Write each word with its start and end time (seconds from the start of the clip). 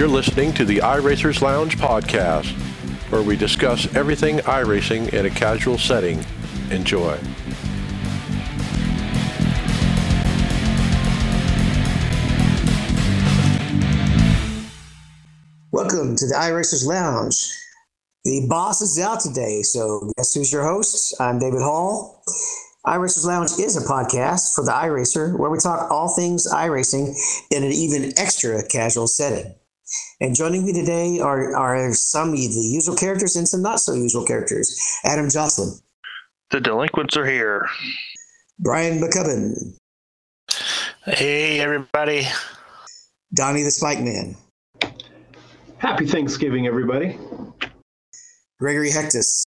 You're 0.00 0.08
listening 0.08 0.54
to 0.54 0.64
the 0.64 0.78
iRacers 0.78 1.42
Lounge 1.42 1.76
podcast, 1.76 2.52
where 3.12 3.20
we 3.20 3.36
discuss 3.36 3.94
everything 3.94 4.38
iRacing 4.38 5.12
in 5.12 5.26
a 5.26 5.28
casual 5.28 5.76
setting. 5.76 6.24
Enjoy. 6.70 7.18
Welcome 15.70 16.16
to 16.16 16.26
the 16.26 16.34
iRacers 16.34 16.86
Lounge. 16.86 17.52
The 18.24 18.46
boss 18.48 18.80
is 18.80 18.98
out 18.98 19.20
today, 19.20 19.60
so 19.60 20.10
guess 20.16 20.32
who's 20.32 20.50
your 20.50 20.64
host? 20.64 21.14
I'm 21.20 21.38
David 21.38 21.60
Hall. 21.60 22.24
iRacers 22.86 23.26
Lounge 23.26 23.50
is 23.60 23.76
a 23.76 23.86
podcast 23.86 24.54
for 24.54 24.64
the 24.64 24.72
iRacer 24.72 25.38
where 25.38 25.50
we 25.50 25.58
talk 25.58 25.90
all 25.90 26.08
things 26.08 26.50
iRacing 26.50 27.14
in 27.50 27.64
an 27.64 27.72
even 27.72 28.18
extra 28.18 28.66
casual 28.66 29.06
setting. 29.06 29.54
And 30.20 30.34
joining 30.34 30.64
me 30.66 30.72
today 30.72 31.18
are, 31.20 31.56
are 31.56 31.92
some 31.92 32.30
of 32.30 32.36
the 32.36 32.70
usual 32.72 32.96
characters 32.96 33.36
and 33.36 33.48
some 33.48 33.62
not 33.62 33.80
so 33.80 33.92
usual 33.94 34.24
characters. 34.24 34.78
Adam 35.04 35.26
Josselyn, 35.26 35.80
The 36.50 36.60
delinquents 36.60 37.16
are 37.16 37.26
here. 37.26 37.68
Brian 38.58 39.00
Maccubbin, 39.00 39.76
Hey, 41.04 41.60
everybody. 41.60 42.26
Donnie 43.32 43.62
the 43.62 43.70
Spike 43.70 44.00
Man, 44.00 44.36
Happy 45.78 46.04
Thanksgiving, 46.06 46.66
everybody. 46.66 47.16
Gregory 48.58 48.90
Hecktus, 48.90 49.44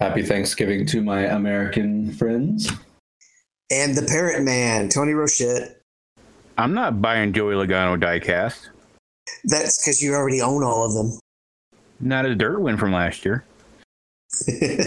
Happy 0.00 0.22
Thanksgiving 0.22 0.86
to 0.86 1.02
my 1.02 1.20
American 1.26 2.10
friends. 2.12 2.72
and 3.70 3.94
the 3.94 4.02
Parrot 4.02 4.42
Man, 4.42 4.88
Tony 4.88 5.12
Rochette. 5.12 5.76
I'm 6.56 6.72
not 6.74 7.00
buying 7.02 7.32
Joey 7.32 7.54
Logano 7.54 8.00
diecast. 8.02 8.70
That's 9.44 9.80
because 9.80 10.00
you 10.00 10.14
already 10.14 10.40
own 10.40 10.62
all 10.62 10.86
of 10.86 10.94
them. 10.94 11.18
Not 12.00 12.26
a 12.26 12.34
dirt 12.34 12.60
win 12.60 12.76
from 12.76 12.92
last 12.92 13.24
year. 13.24 13.44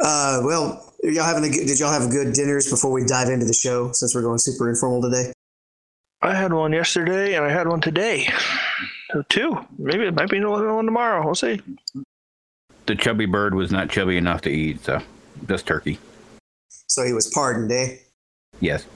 Uh, 0.00 0.40
well, 0.42 0.94
y'all 1.02 1.24
having 1.24 1.44
a 1.44 1.48
good, 1.48 1.66
did 1.66 1.78
y'all 1.78 1.92
have 1.92 2.10
good 2.10 2.32
dinners 2.32 2.70
before 2.70 2.90
we 2.90 3.04
dive 3.04 3.28
into 3.28 3.46
the 3.46 3.54
show? 3.54 3.92
Since 3.92 4.14
we're 4.14 4.22
going 4.22 4.38
super 4.38 4.68
informal 4.68 5.02
today. 5.02 5.32
I 6.22 6.34
had 6.34 6.52
one 6.52 6.72
yesterday 6.72 7.34
and 7.34 7.44
I 7.44 7.50
had 7.50 7.68
one 7.68 7.80
today. 7.80 8.28
So 9.12 9.22
two. 9.28 9.58
Maybe 9.78 10.04
it 10.04 10.14
might 10.14 10.30
be 10.30 10.38
another 10.38 10.72
one 10.72 10.86
tomorrow. 10.86 11.24
We'll 11.24 11.34
see. 11.34 11.60
The 12.86 12.94
chubby 12.94 13.26
bird 13.26 13.54
was 13.54 13.70
not 13.70 13.90
chubby 13.90 14.16
enough 14.16 14.40
to 14.42 14.50
eat, 14.50 14.84
so 14.84 15.00
just 15.46 15.66
turkey. 15.66 15.98
So 16.68 17.04
he 17.04 17.12
was 17.12 17.28
pardoned, 17.28 17.70
eh? 17.72 17.96
Yes. 18.60 18.86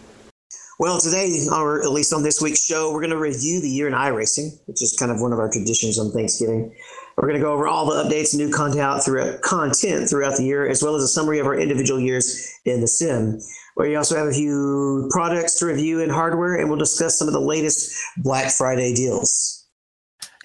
Well, 0.80 1.00
today, 1.00 1.44
or 1.52 1.82
at 1.82 1.90
least 1.90 2.12
on 2.12 2.22
this 2.22 2.40
week's 2.40 2.64
show, 2.64 2.92
we're 2.92 3.00
going 3.00 3.10
to 3.10 3.18
review 3.18 3.60
the 3.60 3.68
year 3.68 3.88
in 3.88 3.94
iRacing, 3.94 4.60
which 4.66 4.80
is 4.80 4.94
kind 4.96 5.10
of 5.10 5.20
one 5.20 5.32
of 5.32 5.40
our 5.40 5.50
traditions 5.50 5.98
on 5.98 6.12
Thanksgiving. 6.12 6.72
We're 7.16 7.26
going 7.26 7.40
to 7.40 7.44
go 7.44 7.52
over 7.52 7.66
all 7.66 7.84
the 7.84 8.04
updates 8.04 8.32
and 8.32 8.40
new 8.40 8.54
content 8.54 9.02
throughout 9.02 9.42
content 9.42 10.08
throughout 10.08 10.36
the 10.36 10.44
year, 10.44 10.68
as 10.68 10.80
well 10.80 10.94
as 10.94 11.02
a 11.02 11.08
summary 11.08 11.40
of 11.40 11.46
our 11.46 11.58
individual 11.58 11.98
years 11.98 12.48
in 12.64 12.80
the 12.80 12.86
sim. 12.86 13.40
where 13.74 13.88
We 13.88 13.96
also 13.96 14.16
have 14.16 14.28
a 14.28 14.32
few 14.32 15.08
products 15.10 15.58
to 15.58 15.66
review 15.66 16.00
and 16.00 16.12
hardware, 16.12 16.54
and 16.54 16.68
we'll 16.68 16.78
discuss 16.78 17.18
some 17.18 17.26
of 17.26 17.34
the 17.34 17.40
latest 17.40 17.92
Black 18.18 18.52
Friday 18.52 18.94
deals. 18.94 19.57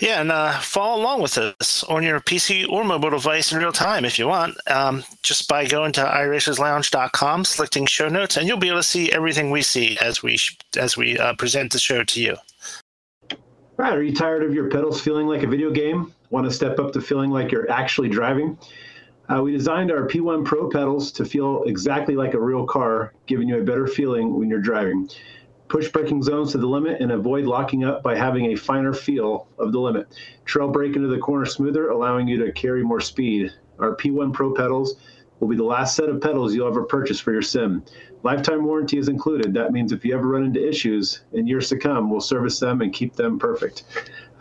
Yeah, 0.03 0.19
and 0.19 0.33
uh, 0.33 0.59
follow 0.59 1.01
along 1.01 1.21
with 1.21 1.37
us 1.37 1.81
on 1.85 2.03
your 2.03 2.19
PC 2.19 2.67
or 2.67 2.83
mobile 2.83 3.11
device 3.11 3.53
in 3.53 3.59
real 3.59 3.71
time 3.71 4.03
if 4.03 4.19
you 4.19 4.27
want, 4.27 4.57
um, 4.69 5.01
just 5.21 5.47
by 5.47 5.65
going 5.65 5.93
to 5.93 6.01
iRacersLounge.com, 6.01 7.45
selecting 7.45 7.85
show 7.85 8.09
notes, 8.09 8.35
and 8.35 8.45
you'll 8.45 8.57
be 8.57 8.67
able 8.67 8.79
to 8.79 8.83
see 8.83 9.09
everything 9.13 9.49
we 9.49 9.61
see 9.61 9.97
as 10.01 10.21
we 10.21 10.37
as 10.75 10.97
we 10.97 11.17
uh, 11.17 11.33
present 11.35 11.71
the 11.71 11.79
show 11.79 12.03
to 12.03 12.21
you. 12.21 12.35
Right, 13.77 13.93
are 13.93 14.03
you 14.03 14.13
tired 14.13 14.43
of 14.43 14.53
your 14.53 14.69
pedals 14.69 14.99
feeling 14.99 15.25
like 15.25 15.43
a 15.43 15.47
video 15.47 15.71
game? 15.71 16.13
Want 16.31 16.45
to 16.47 16.51
step 16.51 16.79
up 16.79 16.91
to 16.91 16.99
feeling 16.99 17.31
like 17.31 17.49
you're 17.49 17.71
actually 17.71 18.09
driving? 18.09 18.57
Uh, 19.29 19.41
we 19.41 19.53
designed 19.53 19.89
our 19.89 20.05
P1 20.05 20.43
Pro 20.43 20.69
pedals 20.69 21.13
to 21.13 21.23
feel 21.23 21.63
exactly 21.63 22.17
like 22.17 22.33
a 22.33 22.41
real 22.41 22.65
car, 22.65 23.13
giving 23.25 23.47
you 23.47 23.61
a 23.61 23.63
better 23.63 23.87
feeling 23.87 24.37
when 24.37 24.49
you're 24.49 24.59
driving. 24.59 25.09
Push 25.73 25.91
braking 25.91 26.21
zones 26.21 26.51
to 26.51 26.59
the 26.59 26.67
limit 26.67 27.01
and 27.01 27.11
avoid 27.11 27.45
locking 27.45 27.83
up 27.83 28.03
by 28.03 28.15
having 28.15 28.51
a 28.51 28.55
finer 28.55 28.93
feel 28.93 29.47
of 29.57 29.71
the 29.71 29.79
limit. 29.79 30.07
Trail 30.45 30.69
brake 30.69 30.95
into 30.95 31.07
the 31.07 31.17
corner 31.17 31.47
smoother, 31.47 31.89
allowing 31.89 32.27
you 32.27 32.37
to 32.45 32.51
carry 32.51 32.83
more 32.83 33.01
speed. 33.01 33.51
Our 33.79 33.95
P1 33.95 34.33
Pro 34.33 34.53
pedals 34.53 34.97
will 35.39 35.47
be 35.47 35.55
the 35.55 35.63
last 35.63 35.95
set 35.95 36.09
of 36.09 36.21
pedals 36.21 36.53
you'll 36.53 36.67
ever 36.67 36.83
purchase 36.83 37.19
for 37.19 37.33
your 37.33 37.41
sim. 37.41 37.83
Lifetime 38.21 38.63
warranty 38.63 38.99
is 38.99 39.09
included. 39.09 39.51
That 39.55 39.71
means 39.71 39.91
if 39.91 40.05
you 40.05 40.13
ever 40.13 40.27
run 40.27 40.43
into 40.43 40.63
issues 40.63 41.21
in 41.33 41.47
years 41.47 41.69
to 41.69 41.77
come, 41.79 42.11
we'll 42.11 42.21
service 42.21 42.59
them 42.59 42.81
and 42.81 42.93
keep 42.93 43.15
them 43.15 43.39
perfect. 43.39 43.85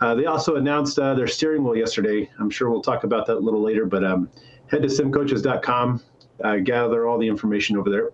Uh, 0.01 0.13
they 0.13 0.27
also 0.27 0.57
announced 0.57 0.99
uh, 0.99 1.15
their 1.15 1.25
steering 1.25 1.63
wheel 1.63 1.75
yesterday. 1.75 2.29
I'm 2.37 2.51
sure 2.51 2.69
we'll 2.69 2.83
talk 2.83 3.05
about 3.05 3.25
that 3.25 3.37
a 3.37 3.39
little 3.39 3.63
later, 3.63 3.87
but 3.87 4.03
um, 4.03 4.29
head 4.67 4.83
to 4.83 4.87
simcoaches.com, 4.87 5.99
uh, 6.43 6.57
gather 6.57 7.07
all 7.07 7.17
the 7.17 7.27
information 7.27 7.75
over 7.75 7.89
there. 7.89 8.11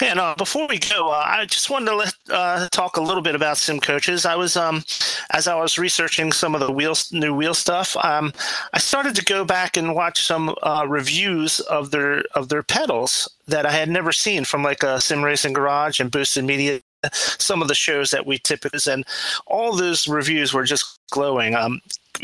And 0.00 0.18
uh, 0.18 0.34
before 0.36 0.66
we 0.68 0.78
go, 0.78 1.10
uh, 1.10 1.24
I 1.26 1.44
just 1.46 1.70
wanted 1.70 1.86
to 1.86 1.96
let, 1.96 2.14
uh, 2.30 2.68
talk 2.70 2.96
a 2.96 3.00
little 3.00 3.22
bit 3.22 3.34
about 3.34 3.58
sim 3.58 3.80
coaches. 3.80 4.24
I 4.24 4.36
was, 4.36 4.56
um, 4.56 4.84
as 5.30 5.48
I 5.48 5.54
was 5.54 5.78
researching 5.78 6.32
some 6.32 6.54
of 6.54 6.60
the 6.60 6.70
wheel 6.70 6.94
new 7.12 7.34
wheel 7.34 7.54
stuff, 7.54 7.96
um, 8.04 8.32
I 8.72 8.78
started 8.78 9.14
to 9.16 9.24
go 9.24 9.44
back 9.44 9.76
and 9.76 9.94
watch 9.94 10.22
some 10.22 10.54
uh, 10.62 10.84
reviews 10.88 11.60
of 11.60 11.90
their 11.90 12.22
of 12.34 12.48
their 12.48 12.62
pedals 12.62 13.28
that 13.46 13.66
I 13.66 13.72
had 13.72 13.88
never 13.88 14.12
seen 14.12 14.44
from 14.44 14.62
like 14.62 14.82
a 14.82 15.00
Sim 15.00 15.24
Racing 15.24 15.52
Garage 15.52 16.00
and 16.00 16.10
Boosted 16.10 16.44
Media. 16.44 16.80
Some 17.12 17.62
of 17.62 17.68
the 17.68 17.74
shows 17.74 18.10
that 18.10 18.26
we 18.26 18.38
typically 18.38 18.78
and 18.90 19.04
all 19.46 19.74
those 19.74 20.08
reviews 20.08 20.52
were 20.52 20.64
just 20.64 20.98
glowing. 21.10 21.54
Um, 21.54 21.80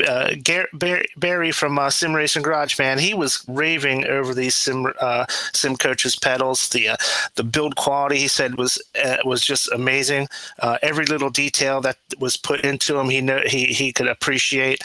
uh, 0.07 0.35
Gar- 0.43 0.67
Barry, 0.73 1.05
Barry 1.17 1.51
from 1.51 1.79
uh, 1.79 1.89
Sim 1.89 2.13
Racing 2.13 2.43
Garage, 2.43 2.77
man, 2.77 2.99
he 2.99 3.13
was 3.13 3.43
raving 3.47 4.05
over 4.05 4.33
these 4.33 4.53
sim 4.55 4.91
uh, 4.99 5.25
sim 5.53 5.77
coaches 5.77 6.17
pedals. 6.17 6.69
The 6.69 6.89
uh, 6.89 6.97
the 7.35 7.43
build 7.43 7.77
quality, 7.77 8.17
he 8.17 8.27
said, 8.27 8.57
was 8.57 8.81
uh, 9.03 9.17
was 9.23 9.41
just 9.41 9.71
amazing. 9.71 10.27
Uh, 10.59 10.77
every 10.81 11.05
little 11.05 11.29
detail 11.29 11.81
that 11.81 11.97
was 12.19 12.35
put 12.35 12.61
into 12.61 12.93
them, 12.93 13.09
he 13.09 13.21
know 13.21 13.41
he 13.45 13.65
he 13.67 13.93
could 13.93 14.07
appreciate. 14.07 14.83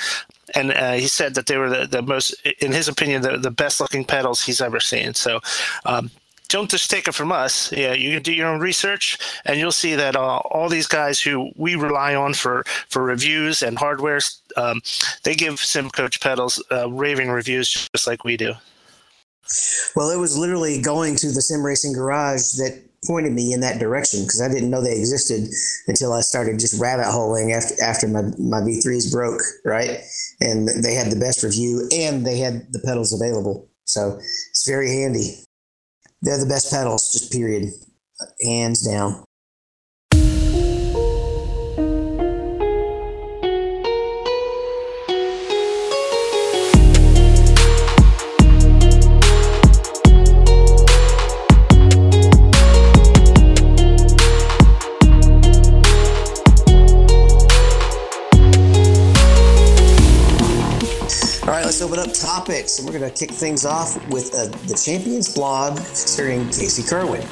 And 0.54 0.72
uh, 0.72 0.92
he 0.92 1.06
said 1.06 1.34
that 1.36 1.46
they 1.46 1.56
were 1.56 1.68
the, 1.70 1.86
the 1.86 2.02
most, 2.02 2.34
in 2.60 2.72
his 2.72 2.88
opinion, 2.88 3.22
the, 3.22 3.38
the 3.38 3.52
best 3.52 3.80
looking 3.80 4.04
pedals 4.04 4.42
he's 4.42 4.60
ever 4.60 4.80
seen. 4.80 5.14
So 5.14 5.38
um, 5.86 6.10
don't 6.50 6.70
just 6.70 6.90
take 6.90 7.08
it 7.08 7.14
from 7.14 7.32
us. 7.32 7.72
Yeah, 7.72 7.92
you 7.94 8.12
can 8.12 8.22
do 8.22 8.32
your 8.32 8.48
own 8.48 8.60
research, 8.60 9.18
and 9.46 9.58
you'll 9.58 9.72
see 9.72 9.94
that 9.94 10.16
uh, 10.16 10.38
all 10.38 10.68
these 10.68 10.86
guys 10.86 11.20
who 11.20 11.50
we 11.56 11.76
rely 11.76 12.14
on 12.14 12.34
for 12.34 12.64
for 12.88 13.02
reviews 13.02 13.62
and 13.62 13.78
hardware, 13.78 14.20
um, 14.56 14.82
they 15.22 15.34
give 15.34 15.54
SimCoach 15.54 16.20
pedals 16.20 16.62
uh, 16.70 16.90
raving 16.90 17.30
reviews 17.30 17.88
just 17.94 18.06
like 18.06 18.24
we 18.24 18.36
do. 18.36 18.54
Well, 19.96 20.10
it 20.10 20.18
was 20.18 20.36
literally 20.36 20.80
going 20.80 21.16
to 21.16 21.28
the 21.32 21.40
sim 21.40 21.64
racing 21.64 21.94
garage 21.94 22.52
that 22.58 22.82
pointed 23.06 23.32
me 23.32 23.52
in 23.52 23.60
that 23.60 23.78
direction 23.80 24.22
because 24.22 24.42
I 24.42 24.48
didn't 24.48 24.70
know 24.70 24.82
they 24.82 24.98
existed 24.98 25.48
until 25.88 26.12
I 26.12 26.20
started 26.20 26.60
just 26.60 26.80
rabbit 26.80 27.06
holing 27.06 27.52
after 27.52 27.74
after 27.82 28.08
my 28.08 28.22
my 28.38 28.60
V3s 28.60 29.10
broke, 29.10 29.40
right? 29.64 30.00
And 30.40 30.68
they 30.84 30.94
had 30.94 31.10
the 31.10 31.18
best 31.18 31.42
review 31.42 31.88
and 31.92 32.26
they 32.26 32.38
had 32.38 32.72
the 32.72 32.80
pedals 32.84 33.12
available, 33.12 33.70
so 33.84 34.18
it's 34.18 34.68
very 34.68 34.90
handy. 34.90 35.44
They're 36.22 36.38
the 36.38 36.47
best 36.47 36.70
pedals, 36.72 37.12
just 37.12 37.32
period, 37.32 37.70
hands 38.42 38.82
down. 38.86 39.25
And 62.78 62.86
we're 62.86 62.98
going 62.98 63.10
to 63.10 63.16
kick 63.16 63.34
things 63.34 63.64
off 63.64 63.96
with 64.10 64.34
uh, 64.34 64.46
the 64.66 64.74
Champions 64.74 65.34
blog 65.34 65.78
featuring 65.78 66.44
Casey 66.46 66.82
Kerwin, 66.82 67.22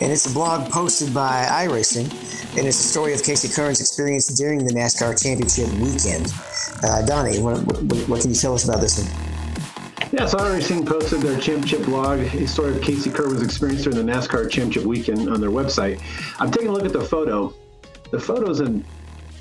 and 0.00 0.10
it's 0.10 0.26
a 0.26 0.34
blog 0.34 0.70
posted 0.70 1.14
by 1.14 1.46
iRacing, 1.50 2.10
and 2.56 2.66
it's 2.66 2.80
a 2.80 2.88
story 2.88 3.14
of 3.14 3.22
Casey 3.22 3.48
Kerwin's 3.48 3.80
experience 3.80 4.26
during 4.28 4.64
the 4.64 4.72
NASCAR 4.72 5.20
Championship 5.22 5.68
weekend. 5.78 6.32
Uh, 6.82 7.06
Donnie, 7.06 7.38
what, 7.38 7.62
what, 7.66 8.08
what 8.08 8.20
can 8.20 8.30
you 8.30 8.36
tell 8.36 8.54
us 8.54 8.64
about 8.64 8.80
this 8.80 8.98
one? 8.98 10.10
Yeah, 10.12 10.26
so 10.26 10.38
iRacing 10.38 10.86
posted 10.86 11.20
their 11.20 11.38
championship 11.38 11.84
blog, 11.84 12.18
a 12.20 12.46
story 12.48 12.74
of 12.76 12.82
Casey 12.82 13.10
Kerwin's 13.10 13.42
experience 13.42 13.82
during 13.84 14.04
the 14.04 14.12
NASCAR 14.12 14.50
Championship 14.50 14.84
weekend 14.84 15.28
on 15.28 15.40
their 15.40 15.50
website. 15.50 16.02
I'm 16.40 16.50
taking 16.50 16.68
a 16.68 16.72
look 16.72 16.84
at 16.84 16.92
the 16.92 17.04
photo. 17.04 17.54
The 18.10 18.18
photo 18.18 18.50
is 18.50 18.58
an 18.58 18.84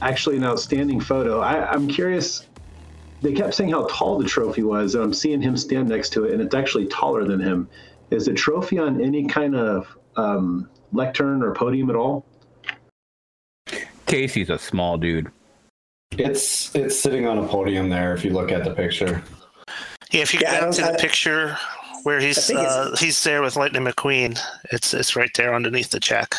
actually 0.01 0.37
an 0.37 0.43
outstanding 0.43 0.99
photo. 0.99 1.39
I, 1.39 1.71
I'm 1.71 1.87
curious. 1.87 2.45
They 3.21 3.33
kept 3.33 3.53
saying 3.53 3.71
how 3.71 3.85
tall 3.89 4.17
the 4.17 4.27
trophy 4.27 4.63
was, 4.63 4.95
and 4.95 5.03
I'm 5.03 5.13
seeing 5.13 5.41
him 5.41 5.57
stand 5.57 5.89
next 5.89 6.09
to 6.13 6.23
it, 6.25 6.33
and 6.33 6.41
it's 6.41 6.55
actually 6.55 6.87
taller 6.87 7.25
than 7.25 7.39
him. 7.39 7.67
Is 8.11 8.25
the 8.25 8.33
trophy 8.33 8.79
on 8.79 9.01
any 9.01 9.25
kind 9.27 9.55
of 9.55 9.87
um, 10.15 10.69
lectern 10.93 11.43
or 11.43 11.53
podium 11.53 11.89
at 11.89 11.95
all? 11.95 12.25
Casey's 14.05 14.49
a 14.49 14.57
small 14.57 14.97
dude. 14.97 15.29
It's 16.11 16.73
it's 16.75 16.99
sitting 16.99 17.27
on 17.27 17.37
a 17.37 17.47
podium 17.47 17.89
there. 17.89 18.13
If 18.15 18.25
you 18.25 18.31
look 18.31 18.51
at 18.51 18.63
the 18.63 18.73
picture, 18.73 19.21
Yeah, 20.11 20.21
if 20.21 20.33
you 20.33 20.39
Yeah, 20.41 20.61
go 20.61 20.71
to 20.71 20.81
the 20.81 20.93
I- 20.93 20.97
picture 20.97 21.55
where 22.03 22.19
he's 22.19 22.49
uh, 22.49 22.95
he's 22.99 23.23
there 23.23 23.41
with 23.43 23.55
Lightning 23.55 23.83
McQueen, 23.83 24.39
it's 24.71 24.93
it's 24.93 25.15
right 25.15 25.29
there 25.35 25.53
underneath 25.53 25.91
the 25.91 25.99
check. 25.99 26.33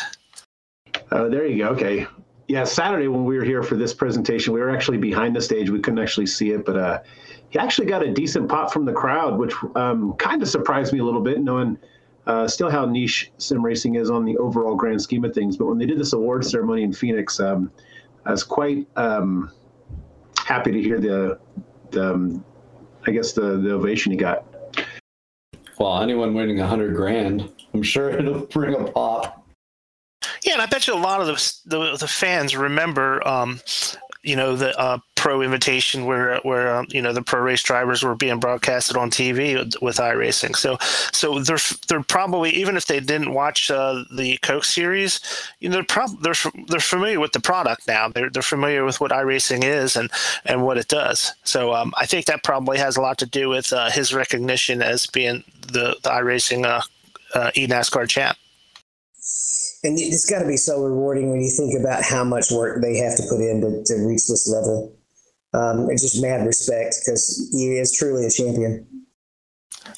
Oh, 1.13 1.29
there 1.29 1.45
you 1.45 1.63
go. 1.63 1.69
Okay. 1.69 2.05
Yeah, 2.51 2.65
Saturday 2.65 3.07
when 3.07 3.23
we 3.23 3.37
were 3.37 3.45
here 3.45 3.63
for 3.63 3.77
this 3.77 3.93
presentation, 3.93 4.51
we 4.51 4.59
were 4.59 4.75
actually 4.75 4.97
behind 4.97 5.33
the 5.33 5.39
stage. 5.39 5.69
We 5.69 5.79
couldn't 5.79 5.99
actually 5.99 6.25
see 6.25 6.51
it, 6.51 6.65
but 6.65 6.75
uh, 6.75 6.99
he 7.49 7.57
actually 7.57 7.87
got 7.87 8.03
a 8.03 8.11
decent 8.11 8.49
pop 8.49 8.73
from 8.73 8.83
the 8.83 8.91
crowd, 8.91 9.37
which 9.37 9.53
um, 9.77 10.15
kind 10.17 10.41
of 10.41 10.49
surprised 10.49 10.91
me 10.91 10.99
a 10.99 11.03
little 11.05 11.21
bit, 11.21 11.39
knowing 11.39 11.77
uh, 12.27 12.49
still 12.49 12.69
how 12.69 12.85
niche 12.85 13.31
sim 13.37 13.63
racing 13.63 13.95
is 13.95 14.09
on 14.09 14.25
the 14.25 14.35
overall 14.35 14.75
grand 14.75 15.01
scheme 15.01 15.23
of 15.23 15.33
things. 15.33 15.55
But 15.55 15.67
when 15.67 15.77
they 15.77 15.85
did 15.85 15.97
this 15.97 16.11
award 16.11 16.43
ceremony 16.43 16.83
in 16.83 16.91
Phoenix, 16.91 17.39
um, 17.39 17.71
I 18.25 18.31
was 18.31 18.43
quite 18.43 18.85
um, 18.97 19.49
happy 20.37 20.73
to 20.73 20.81
hear 20.81 20.99
the, 20.99 21.39
the 21.91 22.11
um, 22.11 22.43
I 23.07 23.11
guess 23.11 23.31
the, 23.31 23.59
the 23.59 23.71
ovation 23.71 24.11
he 24.11 24.17
got. 24.17 24.43
well, 25.79 26.01
anyone 26.01 26.33
winning 26.33 26.59
a 26.59 26.67
hundred 26.67 26.97
grand, 26.97 27.49
I'm 27.73 27.81
sure 27.81 28.09
it'll 28.09 28.45
bring 28.47 28.75
a 28.75 28.91
pop. 28.91 29.40
Yeah, 30.43 30.53
and 30.53 30.61
I 30.61 30.65
bet 30.65 30.87
you 30.87 30.93
a 30.93 30.97
lot 30.97 31.21
of 31.21 31.27
the 31.27 31.53
the, 31.65 31.97
the 31.97 32.07
fans 32.07 32.55
remember, 32.55 33.25
um, 33.27 33.61
you 34.23 34.35
know, 34.35 34.55
the 34.55 34.77
uh, 34.79 34.97
pro 35.15 35.43
invitation 35.43 36.05
where 36.05 36.39
where 36.39 36.75
um, 36.75 36.87
you 36.89 36.99
know 36.99 37.13
the 37.13 37.21
pro 37.21 37.39
race 37.41 37.61
drivers 37.61 38.01
were 38.01 38.15
being 38.15 38.39
broadcasted 38.39 38.97
on 38.97 39.11
TV 39.11 39.55
with, 39.81 39.97
iRacing. 39.97 40.55
So 40.55 40.77
so 41.11 41.39
they're 41.39 41.59
they're 41.87 42.01
probably 42.03 42.49
even 42.51 42.75
if 42.75 42.87
they 42.87 42.99
didn't 42.99 43.33
watch 43.33 43.69
uh, 43.69 44.03
the 44.15 44.37
Coke 44.37 44.63
series, 44.63 45.19
you 45.59 45.69
know, 45.69 45.75
they're 45.75 45.83
prob- 45.83 46.21
they're 46.23 46.33
they're 46.69 46.79
familiar 46.79 47.19
with 47.19 47.33
the 47.33 47.39
product 47.39 47.87
now. 47.87 48.09
They're 48.09 48.31
they're 48.31 48.41
familiar 48.41 48.83
with 48.83 48.99
what 48.99 49.11
iRacing 49.11 49.63
is 49.63 49.95
and 49.95 50.09
and 50.45 50.63
what 50.63 50.79
it 50.79 50.87
does. 50.87 51.33
So 51.43 51.73
um, 51.73 51.93
I 51.99 52.07
think 52.07 52.25
that 52.25 52.43
probably 52.43 52.79
has 52.79 52.97
a 52.97 53.01
lot 53.01 53.19
to 53.19 53.27
do 53.27 53.47
with 53.49 53.71
uh, 53.71 53.91
his 53.91 54.11
recognition 54.11 54.81
as 54.81 55.05
being 55.05 55.43
the 55.67 55.97
the 56.01 56.09
iRacing 56.09 56.65
uh, 56.65 56.81
uh, 57.35 57.51
eNASCAR 57.51 58.07
champ. 58.09 58.37
And 59.83 59.97
it's 59.97 60.29
got 60.29 60.39
to 60.39 60.47
be 60.47 60.57
so 60.57 60.83
rewarding 60.83 61.31
when 61.31 61.41
you 61.41 61.49
think 61.49 61.73
about 61.79 62.03
how 62.03 62.23
much 62.23 62.51
work 62.51 62.81
they 62.81 62.97
have 62.97 63.17
to 63.17 63.23
put 63.29 63.41
in 63.41 63.61
to, 63.61 63.83
to 63.83 64.05
reach 64.05 64.27
this 64.27 64.47
level. 64.47 64.95
Um, 65.53 65.89
it's 65.89 66.03
just 66.03 66.21
mad 66.21 66.45
respect 66.45 66.97
because 67.01 67.49
he 67.51 67.77
is 67.77 67.91
truly 67.97 68.25
a 68.25 68.29
champion. 68.29 68.87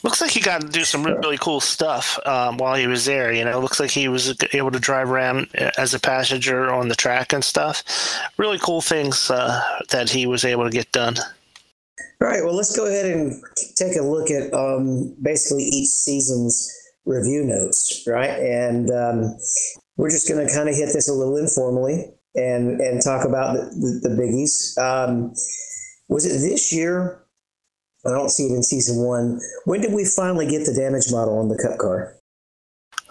Looks 0.02 0.22
like 0.22 0.32
he 0.32 0.40
got 0.40 0.62
to 0.62 0.68
do 0.68 0.84
some 0.84 1.04
really 1.04 1.38
cool 1.38 1.60
stuff 1.60 2.18
um, 2.26 2.58
while 2.58 2.76
he 2.76 2.88
was 2.88 3.06
there. 3.06 3.34
You 3.34 3.44
know, 3.46 3.60
looks 3.60 3.80
like 3.80 3.92
he 3.92 4.08
was 4.08 4.34
able 4.54 4.72
to 4.72 4.80
drive 4.80 5.12
around 5.12 5.48
as 5.78 5.94
a 5.94 6.00
passenger 6.00 6.72
on 6.72 6.88
the 6.88 6.96
track 6.96 7.34
and 7.34 7.44
stuff. 7.44 7.84
Really 8.38 8.58
cool 8.60 8.82
things 8.82 9.30
uh, 9.30 9.62
that 9.90 10.10
he 10.10 10.26
was 10.26 10.46
able 10.46 10.64
to 10.64 10.70
get 10.70 10.92
done. 10.92 11.16
All 12.22 12.28
right, 12.28 12.44
well, 12.44 12.56
let's 12.56 12.76
go 12.76 12.88
ahead 12.88 13.06
and 13.06 13.34
take 13.76 13.98
a 13.98 14.02
look 14.02 14.32
at 14.32 14.54
um, 14.54 15.14
basically 15.22 15.64
each 15.64 15.90
season's 15.90 16.72
review 17.06 17.44
notes, 17.44 18.04
right? 18.08 18.30
And 18.30 18.90
um, 18.92 19.38
we're 19.98 20.10
just 20.10 20.28
going 20.28 20.46
to 20.46 20.54
kind 20.54 20.70
of 20.70 20.76
hit 20.76 20.90
this 20.94 21.10
a 21.10 21.14
little 21.14 21.38
informally 21.38 22.14
and 22.36 22.82
and 22.82 23.02
talk 23.02 23.28
about 23.28 23.54
the, 23.54 24.00
the, 24.02 24.10
the 24.10 24.16
biggies. 24.16 24.78
Um, 24.78 25.34
was 26.08 26.26
it 26.26 26.40
this 26.40 26.74
year? 26.74 27.20
I 28.06 28.10
don't 28.10 28.30
see 28.30 28.48
it 28.48 28.52
in 28.52 28.64
season 28.64 28.98
one. 28.98 29.40
When 29.66 29.82
did 29.82 29.94
we 29.94 30.04
finally 30.04 30.46
get 30.46 30.66
the 30.66 30.74
damage 30.74 31.10
model 31.10 31.40
on 31.40 31.48
the 31.48 31.58
Cup 31.58 31.78
car? 31.78 32.16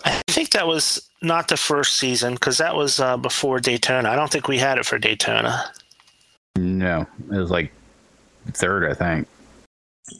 I 0.04 0.20
think 0.28 0.50
that 0.50 0.66
was 0.66 1.08
not 1.22 1.48
the 1.48 1.56
first 1.56 1.98
season 1.98 2.34
because 2.34 2.58
that 2.58 2.76
was 2.76 3.00
uh, 3.00 3.16
before 3.16 3.60
Daytona. 3.60 4.10
I 4.10 4.16
don't 4.16 4.30
think 4.30 4.48
we 4.48 4.58
had 4.58 4.76
it 4.76 4.84
for 4.84 4.98
Daytona. 4.98 5.72
No, 6.58 7.06
it 7.30 7.38
was 7.38 7.50
like 7.50 7.72
third, 8.52 8.90
I 8.90 8.94
think. 8.94 9.28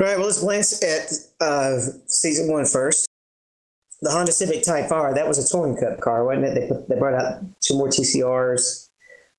All 0.00 0.06
right, 0.06 0.16
well, 0.16 0.26
let's 0.26 0.40
glance 0.40 0.82
at 0.82 1.44
uh, 1.44 1.78
season 2.06 2.50
one 2.50 2.64
first. 2.64 3.06
The 4.02 4.10
Honda 4.10 4.32
Civic 4.32 4.64
Type 4.64 4.90
R, 4.90 5.14
that 5.14 5.26
was 5.28 5.38
a 5.38 5.48
touring 5.48 5.76
cup 5.76 6.00
car, 6.00 6.24
wasn't 6.24 6.46
it? 6.46 6.54
They, 6.60 6.68
put, 6.68 6.88
they 6.88 6.98
brought 6.98 7.14
out 7.14 7.40
two 7.60 7.76
more 7.78 7.88
TCRs. 7.88 8.88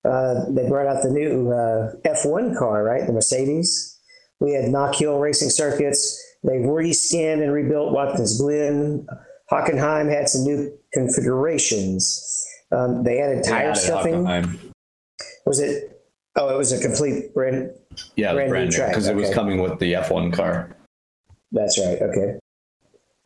Uh, 0.06 0.46
they 0.50 0.68
brought 0.68 0.88
out 0.88 1.04
the 1.04 1.10
new 1.10 1.52
uh, 1.52 1.94
F1 2.06 2.58
car, 2.58 2.84
right? 2.84 3.06
The 3.06 3.14
Mercedes. 3.14 4.00
We 4.40 4.54
had 4.54 4.70
Knock 4.70 4.96
Hill 4.96 5.20
Racing 5.20 5.50
Circuits. 5.50 6.22
They 6.44 6.58
reskinned 6.58 7.42
and 7.44 7.54
rebuilt 7.54 7.94
Watkins 7.94 8.40
Glen. 8.40 9.08
Hockenheim 9.52 10.10
had 10.10 10.30
some 10.30 10.44
new 10.44 10.78
configurations. 10.94 12.46
Um, 12.72 13.04
they 13.04 13.20
added 13.20 13.44
tire 13.44 13.68
Yeah, 13.68 13.74
stuffing. 13.74 14.14
Hockenheim. 14.26 14.60
Was 15.46 15.60
it? 15.60 16.02
Oh, 16.36 16.50
it 16.54 16.58
was 16.58 16.72
a 16.72 16.82
complete 16.82 17.34
brand. 17.34 17.72
Yeah, 18.16 18.34
Brand 18.34 18.48
new 18.48 18.52
brand 18.52 18.70
new 18.70 18.76
track, 18.76 18.90
because 18.90 19.08
it 19.08 19.16
was 19.16 19.30
coming 19.34 19.62
with 19.62 19.78
the 19.80 19.94
F1 19.94 20.34
car. 20.34 20.76
That's 21.52 21.80
right. 21.80 22.00
Okay. 22.02 22.40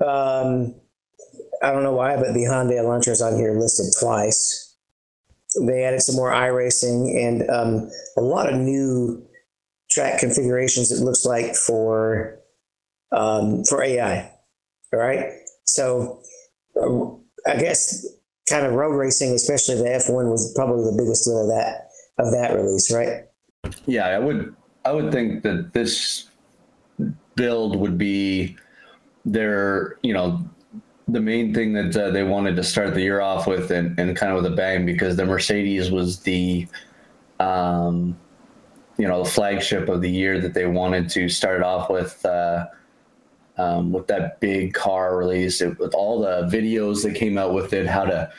Um, 0.05 0.75
I 1.63 1.71
don't 1.71 1.83
know 1.83 1.93
why, 1.93 2.15
but 2.15 2.33
the 2.33 2.43
Hyundai 2.43 2.79
Elantra 2.79 3.09
is 3.09 3.21
on 3.21 3.35
here 3.35 3.57
listed 3.57 3.93
twice. 3.99 4.75
They 5.59 5.83
added 5.83 6.01
some 6.01 6.15
more 6.15 6.31
iRacing 6.31 7.17
and 7.17 7.49
um, 7.49 7.89
a 8.17 8.21
lot 8.21 8.51
of 8.51 8.59
new 8.59 9.25
track 9.89 10.19
configurations. 10.19 10.91
It 10.91 11.03
looks 11.03 11.25
like 11.25 11.55
for 11.55 12.39
um, 13.11 13.63
for 13.63 13.81
AI. 13.81 14.31
All 14.93 14.99
right. 14.99 15.31
So 15.63 16.21
um, 16.81 17.23
I 17.45 17.55
guess 17.57 18.05
kind 18.47 18.65
of 18.65 18.73
road 18.73 18.95
racing, 18.95 19.33
especially 19.33 19.75
the 19.75 19.83
F1, 19.83 20.29
was 20.29 20.53
probably 20.55 20.85
the 20.85 20.97
biggest 20.97 21.25
deal 21.25 21.41
of 21.41 21.47
that 21.47 21.89
of 22.19 22.31
that 22.31 22.55
release, 22.55 22.91
right? 22.91 23.25
Yeah, 23.85 24.07
I 24.07 24.19
would 24.19 24.55
I 24.85 24.91
would 24.91 25.11
think 25.11 25.43
that 25.43 25.73
this 25.73 26.29
build 27.35 27.75
would 27.75 27.97
be 27.97 28.55
their 29.25 29.97
you 30.01 30.13
know 30.13 30.41
the 31.07 31.21
main 31.21 31.53
thing 31.53 31.73
that 31.73 31.95
uh, 31.95 32.11
they 32.11 32.23
wanted 32.23 32.55
to 32.55 32.63
start 32.63 32.93
the 32.93 33.01
year 33.01 33.21
off 33.21 33.47
with 33.47 33.71
and, 33.71 33.97
and 33.99 34.15
kind 34.15 34.31
of 34.33 34.43
with 34.43 34.51
a 34.51 34.55
bang 34.55 34.85
because 34.85 35.15
the 35.15 35.25
Mercedes 35.25 35.89
was 35.89 36.19
the 36.19 36.67
um, 37.39 38.17
you 38.97 39.07
know 39.07 39.23
the 39.23 39.29
flagship 39.29 39.89
of 39.89 40.01
the 40.01 40.09
year 40.09 40.39
that 40.41 40.53
they 40.53 40.65
wanted 40.65 41.09
to 41.11 41.29
start 41.29 41.63
off 41.63 41.89
with 41.89 42.25
uh, 42.25 42.65
um, 43.57 43.91
with 43.91 44.07
that 44.07 44.39
big 44.39 44.73
car 44.73 45.17
release. 45.17 45.61
It, 45.61 45.79
with 45.79 45.93
all 45.93 46.19
the 46.21 46.47
videos 46.55 47.03
that 47.03 47.15
came 47.15 47.37
out 47.37 47.53
with 47.53 47.73
it 47.73 47.87
how 47.87 48.05
to 48.05 48.31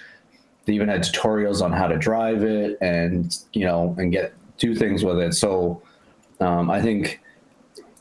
they 0.67 0.75
even 0.75 0.89
had 0.89 1.03
tutorials 1.03 1.63
on 1.63 1.73
how 1.73 1.87
to 1.87 1.97
drive 1.97 2.43
it 2.43 2.77
and 2.83 3.39
you 3.53 3.65
know 3.65 3.95
and 3.99 4.13
get 4.13 4.35
do 4.59 4.75
things 4.75 5.05
with 5.05 5.19
it. 5.19 5.35
So 5.35 5.81
um, 6.41 6.71
i 6.71 6.81
think 6.81 7.21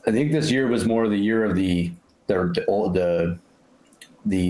i 0.06 0.10
think 0.10 0.32
this 0.32 0.50
year 0.50 0.68
was 0.68 0.84
more 0.84 1.08
the 1.08 1.16
year 1.16 1.44
of 1.44 1.56
the 1.56 1.92
the 2.26 2.34
the 2.54 2.90
the 2.92 3.38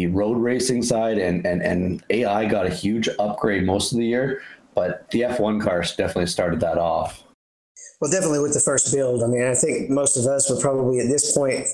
road 0.06 0.38
racing 0.38 0.82
side 0.82 1.18
and 1.18 1.46
and 1.46 1.62
and 1.62 2.02
ai 2.10 2.44
got 2.46 2.66
a 2.66 2.70
huge 2.70 3.08
upgrade 3.18 3.64
most 3.64 3.92
of 3.92 3.98
the 3.98 4.04
year 4.04 4.42
but 4.74 5.10
the 5.10 5.22
f1 5.22 5.60
cars 5.62 5.94
definitely 5.96 6.26
started 6.26 6.60
that 6.60 6.78
off 6.78 7.24
Well, 8.00 8.10
definitely 8.10 8.40
with 8.40 8.54
the 8.54 8.60
first 8.60 8.94
build. 8.94 9.22
I 9.24 9.26
mean, 9.26 9.42
I 9.42 9.54
think 9.54 9.90
most 9.90 10.16
of 10.16 10.24
us 10.26 10.48
were 10.48 10.60
probably 10.60 11.00
at 11.00 11.08
this 11.08 11.36
point 11.36 11.66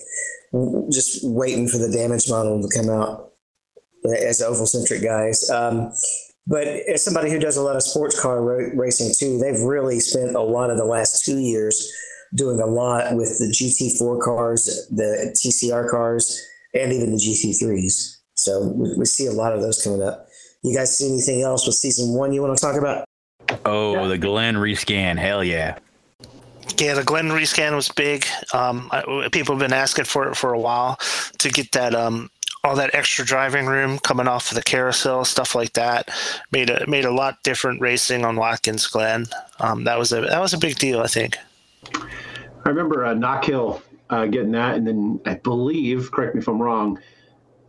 just 0.91 1.21
waiting 1.23 1.69
for 1.69 1.79
the 1.79 1.91
damage 1.91 2.31
model 2.31 2.63
to 2.63 2.69
come 2.75 2.89
out 2.89 3.33
as 4.19 4.41
oval 4.41 4.67
centric 4.67 5.03
guys. 5.03 5.51
Um, 5.51 5.93
but 6.47 6.67
as 6.67 7.05
somebody 7.05 7.31
who 7.31 7.39
does 7.39 7.57
a 7.57 7.63
lot 7.63 7.77
of 7.77 7.83
sports 7.83 8.19
car 8.21 8.41
ra- 8.43 8.71
racing 8.75 9.13
too, 9.19 9.39
they've 9.39 9.61
really 9.61 10.01
spent 10.01 10.35
a 10.35 10.41
lot 10.41 10.71
of 10.71 10.77
the 10.77 10.85
last 10.85 11.25
two 11.25 11.39
years 11.39 11.93
doing 12.35 12.61
a 12.61 12.67
lot 12.67 13.15
with 13.17 13.39
the 13.39 13.47
GT4 13.47 14.21
cars, 14.23 14.89
the 14.91 15.35
TCR 15.37 15.91
cars, 15.91 16.41
and 16.75 16.93
even 16.93 17.13
the 17.13 17.19
GT3s. 17.19 18.19
So 18.35 18.69
we, 18.69 18.95
we 18.99 19.05
see 19.05 19.27
a 19.27 19.33
lot 19.33 19.53
of 19.53 19.61
those 19.61 19.83
coming 19.83 20.03
up. 20.03 20.29
You 20.63 20.75
guys 20.75 20.97
see 20.97 21.09
anything 21.09 21.43
else 21.43 21.67
with 21.67 21.77
season 21.77 22.15
one 22.15 22.33
you 22.33 22.43
want 22.43 22.57
to 22.57 22.61
talk 22.61 22.77
about? 22.77 23.05
Oh, 23.65 24.09
the 24.09 24.19
Glen 24.19 24.57
rescan. 24.57 25.19
Hell 25.19 25.45
yeah. 25.45 25.79
Yeah, 26.79 26.95
the 26.95 27.05
Glen 27.05 27.29
rescan 27.29 27.75
was 27.75 27.89
big. 27.91 28.25
Um, 28.53 28.89
I, 28.91 29.29
people 29.31 29.55
have 29.55 29.61
been 29.61 29.77
asking 29.77 30.07
for 30.07 30.29
it 30.29 30.35
for 30.37 30.55
a 30.55 30.59
while 30.59 30.97
to 31.39 31.51
get 31.51 31.73
that 31.73 31.95
um, 31.95 32.31
all 32.65 32.75
that 32.77 32.95
extra 32.95 33.25
driving 33.25 33.67
room 33.67 33.99
coming 33.99 34.27
off 34.27 34.51
of 34.51 34.57
the 34.57 34.63
carousel, 34.63 35.25
stuff 35.25 35.55
like 35.55 35.75
that. 35.75 36.09
Made 36.51 36.71
a 36.71 36.87
made 36.89 37.05
a 37.05 37.13
lot 37.13 37.43
different 37.43 37.81
racing 37.81 38.25
on 38.25 38.37
Watkins 38.37 38.87
Glen. 38.87 39.27
Um, 39.61 39.85
that 39.85 39.99
was 39.99 40.13
a 40.13 40.23
that 40.23 40.41
was 40.41 40.55
a 40.55 40.59
big 40.59 40.79
deal, 40.79 41.01
I 41.01 41.07
think. 41.07 41.37
I 41.95 42.71
remember 42.71 43.05
uh, 43.05 43.13
Knock 43.13 43.45
Hill 43.45 43.83
uh, 44.15 44.27
getting 44.27 44.53
that, 44.53 44.77
and 44.77 44.87
then 44.87 45.21
I 45.27 45.35
believe, 45.35 46.13
correct 46.13 46.35
me 46.35 46.41
if 46.41 46.49
I'm 46.49 46.63
wrong, 46.63 47.01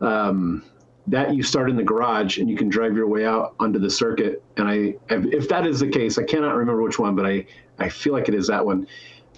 um, 0.00 0.62
that 1.08 1.34
you 1.34 1.42
start 1.42 1.70
in 1.70 1.76
the 1.76 1.82
garage 1.82 2.38
and 2.38 2.48
you 2.48 2.56
can 2.56 2.68
drive 2.68 2.94
your 2.96 3.08
way 3.08 3.24
out 3.26 3.54
onto 3.58 3.78
the 3.78 3.90
circuit. 3.90 4.42
And 4.56 4.68
I, 4.68 4.94
if 5.08 5.48
that 5.48 5.66
is 5.66 5.80
the 5.80 5.88
case, 5.88 6.18
I 6.18 6.24
cannot 6.24 6.54
remember 6.54 6.82
which 6.82 6.98
one, 6.98 7.16
but 7.16 7.26
I, 7.26 7.46
I 7.78 7.88
feel 7.88 8.12
like 8.12 8.28
it 8.28 8.34
is 8.34 8.46
that 8.46 8.64
one. 8.64 8.86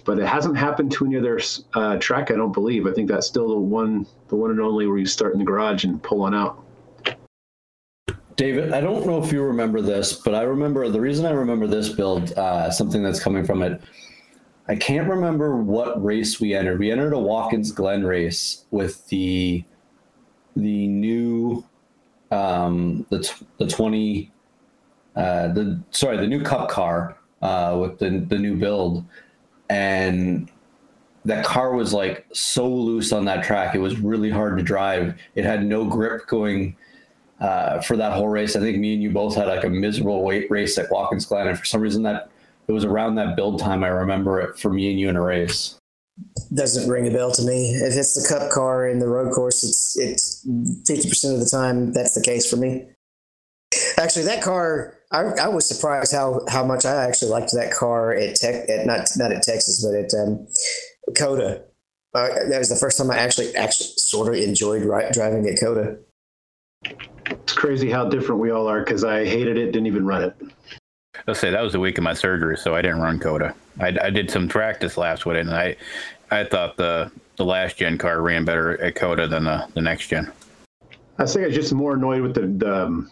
But 0.05 0.19
it 0.19 0.27
hasn't 0.27 0.57
happened 0.57 0.91
to 0.93 1.05
any 1.05 1.17
other 1.17 1.39
uh, 1.73 1.97
track, 1.97 2.31
I 2.31 2.35
don't 2.35 2.53
believe. 2.53 2.87
I 2.87 2.91
think 2.91 3.09
that's 3.09 3.27
still 3.27 3.49
the 3.49 3.59
one, 3.59 4.05
the 4.27 4.35
one 4.35 4.51
and 4.51 4.59
only 4.59 4.87
where 4.87 4.97
you 4.97 5.05
start 5.05 5.33
in 5.33 5.39
the 5.39 5.45
garage 5.45 5.83
and 5.83 6.01
pull 6.01 6.21
on 6.21 6.33
out. 6.33 6.63
David, 8.35 8.71
I 8.71 8.81
don't 8.81 9.05
know 9.05 9.21
if 9.21 9.31
you 9.31 9.43
remember 9.43 9.81
this, 9.81 10.13
but 10.13 10.33
I 10.33 10.43
remember 10.43 10.89
the 10.89 11.01
reason 11.01 11.25
I 11.25 11.31
remember 11.31 11.67
this 11.67 11.89
build, 11.89 12.31
uh, 12.33 12.71
something 12.71 13.03
that's 13.03 13.19
coming 13.19 13.45
from 13.45 13.61
it. 13.63 13.81
I 14.69 14.75
can't 14.75 15.09
remember 15.09 15.57
what 15.57 16.01
race 16.03 16.39
we 16.39 16.53
entered. 16.53 16.79
We 16.79 16.91
entered 16.91 17.13
a 17.13 17.19
Watkins 17.19 17.71
Glen 17.71 18.03
race 18.03 18.65
with 18.69 19.07
the 19.07 19.63
the 20.55 20.87
new 20.87 21.65
um, 22.29 23.03
the 23.09 23.27
the 23.57 23.65
twenty 23.65 24.31
uh, 25.15 25.47
the 25.49 25.81
sorry 25.89 26.17
the 26.17 26.27
new 26.27 26.43
Cup 26.43 26.69
car 26.69 27.17
uh, 27.41 27.79
with 27.81 27.97
the 27.97 28.19
the 28.29 28.37
new 28.37 28.55
build, 28.55 29.03
and 29.71 30.51
that 31.25 31.43
car 31.43 31.73
was 31.73 31.91
like 31.91 32.27
so 32.31 32.69
loose 32.69 33.11
on 33.11 33.25
that 33.25 33.43
track. 33.43 33.73
It 33.73 33.79
was 33.79 33.99
really 33.99 34.29
hard 34.29 34.55
to 34.59 34.63
drive. 34.63 35.19
It 35.33 35.45
had 35.45 35.65
no 35.65 35.83
grip 35.83 36.27
going 36.27 36.75
uh, 37.41 37.81
for 37.81 37.97
that 37.97 38.13
whole 38.13 38.27
race. 38.27 38.55
I 38.55 38.59
think 38.59 38.77
me 38.77 38.93
and 38.93 39.01
you 39.01 39.09
both 39.09 39.33
had 39.33 39.47
like 39.47 39.63
a 39.63 39.69
miserable 39.69 40.23
weight 40.23 40.49
race 40.51 40.77
at 40.77 40.91
Watkins 40.91 41.25
Glen, 41.25 41.47
and 41.47 41.57
for 41.57 41.65
some 41.65 41.81
reason 41.81 42.03
that 42.03 42.29
it 42.69 42.71
was 42.71 42.85
around 42.85 43.15
that 43.15 43.35
build 43.35 43.59
time. 43.59 43.83
I 43.83 43.87
remember 43.87 44.39
it 44.39 44.59
for 44.59 44.71
me 44.71 44.91
and 44.91 44.99
you 44.99 45.09
in 45.09 45.15
a 45.15 45.21
race. 45.21 45.75
Doesn't 46.53 46.87
ring 46.87 47.07
a 47.07 47.11
bell 47.11 47.31
to 47.31 47.41
me. 47.41 47.71
If 47.73 47.95
it's 47.95 48.13
the 48.13 48.27
cup 48.29 48.51
car 48.51 48.87
in 48.87 48.99
the 48.99 49.07
road 49.07 49.33
course, 49.33 49.63
it's 49.63 49.97
it's 49.97 50.47
fifty 50.85 51.09
percent 51.09 51.33
of 51.33 51.39
the 51.39 51.49
time 51.49 51.93
that's 51.93 52.13
the 52.13 52.21
case 52.21 52.47
for 52.47 52.57
me. 52.57 52.85
Actually, 53.97 54.25
that 54.25 54.43
car, 54.43 54.97
I, 55.11 55.21
I 55.21 55.47
was 55.47 55.67
surprised 55.67 56.11
how 56.11 56.41
how 56.47 56.63
much 56.63 56.85
I 56.85 57.05
actually 57.05 57.31
liked 57.31 57.53
that 57.53 57.73
car 57.73 58.13
at 58.13 58.35
Tech, 58.35 58.69
at 58.69 58.85
not 58.85 59.07
not 59.17 59.31
at 59.31 59.41
Texas, 59.41 59.83
but 59.83 59.95
at 59.95 60.13
um, 60.13 60.47
COTA. 61.15 61.63
Uh, 62.13 62.27
that 62.49 62.59
was 62.59 62.69
the 62.69 62.75
first 62.75 62.97
time 62.97 63.09
I 63.09 63.17
actually 63.17 63.55
actually 63.55 63.89
sort 63.97 64.27
of 64.27 64.35
enjoyed 64.35 64.83
ri- 64.83 65.09
driving 65.11 65.47
at 65.47 65.59
COTA. 65.59 65.97
It's 67.31 67.53
crazy 67.53 67.89
how 67.89 68.09
different 68.09 68.41
we 68.41 68.51
all 68.51 68.67
are 68.67 68.83
because 68.83 69.03
I 69.03 69.25
hated 69.25 69.57
it, 69.57 69.71
didn't 69.71 69.87
even 69.87 70.05
run 70.05 70.23
it. 70.23 70.35
Let's 71.27 71.39
say 71.39 71.51
that 71.51 71.61
was 71.61 71.73
the 71.73 71.79
week 71.79 71.97
of 71.97 72.03
my 72.03 72.13
surgery, 72.13 72.57
so 72.57 72.75
I 72.75 72.81
didn't 72.81 73.01
run 73.01 73.19
COTA. 73.19 73.53
I, 73.79 73.97
I 74.01 74.09
did 74.09 74.29
some 74.31 74.47
practice 74.47 74.97
laps 74.97 75.25
with 75.25 75.37
it, 75.37 75.41
and 75.41 75.55
I 75.55 75.75
I 76.31 76.43
thought 76.43 76.77
the 76.77 77.11
the 77.37 77.45
last 77.45 77.77
gen 77.77 77.97
car 77.97 78.21
ran 78.21 78.45
better 78.45 78.79
at 78.81 78.95
COTA 78.95 79.27
than 79.27 79.45
the, 79.45 79.67
the 79.73 79.81
next 79.81 80.07
gen. 80.07 80.31
I 81.17 81.25
think 81.25 81.43
I 81.43 81.47
was 81.47 81.55
just 81.55 81.73
more 81.73 81.95
annoyed 81.95 82.21
with 82.21 82.35
the 82.35 82.47
the, 82.47 82.83
um, 82.85 83.11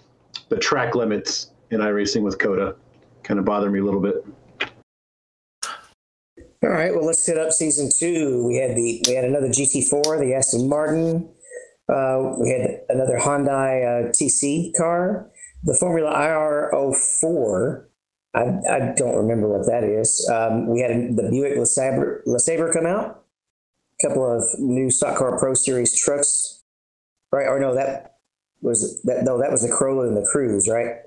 the 0.49 0.57
track 0.57 0.95
limits 0.95 1.51
in 1.71 1.79
iRacing 1.79 2.21
with 2.21 2.37
COTA. 2.39 2.75
Kind 3.23 3.39
of 3.39 3.45
bothered 3.45 3.71
me 3.71 3.79
a 3.79 3.83
little 3.83 4.01
bit. 4.01 4.25
All 6.63 6.69
right, 6.69 6.93
well, 6.93 7.05
let's 7.05 7.23
set 7.23 7.37
up 7.37 7.51
season 7.51 7.89
two. 7.95 8.45
We 8.47 8.57
had 8.57 8.75
the 8.75 9.03
we 9.07 9.13
had 9.13 9.25
another 9.25 9.47
GT4, 9.47 10.19
the 10.19 10.33
Aston 10.33 10.67
Martin. 10.67 11.29
Uh, 11.87 12.33
we 12.37 12.49
had 12.49 12.81
another 12.89 13.17
Hyundai 13.17 14.09
uh, 14.09 14.11
TC 14.11 14.75
car, 14.75 15.29
the 15.63 15.73
Formula 15.73 16.11
IR04. 16.13 17.86
I, 18.37 18.75
I 18.75 18.93
don't 18.95 19.15
remember 19.15 19.47
what 19.47 19.65
that 19.65 19.83
is. 19.83 20.29
Um, 20.31 20.67
we 20.67 20.81
had 20.81 20.91
the 21.15 21.27
Buick 21.29 21.57
LeSabre, 21.57 22.23
LeSabre 22.27 22.71
come 22.71 22.85
out. 22.85 23.23
A 23.99 24.07
couple 24.07 24.31
of 24.31 24.43
new 24.59 24.91
stock 24.91 25.17
car 25.17 25.39
Pro 25.39 25.55
Series 25.55 25.97
trucks, 25.97 26.63
right? 27.31 27.47
Or 27.47 27.59
no, 27.59 27.73
that 27.73 28.17
was 28.61 29.01
that. 29.05 29.23
No, 29.23 29.39
that 29.39 29.51
was 29.51 29.63
the 29.63 29.69
Corolla 29.69 30.07
and 30.07 30.15
the 30.15 30.27
Cruise, 30.31 30.69
right? 30.69 30.97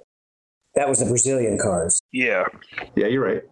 That 0.75 0.89
was 0.89 0.99
the 0.99 1.07
Brazilian 1.07 1.57
cars. 1.57 2.01
Yeah. 2.13 2.45
Yeah, 2.97 3.07
you're 3.07 3.25
right. 3.25 3.43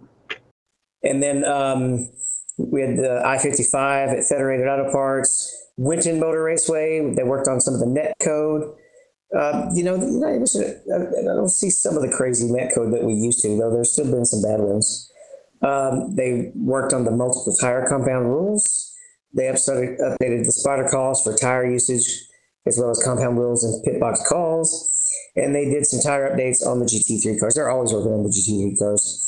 And 1.04 1.22
then 1.22 1.44
um, 1.44 2.10
we 2.58 2.80
had 2.80 2.96
the 2.96 3.22
I 3.24 3.38
55 3.38 4.08
at 4.08 4.24
Federated 4.24 4.66
Auto 4.66 4.90
Parts, 4.90 5.66
Winton 5.76 6.18
Motor 6.18 6.42
Raceway. 6.42 7.14
They 7.14 7.22
worked 7.22 7.46
on 7.46 7.60
some 7.60 7.74
of 7.74 7.80
the 7.80 7.86
net 7.86 8.14
code. 8.20 8.74
Uh, 9.36 9.68
you 9.74 9.84
know, 9.84 9.94
I 9.94 11.34
don't 11.34 11.50
see 11.50 11.70
some 11.70 11.96
of 11.96 12.02
the 12.02 12.14
crazy 12.16 12.50
net 12.50 12.72
code 12.74 12.92
that 12.94 13.04
we 13.04 13.12
used 13.12 13.42
to, 13.42 13.48
though 13.58 13.70
there's 13.70 13.92
still 13.92 14.10
been 14.10 14.24
some 14.24 14.42
bad 14.42 14.60
ones. 14.60 15.10
Um, 15.60 16.14
they 16.14 16.52
worked 16.54 16.92
on 16.92 17.04
the 17.04 17.10
multiple 17.10 17.54
tire 17.60 17.86
compound 17.86 18.26
rules. 18.26 18.94
They 19.34 19.44
updated, 19.44 19.98
updated 20.00 20.46
the 20.46 20.52
spotter 20.52 20.88
calls 20.90 21.22
for 21.22 21.34
tire 21.36 21.70
usage, 21.70 22.08
as 22.66 22.78
well 22.78 22.90
as 22.90 23.02
compound 23.04 23.38
rules 23.38 23.64
and 23.64 23.82
pit 23.84 24.00
box 24.00 24.26
calls. 24.26 24.94
And 25.36 25.54
they 25.54 25.66
did 25.66 25.86
some 25.86 26.00
tire 26.00 26.34
updates 26.34 26.66
on 26.66 26.80
the 26.80 26.86
GT3 26.86 27.38
cars. 27.38 27.54
They're 27.54 27.70
always 27.70 27.92
working 27.92 28.12
on 28.12 28.22
the 28.22 28.30
GT3 28.30 28.78
cars. 28.78 29.24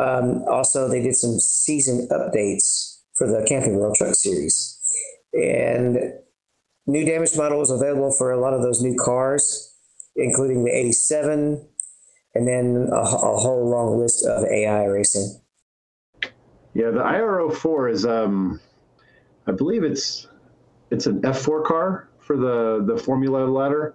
Um, 0.00 0.42
also, 0.48 0.88
they 0.88 1.02
did 1.02 1.16
some 1.16 1.38
season 1.38 2.08
updates 2.10 3.00
for 3.16 3.26
the 3.26 3.44
Camping 3.46 3.76
World 3.76 3.96
Truck 3.96 4.14
Series. 4.14 4.78
And 5.34 6.14
new 6.86 7.04
damage 7.04 7.36
models 7.36 7.70
available 7.70 8.12
for 8.12 8.32
a 8.32 8.40
lot 8.40 8.54
of 8.54 8.62
those 8.62 8.82
new 8.82 8.96
cars, 8.96 9.74
including 10.16 10.64
the 10.64 10.70
87, 10.70 11.66
and 12.34 12.48
then 12.48 12.88
a, 12.92 12.96
a 12.96 13.36
whole 13.36 13.68
long 13.68 13.98
list 13.98 14.26
of 14.26 14.44
AI 14.44 14.84
racing. 14.86 15.40
Yeah, 16.74 16.90
the 16.90 17.00
IR04 17.00 17.92
is, 17.92 18.04
um, 18.04 18.60
I 19.46 19.52
believe 19.52 19.84
it's 19.84 20.26
it's 20.90 21.06
an 21.06 21.22
F4 21.22 21.64
car 21.64 22.08
for 22.20 22.36
the 22.36 22.84
the 22.86 23.00
Formula 23.00 23.46
ladder. 23.46 23.94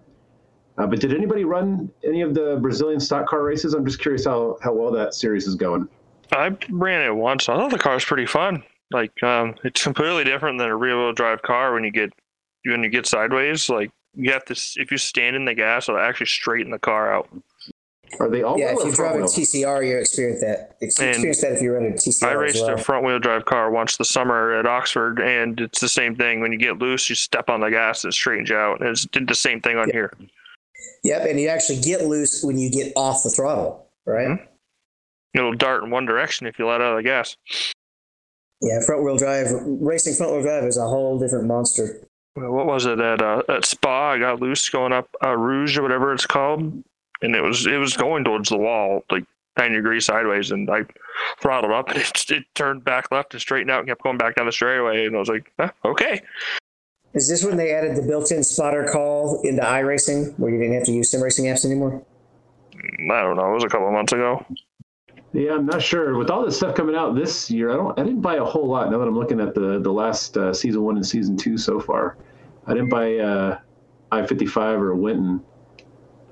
Uh, 0.78 0.88
but 0.88 1.02
did 1.02 1.14
anybody 1.14 1.44
run 1.44 1.92
any 2.06 2.22
of 2.22 2.34
the 2.34 2.58
Brazilian 2.62 3.02
stock 3.02 3.28
car 3.28 3.44
races? 3.44 3.74
I'm 3.74 3.86
just 3.86 4.00
curious 4.00 4.24
how, 4.24 4.58
how 4.64 4.72
well 4.72 4.92
that 4.92 5.14
series 5.14 5.46
is 5.46 5.56
going. 5.56 5.90
I 6.32 6.56
ran 6.70 7.06
it 7.06 7.14
once. 7.14 7.50
I 7.50 7.58
thought 7.58 7.72
the 7.72 7.78
car 7.78 7.96
was 7.96 8.06
pretty 8.06 8.26
fun. 8.26 8.64
Like, 8.92 9.22
um, 9.22 9.56
it's 9.66 9.84
completely 9.84 10.24
different 10.24 10.58
than 10.58 10.70
a 10.70 10.76
rear-wheel 10.76 11.12
drive 11.12 11.42
car 11.42 11.74
when 11.74 11.84
you 11.84 11.92
get 11.92 12.14
when 12.66 12.84
you 12.84 12.90
get 12.90 13.06
sideways. 13.06 13.70
Like, 13.70 13.92
you 14.16 14.32
have 14.32 14.46
to 14.46 14.54
if 14.82 14.92
you 14.92 14.98
stand 14.98 15.36
in 15.36 15.46
the 15.46 15.54
gas, 15.54 15.88
it'll 15.88 16.02
actually 16.02 16.28
straighten 16.28 16.72
the 16.72 16.80
car 16.80 17.14
out. 17.14 17.30
Are 18.20 18.28
they 18.28 18.42
all? 18.42 18.58
Yeah, 18.58 18.72
if 18.72 18.84
you 18.86 18.92
front 18.92 19.18
drive 19.18 19.24
a? 19.24 19.26
TCR, 19.26 19.88
you 19.88 19.98
experience 19.98 20.42
that. 20.42 20.78
Experience 20.82 21.42
that 21.42 21.52
if 21.54 21.62
you 21.62 21.74
run 21.74 21.86
a 21.86 21.92
TCR. 21.92 22.28
I 22.28 22.32
raced 22.32 22.66
well. 22.66 22.74
a 22.74 22.78
front-wheel 22.78 23.20
drive 23.20 23.46
car 23.46 23.70
once 23.70 23.98
the 23.98 24.06
summer 24.06 24.54
at 24.58 24.66
Oxford, 24.66 25.20
and 25.20 25.60
it's 25.60 25.80
the 25.80 25.90
same 25.90 26.16
thing. 26.16 26.40
When 26.40 26.52
you 26.52 26.58
get 26.58 26.80
loose, 26.80 27.08
you 27.08 27.16
step 27.16 27.50
on 27.50 27.60
the 27.60 27.70
gas, 27.70 28.04
it 28.06 28.14
straightens 28.14 28.50
you 28.50 28.58
out. 28.58 28.82
And 28.82 28.90
it 28.90 29.12
did 29.12 29.28
the 29.28 29.36
same 29.36 29.62
thing 29.62 29.78
on 29.78 29.92
here. 29.92 30.12
Yep, 31.04 31.28
and 31.30 31.40
you 31.40 31.50
actually 31.50 31.82
get 31.82 32.06
loose 32.06 32.44
when 32.44 32.58
you 32.58 32.72
get 32.72 32.92
off 32.96 33.22
the 33.24 33.30
throttle, 33.30 33.88
right? 34.06 34.28
Mhm. 34.28 34.48
It'll 35.36 35.54
dart 35.54 35.84
in 35.84 35.92
one 35.92 36.06
direction 36.08 36.48
if 36.48 36.58
you 36.58 36.66
let 36.66 36.82
out 36.82 36.94
of 36.94 36.98
the 36.98 37.04
gas. 37.04 37.38
Yeah, 38.62 38.80
front 38.86 39.04
wheel 39.04 39.18
drive 39.18 39.48
racing 39.52 40.16
front 40.16 40.34
wheel 40.34 40.42
drive 40.42 40.64
is 40.64 40.78
a 40.78 40.88
whole 40.88 41.20
different 41.20 41.46
monster. 41.46 42.02
Well, 42.36 42.52
What 42.52 42.66
was 42.66 42.86
it 42.86 43.00
at 43.00 43.22
uh, 43.22 43.44
at 43.50 43.66
Spa? 43.66 44.12
I 44.12 44.20
got 44.20 44.40
loose 44.40 44.70
going 44.70 44.94
up 44.94 45.10
uh, 45.24 45.36
Rouge 45.36 45.78
or 45.78 45.82
whatever 45.82 46.14
it's 46.14 46.26
called, 46.26 46.62
and 47.22 47.36
it 47.36 47.42
was 47.42 47.66
it 47.66 47.78
was 47.78 47.98
going 47.98 48.24
towards 48.24 48.50
the 48.50 48.58
wall 48.58 49.04
like 49.12 49.26
90 49.58 49.76
degrees 49.76 50.06
sideways, 50.06 50.52
and 50.52 50.70
I 50.70 50.86
throttled 51.40 51.74
up, 51.74 51.90
and 51.90 52.00
it, 52.00 52.32
it 52.32 52.44
turned 52.56 52.84
back 52.84 53.12
left 53.12 53.34
and 53.34 53.42
straightened 53.42 53.72
out 53.72 53.80
and 53.80 53.88
kept 53.88 54.04
going 54.04 54.18
back 54.18 54.36
down 54.36 54.46
the 54.46 54.52
straightaway, 54.52 55.06
and 55.06 55.16
I 55.16 55.20
was 55.20 55.30
like, 55.30 55.52
"Huh, 55.60 55.72
okay. 55.86 56.22
Is 57.14 57.28
this 57.28 57.44
when 57.44 57.58
they 57.58 57.74
added 57.74 57.96
the 57.96 58.04
built-in 58.04 58.44
spotter 58.44 58.88
call 58.92 59.42
into 59.42 59.64
iRacing, 59.64 60.38
where 60.38 60.52
you 60.52 60.60
didn't 60.60 60.76
have 60.76 60.84
to 60.86 60.92
use 60.92 61.10
sim 61.10 61.24
racing 61.24 61.46
apps 61.46 61.66
anymore? 61.66 62.04
I 62.76 63.22
don't 63.22 63.36
know. 63.36 63.50
It 63.50 63.54
was 63.56 63.64
a 63.64 63.68
couple 63.68 63.88
of 63.88 63.94
months 63.94 64.14
ago. 64.14 64.46
Yeah, 65.34 65.54
I'm 65.54 65.66
not 65.66 65.82
sure. 65.82 66.18
With 66.18 66.30
all 66.30 66.44
this 66.44 66.58
stuff 66.58 66.76
coming 66.76 66.96
out 66.96 67.16
this 67.16 67.52
year, 67.52 67.72
I 67.72 67.76
don't. 67.76 67.98
I 68.00 68.04
didn't 68.04 68.22
buy 68.22 68.36
a 68.36 68.44
whole 68.44 68.68
lot. 68.68 68.90
Now 68.90 68.98
that 68.98 69.08
I'm 69.08 69.18
looking 69.18 69.40
at 69.40 69.54
the 69.54 69.80
the 69.80 69.92
last 69.92 70.36
uh, 70.38 70.54
season 70.54 70.82
one 70.82 70.96
and 70.96 71.06
season 71.06 71.38
two 71.38 71.58
so 71.58 71.80
far, 71.80 72.18
I 72.66 72.74
didn't 72.74 72.90
buy 72.90 73.18
uh, 73.18 73.60
I-55 74.12 74.58
or 74.80 74.96
Winton. 74.96 75.44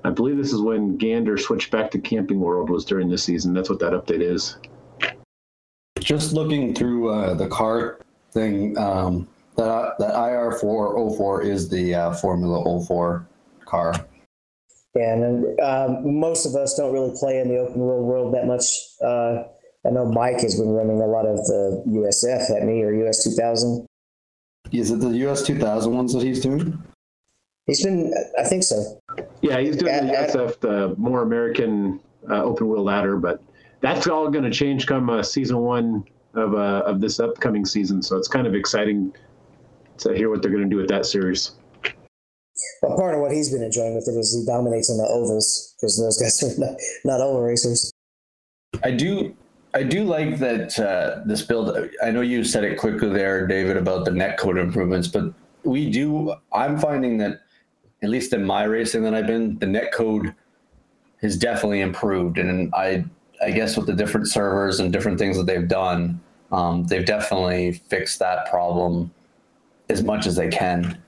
I 0.04 0.10
believe 0.10 0.36
this 0.36 0.52
is 0.52 0.60
when 0.60 0.96
Gander 0.96 1.36
switched 1.38 1.70
back 1.70 1.90
to 1.92 1.98
Camping 1.98 2.40
World 2.40 2.70
was 2.70 2.84
during 2.84 3.08
this 3.08 3.22
season. 3.22 3.52
That's 3.52 3.70
what 3.70 3.78
that 3.80 3.92
update 3.92 4.20
is. 4.20 4.56
Just 6.00 6.32
looking 6.32 6.74
through 6.74 7.10
uh, 7.10 7.34
the 7.34 7.48
car 7.48 8.00
thing, 8.32 8.76
um, 8.78 9.28
that 9.56 9.94
that 9.98 10.14
IR404 10.14 11.44
is 11.44 11.68
the 11.68 11.94
uh, 11.94 12.12
Formula 12.14 12.84
04 12.84 13.28
car. 13.64 13.94
And 14.94 15.60
um, 15.60 16.18
most 16.18 16.46
of 16.46 16.54
us 16.54 16.74
don't 16.76 16.92
really 16.92 17.14
play 17.18 17.38
in 17.38 17.48
the 17.48 17.58
open 17.58 17.80
world 17.80 18.04
world 18.06 18.34
that 18.34 18.46
much. 18.46 18.64
Uh, 19.02 19.44
I 19.86 19.90
know 19.90 20.06
Mike 20.06 20.40
has 20.40 20.58
been 20.58 20.70
running 20.70 21.00
a 21.00 21.06
lot 21.06 21.26
of 21.26 21.36
the 21.46 21.82
USF 21.86 22.56
at 22.56 22.66
me 22.66 22.82
or 22.82 22.92
US 23.06 23.22
2000. 23.22 23.86
Is 24.72 24.90
it 24.90 25.00
the 25.00 25.10
US 25.28 25.42
2000 25.46 25.94
ones 25.94 26.12
that 26.14 26.22
he's 26.22 26.40
doing? 26.40 26.82
He's 27.66 27.84
been, 27.84 28.12
I 28.38 28.44
think 28.44 28.64
so. 28.64 29.00
Yeah, 29.42 29.60
he's 29.60 29.76
doing 29.76 30.06
the 30.06 30.18
At- 30.18 30.30
at- 30.30 30.36
SF, 30.36 30.60
the 30.60 30.94
more 30.96 31.22
American 31.22 32.00
uh, 32.28 32.42
open 32.42 32.68
wheel 32.68 32.82
ladder, 32.82 33.16
but 33.16 33.42
that's 33.80 34.06
all 34.08 34.28
going 34.30 34.44
to 34.44 34.50
change 34.50 34.86
come 34.86 35.08
uh, 35.10 35.22
season 35.22 35.58
one 35.58 36.04
of 36.34 36.54
uh, 36.54 36.82
of 36.84 37.00
this 37.00 37.20
upcoming 37.20 37.64
season. 37.64 38.02
So 38.02 38.16
it's 38.16 38.28
kind 38.28 38.46
of 38.46 38.54
exciting 38.54 39.14
to 39.98 40.14
hear 40.14 40.30
what 40.30 40.42
they're 40.42 40.50
going 40.50 40.64
to 40.64 40.68
do 40.68 40.76
with 40.76 40.88
that 40.88 41.06
series. 41.06 41.52
But 42.82 42.96
part 42.96 43.14
of 43.14 43.20
what 43.20 43.32
he's 43.32 43.50
been 43.50 43.62
enjoying 43.62 43.94
with 43.94 44.08
it 44.08 44.16
is 44.16 44.34
he 44.34 44.44
dominates 44.44 44.90
on 44.90 44.98
the 44.98 45.06
ovals 45.06 45.74
because 45.76 45.98
those 45.98 46.18
guys 46.18 46.42
are 46.58 46.60
not, 46.60 46.76
not 47.04 47.20
oval 47.20 47.42
racers. 47.42 47.92
I 48.84 48.90
do. 48.90 49.36
I 49.74 49.82
do 49.82 50.02
like 50.04 50.38
that 50.38 50.78
uh, 50.78 51.22
this 51.26 51.42
build. 51.42 51.76
I 52.02 52.10
know 52.10 52.22
you 52.22 52.42
said 52.42 52.64
it 52.64 52.78
quickly 52.78 53.10
there, 53.10 53.46
David, 53.46 53.76
about 53.76 54.04
the 54.04 54.10
net 54.10 54.38
code 54.38 54.58
improvements, 54.58 55.08
but 55.08 55.32
we 55.64 55.90
do. 55.90 56.34
I'm 56.52 56.78
finding 56.78 57.18
that, 57.18 57.40
at 58.02 58.08
least 58.08 58.32
in 58.32 58.44
my 58.44 58.64
racing 58.64 59.02
that 59.02 59.14
I've 59.14 59.26
been, 59.26 59.58
the 59.58 59.66
net 59.66 59.92
code 59.92 60.34
has 61.20 61.36
definitely 61.36 61.80
improved. 61.80 62.38
And 62.38 62.72
I 62.74 63.04
I 63.42 63.50
guess 63.50 63.76
with 63.76 63.86
the 63.86 63.92
different 63.94 64.28
servers 64.28 64.80
and 64.80 64.92
different 64.92 65.18
things 65.18 65.36
that 65.36 65.46
they've 65.46 65.68
done, 65.68 66.20
um, 66.50 66.84
they've 66.84 67.04
definitely 67.04 67.72
fixed 67.72 68.18
that 68.18 68.50
problem 68.50 69.12
as 69.88 70.02
much 70.02 70.26
as 70.26 70.36
they 70.36 70.48
can. 70.48 71.00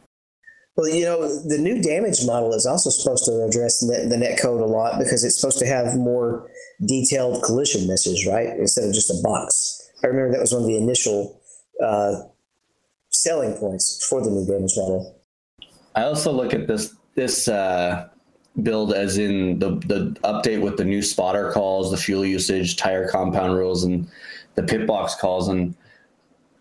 Well, 0.81 0.89
you 0.89 1.05
know, 1.05 1.29
the 1.43 1.59
new 1.59 1.83
damage 1.83 2.25
model 2.25 2.55
is 2.55 2.65
also 2.65 2.89
supposed 2.89 3.27
to 3.27 3.45
address 3.45 3.83
net, 3.83 4.09
the 4.09 4.17
net 4.17 4.41
code 4.41 4.63
a 4.63 4.65
lot 4.65 4.99
because 4.99 5.25
it's 5.25 5.39
supposed 5.39 5.59
to 5.59 5.67
have 5.67 5.95
more 5.95 6.49
detailed 6.87 7.43
collision 7.43 7.87
messages, 7.87 8.27
right? 8.27 8.49
Instead 8.59 8.85
of 8.89 8.95
just 8.95 9.11
a 9.11 9.23
box. 9.23 9.91
I 10.03 10.07
remember 10.07 10.33
that 10.33 10.41
was 10.41 10.55
one 10.55 10.63
of 10.63 10.69
the 10.69 10.79
initial 10.79 11.39
uh, 11.85 12.23
selling 13.11 13.53
points 13.59 14.07
for 14.09 14.23
the 14.23 14.31
new 14.31 14.47
damage 14.47 14.73
model. 14.75 15.21
I 15.97 16.05
also 16.05 16.33
look 16.33 16.55
at 16.55 16.67
this 16.67 16.95
this 17.15 17.47
uh, 17.47 18.09
build 18.63 18.95
as 18.95 19.19
in 19.19 19.59
the 19.59 19.73
the 19.81 20.17
update 20.25 20.63
with 20.63 20.79
the 20.79 20.85
new 20.87 21.03
spotter 21.03 21.53
calls, 21.53 21.91
the 21.91 21.99
fuel 21.99 22.25
usage, 22.25 22.77
tire 22.77 23.07
compound 23.07 23.55
rules, 23.55 23.85
and 23.85 24.09
the 24.55 24.63
pit 24.63 24.87
box 24.87 25.15
calls. 25.15 25.49
And 25.49 25.75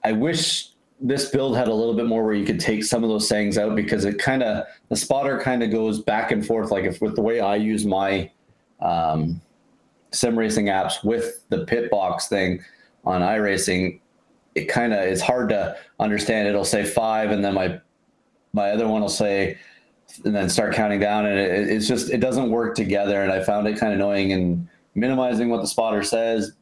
I 0.04 0.12
wish 0.12 0.72
this 1.02 1.30
build 1.30 1.56
had 1.56 1.68
a 1.68 1.74
little 1.74 1.94
bit 1.94 2.06
more 2.06 2.26
where 2.26 2.34
you 2.34 2.46
could 2.46 2.60
take 2.60 2.84
some 2.84 3.04
of 3.04 3.10
those 3.10 3.28
sayings 3.28 3.58
out 3.58 3.76
because 3.76 4.06
it 4.06 4.18
kind 4.18 4.44
of 4.44 4.66
the 4.90 4.96
spotter 4.96 5.40
kind 5.40 5.64
of 5.64 5.72
goes 5.72 6.02
back 6.02 6.32
and 6.32 6.46
forth. 6.46 6.72
Like 6.72 6.84
if 6.84 7.02
with 7.02 7.16
the 7.16 7.22
way 7.22 7.40
I 7.40 7.56
use 7.56 7.86
my 7.86 8.30
um, 8.82 9.42
sim 10.12 10.38
racing 10.38 10.66
apps 10.66 11.04
with 11.04 11.48
the 11.50 11.66
pit 11.66 11.90
box 11.90 12.28
thing 12.28 12.64
on 13.06 13.22
iRacing, 13.22 14.00
it 14.56 14.66
kind 14.66 14.94
of 14.94 15.06
is 15.06 15.22
hard 15.22 15.50
to 15.50 15.78
understand. 16.00 16.48
It'll 16.48 16.66
say 16.66 16.84
five, 16.84 17.32
and 17.32 17.44
then 17.44 17.54
my 17.54 17.80
my 18.54 18.72
other 18.72 18.88
one 18.88 19.02
will 19.02 19.10
say 19.10 19.58
and 20.26 20.36
then 20.36 20.50
start 20.50 20.74
counting 20.74 21.00
down 21.00 21.26
and 21.26 21.38
it, 21.38 21.70
it's 21.70 21.88
just 21.88 22.10
it 22.10 22.18
doesn't 22.18 22.50
work 22.50 22.76
together 22.76 23.22
and 23.22 23.32
i 23.32 23.44
found 23.44 23.68
it 23.68 23.78
kind 23.78 23.94
of 23.94 24.00
annoying 24.00 24.34
and 24.34 24.68
minimizing 24.96 25.50
what 25.50 25.62
the 25.62 25.68
spotter 25.68 26.02
says 26.02 26.54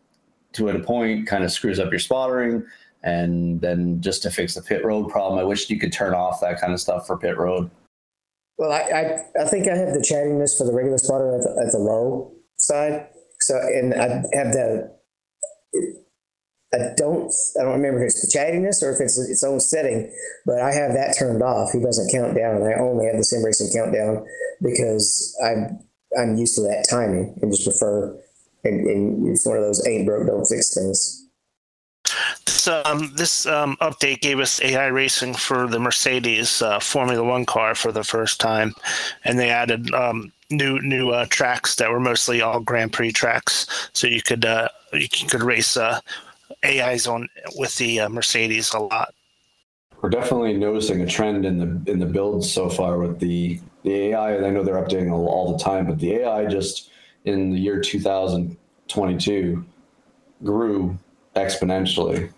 to 0.52 0.68
a 0.70 0.80
point 0.80 1.26
kind 1.28 1.44
of 1.44 1.52
screws 1.52 1.80
up 1.80 1.90
your 1.90 2.00
spottering 2.00 2.66
and 3.08 3.62
then 3.62 4.02
just 4.02 4.22
to 4.22 4.30
fix 4.30 4.54
the 4.54 4.62
pit 4.62 4.84
road 4.84 5.10
problem 5.10 5.40
i 5.40 5.44
wish 5.44 5.70
you 5.70 5.80
could 5.80 5.94
turn 5.94 6.14
off 6.14 6.42
that 6.42 6.60
kind 6.60 6.74
of 6.74 6.80
stuff 6.80 7.08
for 7.08 7.18
pit 7.18 7.38
road 7.38 7.72
well 8.58 8.72
i 8.72 8.82
i, 8.82 9.42
I 9.42 9.48
think 9.48 9.68
i 9.68 9.76
have 9.76 9.94
the 9.94 10.00
chattiness 10.00 10.58
for 10.58 10.66
the 10.66 10.74
regular 10.74 10.98
spotter 10.98 11.36
at 11.36 11.42
the, 11.42 11.64
at 11.66 11.72
the 11.72 11.80
low 11.80 12.34
side 12.58 13.08
so 13.40 13.56
and 13.58 13.94
i 13.94 14.08
have 14.34 14.52
the 14.54 14.96
I 16.74 16.92
don't 16.98 17.32
I 17.58 17.64
don't 17.64 17.80
remember 17.80 18.04
if 18.04 18.08
it's 18.08 18.22
the 18.22 18.38
chattiness 18.38 18.84
or 18.84 18.92
if 18.92 19.00
it's 19.00 19.18
its 19.18 19.42
own 19.42 19.62
setting, 19.62 20.12
but 20.46 20.60
I 20.60 20.74
have 20.74 20.92
that 20.94 21.16
turned 21.18 21.42
off. 21.42 21.72
He 21.72 21.80
doesn't 21.80 22.12
count 22.12 22.36
down. 22.36 22.62
I 22.62 22.74
only 22.78 23.06
have 23.06 23.16
the 23.16 23.24
sim 23.24 23.42
racing 23.42 23.72
countdown 23.74 24.26
because 24.62 25.34
I'm 25.42 25.80
I'm 26.20 26.36
used 26.36 26.56
to 26.56 26.62
that 26.64 26.86
timing 26.90 27.40
and 27.42 27.54
just 27.54 27.64
prefer 27.64 28.20
and, 28.66 28.86
and 28.86 29.28
it's 29.30 29.46
one 29.46 29.56
of 29.56 29.64
those 29.64 29.88
ain't 29.88 30.06
broke 30.06 30.28
don't 30.28 30.46
fix 30.46 30.74
things. 30.74 31.27
This, 32.46 32.68
um, 32.68 33.12
this 33.16 33.46
um, 33.46 33.78
update 33.82 34.22
gave 34.22 34.40
us 34.40 34.62
AI 34.62 34.88
racing 34.88 35.34
for 35.34 35.68
the 35.68 35.80
Mercedes 35.80 36.62
uh, 36.62 36.80
Formula 36.80 37.24
One 37.24 37.46
car 37.46 37.76
for 37.76 37.92
the 37.92 38.04
first 38.04 38.40
time, 38.40 38.74
and 39.24 39.40
they 39.40 39.50
added 39.50 39.94
um, 39.94 40.32
new 40.50 40.80
new 40.82 41.12
uh, 41.12 41.26
tracks 41.30 41.76
that 41.76 41.92
were 41.92 42.00
mostly 42.00 42.42
all 42.42 42.60
Grand 42.60 42.94
Prix 42.94 43.12
tracks, 43.12 43.90
so 43.94 44.08
you 44.08 44.22
could 44.22 44.46
uh, 44.46 44.70
you 44.94 45.08
could 45.10 45.44
race 45.44 45.78
uh, 45.78 46.00
AIs 46.66 47.08
on 47.08 47.30
with 47.56 47.76
the 47.78 48.02
uh, 48.02 48.10
Mercedes 48.10 48.74
a 48.74 48.80
lot. 48.80 49.14
We're 50.02 50.10
definitely 50.10 50.54
noticing 50.54 51.02
a 51.02 51.08
trend 51.08 51.46
in 51.46 51.58
the 51.58 51.92
in 51.92 52.00
the 52.00 52.06
builds 52.06 52.52
so 52.52 52.70
far 52.70 53.00
with 53.00 53.20
the 53.20 53.60
the 53.84 54.10
AI. 54.10 54.38
I 54.38 54.50
know 54.50 54.64
they're 54.64 54.84
updating 54.84 55.12
all, 55.12 55.28
all 55.28 55.58
the 55.58 55.64
time, 55.64 55.88
but 55.88 56.00
the 56.00 56.18
AI 56.18 56.46
just 56.46 56.92
in 57.26 57.52
the 57.52 57.60
year 57.60 57.82
2022 57.82 59.66
grew 60.44 60.98
exponentially. 61.38 62.32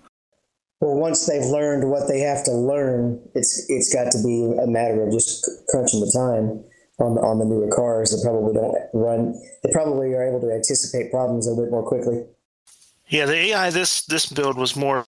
Well, 0.82 0.96
once 0.96 1.26
they've 1.26 1.46
learned 1.46 1.90
what 1.90 2.08
they 2.08 2.20
have 2.20 2.44
to 2.46 2.52
learn, 2.52 3.22
it's 3.36 3.66
it's 3.70 3.94
got 3.94 4.12
to 4.12 4.24
be 4.24 4.56
a 4.62 4.68
matter 4.68 5.04
of 5.04 5.12
just 5.12 5.50
crunching 5.70 6.00
the 6.00 6.12
time 6.12 6.64
on 7.00 7.16
the 7.16 7.22
on 7.22 7.40
the 7.40 7.46
newer 7.46 7.70
cars. 7.70 8.12
They 8.12 8.24
probably 8.24 8.54
don't 8.54 8.76
run. 8.94 9.34
They 9.64 9.72
probably 9.72 10.14
are 10.14 10.28
able 10.28 10.40
to 10.42 10.52
anticipate 10.52 11.12
problems 11.12 11.48
a 11.48 11.56
bit 11.56 11.70
more 11.70 11.84
quickly. 11.84 12.26
Yeah, 13.08 13.26
the 13.26 13.36
AI 13.36 13.72
this 13.72 14.06
this 14.06 14.26
build 14.28 14.58
was 14.58 14.76
more 14.78 15.06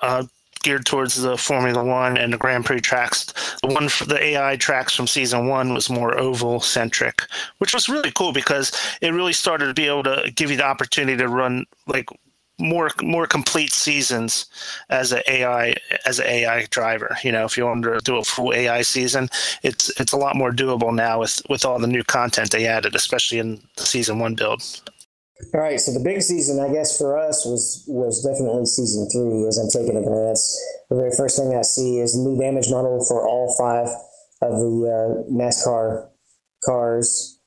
uh, 0.00 0.24
geared 0.62 0.86
towards 0.86 1.20
the 1.20 1.36
Formula 1.36 1.84
One 1.84 2.16
and 2.16 2.32
the 2.32 2.38
Grand 2.38 2.64
Prix 2.64 2.80
tracks. 2.80 3.26
The 3.62 3.68
one 3.68 3.88
for 3.88 4.06
the 4.06 4.22
AI 4.22 4.56
tracks 4.56 4.94
from 4.94 5.06
season 5.06 5.46
one 5.46 5.74
was 5.74 5.90
more 5.90 6.18
oval 6.18 6.60
centric, 6.60 7.22
which 7.58 7.74
was 7.74 7.88
really 7.88 8.12
cool 8.12 8.32
because 8.32 8.72
it 9.00 9.12
really 9.12 9.32
started 9.32 9.66
to 9.66 9.74
be 9.74 9.88
able 9.88 10.04
to 10.04 10.32
give 10.34 10.50
you 10.50 10.56
the 10.56 10.64
opportunity 10.64 11.18
to 11.18 11.28
run 11.28 11.66
like 11.86 12.08
more 12.58 12.90
more 13.02 13.26
complete 13.26 13.72
seasons 13.72 14.46
as 14.90 15.12
an 15.12 15.22
AI 15.28 15.74
as 16.06 16.18
an 16.18 16.26
AI 16.26 16.66
driver. 16.70 17.16
You 17.24 17.32
know, 17.32 17.44
if 17.44 17.56
you 17.56 17.66
want 17.66 17.82
to 17.84 17.98
do 18.02 18.16
a 18.16 18.24
full 18.24 18.52
AI 18.52 18.82
season, 18.82 19.28
it's 19.62 19.88
it's 20.00 20.12
a 20.12 20.16
lot 20.16 20.36
more 20.36 20.52
doable 20.52 20.94
now 20.94 21.20
with 21.20 21.42
with 21.48 21.64
all 21.64 21.78
the 21.78 21.86
new 21.86 22.04
content 22.04 22.50
they 22.50 22.66
added, 22.66 22.94
especially 22.94 23.38
in 23.38 23.60
the 23.76 23.84
season 23.84 24.18
one 24.18 24.34
build. 24.34 24.62
All 25.54 25.60
right, 25.60 25.80
so 25.80 25.92
the 25.92 26.00
big 26.00 26.22
season, 26.22 26.60
I 26.60 26.72
guess, 26.72 26.96
for 26.96 27.18
us 27.18 27.44
was 27.44 27.84
was 27.88 28.22
definitely 28.22 28.64
season 28.66 29.08
three. 29.10 29.46
As 29.46 29.58
I'm 29.58 29.68
taking 29.68 29.96
a 29.96 30.02
glance, 30.02 30.58
the 30.88 30.96
very 30.96 31.10
first 31.16 31.36
thing 31.36 31.54
I 31.54 31.62
see 31.62 31.98
is 31.98 32.14
the 32.14 32.20
new 32.20 32.38
damage 32.38 32.70
model 32.70 33.04
for 33.04 33.26
all 33.26 33.54
five 33.58 33.88
of 34.40 34.58
the 34.58 35.26
uh, 35.26 35.32
NASCAR 35.32 36.08
cars. 36.64 37.38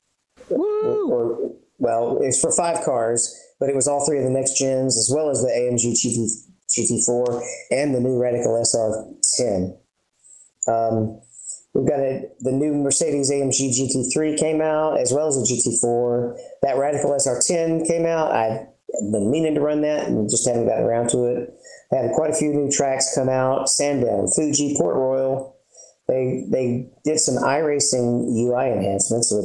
Or, 0.48 0.62
or, 0.86 1.52
well, 1.78 2.18
it's 2.22 2.40
for 2.40 2.52
five 2.52 2.84
cars, 2.84 3.34
but 3.58 3.68
it 3.68 3.74
was 3.74 3.88
all 3.88 4.04
three 4.06 4.18
of 4.18 4.24
the 4.24 4.30
next 4.30 4.58
gens, 4.58 4.96
as 4.96 5.10
well 5.14 5.30
as 5.30 5.42
the 5.42 5.48
AMG 5.48 5.92
GT, 5.92 6.28
GT4 6.68 7.42
and 7.70 7.94
the 7.94 8.00
new 8.00 8.20
Radical 8.20 8.60
SR10. 8.62 9.76
Um, 10.68 11.20
We've 11.76 11.86
got 11.86 12.00
a, 12.00 12.24
the 12.40 12.52
new 12.52 12.72
Mercedes 12.72 13.30
AMG 13.30 13.68
GT3 13.76 14.38
came 14.38 14.62
out, 14.62 14.98
as 14.98 15.12
well 15.12 15.28
as 15.28 15.36
the 15.36 15.44
GT4. 15.44 16.38
That 16.62 16.78
Radical 16.78 17.10
SR10 17.10 17.86
came 17.86 18.06
out. 18.06 18.32
I've 18.32 18.66
been 19.12 19.30
meaning 19.30 19.54
to 19.56 19.60
run 19.60 19.82
that 19.82 20.08
and 20.08 20.30
just 20.30 20.48
haven't 20.48 20.66
gotten 20.66 20.84
around 20.84 21.10
to 21.10 21.26
it. 21.26 21.52
I 21.92 21.96
had 21.96 22.12
quite 22.12 22.30
a 22.30 22.34
few 22.34 22.54
new 22.54 22.70
tracks 22.70 23.14
come 23.14 23.28
out. 23.28 23.68
Sandown, 23.68 24.26
Fuji, 24.34 24.74
Port 24.78 24.96
Royal. 24.96 25.54
They 26.08 26.46
they 26.48 26.88
did 27.04 27.20
some 27.20 27.36
iRacing 27.36 28.24
UI 28.24 28.72
enhancements, 28.72 29.30
which 29.30 29.44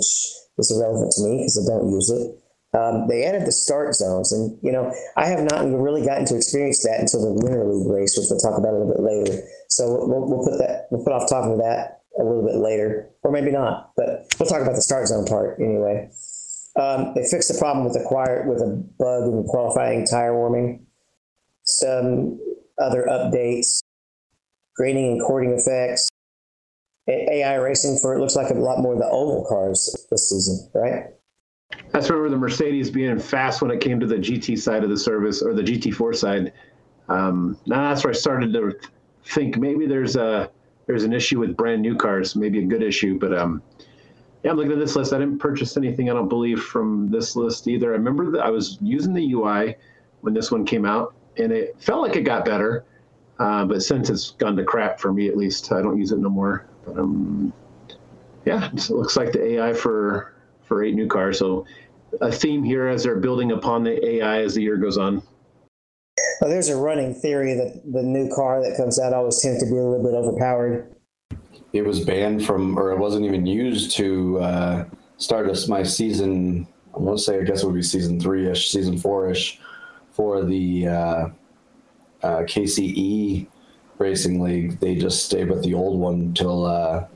is 0.58 0.72
irrelevant 0.72 1.12
to 1.18 1.24
me 1.24 1.40
because 1.40 1.60
I 1.60 1.68
don't 1.70 1.92
use 1.92 2.10
it. 2.12 2.41
Um, 2.74 3.08
they 3.10 3.26
added 3.26 3.46
the 3.46 3.52
start 3.52 3.96
zones, 3.96 4.32
and 4.32 4.58
you 4.62 4.72
know 4.72 4.94
I 5.18 5.28
have 5.28 5.44
not 5.44 5.66
really 5.66 6.06
gotten 6.06 6.26
to 6.26 6.38
experience 6.38 6.84
that 6.84 7.00
until 7.00 7.22
the 7.22 7.34
Winter 7.34 7.66
League 7.66 7.88
race, 7.88 8.18
which 8.18 8.28
we'll 8.30 8.40
talk 8.40 8.58
about 8.58 8.74
a 8.74 8.78
little 8.78 8.94
bit 8.94 9.04
later. 9.04 9.44
So 9.68 10.08
we'll, 10.08 10.28
we'll 10.28 10.46
put 10.48 10.58
that 10.60 10.88
we'll 10.90 11.04
put 11.04 11.12
off 11.12 11.30
talking 11.30 11.54
about 11.54 11.64
that 11.64 12.02
a 12.20 12.24
little 12.24 12.46
bit 12.46 12.56
later, 12.56 13.10
or 13.24 13.32
maybe 13.32 13.52
not. 13.52 13.92
But 13.98 14.34
we'll 14.40 14.48
talk 14.48 14.62
about 14.62 14.76
the 14.76 14.82
start 14.82 15.08
zone 15.08 15.26
part 15.26 15.60
anyway. 15.60 16.10
Um, 16.80 17.12
they 17.14 17.28
fixed 17.28 17.52
the 17.52 17.60
problem 17.60 17.86
with 17.86 17.98
acquired 17.98 18.48
with 18.48 18.60
a 18.60 18.82
bug 18.98 19.28
in 19.28 19.44
qualifying 19.44 20.06
tire 20.06 20.34
warming. 20.34 20.86
Some 21.64 22.40
other 22.82 23.06
updates, 23.10 23.82
grading 24.76 25.12
and 25.12 25.22
cording 25.22 25.52
effects, 25.52 26.10
AI 27.10 27.56
racing 27.56 28.00
for 28.02 28.16
it 28.16 28.20
looks 28.20 28.36
like 28.36 28.50
a 28.50 28.54
lot 28.54 28.80
more 28.80 28.94
of 28.94 29.00
the 29.00 29.08
oval 29.08 29.46
cars 29.48 30.08
this 30.10 30.30
season, 30.30 30.70
right? 30.74 31.06
That's 31.92 32.10
remember 32.10 32.30
the 32.30 32.38
Mercedes 32.38 32.90
being 32.90 33.20
fast 33.20 33.62
when 33.62 33.70
it 33.70 33.82
came 33.82 34.00
to 34.00 34.06
the 34.06 34.16
GT 34.16 34.58
side 34.58 34.84
of 34.84 34.90
the 34.90 34.98
service 34.98 35.42
or 35.42 35.54
the 35.54 35.62
GT4 35.62 36.16
side. 36.16 36.54
Um, 37.10 37.58
now 37.66 37.90
that's 37.90 38.04
where 38.04 38.12
I 38.12 38.16
started 38.16 38.54
to 38.54 38.80
think 39.26 39.58
maybe 39.58 39.86
there's 39.86 40.16
a 40.16 40.50
there's 40.88 41.04
an 41.04 41.14
issue 41.14 41.40
with 41.40 41.56
brand 41.56 41.82
new 41.82 41.96
cars, 41.96 42.36
maybe 42.36 42.60
a 42.60 42.66
good 42.66 42.82
issue, 42.82 43.20
but 43.20 43.38
um, 43.38 43.62
yeah, 44.44 44.52
I'm 44.52 44.58
looking 44.58 44.72
at 44.72 44.80
this 44.80 44.96
list. 44.96 45.14
I 45.14 45.20
didn't 45.20 45.40
purchase 45.40 45.78
anything, 45.78 46.10
I 46.10 46.14
don't 46.14 46.28
believe, 46.28 46.62
from 46.62 47.10
this 47.12 47.36
list 47.36 47.68
either. 47.68 47.90
I 47.90 47.98
remember 47.98 48.32
that 48.32 48.42
I 48.42 48.50
was 48.50 48.78
using 48.82 49.14
the 49.14 49.34
UI 49.34 49.76
when 50.22 50.34
this 50.34 50.52
one 50.52 50.66
came 50.66 50.86
out, 50.86 51.14
and 51.38 51.52
it 51.52 51.76
felt 51.80 52.02
like 52.02 52.16
it 52.16 52.24
got 52.24 52.46
better. 52.46 52.84
Uh, 53.38 53.66
but 53.66 53.84
since 53.84 54.10
it's 54.10 54.32
gone 54.32 54.56
to 54.56 54.64
crap 54.64 55.00
for 55.00 55.14
me, 55.14 55.28
at 55.28 55.38
least, 55.38 55.72
I 55.72 55.82
don't 55.82 55.98
use 55.98 56.12
it 56.12 56.20
no 56.20 56.30
more. 56.30 56.66
But 56.86 56.98
um, 56.98 57.54
yeah, 58.46 58.70
it 58.72 58.90
looks 58.90 59.16
like 59.16 59.32
the 59.32 59.44
AI 59.44 59.74
for 59.74 60.34
for 60.72 60.86
eight 60.86 60.96
new 60.96 61.06
cars. 61.06 61.38
So 61.38 61.66
a 62.22 62.32
theme 62.32 62.64
here 62.64 62.88
as 62.88 63.04
they're 63.04 63.20
building 63.20 63.52
upon 63.52 63.84
the 63.84 64.04
AI 64.08 64.42
as 64.42 64.56
the 64.56 64.62
year 64.62 64.78
goes 64.78 64.98
on. 64.98 65.22
Well, 66.40 66.50
there's 66.50 66.70
a 66.70 66.78
running 66.78 67.14
theory 67.14 67.56
that 67.56 67.82
the 67.92 68.02
new 68.02 68.34
car 68.34 68.64
that 68.64 68.78
comes 68.78 68.98
out 68.98 69.12
always 69.12 69.42
tends 69.42 69.62
to 69.62 69.70
be 69.70 69.78
a 69.78 69.84
little 69.84 70.02
bit 70.02 70.14
overpowered. 70.14 70.96
It 71.74 71.86
was 71.86 72.06
banned 72.06 72.46
from, 72.46 72.80
or 72.80 72.94
it 72.94 73.00
wasn't 73.00 73.26
even 73.26 73.46
used 73.46 73.92
to 73.98 74.40
uh, 74.40 74.86
start 75.18 75.50
us 75.50 75.68
my 75.68 75.84
season. 75.84 76.66
I 76.96 77.00
want 77.00 77.18
to 77.18 77.24
say, 77.24 77.38
I 77.38 77.44
guess 77.44 77.64
it 77.64 77.66
would 77.66 77.76
be 77.76 77.84
season 77.84 78.18
three 78.18 78.50
ish, 78.50 78.72
season 78.72 78.98
four 78.98 79.30
ish, 79.30 79.60
for 80.12 80.46
the 80.46 80.88
uh, 80.88 81.28
uh, 82.24 82.44
KCE 82.44 83.46
Racing 83.98 84.40
League. 84.40 84.80
They 84.80 84.96
just 84.96 85.26
stayed 85.26 85.50
with 85.50 85.64
the 85.64 85.74
old 85.74 86.00
one 86.00 86.34
till 86.34 86.66
uh, 86.66 87.08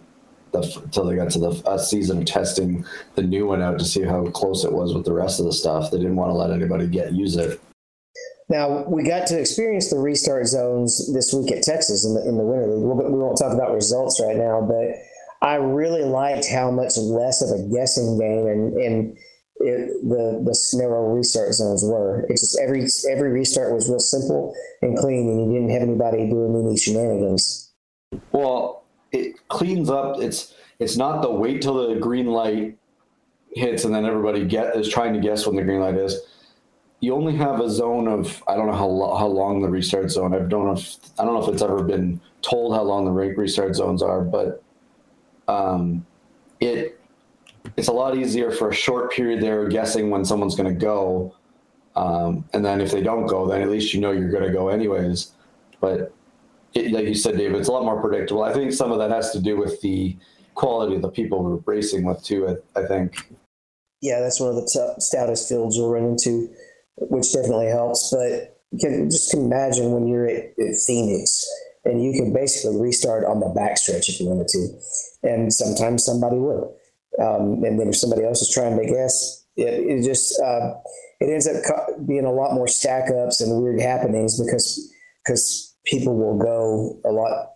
the 0.62 0.82
until 0.84 1.06
they 1.06 1.16
got 1.16 1.30
to 1.32 1.40
the 1.40 1.64
uh, 1.66 1.78
season 1.78 2.20
of 2.20 2.26
testing 2.26 2.86
the 3.16 3.22
new 3.22 3.48
one 3.48 3.62
out 3.62 3.80
to 3.80 3.86
see 3.86 4.04
how 4.04 4.26
close 4.28 4.64
it 4.64 4.72
was 4.72 4.94
with 4.94 5.06
the 5.06 5.14
rest 5.14 5.40
of 5.40 5.46
the 5.46 5.54
stuff. 5.54 5.92
They 5.92 5.98
didn't 5.98 6.16
want 6.16 6.30
to 6.30 6.36
let 6.36 6.52
anybody 6.52 6.88
get 6.88 7.14
use 7.14 7.36
it. 7.36 7.60
Now 8.50 8.84
we 8.84 9.04
got 9.04 9.28
to 9.28 9.40
experience 9.40 9.90
the 9.90 9.98
restart 9.98 10.48
zones 10.48 11.12
this 11.14 11.34
week 11.34 11.52
at 11.52 11.64
Texas 11.64 12.06
in 12.06 12.14
the 12.14 12.28
in 12.28 12.38
the 12.38 12.44
winter 12.44 12.68
league. 12.68 12.84
We'll, 12.84 13.12
we 13.12 13.20
won't 13.20 13.38
talk 13.38 13.54
about 13.54 13.74
results 13.74 14.22
right 14.22 14.38
now, 14.38 14.62
but 14.62 15.48
I 15.48 15.56
really 15.56 16.04
liked 16.04 16.48
how 16.50 16.72
much 16.72 16.98
less 16.98 17.42
of 17.42 17.50
a 17.50 17.64
guessing 17.70 18.20
game 18.20 18.48
and 18.48 18.74
and 18.78 19.18
it, 19.58 19.90
the 20.04 20.42
the 20.44 20.78
narrow 20.78 21.14
restart 21.14 21.54
zones 21.54 21.84
were. 21.84 22.26
It's 22.30 22.42
just 22.42 22.60
every 22.60 22.88
every 23.10 23.32
restart 23.32 23.74
was 23.74 23.90
real 23.90 24.00
simple 24.00 24.54
and 24.82 24.98
clean, 24.98 25.28
and 25.28 25.54
you 25.54 25.60
didn't 25.60 25.72
have 25.72 25.82
anybody 25.82 26.30
doing 26.30 26.66
any 26.66 26.78
shenanigans. 26.78 27.72
Well, 28.32 28.85
it 29.16 29.48
cleans 29.48 29.90
up. 29.90 30.20
It's 30.20 30.54
it's 30.80 30.98
not 30.98 31.22
the 31.22 31.32
wait 31.32 31.62
till 31.62 31.88
the 31.88 31.96
green 32.00 32.28
light 32.28 32.78
hits 33.54 33.86
and 33.86 33.96
then 33.96 34.06
everybody 34.06 34.46
get 34.46 34.76
is 34.76 34.90
trying 34.90 35.14
to 35.14 35.20
guess 35.20 35.48
when 35.48 35.56
the 35.56 35.64
green 35.64 35.80
light 35.80 35.96
is. 35.96 36.20
You 37.00 37.14
only 37.16 37.36
have 37.36 37.62
a 37.62 37.70
zone 37.70 38.08
of 38.08 38.44
I 38.48 38.56
don't 38.56 38.68
know 38.68 38.74
how 38.74 38.88
lo- 38.88 39.16
how 39.16 39.28
long 39.28 39.62
the 39.62 39.70
restart 39.70 40.12
zone. 40.12 40.34
I 40.34 40.40
don't 40.40 40.66
know 40.66 40.74
if 40.74 40.98
I 41.20 41.24
don't 41.24 41.34
know 41.34 41.44
if 41.44 41.54
it's 41.54 41.62
ever 41.62 41.84
been 41.84 42.20
told 42.42 42.76
how 42.76 42.84
long 42.84 43.06
the 43.06 43.12
restart 43.12 43.76
zones 43.76 44.02
are, 44.02 44.22
but 44.22 44.64
um, 45.48 46.06
it 46.60 47.00
it's 47.78 47.88
a 47.88 47.94
lot 47.94 48.18
easier 48.18 48.52
for 48.52 48.70
a 48.70 48.74
short 48.74 49.12
period 49.12 49.42
there 49.42 49.68
guessing 49.68 50.10
when 50.10 50.24
someone's 50.26 50.56
going 50.56 50.72
to 50.74 50.80
go. 50.80 51.36
Um, 51.96 52.46
and 52.54 52.64
then 52.64 52.82
if 52.82 52.92
they 52.92 53.02
don't 53.02 53.26
go, 53.26 53.48
then 53.48 53.62
at 53.62 53.70
least 53.70 53.94
you 53.94 54.02
know 54.02 54.12
you're 54.12 54.30
going 54.30 54.44
to 54.44 54.52
go 54.52 54.68
anyways. 54.68 55.32
But 55.80 56.14
like 56.76 57.06
you 57.06 57.16
said, 57.16 57.38
David, 57.38 57.60
it's 57.60 57.70
a 57.70 57.72
lot 57.72 57.84
more 57.84 58.02
predictable. 58.02 58.44
I 58.44 58.54
think 58.54 58.74
some 58.74 58.92
of 58.92 59.00
that 59.00 59.12
has 59.12 59.32
to 59.32 59.42
do 59.42 59.58
with 59.58 59.82
the 59.82 60.16
quality 60.56 60.96
of 60.96 61.02
the 61.02 61.10
people 61.10 61.44
we're 61.44 61.60
racing 61.66 62.04
with 62.04 62.24
too. 62.24 62.58
I, 62.76 62.80
I 62.80 62.86
think. 62.86 63.30
Yeah, 64.02 64.20
that's 64.20 64.40
one 64.40 64.50
of 64.50 64.56
the 64.56 64.70
t- 64.72 65.02
stoutest 65.02 65.50
fields 65.50 65.78
you'll 65.78 65.92
run 65.92 66.04
into, 66.04 66.50
which 66.98 67.32
definitely 67.34 67.68
helps. 67.68 68.12
But 68.12 68.62
you 68.72 68.80
can 68.80 69.10
just 69.10 69.34
imagine 69.34 69.92
when 69.92 70.08
you're 70.08 70.28
at, 70.28 70.54
at 70.60 70.76
Phoenix 70.86 71.48
and 71.86 72.04
you 72.04 72.14
can 72.14 72.34
basically 72.34 72.80
restart 72.80 73.26
on 73.26 73.40
the 73.40 73.48
backstretch 73.48 74.10
if 74.10 74.20
you 74.20 74.28
wanted 74.28 74.48
to, 74.50 74.80
and 75.24 75.54
sometimes 75.54 76.04
somebody 76.04 76.38
will. 76.38 76.76
Um, 77.20 77.64
and 77.64 77.80
then 77.80 77.90
if 77.90 77.96
somebody 77.96 78.26
else 78.26 78.42
is 78.42 78.54
trying 78.54 78.78
to 78.78 78.86
guess, 78.86 79.46
it, 79.56 79.64
it 79.64 80.04
just 80.04 80.40
uh, 80.42 80.74
it 81.22 81.32
ends 81.32 81.48
up 81.48 82.08
being 82.08 82.26
a 82.26 82.32
lot 82.32 82.54
more 82.54 82.68
stack 82.68 83.10
ups 83.12 83.40
and 83.40 83.62
weird 83.62 83.80
happenings 83.80 84.42
because 84.42 84.92
because 85.24 85.65
people 85.86 86.16
will 86.16 86.38
go 86.38 86.98
a 87.06 87.12
lot 87.12 87.54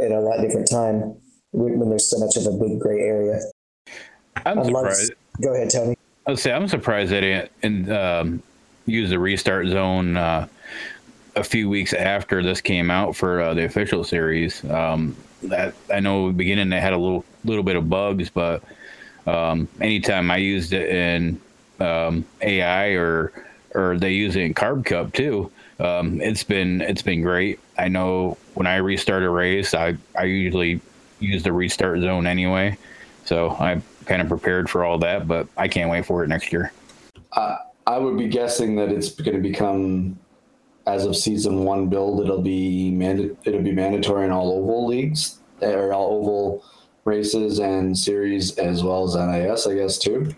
at 0.00 0.10
a 0.10 0.20
lot 0.20 0.40
different 0.40 0.68
time 0.70 1.16
when 1.52 1.88
there's 1.88 2.08
so 2.08 2.18
much 2.18 2.36
of 2.36 2.46
a 2.46 2.56
big 2.56 2.80
gray 2.80 3.00
area. 3.00 3.40
I'm 4.46 4.58
I'd 4.58 4.66
surprised. 4.66 5.12
Go 5.40 5.54
ahead, 5.54 5.70
Tony. 5.70 5.96
I'd 6.26 6.38
say 6.38 6.52
I'm 6.52 6.68
surprised 6.68 7.10
they 7.12 7.48
didn't 7.60 7.90
um, 7.90 8.42
use 8.86 9.10
the 9.10 9.18
restart 9.18 9.66
zone 9.68 10.16
uh, 10.16 10.46
a 11.36 11.44
few 11.44 11.68
weeks 11.68 11.92
after 11.92 12.42
this 12.42 12.60
came 12.60 12.90
out 12.90 13.16
for 13.16 13.40
uh, 13.40 13.54
the 13.54 13.64
official 13.64 14.04
series. 14.04 14.64
Um, 14.64 15.16
that 15.44 15.74
I 15.92 16.00
know 16.00 16.30
beginning 16.30 16.68
they 16.70 16.80
had 16.80 16.92
a 16.92 16.98
little 16.98 17.24
little 17.44 17.64
bit 17.64 17.76
of 17.76 17.88
bugs, 17.88 18.30
but 18.30 18.62
um, 19.26 19.68
anytime 19.80 20.30
I 20.30 20.36
used 20.36 20.72
it 20.72 20.88
in 20.88 21.40
um, 21.80 22.24
AI 22.40 22.90
or 22.90 23.32
or 23.74 23.98
they 23.98 24.12
use 24.12 24.36
it 24.36 24.42
in 24.42 24.54
Carb 24.54 24.84
Cup 24.84 25.12
too, 25.12 25.50
um, 25.80 26.20
it's 26.20 26.44
been 26.44 26.80
it's 26.80 27.02
been 27.02 27.22
great. 27.22 27.58
I 27.82 27.88
know 27.88 28.38
when 28.54 28.68
I 28.68 28.76
restart 28.76 29.24
a 29.24 29.28
race, 29.28 29.74
I 29.74 29.96
I 30.16 30.24
usually 30.24 30.80
use 31.18 31.42
the 31.42 31.52
restart 31.52 32.00
zone 32.00 32.28
anyway, 32.28 32.78
so 33.24 33.50
I'm 33.58 33.82
kind 34.06 34.22
of 34.22 34.28
prepared 34.28 34.70
for 34.70 34.84
all 34.84 34.98
that. 34.98 35.26
But 35.26 35.48
I 35.56 35.66
can't 35.66 35.90
wait 35.90 36.06
for 36.06 36.22
it 36.22 36.28
next 36.28 36.52
year. 36.52 36.72
Uh, 37.32 37.56
I 37.88 37.98
would 37.98 38.16
be 38.16 38.28
guessing 38.28 38.76
that 38.76 38.90
it's 38.90 39.10
going 39.10 39.36
to 39.36 39.42
become 39.42 40.16
as 40.86 41.04
of 41.04 41.16
season 41.16 41.64
one 41.64 41.88
build. 41.88 42.20
It'll 42.22 42.40
be 42.40 42.92
manda- 42.92 43.34
it'll 43.44 43.62
be 43.62 43.72
mandatory 43.72 44.26
in 44.26 44.30
all 44.30 44.52
oval 44.52 44.86
leagues 44.86 45.40
or 45.60 45.92
all 45.92 46.20
oval 46.20 46.64
races 47.04 47.58
and 47.58 47.98
series 47.98 48.56
as 48.58 48.84
well 48.84 49.02
as 49.04 49.16
NIS, 49.16 49.66
I 49.66 49.74
guess 49.74 49.98
too. 49.98 50.32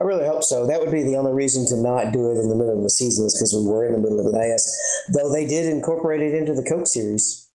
I 0.00 0.04
really 0.04 0.26
hope 0.26 0.44
so. 0.44 0.66
That 0.66 0.80
would 0.80 0.90
be 0.90 1.02
the 1.02 1.16
only 1.16 1.32
reason 1.32 1.66
to 1.66 1.76
not 1.76 2.12
do 2.12 2.30
it 2.30 2.38
in 2.38 2.48
the 2.48 2.54
middle 2.54 2.76
of 2.76 2.82
the 2.82 2.90
season 2.90 3.26
is 3.26 3.34
because 3.34 3.54
we 3.54 3.66
were 3.66 3.86
in 3.86 3.92
the 3.92 3.98
middle 3.98 4.18
of 4.18 4.30
the 4.30 4.38
NIS. 4.38 5.04
Though 5.14 5.32
they 5.32 5.46
did 5.46 5.66
incorporate 5.66 6.20
it 6.20 6.34
into 6.34 6.52
the 6.52 6.62
Coke 6.62 6.86
series. 6.86 7.48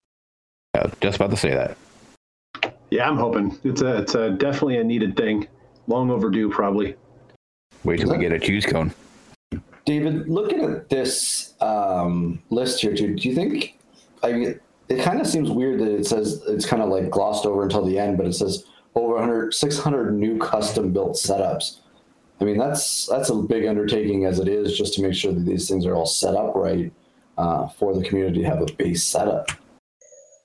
Yeah, 0.75 0.89
just 1.01 1.17
about 1.17 1.29
to 1.29 1.37
say 1.37 1.51
that. 1.51 1.77
Yeah, 2.89 3.07
I'm 3.07 3.17
hoping 3.17 3.57
it's 3.63 3.81
a 3.81 3.97
it's 3.97 4.15
a 4.15 4.31
definitely 4.31 4.77
a 4.77 4.83
needed 4.83 5.15
thing. 5.15 5.47
Long 5.87 6.09
overdue, 6.09 6.49
probably. 6.49 6.95
Wait 7.83 7.99
till 7.99 8.11
we 8.11 8.17
get 8.17 8.31
a 8.31 8.39
choose 8.39 8.65
cone. 8.65 8.93
David, 9.85 10.29
looking 10.29 10.61
at 10.61 10.89
this 10.89 11.53
um, 11.61 12.41
list 12.49 12.81
here, 12.81 12.95
too, 12.95 13.15
do 13.15 13.27
you 13.27 13.33
think? 13.33 13.79
I 14.23 14.31
mean, 14.31 14.59
it 14.89 15.01
kind 15.01 15.19
of 15.19 15.27
seems 15.27 15.49
weird 15.49 15.79
that 15.79 15.91
it 15.91 16.05
says 16.05 16.43
it's 16.47 16.65
kind 16.65 16.83
of 16.83 16.89
like 16.89 17.09
glossed 17.09 17.45
over 17.45 17.63
until 17.63 17.83
the 17.83 17.97
end, 17.97 18.17
but 18.17 18.27
it 18.27 18.33
says 18.33 18.65
over 18.95 19.15
100, 19.15 19.53
600 19.53 20.11
new 20.13 20.37
custom 20.37 20.91
built 20.91 21.13
setups. 21.13 21.80
I 22.41 22.43
mean, 22.43 22.57
that's 22.57 23.05
that's 23.05 23.29
a 23.29 23.35
big 23.35 23.65
undertaking 23.65 24.25
as 24.25 24.39
it 24.39 24.47
is, 24.47 24.75
just 24.75 24.95
to 24.95 25.03
make 25.03 25.13
sure 25.13 25.31
that 25.31 25.45
these 25.45 25.69
things 25.69 25.85
are 25.85 25.93
all 25.93 26.07
set 26.07 26.35
up 26.35 26.55
right 26.55 26.91
uh, 27.37 27.67
for 27.67 27.93
the 27.93 28.03
community 28.03 28.41
to 28.41 28.47
have 28.47 28.61
a 28.61 28.73
base 28.73 29.03
setup. 29.03 29.51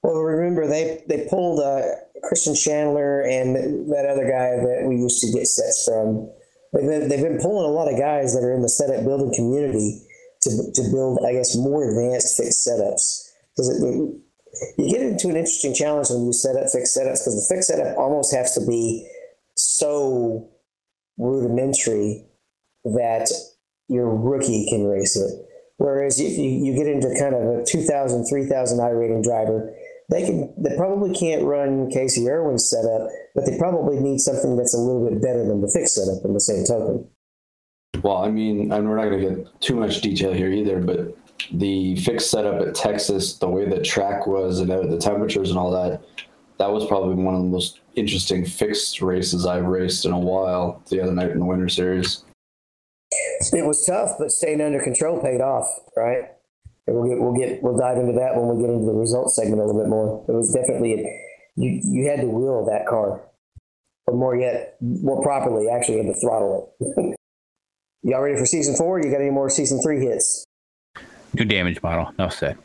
Well, 0.03 0.21
remember 0.21 0.69
they 0.69 1.03
they 1.09 1.27
pulled 1.31 1.61
uh, 1.61 1.83
Christian 2.23 2.55
Chandler 2.55 3.23
and 3.23 3.57
that 3.91 4.07
other 4.07 4.25
guy 4.25 4.57
that 4.57 4.85
we 4.87 4.97
used 4.97 5.21
to 5.23 5.33
get 5.33 5.47
sets 5.47 5.85
from. 5.87 6.31
They've 6.73 6.87
been, 6.87 7.09
they've 7.09 7.23
been 7.23 7.39
pulling 7.41 7.65
a 7.65 7.73
lot 7.73 7.91
of 7.91 7.99
guys 7.99 8.35
that 8.35 8.45
are 8.45 8.53
in 8.53 8.61
the 8.61 8.69
setup 8.69 9.05
building 9.05 9.33
community 9.35 10.03
to 10.43 10.51
to 10.75 10.83
build, 10.93 11.25
I 11.27 11.33
guess, 11.33 11.57
more 11.57 11.89
advanced 11.89 12.37
fixed 12.37 12.67
setups 12.67 13.33
because 13.57 13.81
you 13.81 14.91
get 14.91 15.01
into 15.01 15.29
an 15.29 15.37
interesting 15.37 15.75
challenge 15.75 16.11
when 16.11 16.27
you 16.27 16.33
set 16.35 16.57
up 16.57 16.69
fixed 16.71 16.97
setups 16.97 17.25
because 17.25 17.49
the 17.49 17.55
fixed 17.55 17.69
setup 17.69 17.97
almost 17.97 18.35
has 18.35 18.55
to 18.55 18.67
be 18.67 19.09
so 19.55 20.51
rudimentary 21.19 22.25
that 22.85 23.31
your 23.89 24.15
rookie 24.15 24.67
can 24.69 24.85
race 24.85 25.17
it. 25.17 25.31
Whereas 25.79 26.19
if 26.19 26.39
you, 26.39 26.49
you 26.49 26.75
get 26.75 26.87
into 26.87 27.15
kind 27.19 27.35
of 27.35 27.43
a 27.61 27.65
2,000, 27.65 28.27
3,000 28.27 28.81
I 28.81 28.89
rating 28.91 29.23
driver, 29.23 29.75
they 30.09 30.25
can 30.25 30.55
they 30.57 30.77
probably 30.77 31.13
can't 31.15 31.43
run 31.43 31.91
Casey 31.91 32.29
Irwin's 32.29 32.69
setup, 32.69 33.09
but 33.35 33.45
they 33.45 33.59
probably 33.59 33.99
need 33.99 34.21
something 34.21 34.57
that's 34.57 34.75
a 34.75 34.79
little 34.79 35.09
bit 35.09 35.21
better 35.21 35.45
than 35.45 35.61
the 35.61 35.71
fixed 35.73 35.97
setup 35.97 36.25
in 36.25 36.33
the 36.33 36.41
same 36.41 36.65
token. 36.65 37.09
Well, 38.03 38.19
I 38.19 38.31
mean, 38.31 38.73
and 38.73 38.89
we're 38.89 38.97
not 38.97 39.11
going 39.11 39.21
to 39.21 39.43
get 39.43 39.61
too 39.61 39.75
much 39.75 40.01
detail 40.01 40.33
here 40.33 40.51
either, 40.51 40.81
but 40.81 41.17
the 41.53 41.97
fixed 41.97 42.31
setup 42.31 42.61
at 42.61 42.75
Texas, 42.75 43.35
the 43.39 43.49
way 43.49 43.69
the 43.69 43.81
track 43.83 44.27
was 44.27 44.61
and 44.61 44.71
the 44.71 44.99
temperatures 44.99 45.51
and 45.51 45.59
all 45.59 45.71
that, 45.73 46.01
that 46.59 46.71
was 46.71 46.87
probably 46.87 47.15
one 47.15 47.35
of 47.35 47.43
the 47.43 47.49
most 47.49 47.81
interesting 47.97 48.45
fixed 48.45 49.03
races 49.03 49.47
I've 49.47 49.65
raced 49.65 50.05
in 50.05 50.13
a 50.13 50.19
while 50.19 50.83
the 50.91 51.01
other 51.01 51.13
night 51.13 51.31
in 51.31 51.41
the 51.41 51.45
Winter 51.45 51.69
Series. 51.69 52.23
It 53.53 53.67
was 53.67 53.85
tough, 53.85 54.13
but 54.19 54.31
staying 54.31 54.61
under 54.61 54.81
control 54.83 55.21
paid 55.21 55.41
off, 55.41 55.67
right? 55.97 56.31
And 56.87 56.97
we'll 56.97 57.09
get 57.09 57.21
we'll 57.21 57.35
get 57.35 57.63
we'll 57.63 57.77
dive 57.77 57.99
into 57.99 58.13
that 58.13 58.37
when 58.37 58.55
we 58.55 58.63
get 58.63 58.71
into 58.71 58.87
the 58.87 58.93
results 58.93 59.35
segment 59.35 59.61
a 59.61 59.65
little 59.65 59.81
bit 59.81 59.89
more. 59.89 60.25
It 60.29 60.33
was 60.33 60.53
definitely 60.53 60.95
a, 60.95 61.21
you 61.57 61.81
you 61.83 62.09
had 62.09 62.21
to 62.21 62.27
wheel 62.27 62.65
that 62.67 62.87
car, 62.87 63.23
or 64.07 64.15
more 64.15 64.37
yet, 64.37 64.77
more 64.81 65.23
properly, 65.23 65.69
actually 65.69 65.97
had 65.99 66.07
to 66.07 66.21
throttle 66.21 66.73
it. 66.81 67.17
Y'all 68.03 68.21
ready 68.21 68.39
for 68.39 68.47
season 68.47 68.77
four? 68.77 69.01
You 69.01 69.11
got 69.11 69.21
any 69.21 69.31
more 69.31 69.51
season 69.51 69.83
three 69.83 70.05
hits? 70.05 70.45
New 71.35 71.45
damage 71.45 71.83
model. 71.83 72.13
No 72.19 72.29
said. 72.29 72.57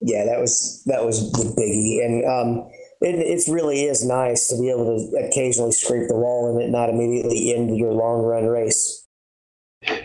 Yeah, 0.00 0.24
that 0.24 0.40
was 0.40 0.82
that 0.86 1.04
was 1.04 1.30
the 1.32 1.44
biggie, 1.44 2.04
and 2.04 2.24
um, 2.24 2.70
it 3.04 3.16
it's 3.16 3.48
really 3.48 3.84
is 3.84 4.04
nice 4.04 4.48
to 4.48 4.58
be 4.58 4.70
able 4.70 4.98
to 4.98 5.16
occasionally 5.18 5.72
scrape 5.72 6.08
the 6.08 6.16
wall 6.16 6.50
and 6.50 6.62
it 6.62 6.70
not 6.70 6.88
immediately 6.88 7.54
end 7.54 7.76
your 7.76 7.92
long 7.92 8.22
run 8.22 8.46
race. 8.46 9.06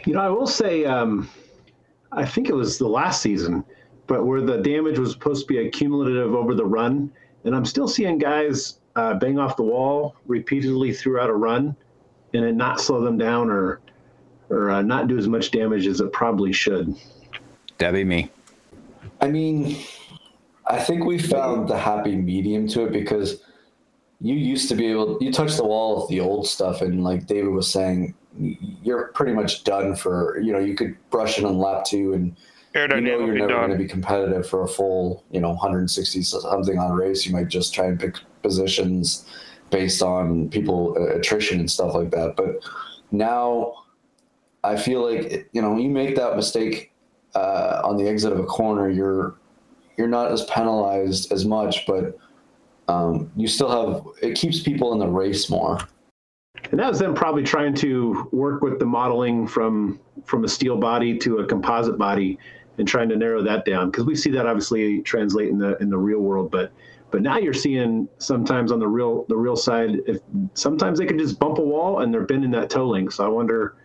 You 0.06 0.14
know, 0.14 0.22
I 0.22 0.30
will 0.30 0.48
say, 0.48 0.84
um, 0.84 1.30
I 2.12 2.26
think 2.26 2.50
it 2.50 2.56
was 2.56 2.78
the 2.78 2.88
last 2.88 3.22
season, 3.22 3.64
but 4.08 4.26
where 4.26 4.42
the 4.42 4.58
damage 4.58 5.00
was 5.00 5.12
supposed 5.12 5.48
to 5.48 5.54
be 5.54 5.66
accumulative 5.66 6.34
over 6.34 6.54
the 6.54 6.66
run, 6.66 7.12
and 7.46 7.56
I'm 7.56 7.66
still 7.66 7.88
seeing 7.88 8.18
guys 8.18 8.80
uh, 8.98 9.14
bang 9.14 9.40
off 9.40 9.56
the 9.56 9.64
wall 9.64 10.16
repeatedly 10.26 10.92
throughout 10.92 11.30
a 11.30 11.34
run, 11.34 11.76
and 12.34 12.44
it 12.44 12.56
not 12.56 12.82
slow 12.82 13.02
them 13.02 13.18
down 13.18 13.50
or 13.50 13.80
or 14.50 14.72
uh, 14.72 14.82
not 14.82 15.08
do 15.08 15.18
as 15.18 15.28
much 15.28 15.52
damage 15.52 15.86
as 15.88 16.02
it 16.02 16.12
probably 16.12 16.52
should. 16.52 16.96
That'd 17.78 17.94
be 17.94 18.04
me. 18.04 18.32
I 19.22 19.28
mean, 19.28 19.78
I 20.70 20.80
think 20.80 21.04
we 21.06 21.18
found 21.18 21.68
the 21.68 21.78
happy 21.78 22.16
medium 22.16 22.68
to 22.70 22.86
it 22.86 22.94
because 22.94 23.42
you 24.22 24.36
used 24.36 24.70
to 24.70 24.76
be 24.76 24.88
able 24.88 25.18
you 25.22 25.32
touch 25.32 25.56
the 25.56 25.66
wall 25.66 25.96
with 25.96 26.10
the 26.10 26.20
old 26.20 26.48
stuff 26.48 26.82
and 26.82 27.04
like 27.04 27.26
David 27.26 27.50
was 27.50 27.72
saying, 27.72 28.14
you're 28.38 29.08
pretty 29.14 29.34
much 29.34 29.64
done 29.64 29.96
for 29.96 30.40
you 30.40 30.52
know, 30.52 30.60
you 30.60 30.76
could 30.76 30.96
brush 31.10 31.40
it 31.40 31.46
on 31.46 31.58
lap 31.58 31.86
two 31.86 32.14
and 32.14 32.36
you 32.98 33.02
know 33.02 33.26
you're 33.26 33.36
never 33.36 33.54
going 33.54 33.72
to 33.72 33.78
be 33.78 33.88
competitive 33.88 34.48
for 34.48 34.64
a 34.64 34.68
full, 34.68 35.24
you 35.32 35.42
know, 35.42 35.50
160 35.50 36.22
something 36.22 36.78
on 36.78 36.92
a 36.92 36.96
race. 36.96 37.26
You 37.26 37.34
might 37.34 37.48
just 37.48 37.74
try 37.74 37.86
and 37.86 38.00
pick 38.00 38.18
positions 38.44 39.26
based 39.72 40.02
on 40.04 40.50
people 40.50 40.96
uh, 40.98 41.16
attrition 41.16 41.60
and 41.60 41.70
stuff 41.70 41.96
like 41.96 42.12
that. 42.12 42.36
But 42.36 42.64
now 43.12 43.74
I 44.64 44.76
feel 44.76 45.10
like 45.10 45.50
you 45.52 45.62
know 45.62 45.78
you 45.78 45.90
make 45.90 46.16
that 46.16 46.36
mistake 46.36 46.92
uh, 47.34 47.82
on 47.84 47.98
the 47.98 48.08
exit 48.08 48.32
of 48.32 48.40
a 48.40 48.46
corner, 48.46 48.90
you're 48.90 49.36
you're 50.00 50.08
not 50.08 50.32
as 50.32 50.46
penalized 50.46 51.32
as 51.32 51.46
much, 51.46 51.86
but 51.86 52.18
um, 52.88 53.30
you 53.36 53.48
still 53.48 53.70
have 53.70 54.08
it 54.24 54.36
keeps 54.36 54.62
people 54.62 54.94
in 54.94 55.00
the 55.00 55.08
race 55.08 55.50
more. 55.50 55.78
And 56.72 56.80
that 56.80 56.90
was 56.90 57.00
them 57.00 57.14
probably 57.14 57.44
trying 57.44 57.76
to 57.76 58.28
work 58.32 58.64
with 58.64 58.80
the 58.80 58.86
modeling 58.86 59.46
from 59.46 60.00
from 60.26 60.46
a 60.46 60.48
steel 60.48 60.78
body 60.78 61.18
to 61.20 61.40
a 61.40 61.46
composite 61.46 61.98
body 61.98 62.40
and 62.78 62.88
trying 62.88 63.10
to 63.10 63.18
narrow 63.18 63.44
that 63.44 63.66
down 63.66 63.92
because 63.92 64.06
we 64.06 64.16
see 64.16 64.32
that 64.32 64.48
obviously 64.48 65.02
translate 65.02 65.50
in 65.50 65.60
the 65.60 65.78
in 65.78 65.90
the 65.90 65.98
real 65.98 66.20
world, 66.20 66.50
but 66.50 66.72
but 67.12 67.22
now 67.22 67.38
you're 67.38 67.54
seeing 67.54 68.08
sometimes 68.20 68.72
on 68.72 68.80
the 68.80 68.88
real 68.88 69.26
the 69.28 69.36
real 69.36 69.56
side, 69.56 69.98
if 70.08 70.20
sometimes 70.54 70.98
they 71.00 71.06
can 71.06 71.20
just 71.20 71.40
bump 71.40 71.58
a 71.58 71.62
wall 71.62 72.00
and 72.00 72.14
they're 72.14 72.26
bending 72.26 72.52
that 72.52 72.70
toe 72.70 72.88
link. 72.88 73.12
So 73.12 73.26
I 73.26 73.28
wonder 73.28 73.76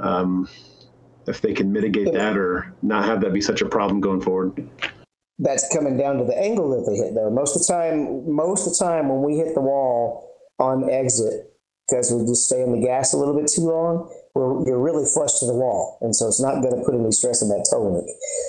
um, 0.00 0.48
if 1.26 1.40
they 1.40 1.54
can 1.54 1.72
mitigate 1.72 2.12
that 2.12 2.36
or 2.36 2.74
not 2.82 3.04
have 3.06 3.20
that 3.22 3.32
be 3.32 3.40
such 3.40 3.62
a 3.62 3.66
problem 3.66 4.00
going 4.00 4.20
forward. 4.20 4.68
That's 5.42 5.66
coming 5.74 5.96
down 5.96 6.18
to 6.18 6.24
the 6.24 6.36
angle 6.36 6.68
that 6.70 6.84
they 6.88 6.96
hit, 6.96 7.14
though. 7.14 7.30
Most 7.30 7.56
of 7.56 7.66
the 7.66 7.72
time, 7.72 8.30
most 8.30 8.66
of 8.66 8.76
the 8.76 8.84
time 8.84 9.08
when 9.08 9.22
we 9.22 9.38
hit 9.38 9.54
the 9.54 9.62
wall 9.62 10.28
on 10.58 10.90
exit, 10.90 11.50
because 11.88 12.12
we 12.12 12.26
just 12.26 12.46
stay 12.46 12.62
in 12.62 12.72
the 12.72 12.86
gas 12.86 13.14
a 13.14 13.16
little 13.16 13.34
bit 13.34 13.48
too 13.48 13.62
long, 13.62 14.12
we're, 14.34 14.66
you're 14.66 14.78
really 14.78 15.04
flush 15.06 15.40
to 15.40 15.46
the 15.46 15.54
wall, 15.54 15.98
and 16.02 16.14
so 16.14 16.28
it's 16.28 16.40
not 16.40 16.62
going 16.62 16.76
to 16.76 16.84
put 16.84 16.94
any 16.94 17.10
stress 17.10 17.42
on 17.42 17.48
that 17.48 17.66
toe 17.70 17.90
link. 17.90 18.06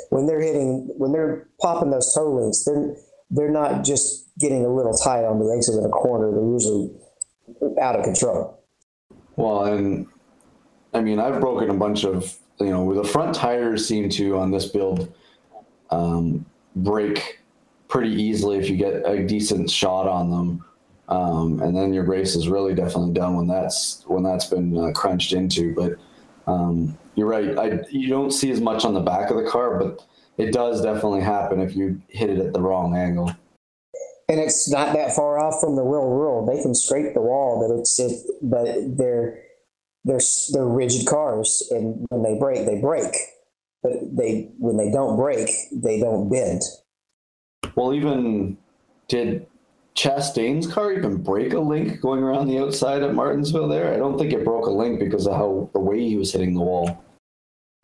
When 0.09 0.27
they're 0.27 0.41
hitting, 0.41 0.91
when 0.97 1.13
they're 1.13 1.47
popping 1.61 1.91
those 1.91 2.13
toe 2.13 2.29
links, 2.29 2.65
they're 2.65 2.95
they're 3.31 3.49
not 3.49 3.85
just 3.85 4.29
getting 4.37 4.65
a 4.65 4.69
little 4.69 4.93
tight 4.93 5.23
on 5.23 5.39
the 5.39 5.53
exit 5.55 5.75
in 5.75 5.85
a 5.85 5.89
corner. 5.89 6.29
They're 6.31 6.51
usually 6.51 6.91
out 7.81 7.97
of 7.97 8.03
control. 8.03 8.59
Well, 9.37 9.63
and 9.63 10.07
I 10.93 10.99
mean, 10.99 11.19
I've 11.19 11.39
broken 11.39 11.69
a 11.69 11.73
bunch 11.73 12.03
of 12.03 12.37
you 12.59 12.69
know 12.69 12.93
the 12.93 13.07
front 13.07 13.33
tires 13.33 13.87
seem 13.87 14.09
to 14.09 14.37
on 14.37 14.51
this 14.51 14.67
build 14.67 15.11
um, 15.89 16.45
break 16.75 17.39
pretty 17.87 18.09
easily 18.09 18.57
if 18.57 18.69
you 18.69 18.77
get 18.77 19.05
a 19.05 19.25
decent 19.25 19.69
shot 19.69 20.07
on 20.07 20.31
them. 20.31 20.65
Um, 21.09 21.61
and 21.61 21.75
then 21.75 21.93
your 21.93 22.05
race 22.05 22.35
is 22.35 22.47
really 22.47 22.73
definitely 22.73 23.13
done 23.13 23.35
when 23.35 23.47
that's 23.47 24.03
when 24.07 24.23
that's 24.23 24.45
been 24.45 24.77
uh, 24.77 24.91
crunched 24.93 25.33
into. 25.33 25.75
But 25.75 26.51
um, 26.51 26.97
you're 27.15 27.27
right. 27.27 27.57
I, 27.57 27.79
you 27.89 28.07
don't 28.07 28.31
see 28.31 28.49
as 28.51 28.61
much 28.61 28.85
on 28.85 28.93
the 28.93 29.01
back 29.01 29.29
of 29.29 29.37
the 29.37 29.49
car, 29.49 29.77
but 29.77 30.05
it 30.37 30.53
does 30.53 30.81
definitely 30.81 31.21
happen 31.21 31.59
if 31.59 31.75
you 31.75 32.01
hit 32.07 32.29
it 32.29 32.39
at 32.39 32.53
the 32.53 32.61
wrong 32.61 32.95
angle. 32.95 33.31
And 34.29 34.39
it's 34.39 34.71
not 34.71 34.93
that 34.95 35.13
far 35.13 35.37
off 35.39 35.59
from 35.59 35.75
the 35.75 35.83
real 35.83 36.07
world. 36.07 36.47
They 36.47 36.61
can 36.61 36.73
scrape 36.73 37.13
the 37.13 37.21
wall, 37.21 37.59
but 37.59 37.77
it's 37.77 37.99
it, 37.99 38.13
but 38.41 38.97
they're 38.97 39.37
they're 40.05 40.21
they're 40.53 40.65
rigid 40.65 41.05
cars, 41.05 41.67
and 41.71 42.05
when 42.09 42.23
they 42.23 42.39
break, 42.39 42.65
they 42.65 42.79
break. 42.79 43.13
But 43.83 44.15
they 44.15 44.49
when 44.57 44.77
they 44.77 44.91
don't 44.91 45.17
break, 45.17 45.49
they 45.71 45.99
don't 45.99 46.29
bend. 46.29 46.61
Well, 47.75 47.93
even 47.93 48.57
did 49.07 49.47
Chastain's 49.95 50.71
car 50.71 50.93
even 50.93 51.17
break 51.17 51.53
a 51.53 51.59
link 51.59 51.99
going 51.99 52.23
around 52.23 52.47
the 52.47 52.59
outside 52.59 53.03
at 53.03 53.13
Martinsville 53.13 53.67
there? 53.67 53.93
I 53.93 53.97
don't 53.97 54.17
think 54.17 54.33
it 54.33 54.45
broke 54.45 54.67
a 54.67 54.71
link 54.71 54.99
because 54.99 55.27
of 55.27 55.35
how 55.35 55.69
the 55.73 55.79
way 55.79 55.99
he 55.99 56.15
was 56.15 56.31
hitting 56.31 56.53
the 56.53 56.61
wall. 56.61 57.03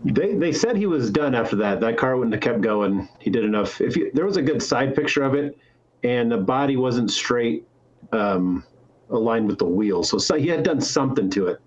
They 0.03 0.35
they 0.35 0.51
said 0.51 0.77
he 0.77 0.85
was 0.85 1.09
done 1.09 1.33
after 1.33 1.55
that. 1.55 1.79
That 1.79 1.97
car 1.97 2.15
wouldn't 2.15 2.35
have 2.35 2.43
kept 2.43 2.61
going. 2.61 3.09
He 3.19 3.31
did 3.31 3.43
enough. 3.43 3.81
If 3.81 3.95
you, 3.97 4.11
there 4.13 4.25
was 4.25 4.37
a 4.37 4.41
good 4.43 4.61
side 4.61 4.95
picture 4.95 5.23
of 5.23 5.33
it, 5.33 5.57
and 6.03 6.31
the 6.31 6.37
body 6.37 6.77
wasn't 6.77 7.09
straight, 7.09 7.67
um, 8.11 8.63
aligned 9.09 9.47
with 9.47 9.57
the 9.57 9.65
wheel, 9.65 10.03
so, 10.03 10.17
so 10.17 10.35
he 10.35 10.47
had 10.47 10.63
done 10.63 10.79
something 10.81 11.29
to 11.31 11.47
it. 11.47 11.59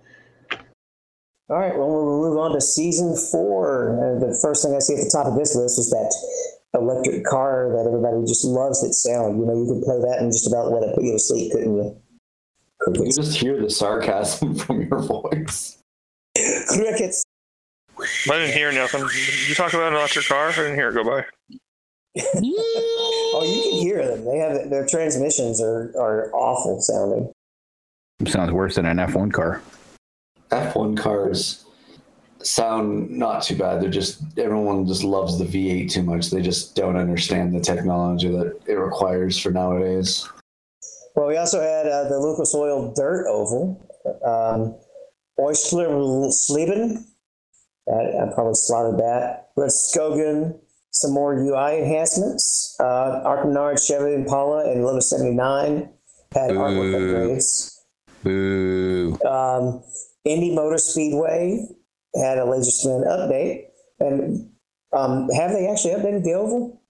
All 1.50 1.58
right, 1.58 1.76
well, 1.76 1.88
we'll 1.88 2.30
move 2.30 2.38
on 2.38 2.52
to 2.52 2.60
season 2.60 3.16
four. 3.16 3.98
Uh, 3.98 4.20
the 4.20 4.38
first 4.40 4.64
thing 4.64 4.72
I 4.72 4.78
see 4.78 4.94
at 4.94 5.02
the 5.02 5.10
top 5.10 5.26
of 5.26 5.36
this 5.36 5.56
list 5.56 5.80
is 5.80 5.90
that 5.90 6.14
electric 6.78 7.24
car 7.24 7.74
that 7.74 7.88
everybody 7.88 8.24
just 8.24 8.44
loves 8.44 8.84
its 8.84 9.02
sound. 9.02 9.40
You 9.40 9.46
know, 9.46 9.58
you 9.58 9.66
could 9.66 9.82
play 9.82 9.98
that 9.98 10.18
and 10.20 10.30
just 10.30 10.46
about 10.46 10.70
let 10.70 10.84
it 10.88 10.94
put 10.94 11.02
you 11.02 11.12
to 11.12 11.18
sleep, 11.18 11.50
couldn't 11.50 11.76
you? 11.76 11.96
You 12.86 12.92
can 12.92 13.10
just 13.10 13.36
hear 13.36 13.60
the 13.60 13.68
sarcasm 13.68 14.54
from 14.58 14.82
your 14.82 15.02
voice. 15.02 15.78
Crickets. 16.68 17.24
I 17.98 18.38
didn't 18.38 18.54
hear 18.54 18.70
nothing. 18.70 19.00
Did 19.00 19.48
you 19.48 19.54
talk 19.56 19.74
about 19.74 19.88
an 19.92 19.98
electric 19.98 20.26
car? 20.26 20.50
I 20.50 20.54
didn't 20.54 20.76
hear 20.76 20.90
it 20.90 20.94
go 20.94 21.02
by. 21.02 21.24
oh, 22.16 23.42
you 23.44 23.62
can 23.62 23.72
hear 23.72 24.06
them. 24.06 24.24
They 24.24 24.38
have 24.38 24.70
their 24.70 24.86
transmissions 24.86 25.60
are, 25.60 25.92
are 25.98 26.32
awful 26.32 26.80
sounding. 26.80 27.32
Sounds 28.26 28.52
worse 28.52 28.76
than 28.76 28.86
an 28.86 28.98
F1 28.98 29.32
car. 29.32 29.62
F1 30.50 30.96
cars 30.96 31.64
sound 32.42 33.10
not 33.10 33.42
too 33.42 33.56
bad. 33.56 33.80
They're 33.80 33.90
just 33.90 34.22
everyone 34.38 34.86
just 34.86 35.04
loves 35.04 35.38
the 35.38 35.44
V8 35.44 35.90
too 35.90 36.02
much. 36.02 36.30
They 36.30 36.42
just 36.42 36.74
don't 36.74 36.96
understand 36.96 37.54
the 37.54 37.60
technology 37.60 38.28
that 38.28 38.58
it 38.66 38.74
requires 38.74 39.38
for 39.38 39.50
nowadays. 39.50 40.28
Well, 41.14 41.28
we 41.28 41.36
also 41.36 41.60
had 41.60 41.86
uh, 41.86 42.08
the 42.08 42.18
Lucas 42.18 42.54
Oil 42.54 42.92
Dirt 42.94 43.26
Oval, 43.28 43.80
um, 44.24 44.76
Oyster 45.38 45.86
Sleben. 46.30 47.06
I, 47.88 48.22
I 48.22 48.32
probably 48.34 48.54
slaughtered 48.54 48.98
that. 49.00 49.50
We 49.56 49.64
had 49.64 49.70
Skogan, 49.70 50.58
some 50.90 51.12
more 51.12 51.34
UI 51.34 51.78
enhancements. 51.78 52.76
Uh, 52.78 53.22
Arknard, 53.26 53.84
Chevy 53.84 54.14
Impala, 54.14 54.70
and 54.70 54.84
Lotus 54.84 55.10
79 55.10 55.88
had 56.32 56.50
artwork 56.52 56.94
upgrades. 56.94 57.80
Boo. 58.22 59.18
Um, 59.26 59.82
Indy 60.24 60.54
Motor 60.54 60.78
Speedway 60.78 61.66
had 62.14 62.38
a 62.38 62.44
laser 62.44 62.70
spin 62.70 63.04
update. 63.08 63.66
And 64.00 64.50
um, 64.92 65.28
have 65.30 65.52
they 65.52 65.68
actually 65.68 65.94
updated 65.94 66.24
the 66.24 66.34
oval? 66.34 66.80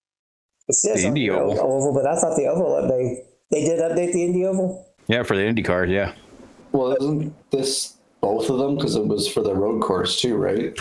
It 0.68 0.74
says 0.74 1.02
The 1.02 1.08
Indy 1.08 1.30
oval. 1.30 1.60
oval, 1.60 1.94
but 1.94 2.06
I 2.06 2.16
thought 2.18 2.36
the 2.36 2.46
oval 2.46 2.72
update, 2.80 3.24
they 3.50 3.64
did 3.64 3.80
update 3.80 4.12
the 4.12 4.24
Indy 4.24 4.44
oval? 4.46 4.86
Yeah, 5.08 5.22
for 5.24 5.36
the 5.36 5.44
Indy 5.44 5.62
cars, 5.62 5.90
yeah. 5.90 6.14
Well, 6.72 6.92
isn't 7.00 7.34
this 7.50 7.96
both 8.20 8.48
of 8.48 8.58
them? 8.58 8.76
Because 8.76 8.94
it 8.94 9.06
was 9.06 9.26
for 9.26 9.42
the 9.42 9.54
road 9.54 9.82
course 9.82 10.20
too, 10.20 10.36
right? 10.36 10.78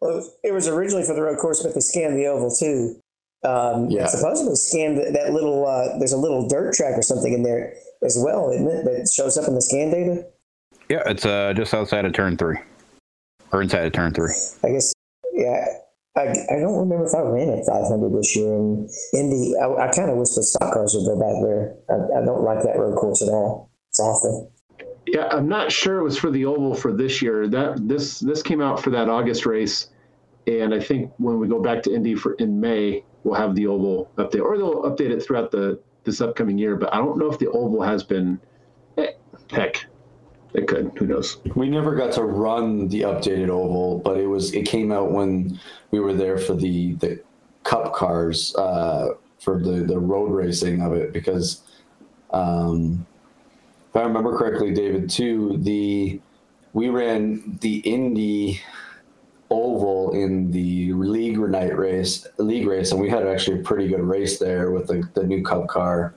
Well, 0.00 0.28
it 0.44 0.52
was 0.52 0.68
originally 0.68 1.04
for 1.04 1.14
the 1.14 1.22
road 1.22 1.38
course, 1.38 1.62
but 1.62 1.74
they 1.74 1.80
scanned 1.80 2.18
the 2.18 2.26
oval 2.26 2.54
too. 2.54 3.00
Um, 3.48 3.88
Yeah. 3.88 4.06
Supposedly 4.06 4.54
scanned 4.56 4.98
that- 4.98 5.12
that 5.14 5.32
little, 5.32 5.66
uh, 5.66 5.96
there's 5.98 6.12
a 6.12 6.18
little 6.18 6.46
dirt 6.46 6.74
track 6.74 6.98
or 6.98 7.02
something 7.02 7.32
in 7.32 7.42
there 7.42 7.74
as 8.04 8.18
well, 8.22 8.50
isn't 8.50 8.68
it? 8.68 8.84
That 8.84 9.08
shows 9.10 9.38
up 9.38 9.48
in 9.48 9.54
the 9.54 9.62
scan 9.62 9.90
data. 9.90 10.26
Yeah, 10.88 11.02
it's 11.06 11.26
uh, 11.26 11.52
just 11.54 11.74
outside 11.74 12.04
of 12.04 12.12
turn 12.12 12.36
three. 12.36 12.56
Or 13.52 13.62
inside 13.62 13.84
of 13.86 13.92
turn 13.92 14.12
three. 14.12 14.32
I 14.64 14.70
guess, 14.70 14.92
yeah. 15.32 15.64
I, 16.16 16.22
I 16.30 16.58
don't 16.58 16.76
remember 16.76 17.06
if 17.06 17.14
I 17.14 17.20
ran 17.20 17.48
at 17.50 17.64
500 17.64 18.12
this 18.18 18.34
year 18.34 18.52
in 18.52 18.88
Indy. 19.14 19.54
I, 19.60 19.66
I 19.86 19.88
kind 19.92 20.10
of 20.10 20.16
wish 20.16 20.30
the 20.30 20.42
stock 20.42 20.72
cars 20.72 20.94
would 20.94 21.04
go 21.06 21.18
back 21.18 21.42
there. 21.42 21.74
I, 21.90 22.22
I 22.22 22.24
don't 22.24 22.42
like 22.42 22.62
that 22.64 22.76
road 22.78 22.96
course 22.96 23.22
at 23.22 23.28
all. 23.28 23.70
It's 23.90 24.00
awful. 24.00 24.52
Yeah, 25.06 25.28
I'm 25.30 25.48
not 25.48 25.70
sure 25.72 25.98
it 25.98 26.02
was 26.02 26.18
for 26.18 26.30
the 26.30 26.44
oval 26.44 26.74
for 26.74 26.92
this 26.92 27.22
year. 27.22 27.46
That 27.48 27.88
this 27.88 28.18
this 28.20 28.42
came 28.42 28.60
out 28.60 28.82
for 28.82 28.90
that 28.90 29.08
August 29.08 29.46
race, 29.46 29.88
and 30.46 30.74
I 30.74 30.80
think 30.80 31.12
when 31.16 31.38
we 31.38 31.48
go 31.48 31.62
back 31.62 31.82
to 31.84 31.94
Indy 31.94 32.14
for 32.14 32.34
in 32.34 32.60
May, 32.60 33.04
we'll 33.24 33.34
have 33.40 33.54
the 33.54 33.66
oval 33.68 34.10
update, 34.18 34.42
or 34.42 34.58
they'll 34.58 34.82
update 34.82 35.10
it 35.10 35.22
throughout 35.22 35.50
the 35.50 35.80
this 36.04 36.20
upcoming 36.20 36.58
year. 36.58 36.76
But 36.76 36.92
I 36.92 36.98
don't 36.98 37.16
know 37.16 37.30
if 37.32 37.38
the 37.38 37.48
oval 37.50 37.80
has 37.80 38.02
been. 38.02 38.38
eh, 38.98 39.12
Heck, 39.50 39.86
it 40.54 40.66
could. 40.66 40.92
Who 40.96 41.06
knows? 41.06 41.38
We 41.54 41.68
never 41.68 41.94
got 41.94 42.12
to 42.12 42.24
run 42.24 42.88
the 42.88 43.02
updated 43.02 43.48
oval, 43.48 43.98
but 43.98 44.18
it 44.18 44.26
was 44.26 44.52
it 44.54 44.66
came 44.66 44.92
out 44.92 45.12
when 45.12 45.58
we 45.90 46.00
were 46.00 46.14
there 46.14 46.38
for 46.38 46.54
the 46.54 46.94
the 46.94 47.20
cup 47.64 47.92
cars 47.94 48.54
uh, 48.56 49.10
for 49.38 49.58
the 49.58 49.84
the 49.84 49.98
road 49.98 50.30
racing 50.30 50.82
of 50.82 50.92
it 50.94 51.12
because 51.12 51.62
um, 52.30 53.06
if 53.90 53.96
I 53.96 54.02
remember 54.02 54.36
correctly, 54.36 54.72
David, 54.72 55.10
too 55.10 55.58
the 55.58 56.20
we 56.72 56.88
ran 56.88 57.58
the 57.60 57.78
Indy 57.78 58.60
oval 59.50 60.12
in 60.12 60.50
the 60.50 60.92
league 60.92 61.38
night 61.38 61.76
race 61.76 62.26
league 62.36 62.66
race 62.66 62.92
and 62.92 63.00
we 63.00 63.08
had 63.08 63.26
actually 63.26 63.60
a 63.60 63.62
pretty 63.62 63.88
good 63.88 64.02
race 64.02 64.38
there 64.38 64.70
with 64.70 64.86
the, 64.86 65.08
the 65.14 65.22
new 65.22 65.42
cup 65.42 65.66
car 65.68 66.14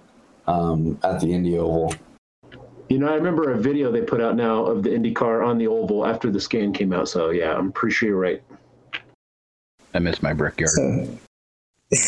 um, 0.47 0.99
at 1.03 1.19
the 1.21 1.33
Indy 1.33 1.57
oval. 1.57 1.93
You 2.91 2.97
know, 2.97 3.07
I 3.07 3.15
remember 3.15 3.51
a 3.51 3.57
video 3.57 3.89
they 3.89 4.01
put 4.01 4.19
out 4.19 4.35
now 4.35 4.65
of 4.65 4.83
the 4.83 4.89
IndyCar 4.89 5.47
on 5.47 5.57
the 5.57 5.65
oval 5.65 6.05
after 6.05 6.29
the 6.29 6.41
scan 6.41 6.73
came 6.73 6.91
out. 6.91 7.07
So 7.07 7.29
yeah, 7.29 7.55
I'm 7.55 7.71
pretty 7.71 7.95
sure 7.95 8.09
you're 8.09 8.19
right. 8.19 8.43
I 9.93 9.99
miss 9.99 10.21
my 10.21 10.33
brickyard. 10.33 10.71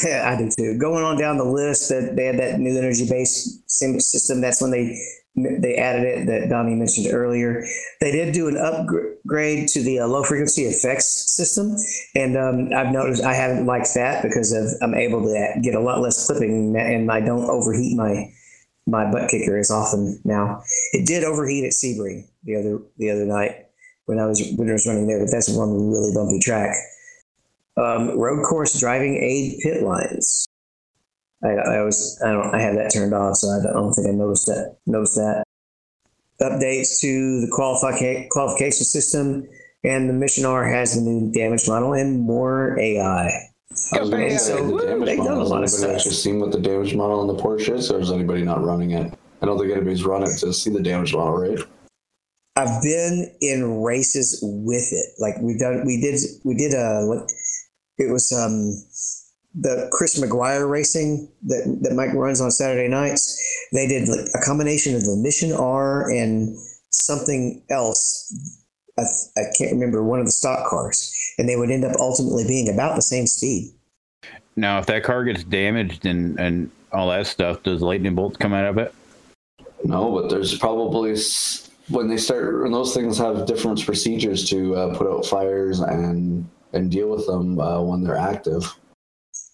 Yeah, 0.01 0.31
I 0.31 0.37
do 0.37 0.49
too. 0.49 0.77
Going 0.79 1.03
on 1.03 1.17
down 1.17 1.35
the 1.35 1.43
list, 1.43 1.89
that 1.89 2.15
they 2.15 2.23
had 2.23 2.39
that 2.39 2.57
new 2.57 2.77
energy 2.77 3.05
based 3.05 3.69
sim 3.69 3.99
system. 3.99 4.39
That's 4.39 4.61
when 4.61 4.71
they 4.71 4.97
they 5.35 5.75
added 5.75 6.05
it 6.05 6.25
that 6.27 6.47
Donnie 6.47 6.75
mentioned 6.75 7.07
earlier. 7.11 7.65
They 7.99 8.13
did 8.13 8.33
do 8.33 8.47
an 8.47 8.55
upgrade 8.55 9.67
to 9.67 9.83
the 9.83 9.99
uh, 9.99 10.07
low 10.07 10.23
frequency 10.23 10.63
effects 10.63 11.35
system, 11.35 11.75
and 12.15 12.37
um, 12.37 12.69
I've 12.73 12.93
noticed 12.93 13.25
I 13.25 13.33
haven't 13.33 13.65
liked 13.65 13.93
that 13.95 14.23
because 14.23 14.53
of 14.53 14.69
I'm 14.81 14.95
able 14.95 15.21
to 15.23 15.59
get 15.61 15.75
a 15.75 15.81
lot 15.81 15.99
less 15.99 16.27
clipping 16.27 16.77
and 16.77 17.11
I 17.11 17.19
don't 17.19 17.49
overheat 17.49 17.97
my 17.97 18.31
my 18.85 19.09
butt 19.11 19.29
kicker 19.29 19.57
as 19.57 19.71
often 19.71 20.19
now. 20.23 20.63
It 20.91 21.07
did 21.07 21.23
overheat 21.23 21.63
at 21.63 21.71
Sebring 21.71 22.27
the 22.43 22.55
other 22.55 22.79
the 22.97 23.09
other 23.09 23.25
night 23.25 23.67
when 24.05 24.19
I 24.19 24.25
was 24.25 24.41
when 24.55 24.69
I 24.69 24.73
was 24.73 24.85
running 24.87 25.07
there, 25.07 25.19
but 25.19 25.31
that's 25.31 25.49
one 25.49 25.89
really 25.89 26.13
bumpy 26.13 26.39
track. 26.39 26.75
Um, 27.77 28.17
road 28.19 28.43
course 28.45 28.79
driving 28.79 29.15
aid 29.17 29.59
pit 29.63 29.83
lines. 29.83 30.47
I, 31.43 31.49
I 31.49 31.79
always 31.79 32.19
I 32.23 32.31
don't 32.31 32.53
I 32.53 32.59
have 32.61 32.75
that 32.75 32.93
turned 32.93 33.13
off, 33.13 33.37
so 33.37 33.49
I 33.49 33.73
don't 33.73 33.93
think 33.93 34.07
I 34.07 34.11
noticed 34.11 34.47
that 34.47 34.77
noticed 34.85 35.15
that. 35.15 35.43
Updates 36.41 36.99
to 36.99 37.41
the 37.41 37.51
qualifi- 37.55 38.27
qualification 38.29 38.83
system 38.83 39.47
and 39.83 40.09
the 40.09 40.13
Mission 40.13 40.45
R 40.45 40.67
has 40.67 40.95
the 40.95 41.01
new 41.01 41.31
damage 41.31 41.67
model 41.67 41.93
and 41.93 42.19
more 42.19 42.77
AI. 42.79 43.52
I 43.93 43.99
was 43.99 44.09
gonna 44.09 44.23
Okay, 44.25 44.37
say, 44.37 44.57
so 44.57 44.77
the 44.77 44.85
damage 44.85 45.09
a 45.09 45.15
model, 45.17 45.45
lot 45.47 45.61
has 45.61 45.73
anybody 45.73 45.77
stuff. 45.77 45.95
actually 45.95 46.11
seen 46.15 46.39
what 46.39 46.51
the 46.51 46.59
damage 46.59 46.95
model 46.95 47.19
on 47.19 47.27
the 47.27 47.35
Porsche 47.35 47.75
is, 47.75 47.91
or 47.91 47.99
is 47.99 48.11
anybody 48.11 48.43
not 48.43 48.63
running 48.63 48.91
it? 48.91 49.13
I 49.41 49.45
don't 49.45 49.57
think 49.59 49.71
anybody's 49.71 50.03
run 50.05 50.23
it 50.23 50.37
to 50.39 50.53
see 50.53 50.69
the 50.69 50.81
damage 50.81 51.13
model, 51.13 51.33
right? 51.37 51.59
I've 52.55 52.81
been 52.83 53.35
in 53.41 53.81
races 53.81 54.39
with 54.43 54.87
it. 54.91 55.05
Like 55.19 55.35
we've 55.41 55.59
done, 55.59 55.85
we 55.85 55.99
did, 55.99 56.19
we 56.43 56.53
did 56.55 56.73
a, 56.73 57.25
it 57.97 58.11
was 58.11 58.31
um 58.31 58.71
the 59.55 59.87
Chris 59.91 60.19
McGuire 60.19 60.69
racing 60.69 61.31
that 61.47 61.79
that 61.81 61.93
Mike 61.93 62.13
runs 62.13 62.41
on 62.41 62.51
Saturday 62.51 62.87
nights. 62.87 63.39
They 63.71 63.87
did 63.87 64.07
like 64.07 64.25
a 64.35 64.45
combination 64.45 64.95
of 64.95 65.01
the 65.03 65.15
Mission 65.21 65.51
R 65.51 66.09
and 66.09 66.55
something 66.89 67.63
else. 67.69 68.31
I, 68.97 69.03
I 69.37 69.43
can't 69.57 69.71
remember 69.71 70.03
one 70.03 70.19
of 70.19 70.25
the 70.25 70.31
stock 70.31 70.69
cars, 70.69 71.13
and 71.37 71.49
they 71.49 71.55
would 71.55 71.71
end 71.71 71.85
up 71.85 71.95
ultimately 71.99 72.45
being 72.45 72.69
about 72.69 72.95
the 72.95 73.01
same 73.01 73.25
speed. 73.27 73.73
Now, 74.55 74.79
if 74.79 74.85
that 74.85 75.03
car 75.03 75.23
gets 75.23 75.43
damaged 75.43 76.05
and 76.05 76.39
and 76.39 76.69
all 76.91 77.09
that 77.09 77.27
stuff, 77.27 77.63
does 77.63 77.81
lightning 77.81 78.15
bolts 78.15 78.37
come 78.37 78.53
out 78.53 78.65
of 78.65 78.77
it? 78.77 78.93
No, 79.83 80.11
but 80.11 80.29
there's 80.29 80.57
probably 80.57 81.17
when 81.89 82.07
they 82.07 82.17
start 82.17 82.61
when 82.61 82.71
those 82.71 82.93
things 82.93 83.17
have 83.17 83.45
different 83.45 83.83
procedures 83.85 84.47
to 84.49 84.75
uh, 84.75 84.97
put 84.97 85.07
out 85.07 85.25
fires 85.25 85.79
and 85.79 86.47
and 86.73 86.91
deal 86.91 87.09
with 87.09 87.25
them 87.25 87.59
uh, 87.59 87.81
when 87.81 88.03
they're 88.03 88.17
active. 88.17 88.63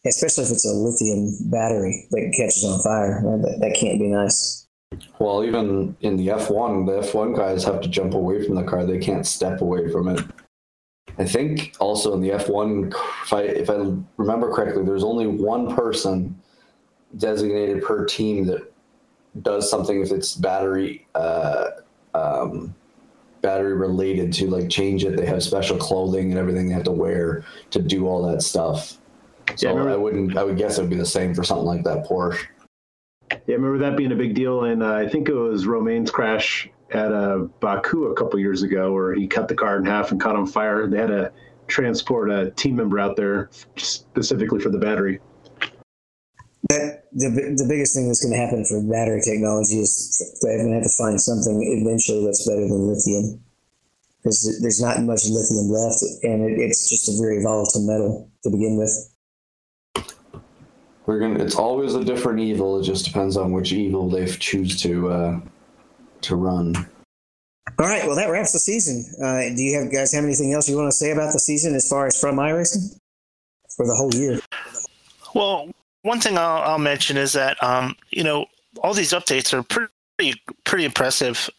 Especially 0.05 0.45
if 0.45 0.51
it's 0.51 0.65
a 0.65 0.73
lithium 0.73 1.29
battery 1.51 2.07
that 2.11 2.33
catches 2.37 2.63
on 2.63 2.79
fire, 2.81 3.21
that, 3.21 3.59
that 3.59 3.77
can't 3.77 3.99
be 3.99 4.07
nice. 4.07 4.65
Well, 5.19 5.43
even 5.43 5.95
in 6.01 6.17
the 6.17 6.27
F1, 6.29 6.85
the 6.85 7.07
F1 7.07 7.35
guys 7.35 7.63
have 7.63 7.81
to 7.81 7.87
jump 7.87 8.13
away 8.15 8.43
from 8.43 8.55
the 8.55 8.63
car. 8.63 8.85
They 8.85 8.97
can't 8.97 9.25
step 9.25 9.61
away 9.61 9.91
from 9.91 10.07
it. 10.07 10.25
I 11.17 11.25
think 11.25 11.75
also 11.79 12.13
in 12.13 12.21
the 12.21 12.29
F1, 12.29 12.93
if 13.23 13.33
I, 13.33 13.41
if 13.41 13.69
I 13.69 13.93
remember 14.17 14.51
correctly, 14.51 14.83
there's 14.83 15.03
only 15.03 15.27
one 15.27 15.75
person 15.75 16.39
designated 17.17 17.83
per 17.83 18.05
team 18.05 18.45
that 18.45 18.71
does 19.41 19.69
something 19.69 20.01
if 20.01 20.11
it's 20.11 20.35
battery 20.35 21.07
uh, 21.13 21.69
um, 22.13 22.73
battery 23.41 23.73
related 23.73 24.33
to 24.33 24.47
like 24.47 24.69
change 24.69 25.03
it. 25.03 25.17
They 25.17 25.25
have 25.25 25.43
special 25.43 25.77
clothing 25.77 26.31
and 26.31 26.39
everything 26.39 26.67
they 26.67 26.73
have 26.73 26.83
to 26.85 26.91
wear 26.91 27.43
to 27.71 27.79
do 27.79 28.07
all 28.07 28.25
that 28.31 28.41
stuff. 28.41 28.97
So 29.55 29.69
remember- 29.69 29.91
I 29.91 29.95
wouldn't. 29.97 30.37
I 30.37 30.43
would 30.43 30.57
guess 30.57 30.77
it 30.77 30.81
would 30.81 30.89
be 30.89 30.95
the 30.95 31.05
same 31.05 31.35
for 31.35 31.43
something 31.43 31.65
like 31.65 31.83
that 31.83 32.05
Porsche. 32.05 32.39
Yeah, 33.31 33.37
I 33.55 33.57
remember 33.57 33.77
that 33.79 33.97
being 33.97 34.11
a 34.11 34.15
big 34.15 34.33
deal 34.35 34.63
in 34.65 34.81
uh, 34.81 34.93
I 34.93 35.07
think 35.07 35.29
it 35.29 35.33
was 35.33 35.65
Romain's 35.65 36.11
crash 36.11 36.69
at 36.91 37.11
uh, 37.11 37.47
Baku 37.59 38.05
a 38.05 38.15
couple 38.15 38.39
years 38.39 38.63
ago, 38.63 38.91
where 38.91 39.13
he 39.13 39.27
cut 39.27 39.47
the 39.47 39.55
car 39.55 39.77
in 39.77 39.85
half 39.85 40.11
and 40.11 40.19
caught 40.19 40.35
on 40.35 40.47
fire. 40.47 40.87
They 40.87 40.97
had 40.97 41.07
to 41.07 41.31
transport 41.67 42.31
a 42.31 42.49
team 42.51 42.75
member 42.75 42.99
out 42.99 43.15
there 43.15 43.49
specifically 43.75 44.59
for 44.59 44.69
the 44.69 44.79
battery. 44.79 45.19
That 46.69 47.05
the 47.13 47.29
the 47.57 47.65
biggest 47.69 47.95
thing 47.95 48.07
that's 48.07 48.23
going 48.23 48.33
to 48.33 48.39
happen 48.39 48.65
for 48.65 48.81
battery 48.81 49.21
technology 49.21 49.79
is 49.79 50.39
they're 50.41 50.57
going 50.57 50.69
to 50.69 50.75
have 50.75 50.83
to 50.83 50.97
find 50.97 51.21
something 51.21 51.61
eventually 51.79 52.25
that's 52.25 52.47
better 52.47 52.61
than 52.61 52.87
lithium, 52.87 53.39
because 54.17 54.59
there's 54.61 54.81
not 54.81 55.01
much 55.01 55.25
lithium 55.25 55.69
left, 55.69 56.01
and 56.23 56.49
it, 56.49 56.59
it's 56.59 56.89
just 56.89 57.07
a 57.09 57.21
very 57.21 57.41
volatile 57.41 57.85
metal 57.85 58.29
to 58.43 58.49
begin 58.49 58.77
with. 58.77 58.91
We're 61.09 61.17
gonna. 61.17 61.43
It's 61.43 61.55
always 61.55 61.95
a 61.95 62.03
different 62.05 62.39
evil. 62.39 62.79
It 62.79 62.83
just 62.83 63.03
depends 63.03 63.35
on 63.35 63.51
which 63.51 63.73
evil 63.73 64.07
they 64.07 64.27
choose 64.27 64.79
to 64.83 65.09
uh, 65.09 65.39
to 66.21 66.35
run. 66.35 66.75
All 67.79 67.87
right, 67.87 68.05
well 68.05 68.15
that 68.15 68.29
wraps 68.29 68.53
the 68.53 68.59
season. 68.59 69.11
Uh, 69.19 69.39
do 69.55 69.63
you 69.63 69.75
have 69.79 69.91
guys 69.91 70.13
have 70.13 70.23
anything 70.23 70.53
else 70.53 70.69
you 70.69 70.77
want 70.77 70.87
to 70.87 70.95
say 70.95 71.09
about 71.09 71.33
the 71.33 71.39
season 71.39 71.73
as 71.73 71.89
far 71.89 72.05
as 72.05 72.21
from 72.21 72.35
iRacing 72.35 72.95
for 73.75 73.87
the 73.87 73.95
whole 73.95 74.13
year? 74.13 74.39
Well, 75.33 75.71
one 76.03 76.21
thing 76.21 76.37
I'll, 76.37 76.61
I'll 76.61 76.77
mention 76.77 77.17
is 77.17 77.33
that 77.33 77.57
um, 77.63 77.95
you 78.11 78.23
know 78.23 78.45
all 78.83 78.93
these 78.93 79.11
updates 79.11 79.51
are 79.51 79.63
pretty 79.63 80.39
pretty 80.63 80.85
impressive. 80.85 81.49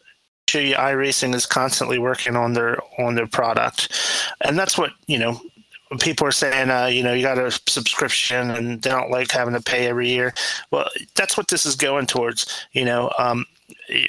Show 0.47 0.59
you 0.59 0.75
iRacing 0.75 1.35
is 1.35 1.45
constantly 1.45 1.99
working 1.99 2.37
on 2.37 2.53
their 2.53 2.77
on 2.97 3.15
their 3.15 3.27
product, 3.27 3.91
and 4.45 4.57
that's 4.57 4.77
what 4.77 4.91
you 5.07 5.19
know. 5.19 5.41
People 5.99 6.27
are 6.27 6.31
saying, 6.31 6.69
uh, 6.69 6.85
you 6.85 7.03
know, 7.03 7.13
you 7.13 7.21
got 7.21 7.37
a 7.37 7.51
subscription 7.51 8.51
and 8.51 8.81
they 8.81 8.89
don't 8.89 9.11
like 9.11 9.29
having 9.31 9.53
to 9.53 9.61
pay 9.61 9.87
every 9.87 10.09
year. 10.09 10.33
Well, 10.71 10.87
that's 11.15 11.35
what 11.35 11.49
this 11.49 11.65
is 11.65 11.75
going 11.75 12.07
towards. 12.07 12.65
You 12.71 12.85
know, 12.85 13.11
um, 13.17 13.45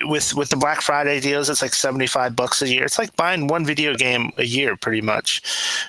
with 0.02 0.34
with 0.34 0.48
the 0.50 0.56
Black 0.56 0.80
Friday 0.80 1.20
deals, 1.20 1.50
it's 1.50 1.62
like 1.62 1.74
seventy 1.74 2.06
five 2.06 2.36
bucks 2.36 2.62
a 2.62 2.68
year. 2.68 2.84
It's 2.84 2.98
like 2.98 3.14
buying 3.16 3.46
one 3.46 3.64
video 3.64 3.94
game 3.94 4.30
a 4.38 4.44
year, 4.44 4.76
pretty 4.76 5.00
much, 5.00 5.42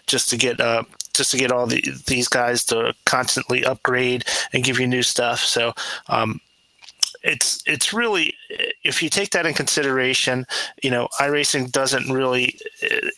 just 0.08 0.30
to 0.30 0.38
get 0.38 0.60
uh, 0.60 0.84
just 1.14 1.32
to 1.32 1.38
get 1.38 1.52
all 1.52 1.68
the, 1.68 1.84
these 2.08 2.28
guys 2.28 2.66
to 2.66 2.94
constantly 3.06 3.64
upgrade 3.64 4.26
and 4.52 4.64
give 4.64 4.80
you 4.80 4.88
new 4.88 5.04
stuff. 5.04 5.40
So 5.40 5.74
um, 6.08 6.40
it's 7.24 7.64
it's 7.66 7.94
really 7.94 8.36
if 8.84 9.02
you 9.02 9.10
take 9.10 9.32
that 9.32 9.46
in 9.46 9.54
consideration, 9.54 10.46
you 10.84 10.92
know, 10.92 11.08
iRacing 11.20 11.72
doesn't 11.72 12.12
really 12.12 12.60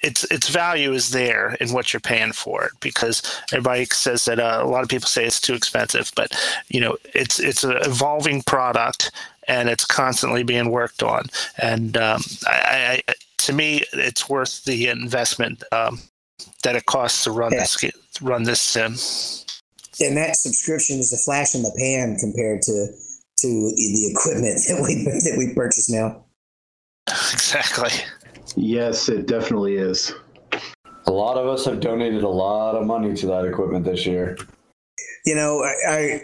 its 0.04 0.24
its 0.26 0.50
value 0.50 0.94
is 0.94 1.10
there 1.12 1.56
in 1.60 1.74
what 1.74 1.92
you're 1.92 2.00
paying 2.00 2.32
for 2.32 2.66
it 2.66 2.72
because 2.80 3.22
everybody 3.52 3.86
says 3.86 4.26
that 4.26 4.40
uh, 4.40 4.60
a 4.62 4.68
lot 4.68 4.84
of 4.84 4.90
people 4.90 5.08
say 5.08 5.26
it's 5.26 5.42
too 5.42 5.54
expensive, 5.56 6.12
but 6.16 6.32
you 6.70 6.80
know, 6.80 6.98
it's 7.14 7.40
it's 7.40 7.64
an 7.64 7.78
evolving 7.82 8.44
product 8.44 9.12
and 9.48 9.70
it's 9.70 9.86
constantly 9.86 10.44
being 10.44 10.70
worked 10.72 11.04
on. 11.04 11.26
And 11.58 11.98
um, 11.98 12.22
I, 12.48 13.02
I, 13.08 13.14
to 13.40 13.54
me, 13.54 13.84
it's 13.94 14.30
worth 14.30 14.64
the 14.66 14.88
investment 14.88 15.64
um, 15.72 16.00
that 16.64 16.76
it 16.76 16.86
costs 16.86 17.24
to 17.24 17.32
run 17.32 17.54
Yeah. 17.54 17.60
this 17.60 17.84
run 18.22 18.44
this 18.44 18.62
sim. 18.62 18.96
And 20.00 20.18
that 20.18 20.36
subscription 20.36 21.00
is 21.00 21.14
a 21.14 21.18
flash 21.18 21.56
in 21.56 21.64
the 21.64 21.74
pan 21.78 22.18
compared 22.18 22.62
to 22.64 22.88
to 23.46 23.74
the 23.76 24.12
equipment 24.12 24.60
that 24.68 24.82
we 24.84 25.04
that 25.06 25.36
we 25.38 25.54
purchase 25.54 25.90
now. 25.90 26.26
Exactly. 27.08 27.90
Yes, 28.56 29.10
it 29.10 29.28
definitely 29.28 29.76
is. 29.76 30.14
A 31.08 31.12
lot 31.12 31.38
of 31.38 31.48
us 31.48 31.66
have 31.66 31.80
donated 31.80 32.24
a 32.24 32.30
lot 32.30 32.76
of 32.76 32.86
money 32.86 33.14
to 33.16 33.28
that 33.28 33.46
equipment 33.46 33.86
this 33.86 34.06
year. 34.06 34.38
You 35.26 35.36
know, 35.36 35.64
I, 35.64 35.74
I 35.88 36.22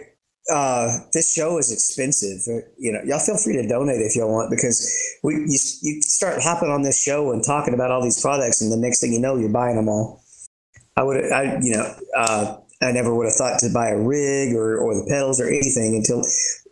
uh, 0.52 0.98
this 1.12 1.32
show 1.32 1.58
is 1.58 1.70
expensive. 1.70 2.40
Uh, 2.48 2.66
You 2.78 2.92
know, 2.92 3.00
y'all 3.04 3.20
feel 3.20 3.36
free 3.36 3.54
to 3.54 3.68
donate 3.68 4.00
if 4.00 4.16
y'all 4.16 4.32
want 4.32 4.50
because 4.50 4.90
we 5.22 5.34
you, 5.34 5.58
you 5.82 6.02
start 6.02 6.42
hopping 6.42 6.70
on 6.70 6.82
this 6.82 7.00
show 7.00 7.30
and 7.32 7.44
talking 7.44 7.74
about 7.74 7.92
all 7.92 8.02
these 8.02 8.20
products, 8.20 8.60
and 8.60 8.72
the 8.72 8.76
next 8.76 9.00
thing 9.00 9.12
you 9.12 9.20
know, 9.20 9.36
you're 9.36 9.48
buying 9.48 9.76
them 9.76 9.88
all. 9.88 10.22
I 10.96 11.04
would, 11.04 11.32
I 11.32 11.58
you 11.62 11.76
know, 11.76 11.94
uh, 12.16 12.56
I 12.82 12.90
never 12.90 13.14
would 13.14 13.26
have 13.26 13.36
thought 13.36 13.60
to 13.60 13.70
buy 13.72 13.90
a 13.90 13.98
rig 13.98 14.54
or 14.54 14.78
or 14.78 14.94
the 14.94 15.06
pedals 15.08 15.40
or 15.40 15.46
anything 15.46 15.94
until 15.94 16.24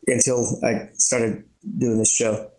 until 0.07 0.59
I 0.65 0.89
started 0.95 1.45
doing 1.79 1.99
this 1.99 2.13
show. 2.15 2.51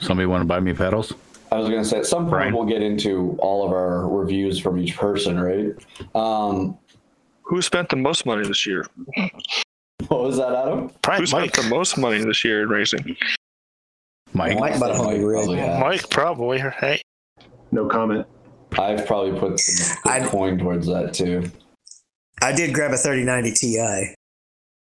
Somebody 0.00 0.26
want 0.26 0.42
to 0.42 0.46
buy 0.46 0.60
me 0.60 0.72
pedals? 0.74 1.12
I 1.52 1.58
was 1.58 1.68
going 1.68 1.82
to 1.82 1.88
say, 1.88 1.98
at 1.98 2.06
some 2.06 2.22
point 2.24 2.30
Brian. 2.30 2.54
we'll 2.54 2.66
get 2.66 2.82
into 2.82 3.36
all 3.38 3.64
of 3.64 3.70
our 3.72 4.08
reviews 4.08 4.58
from 4.58 4.78
each 4.78 4.96
person, 4.96 5.38
right? 5.40 5.72
Um, 6.14 6.76
Who 7.42 7.62
spent 7.62 7.88
the 7.88 7.96
most 7.96 8.26
money 8.26 8.46
this 8.46 8.66
year? 8.66 8.84
what 10.08 10.22
was 10.22 10.36
that, 10.38 10.52
Adam? 10.54 10.90
Probably 11.02 11.20
Who 11.22 11.26
spent 11.26 11.42
Mike. 11.44 11.52
the 11.54 11.68
most 11.70 11.96
money 11.98 12.18
this 12.24 12.44
year 12.44 12.62
in 12.62 12.68
racing? 12.68 13.16
Mike. 14.34 14.58
Mike 14.58 14.78
bought 14.78 14.90
a 14.90 14.94
Honda 14.96 15.24
Rig. 15.26 15.36
probably 15.44 15.58
has. 15.58 15.80
Mike, 15.80 16.10
probably 16.10 16.62
right. 16.82 17.02
No 17.72 17.86
comment. 17.88 18.26
I've 18.78 19.06
probably 19.06 19.38
put 19.38 19.58
some 19.60 19.96
I'd- 20.12 20.26
coin 20.26 20.58
towards 20.58 20.86
that 20.88 21.14
too. 21.14 21.50
I 22.42 22.52
did 22.52 22.74
grab 22.74 22.92
a 22.92 22.98
3090 22.98 23.52
Ti. 23.52 24.14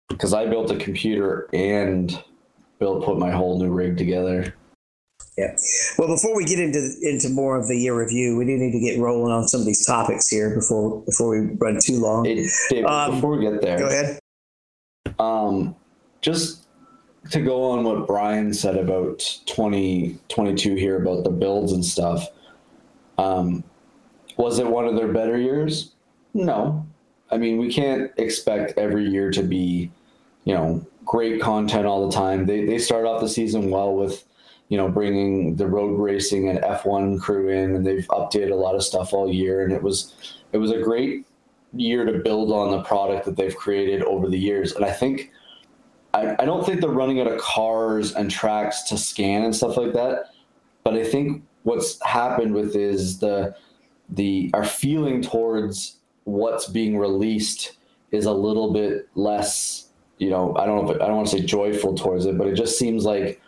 Because 0.08 0.32
I 0.32 0.46
built 0.46 0.70
a 0.70 0.76
computer 0.76 1.48
and 1.52 2.22
built 2.78 3.04
put 3.04 3.18
my 3.18 3.30
whole 3.30 3.58
new 3.58 3.70
rig 3.70 3.96
together. 3.96 4.54
Yeah. 5.36 5.56
Well, 5.98 6.08
before 6.08 6.36
we 6.36 6.44
get 6.44 6.60
into 6.60 6.94
into 7.02 7.28
more 7.28 7.56
of 7.56 7.66
the 7.66 7.76
year 7.76 7.98
review, 7.98 8.36
we 8.36 8.44
do 8.44 8.56
need 8.56 8.72
to 8.72 8.78
get 8.78 9.00
rolling 9.00 9.32
on 9.32 9.48
some 9.48 9.60
of 9.60 9.66
these 9.66 9.84
topics 9.84 10.28
here 10.28 10.54
before 10.54 11.00
before 11.02 11.30
we 11.30 11.54
run 11.56 11.78
too 11.82 11.98
long. 11.98 12.24
Hey, 12.24 12.46
David, 12.70 12.84
Um, 12.84 13.14
before 13.16 13.36
we 13.36 13.40
get 13.40 13.60
there, 13.60 13.78
Go 13.78 13.88
ahead. 13.88 14.18
Um, 15.18 15.74
just 16.20 16.66
to 17.30 17.40
go 17.40 17.70
on 17.70 17.84
what 17.84 18.06
Brian 18.06 18.52
said 18.52 18.76
about 18.76 19.18
2022 19.46 20.74
here 20.76 21.00
about 21.00 21.24
the 21.24 21.30
builds 21.30 21.72
and 21.72 21.84
stuff. 21.84 22.28
Um, 23.18 23.64
was 24.36 24.58
it 24.58 24.66
one 24.66 24.86
of 24.86 24.96
their 24.96 25.12
better 25.12 25.38
years? 25.38 25.92
No. 26.34 26.86
I 27.30 27.38
mean, 27.38 27.58
we 27.58 27.72
can't 27.72 28.10
expect 28.16 28.78
every 28.78 29.08
year 29.08 29.30
to 29.30 29.42
be, 29.42 29.90
you 30.44 30.54
know, 30.54 30.86
great 31.04 31.40
content 31.40 31.86
all 31.86 32.08
the 32.08 32.14
time. 32.14 32.46
They 32.46 32.64
they 32.64 32.78
start 32.78 33.06
off 33.06 33.20
the 33.20 33.28
season 33.28 33.70
well 33.70 33.94
with 33.94 34.24
you 34.68 34.76
know 34.76 34.88
bringing 34.88 35.56
the 35.56 35.66
road 35.66 35.98
racing 35.98 36.48
and 36.48 36.58
F1 36.60 37.20
crew 37.20 37.48
in, 37.48 37.74
and 37.76 37.86
they've 37.86 38.06
updated 38.08 38.52
a 38.52 38.56
lot 38.56 38.74
of 38.74 38.82
stuff 38.82 39.12
all 39.12 39.32
year, 39.32 39.64
and 39.64 39.72
it 39.72 39.82
was 39.82 40.14
it 40.52 40.58
was 40.58 40.70
a 40.70 40.80
great 40.80 41.26
year 41.72 42.04
to 42.04 42.18
build 42.20 42.52
on 42.52 42.70
the 42.70 42.82
product 42.82 43.24
that 43.24 43.36
they've 43.36 43.56
created 43.56 44.02
over 44.04 44.28
the 44.28 44.38
years. 44.38 44.72
And 44.72 44.84
I 44.84 44.92
think 44.92 45.32
I, 46.12 46.36
I 46.38 46.44
don't 46.44 46.64
think 46.64 46.80
they're 46.80 46.90
running 46.90 47.20
out 47.20 47.26
of 47.26 47.40
cars 47.40 48.12
and 48.14 48.30
tracks 48.30 48.82
to 48.82 48.96
scan 48.96 49.42
and 49.42 49.54
stuff 49.54 49.76
like 49.76 49.92
that. 49.94 50.30
But 50.84 50.94
I 50.94 51.04
think 51.04 51.42
what's 51.64 52.00
happened 52.04 52.54
with 52.54 52.76
is 52.76 53.18
the 53.18 53.56
the 54.10 54.50
our 54.54 54.64
feeling 54.64 55.22
towards 55.22 55.96
what's 56.24 56.66
being 56.66 56.96
released 56.98 57.76
is 58.10 58.26
a 58.26 58.32
little 58.32 58.72
bit 58.72 59.08
less, 59.14 59.88
you 60.18 60.30
know, 60.30 60.56
I 60.56 60.66
don't 60.66 60.84
know 60.84 60.92
if 60.92 61.00
I 61.00 61.06
don't 61.06 61.16
want 61.16 61.28
to 61.28 61.38
say 61.38 61.44
joyful 61.44 61.94
towards 61.94 62.26
it, 62.26 62.38
but 62.38 62.46
it 62.46 62.54
just 62.54 62.78
seems 62.78 63.04
like 63.04 63.40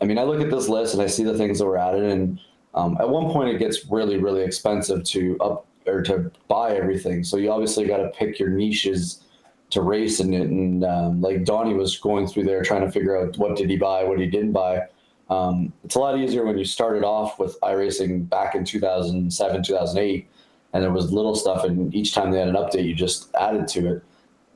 I 0.00 0.06
mean, 0.06 0.18
I 0.18 0.24
look 0.24 0.40
at 0.40 0.50
this 0.50 0.68
list 0.68 0.94
and 0.94 1.02
I 1.02 1.06
see 1.06 1.24
the 1.24 1.36
things 1.36 1.58
that 1.58 1.66
were 1.66 1.78
added 1.78 2.04
and 2.04 2.40
um, 2.74 2.96
at 3.00 3.08
one 3.08 3.30
point 3.30 3.50
it 3.50 3.58
gets 3.58 3.86
really, 3.90 4.18
really 4.18 4.42
expensive 4.42 5.04
to 5.04 5.38
up 5.40 5.66
or 5.86 6.02
to 6.02 6.30
buy 6.48 6.74
everything. 6.76 7.22
So 7.24 7.36
you 7.36 7.50
obviously 7.50 7.86
got 7.86 7.98
to 7.98 8.08
pick 8.08 8.38
your 8.38 8.48
niches 8.48 9.22
to 9.70 9.82
race 9.82 10.20
in 10.20 10.32
it. 10.32 10.48
And 10.48 10.84
um, 10.84 11.20
like 11.20 11.44
Donnie 11.44 11.74
was 11.74 11.98
going 11.98 12.26
through 12.26 12.44
there 12.44 12.62
trying 12.62 12.82
to 12.82 12.90
figure 12.90 13.16
out 13.16 13.36
what 13.38 13.56
did 13.56 13.70
he 13.70 13.76
buy, 13.76 14.04
what 14.04 14.18
he 14.18 14.26
didn't 14.26 14.52
buy. 14.52 14.82
Um, 15.30 15.72
it's 15.84 15.94
a 15.94 15.98
lot 15.98 16.18
easier 16.18 16.44
when 16.44 16.58
you 16.58 16.64
started 16.64 17.02
off 17.04 17.38
with 17.38 17.58
iRacing 17.60 18.28
back 18.28 18.54
in 18.54 18.64
2007, 18.64 19.62
2008, 19.62 20.28
and 20.74 20.82
there 20.82 20.90
was 20.90 21.12
little 21.12 21.34
stuff, 21.34 21.64
and 21.64 21.94
each 21.94 22.12
time 22.12 22.30
they 22.30 22.40
had 22.40 22.48
an 22.48 22.56
update, 22.56 22.84
you 22.84 22.94
just 22.94 23.34
added 23.36 23.66
to 23.68 23.94
it. 23.94 24.02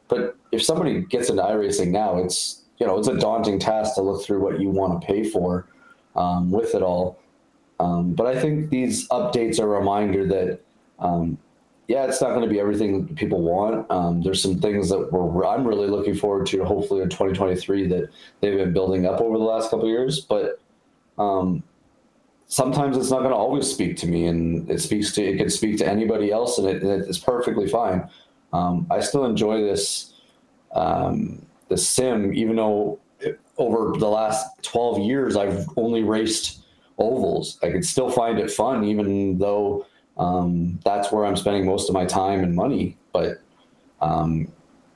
But 0.08 0.36
if 0.52 0.62
somebody 0.62 1.02
gets 1.02 1.30
into 1.30 1.42
iRacing 1.42 1.90
now, 1.90 2.18
it's 2.18 2.64
you 2.78 2.86
know 2.86 2.98
it's 2.98 3.08
a 3.08 3.16
daunting 3.16 3.58
task 3.58 3.94
to 3.94 4.02
look 4.02 4.22
through 4.24 4.40
what 4.40 4.60
you 4.60 4.68
want 4.68 5.00
to 5.00 5.06
pay 5.06 5.24
for 5.24 5.66
um, 6.16 6.50
with 6.50 6.74
it 6.74 6.82
all. 6.82 7.18
Um, 7.80 8.12
but 8.12 8.26
I 8.26 8.38
think 8.38 8.68
these 8.68 9.08
updates 9.08 9.60
are 9.60 9.74
a 9.74 9.78
reminder 9.78 10.26
that 10.26 10.60
um, 10.98 11.38
yeah, 11.88 12.04
it's 12.04 12.20
not 12.20 12.30
going 12.30 12.42
to 12.42 12.48
be 12.48 12.60
everything 12.60 13.14
people 13.14 13.40
want. 13.40 13.90
Um, 13.90 14.20
there's 14.20 14.42
some 14.42 14.60
things 14.60 14.90
that 14.90 15.10
we're, 15.10 15.46
I'm 15.46 15.66
really 15.66 15.88
looking 15.88 16.14
forward 16.14 16.46
to, 16.48 16.62
hopefully 16.62 17.00
in 17.00 17.08
2023, 17.08 17.86
that 17.88 18.10
they've 18.40 18.58
been 18.58 18.74
building 18.74 19.06
up 19.06 19.22
over 19.22 19.38
the 19.38 19.44
last 19.44 19.70
couple 19.70 19.88
years. 19.88 20.20
But 20.20 20.60
um, 21.16 21.62
sometimes 22.48 22.96
it's 22.96 23.10
not 23.10 23.18
going 23.18 23.30
to 23.30 23.36
always 23.36 23.70
speak 23.70 23.96
to 23.98 24.06
me, 24.06 24.26
and 24.26 24.68
it 24.70 24.80
speaks 24.80 25.12
to 25.12 25.22
it 25.22 25.36
can 25.36 25.50
speak 25.50 25.78
to 25.78 25.86
anybody 25.86 26.32
else, 26.32 26.58
and, 26.58 26.68
it, 26.68 26.82
it's 26.82 27.18
perfectly 27.18 27.68
fine. 27.68 28.08
Um, 28.52 28.86
I 28.90 29.00
still 29.00 29.24
enjoy 29.24 29.62
this 29.62 30.14
um, 30.72 31.44
the 31.68 31.76
sim, 31.76 32.34
even 32.34 32.56
though 32.56 32.98
over 33.56 33.98
the 33.98 34.08
last 34.08 34.62
12 34.62 35.00
years 35.00 35.36
I've 35.36 35.66
only 35.76 36.02
raced 36.02 36.60
ovals. 36.98 37.58
I 37.62 37.70
can 37.70 37.82
still 37.82 38.10
find 38.10 38.38
it 38.38 38.50
fun, 38.50 38.84
even 38.84 39.38
though 39.38 39.86
um, 40.16 40.78
that's 40.84 41.12
where 41.12 41.24
I'm 41.24 41.36
spending 41.36 41.66
most 41.66 41.88
of 41.88 41.94
my 41.94 42.04
time 42.04 42.42
and 42.42 42.54
money. 42.54 42.96
But 43.12 43.40
um, 44.00 44.50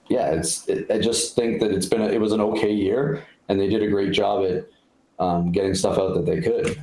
yeah, 0.08 0.30
it's 0.30 0.66
it, 0.68 0.90
I 0.90 0.98
just 0.98 1.34
think 1.34 1.60
that 1.60 1.72
it's 1.72 1.86
been 1.86 2.02
a, 2.02 2.06
it 2.06 2.20
was 2.20 2.32
an 2.32 2.40
okay 2.40 2.72
year, 2.72 3.24
and 3.48 3.60
they 3.60 3.68
did 3.68 3.82
a 3.82 3.88
great 3.88 4.12
job 4.12 4.44
at 4.46 4.66
um, 5.18 5.52
getting 5.52 5.74
stuff 5.74 5.98
out 5.98 6.14
that 6.14 6.26
they 6.26 6.40
could. 6.40 6.80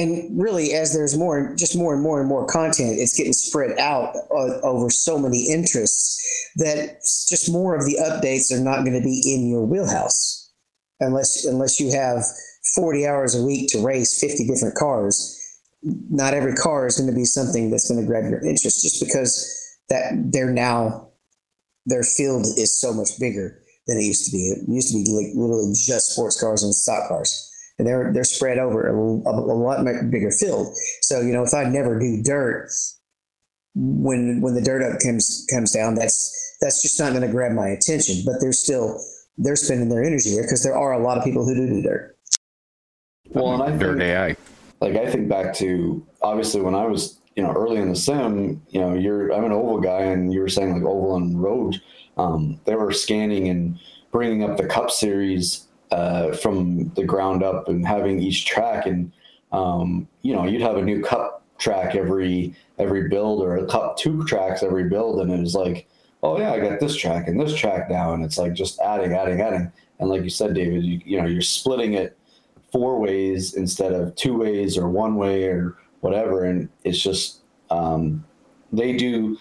And 0.00 0.40
really, 0.40 0.72
as 0.72 0.94
there's 0.94 1.16
more, 1.16 1.54
just 1.56 1.76
more 1.76 1.92
and 1.94 2.02
more 2.02 2.20
and 2.20 2.28
more 2.28 2.46
content, 2.46 2.98
it's 2.98 3.16
getting 3.16 3.32
spread 3.32 3.78
out 3.78 4.14
uh, 4.30 4.60
over 4.62 4.88
so 4.90 5.18
many 5.18 5.50
interests 5.50 6.18
that 6.56 7.00
just 7.28 7.52
more 7.52 7.74
of 7.74 7.84
the 7.84 7.98
updates 8.00 8.50
are 8.52 8.62
not 8.62 8.84
going 8.84 8.98
to 8.98 9.04
be 9.04 9.22
in 9.26 9.48
your 9.48 9.64
wheelhouse, 9.66 10.52
unless 11.00 11.44
unless 11.44 11.78
you 11.78 11.92
have 11.92 12.24
40 12.74 13.06
hours 13.06 13.34
a 13.34 13.44
week 13.44 13.68
to 13.70 13.84
race 13.84 14.20
50 14.20 14.46
different 14.46 14.74
cars 14.76 15.36
not 15.82 16.34
every 16.34 16.52
car 16.52 16.86
is 16.86 16.98
going 16.98 17.08
to 17.08 17.16
be 17.16 17.24
something 17.24 17.70
that's 17.70 17.88
going 17.90 18.00
to 18.00 18.06
grab 18.06 18.30
your 18.30 18.44
interest 18.44 18.82
just 18.82 19.02
because 19.02 19.78
that 19.88 20.12
they're 20.30 20.52
now 20.52 21.08
their 21.86 22.02
field 22.02 22.46
is 22.56 22.78
so 22.78 22.92
much 22.92 23.18
bigger 23.18 23.60
than 23.86 23.98
it 23.98 24.04
used 24.04 24.26
to 24.26 24.30
be. 24.30 24.50
It 24.50 24.68
used 24.68 24.92
to 24.92 25.02
be 25.02 25.10
like 25.10 25.34
literally 25.34 25.72
just 25.74 26.12
sports 26.12 26.40
cars 26.40 26.62
and 26.62 26.74
stock 26.74 27.08
cars, 27.08 27.49
they're 27.84 28.12
they're 28.12 28.24
spread 28.24 28.58
over 28.58 28.88
a, 28.88 28.94
a, 28.94 29.32
a 29.32 29.56
lot 29.56 29.84
bigger 30.10 30.30
field. 30.30 30.74
So 31.02 31.20
you 31.20 31.32
know, 31.32 31.42
if 31.44 31.54
I 31.54 31.64
never 31.64 31.98
do 31.98 32.22
dirt, 32.22 32.70
when 33.74 34.40
when 34.40 34.54
the 34.54 34.62
dirt 34.62 34.82
up 34.82 35.00
comes 35.00 35.46
comes 35.50 35.72
down, 35.72 35.94
that's 35.94 36.56
that's 36.60 36.82
just 36.82 36.98
not 37.00 37.10
going 37.10 37.22
to 37.22 37.28
grab 37.28 37.52
my 37.52 37.68
attention. 37.68 38.22
But 38.24 38.40
they're 38.40 38.52
still 38.52 39.00
they're 39.38 39.56
spending 39.56 39.88
their 39.88 40.04
energy 40.04 40.32
there 40.32 40.42
because 40.42 40.62
there 40.62 40.76
are 40.76 40.92
a 40.92 41.02
lot 41.02 41.18
of 41.18 41.24
people 41.24 41.44
who 41.44 41.54
do 41.54 41.66
do 41.68 41.82
dirt. 41.82 42.16
Well, 43.32 43.54
and 43.54 43.62
I 43.62 43.70
Dirt 43.78 43.98
think, 43.98 44.00
AI. 44.00 44.36
like 44.80 44.96
I 44.96 45.10
think 45.10 45.28
back 45.28 45.54
to 45.56 46.06
obviously 46.22 46.60
when 46.62 46.74
I 46.74 46.86
was 46.86 47.20
you 47.36 47.42
know 47.42 47.52
early 47.52 47.80
in 47.80 47.88
the 47.88 47.96
sim, 47.96 48.62
you 48.68 48.80
know, 48.80 48.94
you're 48.94 49.30
I'm 49.32 49.44
an 49.44 49.52
oval 49.52 49.80
guy, 49.80 50.02
and 50.02 50.32
you 50.32 50.40
were 50.40 50.48
saying 50.48 50.72
like 50.74 50.82
oval 50.82 51.16
and 51.16 51.40
road, 51.42 51.80
um, 52.16 52.60
they 52.66 52.74
were 52.74 52.92
scanning 52.92 53.48
and 53.48 53.78
bringing 54.12 54.42
up 54.44 54.56
the 54.56 54.66
Cup 54.66 54.90
series 54.90 55.66
uh, 55.90 56.32
from 56.32 56.88
the 56.94 57.04
ground 57.04 57.42
up 57.42 57.68
and 57.68 57.86
having 57.86 58.20
each 58.20 58.46
track, 58.46 58.86
and 58.86 59.12
um, 59.52 60.08
you 60.22 60.34
know, 60.34 60.44
you'd 60.44 60.62
have 60.62 60.76
a 60.76 60.82
new 60.82 61.02
Cup 61.02 61.44
track 61.58 61.94
every 61.94 62.54
every 62.78 63.08
build 63.08 63.42
or 63.42 63.56
a 63.56 63.66
Cup 63.66 63.96
two 63.96 64.24
tracks 64.24 64.62
every 64.62 64.88
build, 64.88 65.20
and 65.20 65.32
it 65.32 65.40
was 65.40 65.54
like, 65.54 65.88
oh 66.22 66.38
yeah, 66.38 66.52
I 66.52 66.60
got 66.60 66.80
this 66.80 66.96
track 66.96 67.28
and 67.28 67.40
this 67.40 67.54
track 67.54 67.90
now, 67.90 68.14
and 68.14 68.24
it's 68.24 68.38
like 68.38 68.54
just 68.54 68.80
adding, 68.80 69.12
adding, 69.12 69.40
adding, 69.40 69.72
and 70.00 70.08
like 70.08 70.24
you 70.24 70.30
said, 70.30 70.54
David, 70.54 70.82
you, 70.82 71.00
you 71.04 71.20
know, 71.20 71.26
you're 71.26 71.42
splitting 71.42 71.92
it 71.94 72.16
four 72.72 72.98
ways 72.98 73.54
instead 73.54 73.92
of 73.92 74.14
two 74.14 74.38
ways 74.38 74.78
or 74.78 74.88
one 74.88 75.16
way 75.16 75.44
or 75.44 75.76
whatever. 76.00 76.44
And 76.44 76.68
it's 76.84 77.00
just, 77.00 77.40
um, 77.70 78.24
they 78.72 78.96
do 78.96 79.36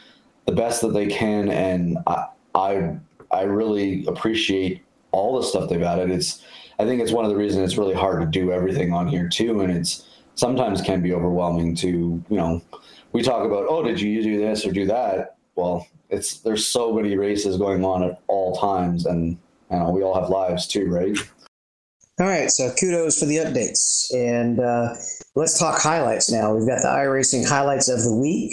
the 0.45 0.51
best 0.51 0.81
that 0.81 0.93
they 0.93 1.07
can. 1.07 1.49
And 1.49 1.97
I, 2.07 2.27
I, 2.55 2.97
I 3.31 3.43
really 3.43 4.05
appreciate 4.07 4.81
all 5.11 5.39
the 5.39 5.47
stuff 5.47 5.69
they've 5.69 5.81
added. 5.81 6.11
It's, 6.11 6.43
I 6.79 6.85
think 6.85 7.01
it's 7.01 7.11
one 7.11 7.25
of 7.25 7.31
the 7.31 7.37
reasons 7.37 7.63
it's 7.63 7.77
really 7.77 7.93
hard 7.93 8.21
to 8.21 8.27
do 8.27 8.51
everything 8.51 8.93
on 8.93 9.07
here 9.07 9.27
too. 9.27 9.61
And 9.61 9.71
it's 9.71 10.07
sometimes 10.35 10.81
can 10.81 11.01
be 11.01 11.13
overwhelming 11.13 11.75
to, 11.75 11.87
you 11.87 12.37
know, 12.37 12.61
we 13.11 13.23
talk 13.23 13.45
about, 13.45 13.65
oh, 13.69 13.83
did 13.83 13.99
you 13.99 14.21
do 14.23 14.37
this 14.37 14.65
or 14.65 14.71
do 14.71 14.85
that? 14.85 15.37
Well, 15.55 15.87
it's, 16.09 16.39
there's 16.39 16.65
so 16.65 16.93
many 16.93 17.17
races 17.17 17.57
going 17.57 17.83
on 17.83 18.03
at 18.03 18.21
all 18.27 18.55
times 18.55 19.05
and, 19.05 19.37
you 19.71 19.77
know, 19.77 19.89
we 19.91 20.03
all 20.03 20.19
have 20.19 20.29
lives 20.29 20.67
too, 20.67 20.87
right? 20.87 21.17
All 22.19 22.27
right, 22.27 22.51
so 22.51 22.69
kudos 22.77 23.19
for 23.19 23.25
the 23.25 23.37
updates. 23.37 24.13
And 24.13 24.59
uh, 24.59 24.93
let's 25.35 25.57
talk 25.57 25.79
highlights 25.81 26.29
now. 26.29 26.53
We've 26.53 26.67
got 26.67 26.81
the 26.81 26.89
iRacing 26.89 27.47
highlights 27.47 27.87
of 27.87 28.03
the 28.03 28.13
week. 28.13 28.51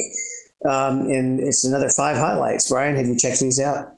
Um, 0.65 1.11
and 1.11 1.41
it's 1.41 1.65
another 1.65 1.89
five 1.89 2.17
highlights. 2.17 2.69
Brian, 2.71 2.97
have 2.97 3.07
you 3.07 3.17
checked 3.17 3.41
these 3.41 3.61
out? 3.61 3.96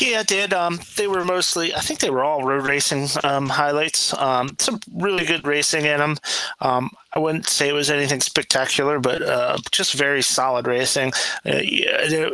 Yeah, 0.00 0.20
I 0.20 0.22
did. 0.22 0.54
Um, 0.54 0.80
they 0.96 1.06
were 1.06 1.24
mostly, 1.24 1.74
I 1.74 1.80
think 1.80 2.00
they 2.00 2.08
were 2.10 2.24
all 2.24 2.42
road 2.42 2.66
racing 2.66 3.08
um, 3.22 3.50
highlights. 3.50 4.14
Um, 4.14 4.56
some 4.58 4.80
really 4.94 5.26
good 5.26 5.46
racing 5.46 5.84
in 5.84 5.98
them. 5.98 6.16
Um, 6.60 6.90
I 7.12 7.18
wouldn't 7.18 7.46
say 7.46 7.68
it 7.68 7.74
was 7.74 7.90
anything 7.90 8.20
spectacular, 8.20 8.98
but 8.98 9.20
uh, 9.20 9.58
just 9.70 9.92
very 9.92 10.22
solid 10.22 10.66
racing. 10.66 11.12
Uh, 11.44 11.58
yeah, 11.62 12.30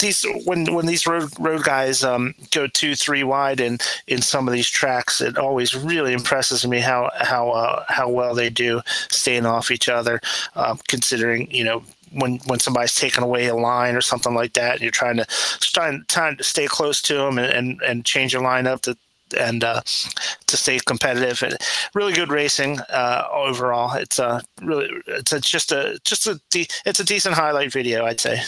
these 0.00 0.26
when 0.44 0.74
when 0.74 0.86
these 0.86 1.06
road 1.06 1.30
road 1.38 1.62
guys 1.62 2.02
um, 2.02 2.34
go 2.50 2.66
two 2.66 2.94
three 2.96 3.22
wide 3.22 3.60
in 3.60 3.78
in 4.06 4.20
some 4.22 4.48
of 4.48 4.54
these 4.54 4.68
tracks, 4.68 5.20
it 5.20 5.38
always 5.38 5.74
really 5.74 6.12
impresses 6.12 6.66
me 6.66 6.80
how 6.80 7.10
how 7.18 7.50
uh, 7.50 7.84
how 7.88 8.08
well 8.08 8.34
they 8.34 8.50
do 8.50 8.80
staying 9.10 9.46
off 9.46 9.70
each 9.70 9.88
other. 9.88 10.20
Uh, 10.56 10.76
considering 10.88 11.48
you 11.50 11.62
know 11.62 11.82
when 12.16 12.38
when 12.46 12.58
somebody's 12.58 12.94
taking 12.94 13.24
away 13.24 13.46
a 13.46 13.54
line 13.54 13.94
or 13.94 14.00
something 14.00 14.34
like 14.34 14.54
that, 14.54 14.74
and 14.74 14.82
you're 14.82 14.90
trying 14.90 15.16
to 15.16 15.26
trying 15.60 16.04
trying 16.08 16.36
to 16.36 16.44
stay 16.44 16.66
close 16.66 17.00
to 17.02 17.14
them 17.14 17.38
and 17.38 17.52
and, 17.52 17.82
and 17.82 18.04
change 18.04 18.32
your 18.32 18.42
lineup 18.42 18.80
to 18.82 18.96
and 19.38 19.64
uh, 19.64 19.80
to 19.82 20.56
stay 20.56 20.78
competitive 20.86 21.42
and 21.42 21.56
really 21.94 22.12
good 22.12 22.30
racing 22.30 22.78
uh, 22.90 23.26
overall. 23.32 23.96
It's 23.96 24.18
a 24.18 24.42
really 24.62 24.88
it's 25.06 25.32
a, 25.32 25.40
just 25.40 25.72
a 25.72 25.98
just 26.04 26.26
a 26.26 26.40
de- 26.50 26.68
it's 26.84 27.00
a 27.00 27.04
decent 27.04 27.34
highlight 27.34 27.72
video, 27.72 28.04
I'd 28.04 28.20
say. 28.20 28.40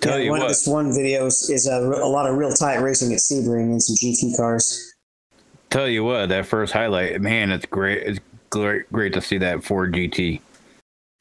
Tell 0.00 0.18
Yeah, 0.18 0.24
you 0.24 0.30
one, 0.30 0.40
what. 0.40 0.48
This 0.48 0.66
one 0.66 0.92
video 0.92 1.26
is, 1.26 1.48
is 1.50 1.66
a, 1.66 1.78
a 1.78 2.08
lot 2.08 2.28
of 2.28 2.36
real 2.36 2.52
tight 2.52 2.76
racing 2.76 3.12
at 3.12 3.18
Sebring 3.18 3.70
and 3.70 3.82
some 3.82 3.96
GT 3.96 4.36
cars. 4.36 4.94
Tell 5.70 5.88
you 5.88 6.04
what, 6.04 6.28
that 6.28 6.46
first 6.46 6.72
highlight, 6.72 7.20
man, 7.20 7.50
it's 7.50 7.66
great. 7.66 8.02
It's 8.02 8.20
great, 8.50 8.90
great 8.92 9.12
to 9.14 9.20
see 9.20 9.38
that 9.38 9.64
Ford 9.64 9.92
GT. 9.92 10.40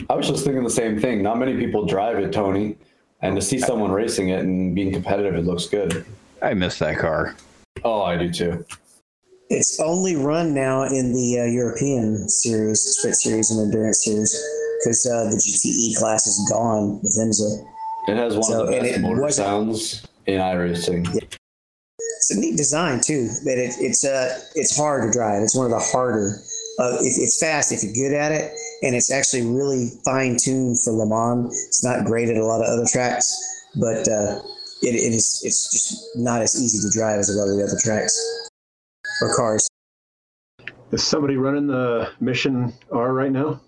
I 0.10 0.16
was 0.16 0.28
just 0.28 0.44
thinking 0.44 0.64
the 0.64 0.70
same 0.70 1.00
thing. 1.00 1.22
Not 1.24 1.38
many 1.40 1.58
people 1.58 1.86
drive 1.86 2.18
it, 2.18 2.32
Tony, 2.34 2.76
and 3.22 3.36
to 3.36 3.42
see 3.42 3.60
someone 3.60 3.92
racing 3.92 4.30
it 4.30 4.40
and 4.40 4.76
being 4.76 4.92
competitive, 4.92 5.36
it 5.36 5.46
looks 5.46 5.66
good. 5.68 6.06
I 6.42 6.54
miss 6.54 6.80
that 6.80 6.98
car. 6.98 7.36
Oh, 7.84 8.02
I 8.04 8.18
do 8.18 8.32
too. 8.32 8.66
It's 9.50 9.80
only 9.80 10.16
run 10.16 10.54
now 10.54 10.84
in 10.84 11.14
the 11.14 11.40
uh, 11.42 11.46
European 11.46 12.28
series, 12.30 12.82
sprint 12.82 13.16
series, 13.16 13.52
and 13.52 13.62
endurance 13.62 14.04
series 14.04 14.32
because 14.80 15.06
uh, 15.06 15.30
the 15.30 15.36
GTE 15.38 15.98
class 15.98 16.28
is 16.28 16.50
gone 16.52 17.00
with 17.04 17.16
IMSA. 17.20 17.66
It 18.08 18.18
has 18.18 18.34
one 18.34 18.44
So, 18.44 18.62
of 18.62 18.68
the 18.68 18.80
best 18.80 18.98
it 18.98 19.02
motor 19.02 19.30
sounds 19.30 20.06
in 20.26 20.40
iRacing. 20.40 21.08
it's 21.16 22.32
a 22.32 22.40
neat 22.40 22.58
design 22.58 23.00
too. 23.00 23.30
But 23.46 23.58
it, 23.58 23.76
it's 23.80 24.04
uh 24.04 24.40
it's 24.56 24.76
hard 24.76 25.04
to 25.12 25.18
drive. 25.18 25.42
It's 25.44 25.56
one 25.56 25.66
of 25.66 25.72
the 25.72 25.80
harder. 25.80 26.38
Uh, 26.80 26.98
it, 27.02 27.14
it's 27.18 27.40
fast 27.40 27.72
if 27.72 27.84
you're 27.84 27.94
good 27.94 28.16
at 28.16 28.32
it, 28.32 28.52
and 28.82 28.96
it's 28.96 29.12
actually 29.12 29.46
really 29.46 29.90
fine 30.04 30.38
tuned 30.38 30.78
for 30.84 30.92
Le 30.92 31.06
Mans. 31.06 31.54
It's 31.68 31.84
not 31.84 32.06
great 32.06 32.30
at 32.30 32.38
a 32.38 32.46
lot 32.46 32.62
of 32.62 32.68
other 32.68 32.86
tracks, 32.92 33.36
but 33.76 34.08
uh, 34.08 34.42
it, 34.82 34.96
it 34.96 35.14
is 35.14 35.42
it's 35.46 35.72
just 35.72 36.18
not 36.18 36.42
as 36.42 36.60
easy 36.62 36.88
to 36.88 36.94
drive 36.94 37.20
as 37.20 37.30
a 37.30 37.38
lot 37.38 37.50
of 37.50 37.58
the 37.58 37.64
other 37.64 37.80
tracks 37.82 38.20
or 39.22 39.36
cars. 39.36 39.68
Is 40.92 41.04
somebody 41.04 41.38
running 41.38 41.68
the 41.68 42.12
Mission 42.20 42.74
R 42.92 43.14
right 43.14 43.32
now? 43.32 43.62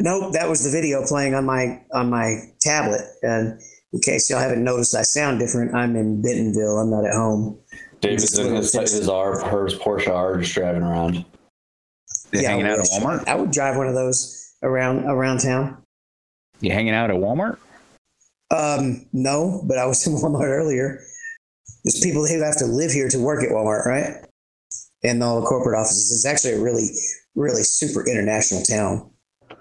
Nope, 0.00 0.32
that 0.32 0.48
was 0.48 0.64
the 0.64 0.70
video 0.70 1.06
playing 1.06 1.34
on 1.34 1.44
my 1.44 1.80
on 1.92 2.10
my 2.10 2.40
tablet. 2.60 3.02
And 3.22 3.60
in 3.92 4.00
case 4.00 4.30
y'all 4.30 4.40
haven't 4.40 4.64
noticed, 4.64 4.94
I 4.94 5.02
sound 5.02 5.38
different. 5.38 5.74
I'm 5.74 5.96
in 5.96 6.22
Bentonville. 6.22 6.78
I'm 6.78 6.90
not 6.90 7.04
at 7.04 7.14
home. 7.14 7.58
David's 8.00 8.38
in 8.38 8.54
his, 8.54 8.72
his 8.72 9.08
R, 9.08 9.38
hers 9.46 9.78
Porsche 9.78 10.08
R, 10.08 10.38
just 10.38 10.54
driving 10.54 10.82
around. 10.82 11.24
You 12.32 12.46
hanging 12.46 12.66
I 12.66 12.72
out 12.72 12.78
at. 12.80 12.86
Walmart? 12.86 13.26
I 13.28 13.34
would 13.34 13.50
drive 13.50 13.76
one 13.76 13.86
of 13.88 13.94
those 13.94 14.52
around 14.62 15.04
around 15.04 15.38
town. 15.40 15.82
You 16.60 16.72
hanging 16.72 16.94
out 16.94 17.10
at 17.10 17.16
Walmart? 17.16 17.56
Um, 18.50 19.06
no, 19.12 19.62
but 19.66 19.78
I 19.78 19.86
was 19.86 20.06
in 20.06 20.14
Walmart 20.14 20.48
earlier. 20.48 21.00
There's 21.84 22.00
people 22.00 22.26
who 22.26 22.42
have 22.42 22.56
to 22.58 22.66
live 22.66 22.90
here 22.92 23.08
to 23.08 23.18
work 23.18 23.42
at 23.42 23.50
Walmart, 23.50 23.86
right? 23.86 24.24
And 25.02 25.22
all 25.22 25.40
the 25.40 25.46
corporate 25.46 25.78
offices. 25.78 26.12
It's 26.12 26.26
actually 26.26 26.54
a 26.54 26.60
really, 26.62 26.88
really 27.34 27.62
super 27.62 28.06
international 28.06 28.62
town. 28.62 29.10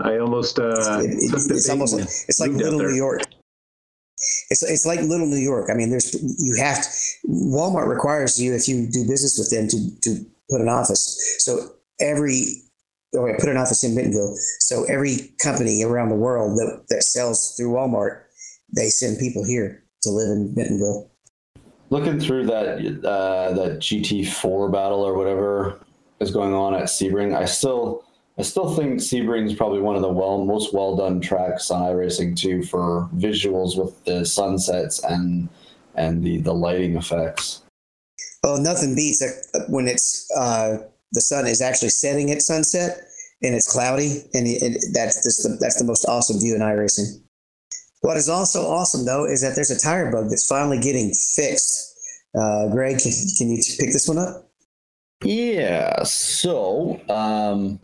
I 0.02 0.18
almost 0.18 0.60
uh, 0.60 1.00
It- 1.04 1.12
it- 1.12 1.52
it's 1.52 1.70
almost 1.70 1.94
like, 1.96 2.04
it's 2.04 2.40
like 2.40 2.52
little. 2.52 2.80
New 2.80 2.94
York. 2.94 3.22
It's 4.50 4.64
it's 4.64 4.86
like 4.86 5.00
little 5.02 5.28
New 5.28 5.38
York. 5.38 5.70
I 5.70 5.74
mean, 5.76 5.90
there's 5.92 6.14
you 6.14 6.56
have 6.62 6.82
to, 6.84 6.90
Walmart 7.30 7.88
requires 7.88 8.40
you 8.42 8.54
if 8.54 8.68
you 8.68 8.86
do 8.92 9.08
business 9.08 9.38
with 9.40 9.50
them 9.50 9.68
to 9.70 10.00
to 10.02 10.26
put 10.50 10.60
an 10.60 10.68
office. 10.68 11.36
So 11.40 11.70
every 12.00 12.46
or 13.14 13.36
put 13.38 13.50
an 13.50 13.58
office 13.58 13.84
in 13.84 13.96
Bentonville. 13.96 14.36
So 14.60 14.84
every 14.86 15.34
company 15.42 15.84
around 15.84 16.10
the 16.10 16.16
world 16.16 16.58
that 16.58 16.86
that 16.90 17.04
sells 17.04 17.56
through 17.56 17.72
Walmart, 17.72 18.24
they 18.76 18.90
send 18.90 19.20
people 19.20 19.44
here 19.44 19.84
to 20.04 20.10
live 20.10 20.30
in 20.30 20.54
Bentonville. 20.54 21.10
Looking 21.90 22.20
through 22.20 22.46
that 22.48 22.78
uh, 23.08 23.54
that 23.54 23.80
GT4 23.80 24.72
battle 24.72 25.02
or 25.02 25.16
whatever 25.16 25.80
is 26.20 26.32
going 26.32 26.54
on 26.54 26.76
at 26.76 26.84
Sebring, 26.84 27.36
I 27.36 27.46
still 27.46 28.04
I 28.38 28.44
still 28.44 28.74
think 28.74 29.00
Sebring 29.00 29.48
is 29.48 29.54
probably 29.54 29.82
one 29.82 29.96
of 29.96 30.02
the 30.02 30.10
well 30.10 30.46
most 30.46 30.74
well 30.74 30.96
done 30.96 31.20
tracks 31.20 31.72
on 31.72 31.82
iRacing 31.82 32.38
too 32.38 32.64
for 32.64 33.10
visuals 33.16 33.78
with 33.78 34.04
the 34.06 34.26
sunsets 34.26 35.04
and 35.04 35.50
and 35.96 36.24
the 36.24 36.38
the 36.38 36.54
lighting 36.54 36.96
effects. 36.96 37.64
Well, 38.44 38.62
nothing 38.62 38.96
beats 38.96 39.22
it 39.22 39.70
when 39.70 39.88
it's 39.88 40.30
uh, 40.38 40.78
the 41.14 41.22
sun 41.22 41.48
is 41.48 41.62
actually 41.62 41.90
setting 41.90 42.32
at 42.32 42.42
sunset 42.42 43.02
and 43.42 43.56
it's 43.56 43.72
cloudy, 43.72 44.24
and 44.34 44.48
it, 44.48 44.84
that's 44.94 45.24
just 45.24 45.44
the, 45.44 45.58
that's 45.62 45.80
the 45.80 45.86
most 45.86 46.06
awesome 46.06 46.40
view 46.40 46.56
in 46.56 46.62
iRacing. 46.62 47.22
What 48.02 48.18
is 48.18 48.30
also 48.30 48.68
awesome 48.68 49.06
though 49.06 49.26
is 49.26 49.42
that 49.42 49.56
there's 49.56 49.72
a 49.72 49.80
tire 49.80 50.12
bug 50.12 50.30
that's 50.30 50.48
finally 50.48 50.80
getting 50.80 51.14
fixed. 51.14 51.96
Uh, 52.38 52.68
Greg, 52.68 53.00
can, 53.00 53.12
can 53.38 53.50
you 53.50 53.64
pick 53.80 53.92
this 53.92 54.08
one 54.08 54.18
up? 54.18 54.50
Yeah. 55.24 56.04
So, 56.04 57.02
um, 57.10 57.80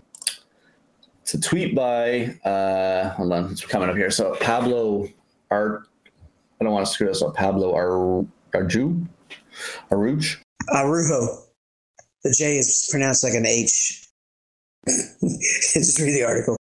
it's 1.21 1.33
a 1.33 1.41
tweet 1.41 1.75
by, 1.75 2.35
uh, 2.45 3.09
hold 3.09 3.33
on, 3.33 3.51
it's 3.51 3.65
coming 3.65 3.89
up 3.89 3.95
here. 3.95 4.11
So, 4.11 4.35
Pablo 4.39 5.07
Art, 5.51 5.87
I 6.61 6.63
don't 6.63 6.73
want 6.73 6.85
to 6.85 6.91
screw 6.91 7.07
this 7.07 7.21
up. 7.21 7.33
Pablo 7.33 7.73
Ar- 7.73 8.25
Arju, 8.53 9.07
Aruch. 9.89 10.37
Arujo. 10.69 11.44
The 12.25 12.31
J 12.31 12.57
is 12.57 12.87
pronounced 12.89 13.23
like 13.23 13.35
an 13.35 13.45
H. 13.45 14.07
Just 14.87 15.99
read 15.99 16.11
the 16.13 16.23
article. 16.23 16.57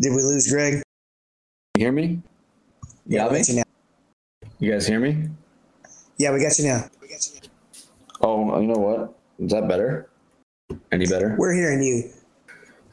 Did 0.00 0.10
we 0.16 0.20
lose 0.20 0.50
Greg? 0.50 0.82
You 1.76 1.84
hear 1.84 1.92
me? 1.92 2.20
Yeah, 3.06 3.20
got 3.20 3.30
we 3.30 3.38
me? 3.38 3.40
got 3.40 3.48
you 3.50 3.54
now. 3.54 3.62
You 4.58 4.72
guys 4.72 4.86
hear 4.88 4.98
me? 4.98 5.28
Yeah, 6.18 6.32
we 6.32 6.42
got 6.42 6.58
you 6.58 6.64
now. 6.64 6.90
Oh, 8.20 8.60
you 8.60 8.66
know 8.66 8.74
what? 8.74 9.16
Is 9.38 9.52
that 9.52 9.68
better? 9.68 10.10
Any 10.90 11.06
better? 11.06 11.36
We're 11.38 11.54
hearing 11.54 11.80
you. 11.80 12.10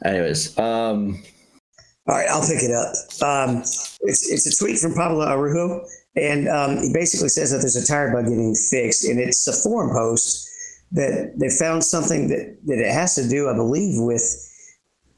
Anyways, 0.05 0.59
um, 0.59 1.19
All 2.07 2.15
right, 2.15 2.29
I'll 2.29 2.45
pick 2.47 2.61
it 2.61 2.69
up. 2.71 2.93
Um, 3.27 3.61
it's 4.01 4.29
it's 4.31 4.45
a 4.45 4.63
tweet 4.63 4.77
from 4.77 4.93
Pablo 4.93 5.25
Arujo, 5.25 5.83
and 6.15 6.47
um, 6.47 6.77
he 6.77 6.93
basically 6.93 7.29
says 7.29 7.49
that 7.49 7.57
there's 7.57 7.75
a 7.75 7.83
tire 7.83 8.13
bug 8.13 8.25
getting 8.25 8.53
fixed, 8.53 9.03
and 9.03 9.19
it's 9.19 9.47
a 9.47 9.53
forum 9.53 9.89
post 9.95 10.47
that 10.91 11.33
they 11.37 11.49
found 11.49 11.83
something 11.83 12.27
that 12.27 12.57
that 12.65 12.79
it 12.79 12.91
has 12.91 13.15
to 13.15 13.27
do, 13.27 13.49
I 13.49 13.53
believe, 13.53 14.01
with 14.01 14.23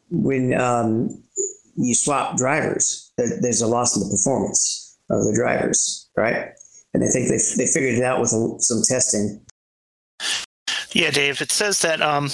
when 0.10 0.54
um, 0.60 1.24
you 1.76 1.96
swap 1.96 2.38
drivers. 2.38 3.12
There's 3.18 3.62
a 3.62 3.68
loss 3.68 3.96
in 3.96 4.04
the 4.04 4.10
performance 4.10 4.98
of 5.10 5.24
the 5.26 5.34
drivers, 5.34 6.10
right? 6.16 6.52
And 6.94 7.02
they 7.02 7.08
think 7.08 7.28
they 7.28 7.40
they 7.58 7.72
figured 7.72 7.96
it 7.96 8.04
out 8.04 8.20
with 8.20 8.30
some 8.30 8.84
testing. 8.84 9.42
Yeah, 10.92 11.10
Dave. 11.10 11.42
It 11.42 11.52
says 11.52 11.80
that 11.80 12.02
um, 12.02 12.30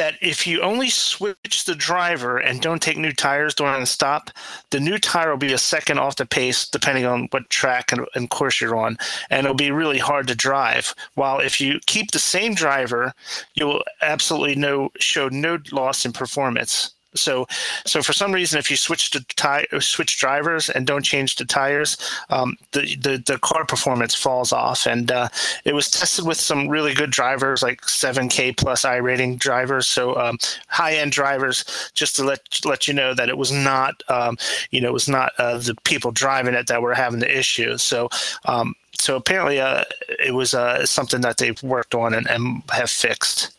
that 0.00 0.14
if 0.22 0.46
you 0.46 0.62
only 0.62 0.88
switch 0.88 1.66
the 1.66 1.74
driver 1.74 2.38
and 2.38 2.62
don't 2.62 2.80
take 2.80 2.96
new 2.96 3.12
tires 3.12 3.54
during 3.54 3.80
the 3.80 3.86
stop, 3.86 4.30
the 4.70 4.80
new 4.80 4.96
tire 4.96 5.28
will 5.28 5.36
be 5.36 5.52
a 5.52 5.58
second 5.58 5.98
off 5.98 6.16
the 6.16 6.24
pace, 6.24 6.66
depending 6.66 7.04
on 7.04 7.28
what 7.32 7.50
track 7.50 7.92
and, 7.92 8.06
and 8.14 8.30
course 8.30 8.62
you're 8.62 8.76
on, 8.76 8.96
and 9.28 9.44
it'll 9.44 9.54
be 9.54 9.70
really 9.70 9.98
hard 9.98 10.26
to 10.26 10.34
drive. 10.34 10.94
While 11.16 11.40
if 11.40 11.60
you 11.60 11.80
keep 11.84 12.12
the 12.12 12.18
same 12.18 12.54
driver, 12.54 13.12
you 13.52 13.66
will 13.66 13.82
absolutely 14.00 14.54
no 14.54 14.88
show 14.98 15.28
no 15.28 15.58
loss 15.70 16.06
in 16.06 16.14
performance. 16.14 16.94
So, 17.14 17.46
so 17.84 18.02
for 18.02 18.12
some 18.12 18.32
reason, 18.32 18.58
if 18.58 18.70
you 18.70 18.76
switch 18.76 19.10
to 19.10 19.80
switch 19.80 20.18
drivers 20.18 20.68
and 20.70 20.86
don't 20.86 21.04
change 21.04 21.36
the 21.36 21.44
tires, 21.44 21.96
um, 22.30 22.56
the, 22.72 22.96
the 22.96 23.22
the 23.26 23.38
car 23.38 23.64
performance 23.64 24.14
falls 24.14 24.52
off. 24.52 24.86
And 24.86 25.10
uh, 25.10 25.28
it 25.64 25.74
was 25.74 25.90
tested 25.90 26.26
with 26.26 26.38
some 26.38 26.68
really 26.68 26.94
good 26.94 27.10
drivers, 27.10 27.62
like 27.62 27.80
7K 27.82 28.56
plus 28.56 28.82
iRating 28.82 29.38
drivers. 29.38 29.86
So 29.86 30.16
um, 30.16 30.38
high 30.68 30.94
end 30.94 31.12
drivers. 31.12 31.64
Just 31.94 32.16
to 32.16 32.24
let 32.24 32.40
let 32.64 32.86
you 32.86 32.94
know 32.94 33.14
that 33.14 33.28
it 33.28 33.36
was 33.36 33.50
not, 33.50 34.02
um, 34.08 34.36
you 34.70 34.80
know, 34.80 34.88
it 34.88 34.92
was 34.92 35.08
not 35.08 35.32
uh, 35.38 35.58
the 35.58 35.74
people 35.84 36.12
driving 36.12 36.54
it 36.54 36.66
that 36.68 36.82
were 36.82 36.94
having 36.94 37.20
the 37.20 37.38
issue. 37.38 37.76
So. 37.76 38.08
Um, 38.44 38.74
so 38.98 39.16
apparently, 39.16 39.58
uh, 39.58 39.84
it 40.22 40.34
was 40.34 40.52
uh, 40.52 40.84
something 40.84 41.22
that 41.22 41.38
they've 41.38 41.62
worked 41.62 41.94
on 41.94 42.12
and, 42.12 42.28
and 42.28 42.62
have 42.70 42.90
fixed. 42.90 43.56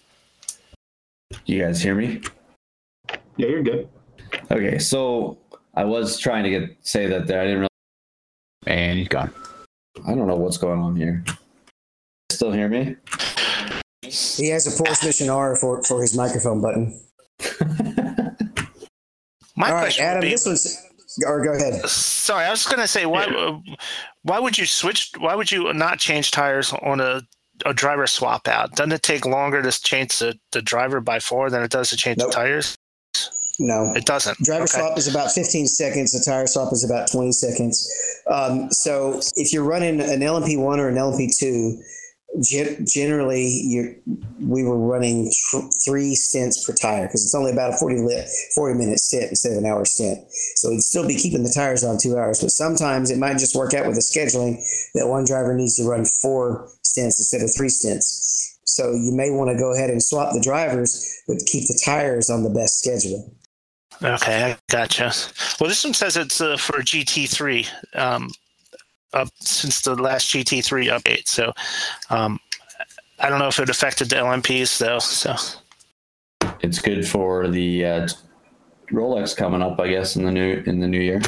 you 1.45 1.63
guys 1.63 1.81
hear 1.81 1.95
me? 1.95 2.21
Yeah, 3.37 3.47
you're 3.47 3.63
good. 3.63 3.87
Okay, 4.51 4.77
so 4.77 5.37
I 5.75 5.83
was 5.85 6.17
trying 6.19 6.43
to 6.43 6.49
get 6.49 6.77
say 6.81 7.07
that 7.07 7.27
there. 7.27 7.41
I 7.41 7.45
didn't 7.45 7.59
really. 7.59 7.67
And 8.67 8.99
he's 8.99 9.07
gone. 9.07 9.33
I 10.07 10.13
don't 10.15 10.27
know 10.27 10.35
what's 10.35 10.57
going 10.57 10.79
on 10.79 10.95
here. 10.95 11.23
Still 12.31 12.51
hear 12.51 12.69
me? 12.69 12.95
He 14.03 14.47
has 14.49 14.67
a 14.67 14.83
Porsche 14.83 15.05
Mission 15.05 15.29
R 15.29 15.55
for 15.55 15.83
for 15.83 16.01
his 16.01 16.15
microphone 16.15 16.61
button. 16.61 16.99
My 19.55 19.67
All 19.67 19.73
right, 19.75 19.81
question 19.83 20.05
would 20.05 20.09
Adam, 20.09 20.21
be, 20.21 20.29
this 20.29 20.45
one's. 20.45 20.87
Or 21.25 21.43
go 21.43 21.51
ahead. 21.51 21.85
Sorry, 21.89 22.45
I 22.45 22.51
was 22.51 22.65
going 22.65 22.79
to 22.79 22.87
say 22.87 23.05
why 23.05 23.25
uh, 23.25 23.59
why 24.23 24.39
would 24.39 24.57
you 24.57 24.65
switch? 24.65 25.11
Why 25.17 25.35
would 25.35 25.51
you 25.51 25.73
not 25.73 25.99
change 25.99 26.31
tires 26.31 26.71
on 26.73 27.01
a, 27.01 27.21
a 27.65 27.73
driver 27.73 28.07
swap 28.07 28.47
out? 28.47 28.71
Doesn't 28.75 28.93
it 28.93 29.03
take 29.03 29.25
longer 29.25 29.61
to 29.61 29.71
change 29.81 30.19
the, 30.19 30.39
the 30.53 30.61
driver 30.61 31.01
by 31.01 31.19
four 31.19 31.49
than 31.49 31.63
it 31.63 31.71
does 31.71 31.89
to 31.89 31.97
change 31.97 32.17
Nope. 32.19 32.29
the 32.29 32.33
tires? 32.33 32.77
No, 33.63 33.93
It 33.95 34.05
doesn't. 34.05 34.39
Driver 34.39 34.63
Okay. 34.63 34.79
swap 34.79 34.97
is 34.97 35.07
about 35.07 35.31
15 35.31 35.67
seconds. 35.67 36.15
A 36.15 36.23
tire 36.23 36.47
swap 36.47 36.73
is 36.73 36.83
about 36.83 37.11
20 37.11 37.31
seconds. 37.31 37.87
Um, 38.25 38.71
so 38.71 39.21
if 39.35 39.53
you're 39.53 39.63
running 39.63 40.01
an 40.01 40.21
LMP1 40.23 40.79
or 40.79 40.87
an 40.89 40.95
LMP2, 40.97 41.77
gen- 42.41 42.83
generally 42.87 44.01
we 44.39 44.63
were 44.63 44.79
running 44.79 45.31
tr- 45.51 45.67
three 45.85 46.15
stints 46.15 46.65
per 46.65 46.73
tire 46.73 47.05
because 47.05 47.23
it's 47.23 47.35
only 47.35 47.51
about 47.51 47.73
a 47.73 47.77
40, 47.77 47.97
li- 48.01 48.25
40 48.55 48.79
minute 48.79 48.99
stint 48.99 49.29
instead 49.29 49.51
of 49.51 49.59
an 49.59 49.65
hour 49.67 49.85
stint. 49.85 50.17
So 50.55 50.71
you'd 50.71 50.81
still 50.81 51.05
be 51.07 51.15
keeping 51.15 51.43
the 51.43 51.51
tires 51.53 51.83
on 51.83 51.99
two 51.99 52.17
hours, 52.17 52.41
but 52.41 52.49
sometimes 52.49 53.11
it 53.11 53.19
might 53.19 53.37
just 53.37 53.55
work 53.55 53.75
out 53.75 53.85
with 53.85 53.93
the 53.95 54.01
scheduling 54.01 54.57
that 54.95 55.07
one 55.07 55.23
driver 55.23 55.53
needs 55.53 55.75
to 55.75 55.83
run 55.83 56.03
four 56.05 56.67
stints 56.81 57.19
instead 57.19 57.41
of 57.43 57.53
three 57.55 57.69
stints. 57.69 58.57
So 58.63 58.91
you 58.93 59.11
may 59.13 59.29
want 59.29 59.51
to 59.51 59.57
go 59.57 59.71
ahead 59.73 59.89
and 59.91 60.01
swap 60.01 60.33
the 60.33 60.41
drivers, 60.41 61.05
but 61.27 61.37
keep 61.45 61.67
the 61.67 61.79
tires 61.85 62.29
on 62.31 62.41
the 62.43 62.49
best 62.49 62.79
schedule. 62.79 63.35
Okay, 64.03 64.43
I 64.51 64.57
gotcha. 64.69 65.13
Well, 65.59 65.69
this 65.69 65.83
one 65.83 65.93
says 65.93 66.17
it's 66.17 66.41
uh, 66.41 66.57
for 66.57 66.79
GT3 66.81 67.67
um, 67.95 68.31
up 69.13 69.29
since 69.39 69.81
the 69.81 69.95
last 69.95 70.33
GT3 70.33 70.97
update. 70.99 71.27
So 71.27 71.53
um, 72.09 72.39
I 73.19 73.29
don't 73.29 73.39
know 73.39 73.47
if 73.47 73.59
it 73.59 73.69
affected 73.69 74.09
the 74.09 74.15
LMPs 74.17 74.79
though. 74.79 74.99
So 74.99 75.35
It's 76.61 76.79
good 76.79 77.07
for 77.07 77.47
the 77.47 77.85
uh, 77.85 78.07
Rolex 78.91 79.35
coming 79.37 79.61
up, 79.61 79.79
I 79.79 79.87
guess, 79.89 80.15
in 80.15 80.25
the 80.25 80.31
new 80.31 80.63
in 80.65 80.79
the 80.79 80.87
new 80.87 80.99
year. 80.99 81.21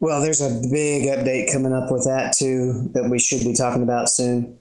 Well, 0.00 0.20
there's 0.20 0.40
a 0.40 0.60
big 0.70 1.04
update 1.04 1.52
coming 1.52 1.72
up 1.72 1.90
with 1.90 2.04
that 2.04 2.34
too 2.36 2.90
that 2.92 3.08
we 3.08 3.18
should 3.18 3.40
be 3.40 3.54
talking 3.54 3.82
about 3.82 4.10
soon. 4.10 4.58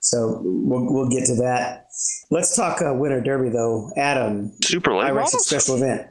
So 0.00 0.42
we'll 0.44 0.92
we'll 0.92 1.08
get 1.08 1.26
to 1.26 1.34
that. 1.36 1.86
Let's 2.30 2.54
talk 2.54 2.80
uh, 2.82 2.94
Winter 2.94 3.20
Derby 3.20 3.48
though. 3.48 3.90
Adam, 3.96 4.52
Super 4.62 4.94
late 4.94 5.06
iRacing 5.10 5.14
models? 5.14 5.46
special 5.46 5.76
event. 5.76 6.06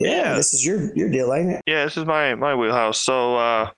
Yeah, 0.00 0.34
this 0.34 0.54
is 0.54 0.64
your 0.64 0.94
your 0.96 1.10
deal, 1.10 1.32
ain't 1.32 1.50
it? 1.50 1.62
Yeah, 1.66 1.84
this 1.84 1.96
is 1.96 2.06
my 2.06 2.34
my 2.34 2.54
wheelhouse. 2.54 2.98
So, 2.98 3.36
uh, 3.36 3.70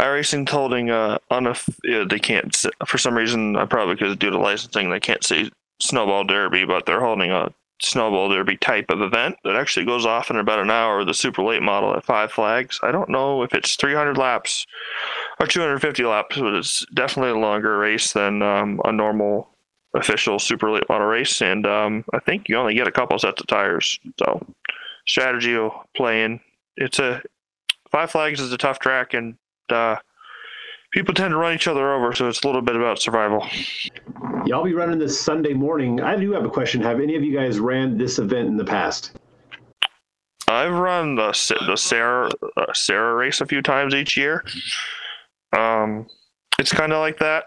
iRacing 0.00 0.48
holding 0.48 0.90
uh, 0.90 1.18
on 1.30 1.46
a 1.46 1.54
yeah, 1.84 2.04
they 2.08 2.18
can't 2.18 2.56
for 2.86 2.98
some 2.98 3.14
reason. 3.14 3.54
I 3.56 3.66
probably 3.66 3.94
because 3.94 4.16
due 4.16 4.30
to 4.30 4.38
licensing 4.38 4.90
they 4.90 5.00
can't 5.00 5.22
say 5.22 5.50
snowball 5.80 6.24
derby, 6.24 6.64
but 6.64 6.86
they're 6.86 7.00
holding 7.00 7.30
a 7.30 7.52
snowball 7.82 8.30
derby 8.30 8.56
type 8.56 8.86
of 8.88 9.02
event 9.02 9.36
that 9.44 9.56
actually 9.56 9.84
goes 9.84 10.06
off 10.06 10.30
in 10.30 10.36
about 10.36 10.58
an 10.58 10.70
hour. 10.70 11.04
The 11.04 11.12
super 11.12 11.42
late 11.42 11.62
model 11.62 11.94
at 11.94 12.04
Five 12.04 12.32
Flags. 12.32 12.80
I 12.82 12.90
don't 12.90 13.10
know 13.10 13.42
if 13.42 13.52
it's 13.52 13.76
300 13.76 14.16
laps 14.16 14.66
or 15.38 15.46
250 15.46 16.02
laps, 16.04 16.38
but 16.38 16.54
it's 16.54 16.86
definitely 16.94 17.32
a 17.32 17.42
longer 17.42 17.76
race 17.76 18.14
than 18.14 18.40
um, 18.40 18.80
a 18.86 18.92
normal 18.92 19.50
official 19.94 20.38
super 20.38 20.70
late 20.70 20.88
model 20.88 21.06
race. 21.06 21.42
And 21.42 21.66
um, 21.66 22.04
I 22.12 22.18
think 22.20 22.48
you 22.48 22.56
only 22.56 22.74
get 22.74 22.88
a 22.88 22.92
couple 22.92 23.18
sets 23.18 23.40
of 23.40 23.46
tires. 23.46 23.98
So 24.18 24.44
strategy 25.06 25.54
will 25.54 25.84
play 25.96 26.24
in. 26.24 26.40
It's 26.76 26.98
a 26.98 27.22
Five 27.90 28.10
Flags 28.10 28.40
is 28.40 28.52
a 28.52 28.58
tough 28.58 28.78
track, 28.78 29.14
and 29.14 29.36
uh, 29.70 29.96
people 30.92 31.14
tend 31.14 31.30
to 31.32 31.36
run 31.36 31.54
each 31.54 31.68
other 31.68 31.92
over, 31.94 32.14
so 32.14 32.28
it's 32.28 32.42
a 32.42 32.46
little 32.46 32.62
bit 32.62 32.76
about 32.76 33.00
survival. 33.00 33.46
Y'all 34.44 34.64
be 34.64 34.74
running 34.74 34.98
this 34.98 35.18
Sunday 35.18 35.54
morning. 35.54 36.00
I 36.00 36.16
do 36.16 36.32
have 36.32 36.44
a 36.44 36.50
question. 36.50 36.82
Have 36.82 37.00
any 37.00 37.16
of 37.16 37.24
you 37.24 37.34
guys 37.34 37.58
ran 37.58 37.96
this 37.96 38.18
event 38.18 38.48
in 38.48 38.56
the 38.56 38.64
past? 38.64 39.12
I've 40.48 40.72
run 40.72 41.16
the 41.16 41.32
the 41.66 41.76
Sarah 41.76 42.30
uh, 42.56 42.72
Sarah 42.72 43.14
race 43.14 43.40
a 43.40 43.46
few 43.46 43.62
times 43.62 43.94
each 43.94 44.16
year. 44.16 44.44
Um, 45.56 46.06
it's 46.58 46.72
kind 46.72 46.92
of 46.92 47.00
like 47.00 47.18
that, 47.18 47.46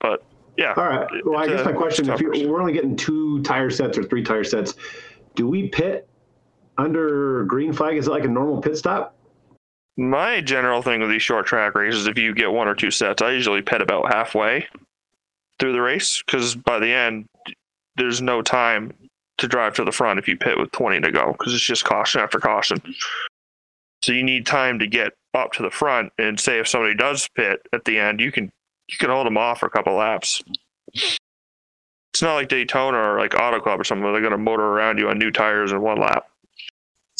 but 0.00 0.24
yeah, 0.56 0.74
All 0.76 0.84
right. 0.84 1.08
Well, 1.24 1.38
I 1.38 1.46
guess 1.46 1.60
a- 1.60 1.64
my 1.66 1.72
question: 1.72 2.10
If 2.10 2.20
you, 2.20 2.48
we're 2.48 2.60
only 2.60 2.72
getting 2.72 2.96
two 2.96 3.42
tire 3.42 3.70
sets 3.70 3.96
or 3.96 4.02
three 4.02 4.24
tire 4.24 4.44
sets, 4.44 4.74
do 5.36 5.46
we 5.46 5.68
pit 5.68 6.08
under 6.80 7.44
green 7.44 7.72
flag? 7.72 7.96
Is 7.96 8.06
it 8.06 8.10
like 8.10 8.24
a 8.24 8.28
normal 8.28 8.60
pit 8.60 8.76
stop? 8.76 9.16
My 9.96 10.40
general 10.40 10.82
thing 10.82 11.00
with 11.00 11.10
these 11.10 11.22
short 11.22 11.46
track 11.46 11.74
races, 11.74 12.06
if 12.06 12.16
you 12.16 12.34
get 12.34 12.50
one 12.50 12.68
or 12.68 12.74
two 12.74 12.90
sets, 12.90 13.22
I 13.22 13.32
usually 13.32 13.62
pit 13.62 13.82
about 13.82 14.12
halfway 14.12 14.66
through 15.58 15.72
the 15.72 15.82
race 15.82 16.22
because 16.24 16.54
by 16.54 16.78
the 16.78 16.90
end, 16.90 17.26
there's 17.96 18.22
no 18.22 18.40
time 18.40 18.92
to 19.38 19.48
drive 19.48 19.74
to 19.74 19.84
the 19.84 19.92
front 19.92 20.18
if 20.18 20.26
you 20.26 20.36
pit 20.36 20.58
with 20.58 20.70
20 20.72 21.00
to 21.00 21.12
go 21.12 21.32
because 21.32 21.52
it's 21.52 21.62
just 21.62 21.84
caution 21.84 22.20
after 22.20 22.38
caution. 22.38 22.80
So 24.02 24.12
you 24.12 24.22
need 24.22 24.46
time 24.46 24.78
to 24.78 24.86
get 24.86 25.12
up 25.34 25.52
to 25.52 25.62
the 25.62 25.70
front 25.70 26.12
and 26.18 26.40
say 26.40 26.58
if 26.58 26.68
somebody 26.68 26.94
does 26.94 27.28
pit 27.34 27.60
at 27.72 27.84
the 27.84 27.98
end, 27.98 28.20
you 28.20 28.32
can 28.32 28.50
you 28.88 28.98
can 28.98 29.10
hold 29.10 29.26
them 29.26 29.36
off 29.36 29.60
for 29.60 29.66
a 29.66 29.70
couple 29.70 29.94
laps. 29.94 30.42
It's 30.94 32.22
not 32.22 32.34
like 32.34 32.48
Daytona 32.48 32.98
or 32.98 33.18
like 33.18 33.34
Auto 33.34 33.60
Club 33.60 33.80
or 33.80 33.84
something 33.84 34.02
where 34.02 34.12
they're 34.12 34.20
going 34.20 34.32
to 34.32 34.38
motor 34.38 34.64
around 34.64 34.98
you 34.98 35.08
on 35.08 35.18
new 35.18 35.30
tires 35.30 35.70
in 35.72 35.80
one 35.80 36.00
lap. 36.00 36.29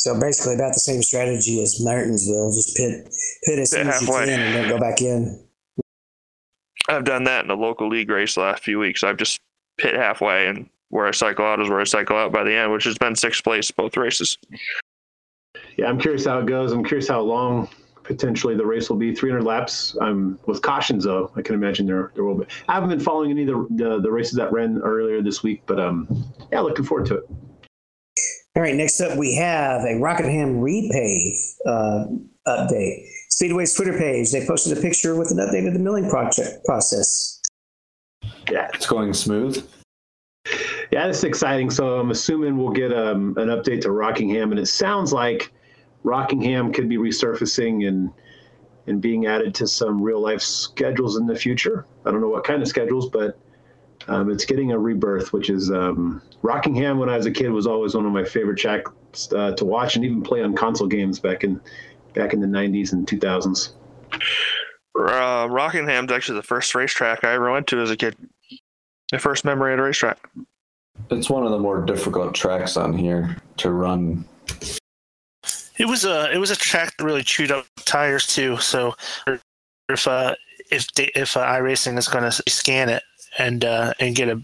So 0.01 0.19
basically, 0.19 0.55
about 0.55 0.73
the 0.73 0.81
same 0.81 1.03
strategy 1.03 1.63
as 1.63 1.79
Martinsville. 1.79 2.51
Just 2.53 2.75
pit 2.75 3.05
pit 3.45 3.59
as 3.59 3.71
soon 3.71 3.87
as 3.87 4.01
you 4.01 4.09
can, 4.09 4.31
and 4.31 4.55
then 4.55 4.69
go 4.71 4.79
back 4.79 5.03
in. 5.03 5.47
I've 6.89 7.05
done 7.05 7.25
that 7.25 7.43
in 7.43 7.49
the 7.49 7.57
local 7.57 7.87
league 7.87 8.09
race 8.09 8.35
the 8.35 8.41
last 8.41 8.65
few 8.65 8.79
weeks. 8.79 9.05
I've 9.05 9.19
just 9.19 9.41
pit 9.77 9.95
halfway, 9.95 10.47
and 10.47 10.71
where 10.89 11.07
I 11.07 11.11
cycle 11.11 11.45
out 11.45 11.61
is 11.61 11.69
where 11.69 11.83
I 11.83 11.85
cycle 11.85 12.17
out 12.17 12.33
by 12.33 12.45
the 12.45 12.55
end, 12.55 12.73
which 12.73 12.85
has 12.85 12.97
been 12.97 13.15
sixth 13.15 13.45
place 13.45 13.71
both 13.71 13.99
races. 13.99 14.39
Yeah, 15.77 15.89
I'm 15.89 16.01
curious 16.01 16.25
how 16.25 16.39
it 16.39 16.47
goes. 16.47 16.73
I'm 16.73 16.83
curious 16.83 17.07
how 17.07 17.21
long 17.21 17.69
potentially 18.03 18.57
the 18.57 18.65
race 18.65 18.89
will 18.89 18.97
be. 18.97 19.15
300 19.15 19.45
laps. 19.45 19.99
I'm 20.01 20.39
with 20.47 20.63
cautions 20.63 21.05
though. 21.05 21.31
I 21.37 21.43
can 21.43 21.55
imagine 21.55 21.85
there 21.85 22.11
there 22.15 22.25
will 22.25 22.37
be. 22.37 22.47
I 22.69 22.73
haven't 22.73 22.89
been 22.89 23.01
following 23.01 23.33
any 23.33 23.43
of 23.43 23.49
the 23.49 23.67
the, 23.85 24.01
the 24.01 24.11
races 24.11 24.33
that 24.39 24.51
ran 24.51 24.79
earlier 24.79 25.21
this 25.21 25.43
week, 25.43 25.61
but 25.67 25.79
um, 25.79 26.09
yeah, 26.51 26.61
looking 26.61 26.87
forward 26.87 27.07
to 27.09 27.17
it. 27.17 27.29
All 28.57 28.63
right, 28.63 28.75
next 28.75 29.01
up 29.01 29.17
we 29.17 29.37
have 29.37 29.83
a 29.85 29.99
Rockingham 30.01 30.61
repave 30.61 31.39
uh, 31.67 32.07
update. 32.49 33.07
Speedway's 33.29 33.73
Twitter 33.75 33.97
page, 33.97 34.33
they 34.33 34.45
posted 34.45 34.77
a 34.77 34.81
picture 34.81 35.17
with 35.17 35.31
an 35.31 35.37
update 35.37 35.69
of 35.69 35.73
the 35.73 35.79
milling 35.79 36.11
project 36.11 36.65
process. 36.65 37.41
Yeah, 38.51 38.69
It's 38.75 38.87
going 38.87 39.13
smooth. 39.13 39.65
Yeah, 40.91 41.07
this 41.07 41.19
is 41.19 41.25
exciting. 41.25 41.71
So 41.71 42.01
I'm 42.01 42.11
assuming 42.11 42.57
we'll 42.57 42.73
get 42.73 42.93
um, 42.93 43.35
an 43.39 43.49
update 43.49 43.83
to 43.83 43.93
Rockingham, 43.93 44.51
and 44.51 44.59
it 44.59 44.67
sounds 44.67 45.13
like 45.13 45.53
Rockingham 46.03 46.73
could 46.73 46.89
be 46.89 46.97
resurfacing 46.97 47.87
and 47.87 48.11
and 48.87 49.01
being 49.01 49.27
added 49.27 49.55
to 49.55 49.69
some 49.69 50.03
real 50.03 50.21
life 50.21 50.41
schedules 50.41 51.17
in 51.17 51.27
the 51.27 51.37
future. 51.37 51.87
I 52.05 52.11
don't 52.11 52.21
know 52.21 52.29
what 52.29 52.43
kind 52.43 52.61
of 52.61 52.67
schedules, 52.67 53.09
but 53.09 53.39
um, 54.09 54.31
it's 54.31 54.45
getting 54.45 54.73
a 54.73 54.79
rebirth, 54.79 55.33
which 55.33 55.51
is 55.51 55.71
um, 55.71 56.23
Rockingham. 56.43 56.99
When 56.99 57.09
I 57.09 57.17
was 57.17 57.27
a 57.27 57.31
kid, 57.31 57.51
was 57.51 57.67
always 57.67 57.95
one 57.95 58.07
of 58.07 58.13
my 58.13 58.25
favorite 58.25 58.59
tracks 58.59 59.33
uh, 59.33 59.53
to 59.53 59.65
watch 59.65 59.97
and 59.97 60.05
even 60.05 60.23
play 60.23 60.43
on 60.43 60.55
console 60.55 60.87
games 60.87 61.19
back 61.19 61.45
in 61.45 61.61
back 62.15 62.33
in 62.33 62.41
the 62.41 62.47
90s 62.47 62.93
and 62.93 63.07
2000s. 63.07 63.71
Uh, 64.99 65.47
Rockingham's 65.49 66.11
actually 66.11 66.37
the 66.37 66.43
first 66.43 66.75
racetrack 66.75 67.25
I 67.25 67.35
ever 67.35 67.53
went 67.53 67.67
to 67.69 67.81
as 67.81 67.91
a 67.91 67.97
kid. 67.97 68.17
My 69.13 69.19
first 69.19 69.45
memory 69.45 69.73
at 69.73 69.79
a 69.79 69.83
racetrack. 69.83 70.19
It's 71.11 71.31
one 71.31 71.45
of 71.45 71.51
the 71.51 71.59
more 71.59 71.81
difficult 71.83 72.35
tracks 72.35 72.77
on 72.77 72.93
here 72.93 73.37
to 73.59 73.71
run. 73.71 74.25
It 75.79 75.87
was 75.87 76.05
a 76.05 76.31
it 76.33 76.39
was 76.39 76.51
a 76.51 76.57
track 76.57 76.97
that 76.97 77.05
really 77.05 77.23
chewed 77.23 77.51
up 77.51 77.67
tires 77.85 78.27
too. 78.27 78.57
So 78.59 78.95
if 79.89 80.07
uh 80.07 80.35
if 80.71 80.93
they, 80.93 81.11
if 81.15 81.37
uh, 81.37 81.45
iRacing 81.47 81.99
is 81.99 82.07
going 82.07 82.31
to 82.31 82.43
scan 82.49 82.89
it 82.89 83.03
and 83.39 83.65
uh, 83.65 83.95
and 84.01 84.15
get 84.15 84.29
a 84.29 84.41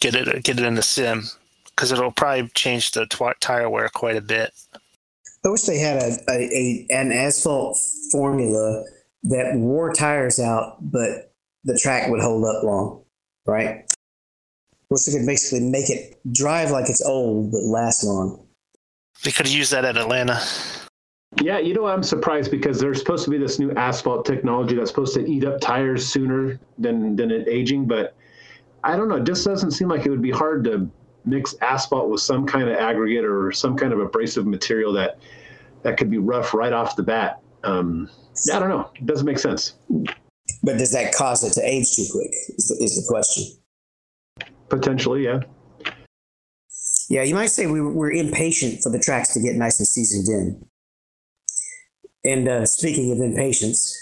get 0.00 0.14
it 0.14 0.44
get 0.44 0.58
it 0.58 0.64
in 0.64 0.74
the 0.74 0.82
sim 0.82 1.24
because 1.70 1.92
it'll 1.92 2.12
probably 2.12 2.48
change 2.54 2.92
the 2.92 3.06
tw- 3.06 3.40
tire 3.40 3.68
wear 3.68 3.88
quite 3.88 4.16
a 4.16 4.20
bit. 4.20 4.52
I 5.44 5.48
wish 5.48 5.62
they 5.62 5.78
had 5.78 6.02
a, 6.02 6.16
a, 6.28 6.34
a 6.34 6.86
an 6.90 7.12
asphalt 7.12 7.78
formula 8.10 8.84
that 9.24 9.54
wore 9.56 9.92
tires 9.92 10.40
out, 10.40 10.78
but 10.80 11.32
the 11.64 11.78
track 11.78 12.10
would 12.10 12.20
hold 12.20 12.44
up 12.44 12.62
long, 12.62 13.02
right? 13.46 13.84
Wish 14.90 15.02
they 15.02 15.12
could 15.18 15.26
basically 15.26 15.68
make 15.68 15.90
it 15.90 16.18
drive 16.32 16.70
like 16.70 16.88
it's 16.88 17.04
old 17.04 17.52
but 17.52 17.62
last 17.62 18.04
long. 18.04 18.46
They 19.24 19.32
could 19.32 19.46
have 19.46 19.54
used 19.54 19.72
that 19.72 19.84
at 19.84 19.96
Atlanta. 19.96 20.40
Yeah, 21.42 21.58
you 21.58 21.74
know, 21.74 21.86
I'm 21.86 22.02
surprised 22.02 22.50
because 22.50 22.80
there's 22.80 22.98
supposed 22.98 23.24
to 23.24 23.30
be 23.30 23.38
this 23.38 23.58
new 23.58 23.72
asphalt 23.72 24.24
technology 24.24 24.74
that's 24.74 24.90
supposed 24.90 25.14
to 25.14 25.26
eat 25.26 25.44
up 25.44 25.60
tires 25.60 26.06
sooner 26.06 26.58
than 26.78 27.16
than 27.16 27.30
it 27.30 27.48
aging, 27.48 27.86
but 27.86 28.14
I 28.86 28.96
don't 28.96 29.08
know. 29.08 29.16
It 29.16 29.24
just 29.24 29.44
doesn't 29.44 29.72
seem 29.72 29.88
like 29.88 30.06
it 30.06 30.10
would 30.10 30.22
be 30.22 30.30
hard 30.30 30.62
to 30.64 30.88
mix 31.24 31.56
asphalt 31.60 32.08
with 32.08 32.20
some 32.20 32.46
kind 32.46 32.68
of 32.68 32.76
aggregate 32.76 33.24
or 33.24 33.50
some 33.50 33.76
kind 33.76 33.92
of 33.92 33.98
abrasive 33.98 34.46
material 34.46 34.92
that 34.92 35.18
that 35.82 35.96
could 35.96 36.08
be 36.08 36.18
rough 36.18 36.54
right 36.54 36.72
off 36.72 36.94
the 36.94 37.02
bat. 37.02 37.40
Um, 37.64 38.08
I 38.52 38.60
don't 38.60 38.68
know. 38.68 38.88
It 38.94 39.06
doesn't 39.06 39.26
make 39.26 39.40
sense. 39.40 39.74
But 40.62 40.78
does 40.78 40.92
that 40.92 41.12
cause 41.12 41.42
it 41.42 41.52
to 41.54 41.68
age 41.68 41.96
too 41.96 42.06
quick? 42.12 42.30
Is 42.30 42.68
the, 42.68 42.84
is 42.84 42.94
the 42.94 43.04
question. 43.08 43.44
Potentially, 44.68 45.24
yeah. 45.24 45.40
Yeah, 47.08 47.24
you 47.24 47.34
might 47.34 47.50
say 47.50 47.66
we, 47.66 47.80
we're 47.80 48.12
impatient 48.12 48.82
for 48.82 48.90
the 48.90 49.00
tracks 49.00 49.32
to 49.34 49.40
get 49.40 49.56
nice 49.56 49.80
and 49.80 49.86
seasoned 49.88 50.28
in. 50.28 50.68
And 52.24 52.48
uh, 52.48 52.66
speaking 52.66 53.10
of 53.10 53.20
impatience, 53.20 53.95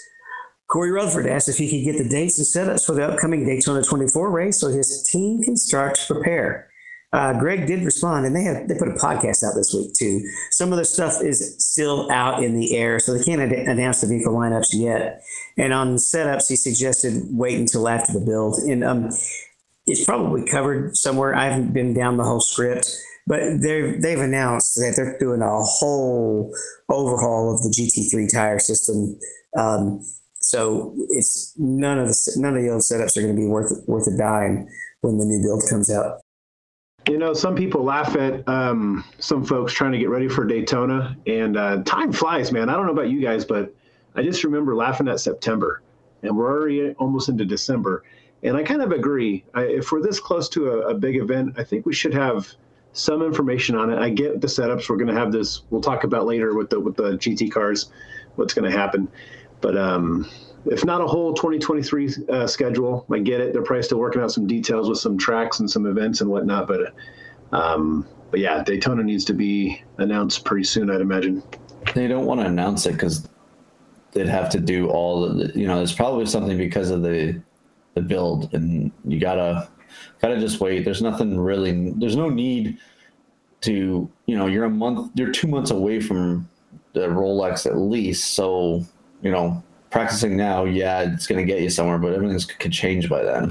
Corey 0.67 0.91
Rutherford 0.91 1.27
asked 1.27 1.49
if 1.49 1.57
he 1.57 1.69
could 1.69 1.91
get 1.91 2.03
the 2.03 2.09
dates 2.09 2.37
and 2.39 2.47
setups 2.47 2.85
for 2.85 2.93
the 2.93 3.07
upcoming 3.07 3.45
Daytona 3.45 3.83
24 3.83 4.31
race 4.31 4.59
so 4.59 4.69
his 4.69 5.07
team 5.11 5.43
can 5.43 5.55
start 5.55 5.95
to 5.95 6.13
prepare. 6.13 6.69
Uh, 7.13 7.31
Greg 7.39 7.65
did 7.65 7.83
respond, 7.83 8.25
and 8.25 8.35
they 8.35 8.43
have 8.43 8.67
they 8.67 8.75
put 8.75 8.89
a 8.89 8.91
podcast 8.91 9.41
out 9.41 9.55
this 9.55 9.73
week 9.73 9.93
too. 9.93 10.21
Some 10.51 10.73
of 10.73 10.77
the 10.77 10.83
stuff 10.83 11.21
is 11.23 11.55
still 11.59 12.11
out 12.11 12.43
in 12.43 12.59
the 12.59 12.75
air, 12.75 12.99
so 12.99 13.13
they 13.13 13.23
can't 13.23 13.39
ad- 13.39 13.53
announce 13.53 14.01
the 14.01 14.07
vehicle 14.07 14.33
lineups 14.33 14.73
yet. 14.73 15.21
And 15.57 15.71
on 15.71 15.95
setups, 15.95 16.49
he 16.49 16.57
suggested 16.57 17.23
wait 17.29 17.57
until 17.57 17.87
after 17.87 18.11
the 18.11 18.19
build. 18.19 18.55
And 18.57 18.83
um, 18.83 19.11
it's 19.85 20.03
probably 20.03 20.45
covered 20.45 20.97
somewhere. 20.97 21.33
I 21.33 21.45
haven't 21.45 21.73
been 21.73 21.93
down 21.93 22.17
the 22.17 22.25
whole 22.25 22.41
script, 22.41 22.93
but 23.27 23.39
they've 23.61 24.01
they've 24.01 24.19
announced 24.19 24.75
that 24.75 24.95
they're 24.97 25.17
doing 25.17 25.41
a 25.41 25.61
whole 25.63 26.53
overhaul 26.89 27.53
of 27.55 27.61
the 27.61 27.69
GT3 27.69 28.29
tire 28.29 28.59
system. 28.59 29.17
Um, 29.57 30.01
so 30.45 30.93
it's 31.09 31.55
none 31.57 31.97
of 31.97 32.07
the 32.07 32.33
none 32.37 32.55
of 32.55 32.61
the 32.61 32.69
old 32.69 32.83
setups 32.83 33.17
are 33.17 33.21
going 33.21 33.35
to 33.35 33.41
be 33.41 33.47
worth 33.47 33.73
worth 33.87 34.05
a 34.05 34.15
dime 34.15 34.67
when 35.01 35.17
the 35.17 35.25
new 35.25 35.41
build 35.41 35.63
comes 35.67 35.89
out. 35.89 36.21
You 37.09 37.17
know, 37.17 37.33
some 37.33 37.55
people 37.55 37.83
laugh 37.83 38.15
at 38.15 38.47
um, 38.47 39.03
some 39.17 39.43
folks 39.43 39.73
trying 39.73 39.93
to 39.93 39.97
get 39.97 40.09
ready 40.09 40.27
for 40.27 40.45
Daytona, 40.45 41.17
and 41.25 41.57
uh, 41.57 41.81
time 41.81 42.11
flies, 42.11 42.51
man. 42.51 42.69
I 42.69 42.73
don't 42.73 42.85
know 42.85 42.91
about 42.91 43.09
you 43.09 43.21
guys, 43.21 43.43
but 43.43 43.73
I 44.13 44.21
just 44.21 44.43
remember 44.43 44.75
laughing 44.75 45.07
at 45.07 45.19
September, 45.19 45.81
and 46.21 46.37
we're 46.37 46.51
already 46.51 46.93
almost 46.93 47.27
into 47.27 47.45
December. 47.45 48.03
And 48.43 48.55
I 48.55 48.61
kind 48.61 48.83
of 48.83 48.91
agree. 48.91 49.43
I, 49.55 49.63
if 49.63 49.91
we're 49.91 50.03
this 50.03 50.19
close 50.19 50.47
to 50.49 50.69
a, 50.69 50.89
a 50.89 50.93
big 50.93 51.15
event, 51.15 51.55
I 51.57 51.63
think 51.63 51.87
we 51.87 51.93
should 51.93 52.13
have 52.13 52.47
some 52.93 53.23
information 53.23 53.75
on 53.75 53.91
it. 53.91 53.97
I 53.97 54.11
get 54.11 54.41
the 54.41 54.47
setups. 54.47 54.89
We're 54.89 54.97
going 54.97 55.13
to 55.13 55.19
have 55.19 55.31
this. 55.31 55.63
We'll 55.71 55.81
talk 55.81 56.03
about 56.03 56.27
later 56.27 56.53
with 56.53 56.69
the 56.69 56.79
with 56.79 56.97
the 56.97 57.13
GT 57.13 57.51
cars, 57.51 57.91
what's 58.35 58.53
going 58.53 58.71
to 58.71 58.77
happen. 58.77 59.07
But 59.65 59.79
um, 59.79 60.29
if 60.67 60.85
not 60.85 61.01
a 61.01 61.07
whole 61.07 61.33
2023 61.33 62.27
uh, 62.29 62.45
schedule, 62.45 63.03
I 63.11 63.17
get 63.17 63.41
it. 63.41 63.51
They're 63.51 63.63
probably 63.63 63.81
still 63.81 63.97
working 63.97 64.21
out 64.21 64.31
some 64.31 64.45
details 64.45 64.87
with 64.87 64.99
some 64.99 65.17
tracks 65.17 65.59
and 65.59 65.67
some 65.67 65.87
events 65.87 66.21
and 66.21 66.29
whatnot. 66.29 66.67
But, 66.67 66.93
um, 67.51 68.07
but 68.29 68.39
yeah, 68.39 68.63
Daytona 68.63 69.01
needs 69.01 69.25
to 69.25 69.33
be 69.33 69.81
announced 69.97 70.45
pretty 70.45 70.65
soon, 70.65 70.91
I'd 70.91 71.01
imagine. 71.01 71.41
They 71.95 72.07
don't 72.07 72.27
want 72.27 72.41
to 72.41 72.45
announce 72.45 72.85
it 72.85 72.91
because 72.91 73.27
they'd 74.11 74.27
have 74.27 74.51
to 74.51 74.59
do 74.59 74.87
all 74.87 75.27
the, 75.27 75.51
you 75.59 75.65
know, 75.65 75.77
there's 75.77 75.95
probably 75.95 76.27
something 76.27 76.59
because 76.59 76.91
of 76.91 77.01
the 77.01 77.41
the 77.95 78.01
build, 78.01 78.53
and 78.53 78.91
you 79.03 79.19
gotta 79.19 79.67
gotta 80.21 80.39
just 80.39 80.59
wait. 80.59 80.85
There's 80.85 81.01
nothing 81.01 81.39
really. 81.39 81.89
There's 81.95 82.15
no 82.15 82.29
need 82.29 82.77
to, 83.61 84.11
you 84.27 84.37
know, 84.37 84.45
you're 84.45 84.65
a 84.65 84.69
month, 84.69 85.13
you're 85.15 85.31
two 85.31 85.47
months 85.47 85.71
away 85.71 86.01
from 86.01 86.47
the 86.93 87.07
Rolex 87.07 87.65
at 87.65 87.77
least. 87.77 88.35
So, 88.35 88.85
you 89.25 89.31
know, 89.31 89.61
practicing 89.89 90.37
now, 90.37 90.65
yeah, 90.65 91.01
it's 91.01 91.25
going 91.25 91.43
to 91.43 91.51
get 91.51 91.61
you 91.61 91.69
somewhere, 91.71 91.97
but 91.97 92.13
everything's 92.13 92.45
could 92.45 92.71
change 92.71 93.09
by 93.09 93.23
then. 93.23 93.49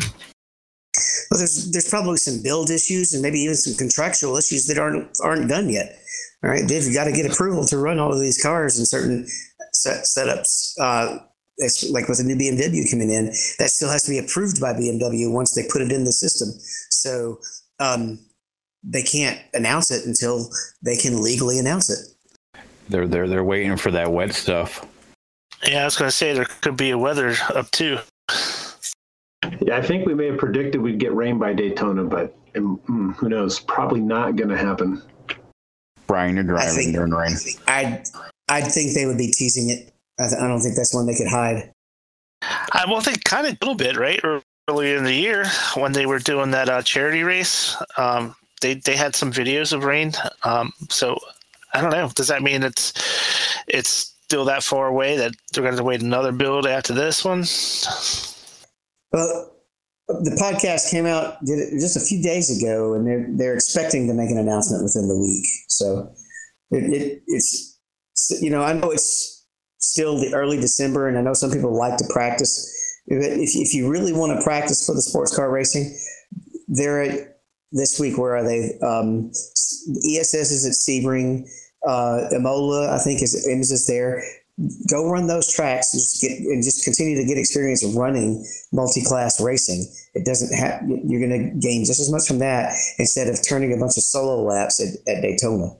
Well, 1.31 1.39
there's 1.39 1.73
there's 1.73 1.91
probably 1.91 2.19
some 2.19 2.41
build 2.45 2.71
issues 2.71 3.13
and 3.13 3.21
maybe 3.21 3.41
even 3.41 3.57
some 3.57 3.75
contractual 3.75 4.37
issues 4.37 4.69
that 4.69 4.79
aren't 4.79 5.09
aren't 5.21 5.49
done 5.49 5.69
yet. 5.69 5.99
All 6.45 6.51
right, 6.51 6.67
Dave, 6.69 6.85
you 6.85 6.95
got 6.95 7.05
to 7.05 7.13
get 7.13 7.27
approval 7.27 7.65
to 7.67 7.79
run 7.79 7.99
all 7.99 8.13
of 8.13 8.21
these 8.21 8.41
cars 8.41 8.79
in 8.79 8.87
certain 8.87 9.27
set, 9.73 10.05
setups. 10.05 10.75
Uh, 10.81 11.19
it's 11.57 11.91
like 11.91 12.09
with 12.09 12.21
a 12.21 12.23
new 12.23 12.37
BMW 12.37 12.89
coming 12.89 13.11
in, 13.11 13.27
that 13.59 13.71
still 13.71 13.91
has 13.91 14.05
to 14.05 14.11
be 14.11 14.19
approved 14.19 14.61
by 14.61 14.73
BMW 14.73 15.33
once 15.33 15.55
they 15.55 15.67
put 15.69 15.83
it 15.83 15.91
in 15.91 16.05
the 16.05 16.13
system. 16.13 16.51
So 16.91 17.39
um, 17.81 18.21
they 18.85 19.03
can't 19.03 19.41
announce 19.55 19.91
it 19.91 20.07
until 20.07 20.49
they 20.83 20.97
can 20.97 21.21
legally 21.21 21.59
announce 21.59 21.91
it. 21.91 22.63
They're 22.89 23.09
they're 23.09 23.27
they're 23.27 23.43
waiting 23.43 23.77
for 23.77 23.91
that 23.91 24.13
wet 24.13 24.33
stuff. 24.35 24.87
Yeah, 25.67 25.83
I 25.83 25.85
was 25.85 25.97
going 25.97 26.11
to 26.11 26.17
say 26.17 26.33
there 26.33 26.45
could 26.45 26.77
be 26.77 26.91
a 26.91 26.99
weather 26.99 27.35
up 27.55 27.71
too. 27.71 27.99
Yeah, 29.61 29.77
I 29.77 29.83
think 29.83 30.07
we 30.07 30.15
may 30.15 30.27
have 30.27 30.39
predicted 30.39 30.81
we'd 30.81 30.99
get 30.99 31.15
rain 31.15 31.39
by 31.39 31.53
Daytona, 31.53 32.05
but 32.05 32.37
um, 32.57 32.81
mm, 32.89 33.15
who 33.17 33.29
knows? 33.29 33.61
Probably 33.61 34.01
not 34.01 34.37
going 34.37 34.51
to 34.51 34.57
happen. 34.57 35.03
Brian, 36.07 36.35
you're 36.35 36.45
I 36.45 36.47
driving 36.47 36.75
think 36.75 36.95
during 36.95 37.13
rain. 37.13 37.37
I 37.67 38.03
I 38.49 38.61
think 38.61 38.95
they 38.95 39.07
would 39.07 39.19
be 39.19 39.31
teasing 39.31 39.71
it. 39.71 39.93
I, 40.19 40.29
th- 40.29 40.41
I 40.41 40.47
don't 40.47 40.61
think 40.61 40.77
that's 40.77 40.95
one 40.95 41.07
they 41.07 41.15
could 41.15 41.29
hide. 41.29 41.71
I 42.43 42.85
well, 42.89 43.01
think 43.01 43.25
kind 43.25 43.47
of 43.47 43.55
a 43.55 43.59
little 43.61 43.75
bit 43.75 43.97
right 43.97 44.21
earlier 44.69 44.97
in 44.97 45.05
the 45.05 45.15
year 45.15 45.47
when 45.77 45.93
they 45.93 46.07
were 46.07 46.19
doing 46.19 46.51
that 46.51 46.69
uh, 46.69 46.83
charity 46.83 47.23
race. 47.23 47.77
Um, 47.97 48.35
they 48.61 48.75
they 48.75 48.97
had 48.97 49.17
some 49.17 49.33
videos 49.33 49.73
of 49.73 49.85
rain. 49.85 50.13
Um, 50.43 50.73
so 50.91 51.19
I 51.73 51.81
don't 51.81 51.91
know. 51.91 52.11
Does 52.15 52.29
that 52.29 52.43
mean 52.43 52.63
it's 52.63 52.93
it's 53.67 54.14
still 54.25 54.47
that 54.47 54.63
far 54.63 54.87
away 54.87 55.17
that 55.19 55.35
they're 55.53 55.63
going 55.63 55.77
to 55.77 55.85
wait 55.85 56.03
another 56.03 56.33
build 56.33 56.67
after 56.67 56.95
this 56.95 57.25
one? 57.25 57.45
Well, 59.13 59.51
the 60.09 60.37
podcast 60.41 60.91
came 60.91 61.07
out 61.07 61.43
did 61.45 61.59
it 61.59 61.81
just 61.81 61.97
a 61.97 62.01
few 62.01 62.23
days 62.23 62.51
ago, 62.51 62.95
and 62.95 63.07
they're 63.07 63.27
they're 63.31 63.55
expecting 63.55 64.07
to 64.09 64.15
make 64.15 64.31
an 64.31 64.39
announcement 64.39 64.83
within 64.83 65.09
the 65.09 65.17
week. 65.17 65.47
So 65.69 66.13
it, 66.71 66.85
it 66.93 67.23
it's 67.27 67.79
you 68.41 68.51
know 68.51 68.63
I 68.63 68.73
know 68.73 68.91
it's 68.91 69.47
still 69.79 70.19
the 70.19 70.35
early 70.35 70.59
December, 70.59 71.09
and 71.09 71.19
I 71.19 71.23
know 71.23 71.35
some 71.35 71.51
people 71.51 71.77
like 71.77 71.97
to 71.99 72.05
practice. 72.11 72.71
If 73.07 73.51
if 73.55 73.75
you 73.75 73.91
really 73.91 74.13
want 74.13 74.39
to 74.39 74.45
practice 74.45 74.85
for 74.85 74.95
the 74.95 75.03
sports 75.03 75.35
car 75.35 75.51
racing, 75.51 75.97
they're 76.69 77.03
at 77.03 77.41
this 77.73 77.99
week. 78.01 78.19
Where 78.19 78.37
are 78.37 78.45
they? 78.45 78.79
Um, 78.83 79.31
ESS 79.31 80.51
is 80.51 80.67
at 80.67 80.73
Sebring. 80.73 81.47
Uh, 81.87 82.29
Imola, 82.35 82.95
I 82.95 82.99
think, 82.99 83.23
is 83.23 83.35
is 83.35 83.87
there. 83.87 84.23
Go 84.89 85.11
run 85.11 85.27
those 85.27 85.53
tracks 85.53 85.93
and 85.93 86.01
just 86.01 86.23
get 86.23 86.39
and 86.39 86.63
just 86.63 86.85
continue 86.85 87.17
to 87.17 87.25
get 87.25 87.37
experience 87.37 87.85
running 87.97 88.47
multi-class 88.73 89.41
racing. 89.41 89.85
It 90.15 90.25
doesn't 90.25 90.57
have 90.57 90.81
you're 90.87 91.27
going 91.27 91.51
to 91.51 91.59
gain 91.59 91.85
just 91.85 92.01
as 92.01 92.11
much 92.11 92.29
from 92.29 92.39
that 92.39 92.73
instead 92.99 93.27
of 93.29 93.43
turning 93.47 93.73
a 93.73 93.77
bunch 93.77 93.97
of 93.97 94.05
solo 94.05 94.45
laps 94.45 94.81
at, 94.81 94.95
at 95.13 95.23
Daytona. 95.23 95.73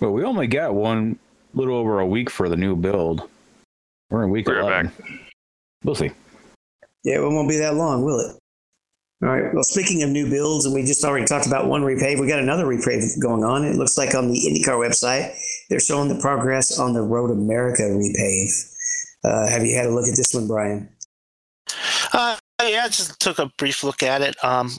Well, 0.00 0.12
we 0.12 0.24
only 0.24 0.46
got 0.46 0.74
one 0.74 1.18
little 1.54 1.76
over 1.76 2.00
a 2.00 2.06
week 2.06 2.30
for 2.30 2.48
the 2.48 2.56
new 2.56 2.74
build. 2.74 3.28
We're 4.10 4.24
in 4.24 4.30
week 4.30 4.48
We're 4.48 4.60
11. 4.60 4.86
back. 4.86 4.94
We'll 5.84 5.94
see. 5.94 6.10
Yeah, 7.04 7.16
it 7.16 7.20
won't 7.20 7.48
be 7.48 7.58
that 7.58 7.74
long, 7.74 8.02
will 8.02 8.20
it? 8.20 8.36
All 9.22 9.28
right. 9.28 9.54
Well, 9.54 9.62
speaking 9.62 10.02
of 10.02 10.10
new 10.10 10.28
builds, 10.28 10.66
and 10.66 10.74
we 10.74 10.82
just 10.82 11.04
already 11.04 11.26
talked 11.26 11.46
about 11.46 11.68
one 11.68 11.82
repave, 11.82 12.20
we 12.20 12.26
got 12.26 12.40
another 12.40 12.64
repave 12.64 13.04
going 13.20 13.44
on. 13.44 13.64
It 13.64 13.76
looks 13.76 13.96
like 13.96 14.16
on 14.16 14.28
the 14.28 14.34
IndyCar 14.34 14.76
website, 14.76 15.32
they're 15.70 15.78
showing 15.78 16.08
the 16.08 16.20
progress 16.20 16.76
on 16.78 16.92
the 16.92 17.02
Road 17.02 17.30
America 17.30 17.82
repave. 17.82 18.50
Uh, 19.22 19.46
have 19.48 19.64
you 19.64 19.76
had 19.76 19.86
a 19.86 19.90
look 19.90 20.08
at 20.08 20.16
this 20.16 20.34
one, 20.34 20.48
Brian? 20.48 20.88
Uh, 22.12 22.36
yeah, 22.60 22.82
I 22.84 22.88
just 22.88 23.20
took 23.20 23.38
a 23.38 23.46
brief 23.58 23.84
look 23.84 24.02
at 24.02 24.22
it. 24.22 24.34
Um, 24.44 24.72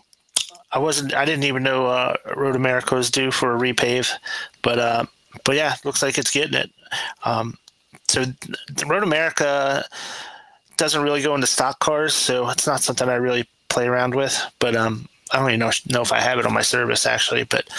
I 0.73 0.79
wasn't, 0.79 1.13
I 1.13 1.23
didn't 1.23 1.45
even 1.45 1.63
know 1.63 1.85
uh, 1.85 2.15
Road 2.35 2.57
America 2.57 2.95
was 2.95 3.09
due 3.09 3.31
for 3.31 3.55
a 3.55 3.59
repave, 3.59 4.11
but 4.61 4.77
uh, 4.77 5.05
but 5.45 5.55
yeah, 5.55 5.75
looks 5.85 6.03
like 6.03 6.17
it's 6.17 6.31
getting 6.31 6.55
it. 6.55 6.69
Um, 7.23 7.57
so 8.07 8.25
the 8.25 8.85
Road 8.87 9.03
America 9.03 9.85
doesn't 10.83 11.01
really 11.01 11.21
go 11.21 11.33
into 11.33 11.47
stock 11.47 11.79
cars, 11.79 12.13
so 12.13 12.49
it's 12.49 12.67
not 12.67 12.81
something 12.81 13.07
I 13.07 13.15
really 13.15 13.47
play 13.69 13.87
around 13.87 14.15
with. 14.15 14.37
But 14.59 14.75
um, 14.75 15.07
I 15.31 15.39
don't 15.39 15.47
even 15.47 15.61
know, 15.61 15.71
know 15.87 16.01
if 16.01 16.11
I 16.11 16.19
have 16.19 16.39
it 16.39 16.45
on 16.45 16.53
my 16.53 16.61
service 16.61 17.05
actually. 17.05 17.45
But 17.45 17.69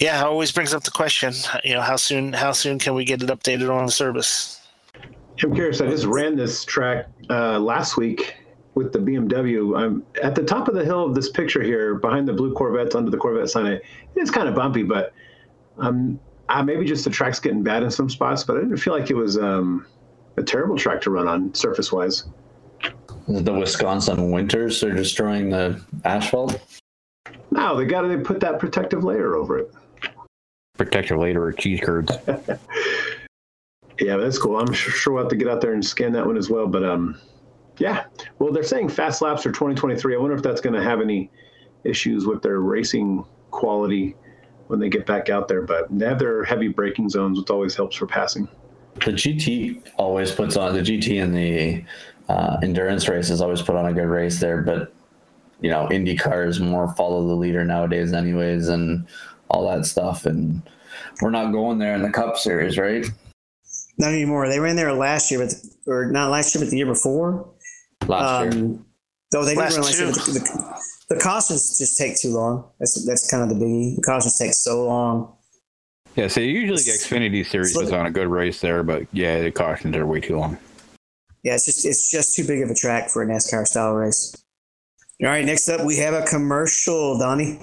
yeah, 0.00 0.24
always 0.24 0.52
brings 0.52 0.72
up 0.72 0.82
the 0.82 0.90
question, 0.90 1.34
you 1.64 1.74
know, 1.74 1.82
how 1.82 1.96
soon 1.96 2.32
how 2.32 2.52
soon 2.52 2.78
can 2.78 2.94
we 2.94 3.04
get 3.04 3.22
it 3.22 3.28
updated 3.28 3.70
on 3.70 3.84
the 3.84 3.92
service? 3.92 4.58
I'm 5.42 5.54
curious. 5.54 5.82
I 5.82 5.86
just 5.88 6.06
ran 6.06 6.34
this 6.34 6.64
track 6.64 7.08
uh, 7.28 7.58
last 7.58 7.98
week 7.98 8.36
with 8.74 8.90
the 8.90 9.00
BMW. 9.00 9.78
I'm 9.78 10.02
at 10.22 10.34
the 10.34 10.42
top 10.42 10.66
of 10.66 10.74
the 10.74 10.84
hill 10.84 11.04
of 11.04 11.14
this 11.14 11.28
picture 11.28 11.62
here, 11.62 11.96
behind 11.96 12.26
the 12.26 12.32
blue 12.32 12.54
Corvettes, 12.54 12.94
under 12.94 13.10
the 13.10 13.18
Corvette 13.18 13.50
sign. 13.50 13.66
It 13.66 13.82
is 14.14 14.30
kind 14.30 14.48
of 14.48 14.54
bumpy, 14.54 14.82
but 14.82 15.12
um, 15.76 16.18
uh, 16.48 16.62
maybe 16.62 16.86
just 16.86 17.04
the 17.04 17.10
track's 17.10 17.38
getting 17.38 17.62
bad 17.62 17.82
in 17.82 17.90
some 17.90 18.08
spots. 18.08 18.44
But 18.44 18.56
I 18.56 18.60
didn't 18.60 18.78
feel 18.78 18.94
like 18.98 19.10
it 19.10 19.16
was 19.16 19.36
um, 19.36 19.86
a 20.38 20.42
terrible 20.42 20.78
track 20.78 21.02
to 21.02 21.10
run 21.10 21.28
on 21.28 21.52
surface 21.54 21.92
wise. 21.92 22.24
The 23.28 23.52
Wisconsin 23.52 24.30
winters 24.30 24.82
are 24.84 24.92
destroying 24.92 25.50
the 25.50 25.80
asphalt. 26.04 26.60
No, 27.50 27.76
they 27.76 27.84
got 27.84 28.02
to 28.02 28.08
they 28.08 28.18
put 28.18 28.40
that 28.40 28.58
protective 28.58 29.02
layer 29.02 29.34
over 29.34 29.58
it. 29.58 29.72
Protective 30.76 31.18
layer 31.18 31.42
or 31.42 31.52
cheese 31.52 31.80
curds. 31.82 32.12
Yeah, 34.00 34.16
that's 34.16 34.38
cool. 34.38 34.58
I'm 34.58 34.72
sure, 34.72 34.92
sure 34.92 35.12
we'll 35.14 35.22
have 35.22 35.30
to 35.30 35.36
get 35.36 35.48
out 35.48 35.60
there 35.60 35.72
and 35.72 35.84
scan 35.84 36.12
that 36.12 36.26
one 36.26 36.36
as 36.36 36.50
well. 36.50 36.66
But 36.66 36.84
um, 36.84 37.18
yeah. 37.78 38.04
Well, 38.38 38.52
they're 38.52 38.62
saying 38.62 38.90
fast 38.90 39.22
laps 39.22 39.42
for 39.42 39.50
2023. 39.50 40.14
I 40.14 40.18
wonder 40.18 40.36
if 40.36 40.42
that's 40.42 40.60
going 40.60 40.74
to 40.74 40.82
have 40.82 41.00
any 41.00 41.30
issues 41.84 42.26
with 42.26 42.42
their 42.42 42.60
racing 42.60 43.24
quality 43.50 44.14
when 44.66 44.80
they 44.80 44.88
get 44.88 45.06
back 45.06 45.30
out 45.30 45.48
there. 45.48 45.62
But 45.62 45.86
they 45.90 46.06
have 46.06 46.18
their 46.18 46.44
heavy 46.44 46.68
braking 46.68 47.08
zones, 47.08 47.38
which 47.38 47.50
always 47.50 47.74
helps 47.74 47.96
for 47.96 48.06
passing. 48.06 48.48
The 48.96 49.12
GT 49.12 49.82
always 49.96 50.32
puts 50.32 50.56
on 50.56 50.74
the 50.74 50.80
GT 50.80 51.22
and 51.22 51.34
the 51.34 51.84
uh, 52.28 52.56
endurance 52.62 53.08
races 53.08 53.40
always 53.40 53.62
put 53.62 53.76
on 53.76 53.86
a 53.86 53.92
good 53.92 54.08
race 54.08 54.40
there, 54.40 54.62
but 54.62 54.92
you 55.60 55.70
know, 55.70 55.90
Indy 55.90 56.16
cars 56.16 56.60
more 56.60 56.92
follow 56.94 57.26
the 57.26 57.34
leader 57.34 57.64
nowadays, 57.64 58.12
anyways, 58.12 58.68
and 58.68 59.06
all 59.48 59.66
that 59.68 59.86
stuff. 59.86 60.26
And 60.26 60.62
we're 61.22 61.30
not 61.30 61.52
going 61.52 61.78
there 61.78 61.94
in 61.94 62.02
the 62.02 62.10
Cup 62.10 62.36
Series, 62.36 62.76
right? 62.76 63.06
Not 63.98 64.12
anymore. 64.12 64.48
They 64.48 64.60
ran 64.60 64.76
there 64.76 64.92
last 64.92 65.30
year, 65.30 65.40
but 65.40 65.54
or 65.86 66.06
not 66.10 66.30
last 66.30 66.54
year, 66.54 66.62
but 66.62 66.70
the 66.70 66.76
year 66.76 66.86
before. 66.86 67.48
Last 68.06 68.54
year, 68.54 68.62
Um, 68.62 68.86
though 69.32 69.44
they 69.44 69.54
did 69.54 69.60
Last 69.60 69.76
run 69.76 69.86
last 69.86 69.98
year. 69.98 70.08
The, 70.08 70.12
the, 70.12 71.14
the 71.14 71.20
cautions 71.20 71.78
just 71.78 71.96
take 71.96 72.18
too 72.18 72.30
long. 72.30 72.68
That's 72.78 73.06
that's 73.06 73.30
kind 73.30 73.42
of 73.42 73.48
the 73.48 73.64
biggie. 73.64 73.96
The 73.96 74.02
cautions 74.02 74.36
take 74.36 74.52
so 74.52 74.84
long. 74.84 75.32
Yeah, 76.16 76.28
so 76.28 76.40
usually 76.40 76.82
the 76.82 76.90
Xfinity 76.90 77.46
series 77.46 77.72
Slow- 77.72 77.82
is 77.82 77.92
on 77.92 78.06
a 78.06 78.10
good 78.10 78.28
race 78.28 78.60
there, 78.60 78.82
but 78.82 79.06
yeah, 79.12 79.42
the 79.42 79.50
cautions 79.50 79.96
are 79.96 80.06
way 80.06 80.20
too 80.20 80.38
long. 80.38 80.58
Yeah, 81.46 81.54
it's 81.54 81.64
just 81.64 81.86
it's 81.86 82.10
just 82.10 82.34
too 82.34 82.44
big 82.44 82.60
of 82.60 82.70
a 82.70 82.74
track 82.74 83.08
for 83.08 83.22
a 83.22 83.26
NASCAR 83.26 83.68
style 83.68 83.92
race. 83.92 84.34
All 85.22 85.28
right, 85.28 85.44
next 85.44 85.68
up 85.68 85.86
we 85.86 85.96
have 85.98 86.12
a 86.12 86.22
commercial, 86.22 87.16
Donnie. 87.20 87.60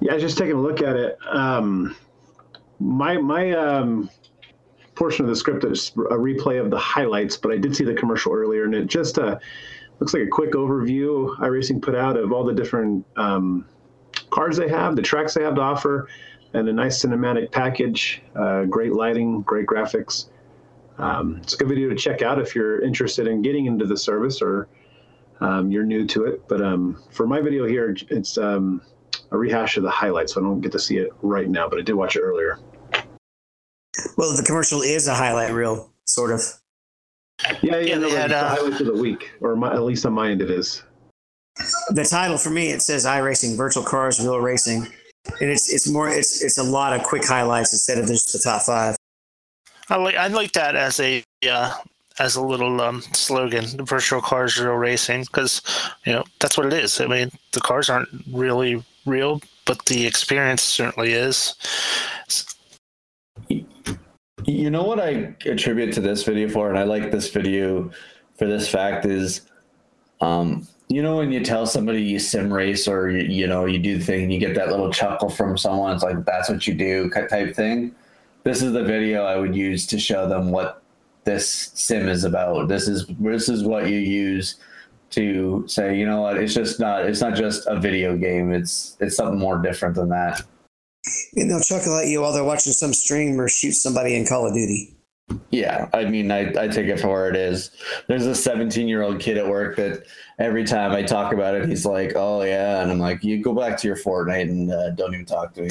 Yeah, 0.00 0.16
just 0.18 0.38
taking 0.38 0.54
a 0.54 0.60
look 0.60 0.82
at 0.82 0.94
it. 0.94 1.18
Um, 1.28 1.96
my 2.78 3.16
my 3.16 3.50
um, 3.54 4.08
portion 4.94 5.24
of 5.24 5.30
the 5.30 5.34
script 5.34 5.64
is 5.64 5.90
a 5.96 6.14
replay 6.14 6.60
of 6.60 6.70
the 6.70 6.78
highlights, 6.78 7.36
but 7.36 7.50
I 7.50 7.56
did 7.56 7.74
see 7.74 7.82
the 7.82 7.94
commercial 7.94 8.32
earlier, 8.32 8.66
and 8.66 8.74
it 8.76 8.86
just 8.86 9.18
uh, 9.18 9.36
looks 9.98 10.14
like 10.14 10.22
a 10.22 10.28
quick 10.28 10.52
overview 10.52 11.36
iRacing 11.38 11.82
put 11.82 11.96
out 11.96 12.16
of 12.16 12.30
all 12.30 12.44
the 12.44 12.54
different 12.54 13.04
um, 13.16 13.66
cars 14.30 14.56
they 14.56 14.68
have, 14.68 14.94
the 14.94 15.02
tracks 15.02 15.34
they 15.34 15.42
have 15.42 15.56
to 15.56 15.60
offer, 15.60 16.08
and 16.54 16.68
a 16.68 16.72
nice 16.72 17.04
cinematic 17.04 17.50
package. 17.50 18.22
Uh, 18.36 18.62
great 18.66 18.92
lighting, 18.92 19.42
great 19.42 19.66
graphics. 19.66 20.26
Um, 21.02 21.38
it's 21.42 21.54
a 21.54 21.56
good 21.56 21.68
video 21.68 21.88
to 21.88 21.96
check 21.96 22.22
out 22.22 22.38
if 22.38 22.54
you're 22.54 22.80
interested 22.80 23.26
in 23.26 23.42
getting 23.42 23.66
into 23.66 23.86
the 23.86 23.96
service 23.96 24.40
or 24.40 24.68
um, 25.40 25.68
you're 25.68 25.84
new 25.84 26.06
to 26.06 26.26
it. 26.26 26.46
But 26.46 26.62
um, 26.62 27.02
for 27.10 27.26
my 27.26 27.40
video 27.40 27.66
here, 27.66 27.96
it's 28.08 28.38
um, 28.38 28.80
a 29.32 29.36
rehash 29.36 29.76
of 29.76 29.82
the 29.82 29.90
highlights, 29.90 30.34
so 30.34 30.40
I 30.40 30.44
don't 30.44 30.60
get 30.60 30.70
to 30.72 30.78
see 30.78 30.98
it 30.98 31.10
right 31.20 31.48
now, 31.48 31.68
but 31.68 31.80
I 31.80 31.82
did 31.82 31.94
watch 31.94 32.14
it 32.14 32.20
earlier. 32.20 32.60
Well, 34.16 34.36
the 34.36 34.44
commercial 34.46 34.82
is 34.82 35.08
a 35.08 35.14
highlight 35.14 35.52
reel, 35.52 35.90
sort 36.06 36.30
of. 36.30 36.40
Yeah, 37.62 37.78
yeah, 37.78 37.78
Yeah, 37.78 37.98
no, 37.98 38.08
had, 38.10 38.30
it's 38.30 38.34
the 38.34 38.36
uh, 38.36 38.48
highlights 38.54 38.80
of 38.80 38.86
the 38.86 38.94
week, 38.94 39.32
or 39.40 39.56
my, 39.56 39.72
at 39.72 39.82
least 39.82 40.06
on 40.06 40.12
my 40.12 40.30
end 40.30 40.40
it 40.40 40.50
is. 40.50 40.84
The 41.90 42.04
title 42.04 42.38
for 42.38 42.50
me 42.50 42.70
it 42.70 42.80
says 42.80 43.04
iRacing 43.04 43.56
Virtual 43.56 43.82
Cars 43.82 44.20
Real 44.20 44.38
Racing, 44.38 44.86
and 45.40 45.50
it's 45.50 45.70
it's 45.70 45.88
more 45.88 46.08
it's 46.08 46.42
it's 46.42 46.58
a 46.58 46.62
lot 46.62 46.94
of 46.94 47.02
quick 47.02 47.26
highlights 47.26 47.72
instead 47.72 47.98
of 47.98 48.06
just 48.06 48.32
the 48.32 48.38
top 48.38 48.62
five. 48.62 48.96
I 49.88 49.96
like 49.96 50.16
I 50.16 50.28
like 50.28 50.52
that 50.52 50.76
as 50.76 51.00
a 51.00 51.24
uh, 51.48 51.74
as 52.18 52.36
a 52.36 52.42
little 52.42 52.80
um, 52.80 53.02
slogan, 53.12 53.64
virtual 53.84 54.20
cars 54.20 54.58
real 54.58 54.74
racing, 54.74 55.22
because 55.22 55.62
you 56.04 56.12
know 56.12 56.24
that's 56.40 56.56
what 56.56 56.66
it 56.66 56.72
is. 56.72 57.00
I 57.00 57.06
mean, 57.06 57.30
the 57.52 57.60
cars 57.60 57.90
aren't 57.90 58.08
really 58.30 58.82
real, 59.06 59.40
but 59.64 59.84
the 59.86 60.06
experience 60.06 60.62
certainly 60.62 61.12
is. 61.12 61.54
You 63.48 64.70
know 64.70 64.82
what 64.82 65.00
I 65.00 65.34
attribute 65.46 65.92
to 65.94 66.00
this 66.00 66.24
video 66.24 66.48
for, 66.48 66.68
and 66.68 66.78
I 66.78 66.84
like 66.84 67.10
this 67.10 67.30
video 67.30 67.90
for 68.36 68.46
this 68.46 68.68
fact 68.68 69.04
is, 69.04 69.42
um, 70.20 70.66
you 70.88 71.02
know, 71.02 71.16
when 71.16 71.30
you 71.30 71.44
tell 71.44 71.66
somebody 71.66 72.02
you 72.02 72.18
sim 72.18 72.52
race 72.52 72.88
or 72.88 73.10
you, 73.10 73.22
you 73.22 73.46
know 73.46 73.66
you 73.66 73.78
do 73.78 73.98
the 73.98 74.04
thing, 74.04 74.24
and 74.24 74.32
you 74.32 74.38
get 74.38 74.54
that 74.54 74.68
little 74.68 74.92
chuckle 74.92 75.30
from 75.30 75.56
someone. 75.56 75.94
It's 75.94 76.02
like 76.02 76.24
that's 76.24 76.48
what 76.48 76.66
you 76.66 76.74
do, 76.74 77.10
type 77.10 77.54
thing. 77.54 77.94
This 78.44 78.62
is 78.62 78.72
the 78.72 78.82
video 78.82 79.24
I 79.24 79.36
would 79.36 79.54
use 79.54 79.86
to 79.88 79.98
show 79.98 80.28
them 80.28 80.50
what 80.50 80.82
this 81.24 81.70
sim 81.74 82.08
is 82.08 82.24
about. 82.24 82.68
This 82.68 82.88
is 82.88 83.06
this 83.20 83.48
is 83.48 83.64
what 83.64 83.88
you 83.88 83.98
use 83.98 84.56
to 85.10 85.64
say, 85.68 85.96
you 85.96 86.06
know 86.06 86.22
what, 86.22 86.38
it's 86.38 86.54
just 86.54 86.80
not 86.80 87.04
it's 87.04 87.20
not 87.20 87.34
just 87.34 87.66
a 87.66 87.78
video 87.78 88.16
game. 88.16 88.52
It's 88.52 88.96
it's 89.00 89.16
something 89.16 89.38
more 89.38 89.58
different 89.58 89.94
than 89.94 90.08
that. 90.08 90.42
And 91.36 91.50
they'll 91.50 91.60
chuckle 91.60 91.96
at 91.98 92.08
you 92.08 92.20
while 92.22 92.32
they're 92.32 92.44
watching 92.44 92.72
some 92.72 92.92
stream 92.92 93.40
or 93.40 93.48
shoot 93.48 93.72
somebody 93.72 94.14
in 94.14 94.26
Call 94.26 94.46
of 94.46 94.54
Duty. 94.54 94.94
Yeah, 95.50 95.88
I 95.94 96.04
mean, 96.04 96.30
I, 96.30 96.52
I 96.58 96.68
take 96.68 96.86
it 96.86 97.00
for 97.00 97.08
what 97.08 97.34
it 97.34 97.36
is. 97.36 97.70
There's 98.06 98.26
a 98.26 98.34
17 98.34 98.88
year 98.88 99.02
old 99.02 99.20
kid 99.20 99.38
at 99.38 99.48
work 99.48 99.76
that 99.76 100.04
every 100.38 100.64
time 100.64 100.92
I 100.92 101.02
talk 101.02 101.32
about 101.32 101.54
it, 101.54 101.68
he's 101.68 101.86
like, 101.86 102.12
"Oh 102.16 102.42
yeah," 102.42 102.82
and 102.82 102.90
I'm 102.90 102.98
like, 102.98 103.22
"You 103.22 103.42
go 103.42 103.54
back 103.54 103.78
to 103.78 103.88
your 103.88 103.96
Fortnite 103.96 104.42
and 104.42 104.72
uh, 104.72 104.90
don't 104.90 105.14
even 105.14 105.26
talk 105.26 105.54
to 105.54 105.62
me." 105.62 105.70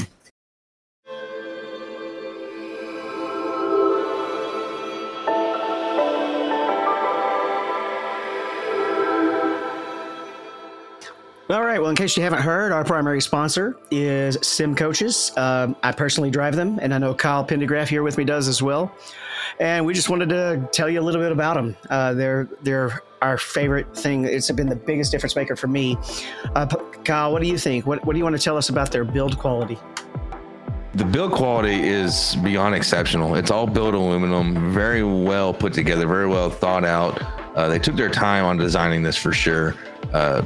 All 11.52 11.66
right. 11.66 11.82
Well, 11.82 11.89
in 11.89 11.97
case 11.97 12.16
you 12.16 12.24
haven't 12.24 12.43
heard, 12.43 12.72
our 12.72 12.86
primary 12.86 13.20
sponsor 13.20 13.78
is 13.89 14.38
Sim 14.41 14.74
Coaches. 14.74 15.34
Um, 15.36 15.76
I 15.84 15.91
personally 15.91 16.30
drive 16.30 16.56
them, 16.56 16.80
and 16.82 16.93
I 16.93 16.97
know 16.97 17.14
Kyle 17.14 17.45
Pendygraft 17.45 17.89
here 17.89 18.04
with 18.04 18.18
me 18.18 18.24
does 18.24 18.47
as 18.47 18.62
well. 18.62 18.95
And 19.60 19.86
we 19.86 19.93
just 19.93 20.08
wanted 20.08 20.30
to 20.30 20.70
tell 20.72 20.89
you 20.89 21.02
a 21.02 21.04
little 21.04 21.20
bit 21.20 21.34
about 21.34 21.56
them. 21.56 21.76
Uh, 21.89 22.14
they're 22.14 22.47
they're 22.62 23.04
our 23.22 23.38
favorite 23.38 23.93
thing. 23.97 24.24
It's 24.24 24.49
been 24.52 24.70
the 24.70 24.78
biggest 24.78 25.12
difference 25.12 25.36
maker 25.36 25.58
for 25.58 25.68
me. 25.68 25.97
Uh, 26.56 26.68
Kyle, 27.04 27.34
what 27.34 27.41
do 27.41 27.49
you 27.49 27.58
think? 27.58 27.86
What 27.86 28.06
what 28.06 28.14
do 28.14 28.18
you 28.18 28.24
want 28.24 28.38
to 28.38 28.41
tell 28.41 28.56
us 28.56 28.70
about 28.70 28.93
their 28.93 29.04
build 29.04 29.38
quality? 29.38 29.78
The 30.93 31.06
build 31.06 31.34
quality 31.34 31.82
is 31.82 32.38
beyond 32.43 32.76
exceptional. 32.76 33.36
It's 33.36 33.52
all 33.52 33.68
built 33.68 33.93
aluminum, 33.93 34.74
very 34.74 35.04
well 35.04 35.54
put 35.54 35.74
together, 35.74 36.08
very 36.08 36.28
well 36.28 36.49
thought 36.49 36.86
out. 36.86 37.22
Uh, 37.58 37.68
they 37.68 37.80
took 37.80 37.97
their 37.97 38.10
time 38.10 38.45
on 38.45 38.56
designing 38.56 39.04
this 39.04 39.18
for 39.18 39.34
sure. 39.34 39.76
Uh, 40.14 40.43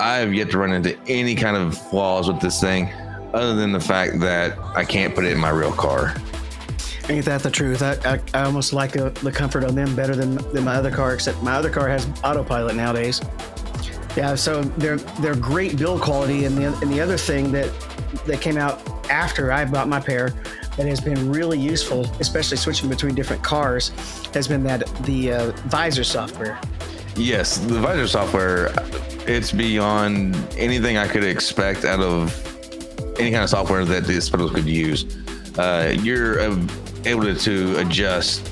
I 0.00 0.16
have 0.16 0.32
yet 0.32 0.50
to 0.52 0.58
run 0.58 0.72
into 0.72 0.98
any 1.06 1.34
kind 1.34 1.56
of 1.56 1.76
flaws 1.76 2.28
with 2.28 2.40
this 2.40 2.60
thing, 2.60 2.92
other 3.34 3.54
than 3.54 3.72
the 3.72 3.80
fact 3.80 4.20
that 4.20 4.58
I 4.76 4.84
can't 4.84 5.14
put 5.14 5.24
it 5.24 5.32
in 5.32 5.38
my 5.38 5.50
real 5.50 5.72
car. 5.72 6.14
Ain't 7.08 7.24
that 7.24 7.42
the 7.42 7.50
truth? 7.50 7.82
I, 7.82 7.96
I, 8.04 8.20
I 8.34 8.44
almost 8.44 8.72
like 8.72 8.96
uh, 8.96 9.08
the 9.10 9.32
comfort 9.32 9.64
on 9.64 9.74
them 9.74 9.96
better 9.96 10.14
than, 10.14 10.36
than 10.52 10.64
my 10.64 10.74
other 10.74 10.90
car, 10.90 11.14
except 11.14 11.42
my 11.42 11.54
other 11.54 11.70
car 11.70 11.88
has 11.88 12.06
autopilot 12.22 12.76
nowadays. 12.76 13.20
Yeah, 14.16 14.34
so 14.34 14.62
they're 14.62 14.96
they're 14.96 15.36
great 15.36 15.78
build 15.78 16.00
quality, 16.00 16.44
and 16.44 16.56
the 16.56 16.66
and 16.82 16.92
the 16.92 17.00
other 17.00 17.16
thing 17.16 17.52
that 17.52 17.72
that 18.26 18.40
came 18.40 18.56
out 18.56 18.80
after 19.10 19.52
I 19.52 19.64
bought 19.64 19.88
my 19.88 20.00
pair 20.00 20.30
that 20.76 20.86
has 20.86 21.00
been 21.00 21.30
really 21.30 21.58
useful, 21.58 22.04
especially 22.20 22.56
switching 22.56 22.88
between 22.88 23.14
different 23.14 23.42
cars, 23.42 23.90
has 24.32 24.46
been 24.48 24.62
that 24.64 24.86
the 25.04 25.32
uh, 25.32 25.50
visor 25.66 26.04
software. 26.04 26.58
Yes, 27.16 27.58
the 27.58 27.80
visor 27.80 28.06
software, 28.06 28.72
it's 29.26 29.52
beyond 29.52 30.36
anything 30.56 30.96
I 30.96 31.08
could 31.08 31.24
expect 31.24 31.84
out 31.84 32.00
of 32.00 32.32
any 33.18 33.30
kind 33.30 33.42
of 33.42 33.50
software 33.50 33.84
that 33.84 34.04
the 34.04 34.28
pedals 34.30 34.52
could 34.52 34.66
use. 34.66 35.04
Uh, 35.58 35.94
you're 36.00 36.40
uh, 36.40 36.66
able 37.04 37.34
to, 37.34 37.76
adjust 37.78 38.46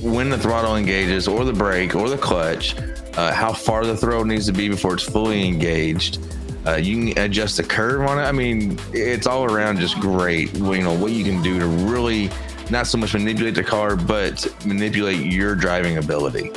when 0.00 0.30
the 0.30 0.38
throttle 0.38 0.76
engages, 0.76 1.26
or 1.26 1.44
the 1.44 1.52
brake, 1.52 1.96
or 1.96 2.08
the 2.08 2.16
clutch, 2.16 2.76
uh, 3.16 3.32
how 3.32 3.52
far 3.52 3.84
the 3.84 3.96
throttle 3.96 4.24
needs 4.24 4.46
to 4.46 4.52
be 4.52 4.68
before 4.68 4.94
it's 4.94 5.02
fully 5.02 5.46
engaged. 5.46 6.20
Uh, 6.66 6.76
you 6.76 7.12
can 7.12 7.24
adjust 7.24 7.56
the 7.56 7.62
curve 7.62 8.02
on 8.02 8.18
it. 8.18 8.22
I 8.22 8.32
mean, 8.32 8.78
it's 8.92 9.26
all 9.26 9.44
around 9.44 9.80
just 9.80 9.98
great. 9.98 10.54
You 10.54 10.82
know 10.82 10.94
what 10.94 11.12
you 11.12 11.24
can 11.24 11.42
do 11.42 11.58
to 11.58 11.66
really 11.66 12.30
not 12.70 12.86
so 12.86 12.98
much 12.98 13.14
manipulate 13.14 13.54
the 13.54 13.64
car, 13.64 13.96
but 13.96 14.46
manipulate 14.64 15.20
your 15.20 15.54
driving 15.54 15.96
ability. 15.96 16.52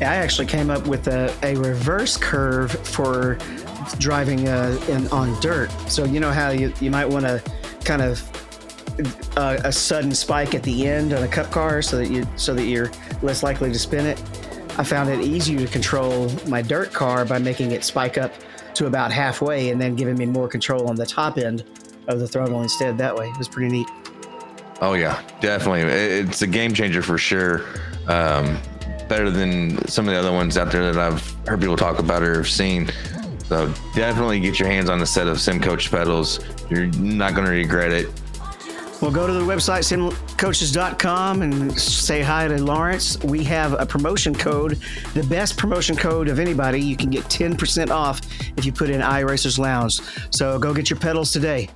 I 0.00 0.16
actually 0.16 0.46
came 0.46 0.70
up 0.70 0.86
with 0.86 1.08
a, 1.08 1.34
a 1.42 1.54
reverse 1.56 2.16
curve 2.16 2.72
for 2.72 3.38
driving 3.98 4.48
uh, 4.48 4.78
in, 4.88 5.06
on 5.08 5.38
dirt. 5.40 5.70
So 5.88 6.04
you 6.04 6.20
know 6.20 6.30
how 6.30 6.50
you, 6.50 6.72
you 6.80 6.90
might 6.90 7.06
want 7.06 7.26
to 7.26 7.42
kind 7.84 8.02
of 8.02 8.22
uh, 9.36 9.58
a 9.64 9.72
sudden 9.72 10.14
spike 10.14 10.54
at 10.54 10.62
the 10.62 10.86
end 10.86 11.12
on 11.12 11.22
a 11.22 11.28
cup 11.28 11.50
car 11.50 11.82
so 11.82 11.96
that 11.96 12.10
you 12.10 12.26
so 12.36 12.54
that 12.54 12.64
you're 12.64 12.90
less 13.22 13.42
likely 13.42 13.72
to 13.72 13.78
spin 13.78 14.06
it. 14.06 14.20
I 14.78 14.84
found 14.84 15.10
it 15.10 15.20
easier 15.20 15.58
to 15.58 15.66
control 15.66 16.30
my 16.46 16.62
dirt 16.62 16.92
car 16.92 17.24
by 17.24 17.38
making 17.38 17.72
it 17.72 17.84
spike 17.84 18.18
up 18.18 18.32
to 18.74 18.86
about 18.86 19.12
halfway 19.12 19.70
and 19.70 19.80
then 19.80 19.96
giving 19.96 20.16
me 20.16 20.26
more 20.26 20.48
control 20.48 20.88
on 20.88 20.96
the 20.96 21.06
top 21.06 21.38
end 21.38 21.64
of 22.06 22.20
the 22.20 22.28
throttle 22.28 22.62
instead. 22.62 22.96
That 22.98 23.14
way, 23.14 23.28
it 23.28 23.38
was 23.38 23.48
pretty 23.48 23.70
neat. 23.70 23.88
Oh 24.80 24.94
yeah, 24.94 25.20
definitely. 25.40 25.82
It's 25.82 26.42
a 26.42 26.46
game 26.46 26.72
changer 26.72 27.02
for 27.02 27.18
sure. 27.18 27.64
Um, 28.06 28.58
better 29.10 29.28
than 29.28 29.76
some 29.88 30.06
of 30.08 30.14
the 30.14 30.18
other 30.18 30.32
ones 30.32 30.56
out 30.56 30.70
there 30.70 30.92
that 30.92 30.96
I've 30.96 31.36
heard 31.46 31.60
people 31.60 31.76
talk 31.76 31.98
about 31.98 32.22
or 32.22 32.44
seen. 32.44 32.88
So 33.48 33.66
definitely 33.94 34.38
get 34.38 34.60
your 34.60 34.68
hands 34.68 34.88
on 34.88 35.02
a 35.02 35.06
set 35.06 35.26
of 35.26 35.40
Sim 35.40 35.60
Coach 35.60 35.90
pedals. 35.90 36.38
You're 36.70 36.86
not 36.86 37.34
going 37.34 37.44
to 37.44 37.50
regret 37.50 37.90
it. 37.90 38.08
Well, 39.02 39.10
go 39.10 39.26
to 39.26 39.32
the 39.32 39.40
website 39.40 39.84
simcoaches.com 39.84 41.42
and 41.42 41.76
say 41.76 42.20
hi 42.22 42.46
to 42.46 42.62
Lawrence. 42.62 43.18
We 43.24 43.42
have 43.44 43.72
a 43.72 43.84
promotion 43.84 44.34
code, 44.34 44.78
the 45.14 45.24
best 45.24 45.56
promotion 45.56 45.96
code 45.96 46.28
of 46.28 46.38
anybody. 46.38 46.80
You 46.80 46.96
can 46.96 47.10
get 47.10 47.24
10% 47.24 47.90
off 47.90 48.20
if 48.56 48.64
you 48.64 48.72
put 48.72 48.90
in 48.90 49.00
iRacers 49.00 49.58
Lounge. 49.58 50.00
So 50.30 50.58
go 50.58 50.72
get 50.72 50.88
your 50.88 51.00
pedals 51.00 51.32
today. 51.32 51.68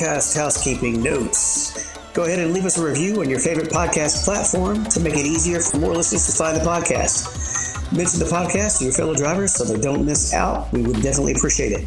Podcast 0.00 0.34
housekeeping 0.34 1.02
notes. 1.02 1.92
Go 2.14 2.24
ahead 2.24 2.38
and 2.38 2.54
leave 2.54 2.64
us 2.64 2.78
a 2.78 2.86
review 2.86 3.20
on 3.20 3.28
your 3.28 3.38
favorite 3.38 3.68
podcast 3.68 4.24
platform 4.24 4.82
to 4.86 4.98
make 4.98 5.12
it 5.12 5.26
easier 5.26 5.60
for 5.60 5.76
more 5.76 5.94
listeners 5.94 6.24
to 6.24 6.32
find 6.32 6.56
the 6.56 6.62
podcast. 6.62 7.92
Mention 7.94 8.20
the 8.20 8.24
podcast 8.24 8.78
to 8.78 8.84
your 8.84 8.94
fellow 8.94 9.14
drivers 9.14 9.52
so 9.52 9.64
they 9.64 9.78
don't 9.78 10.06
miss 10.06 10.32
out. 10.32 10.72
We 10.72 10.80
would 10.80 11.02
definitely 11.02 11.34
appreciate 11.34 11.72
it. 11.72 11.86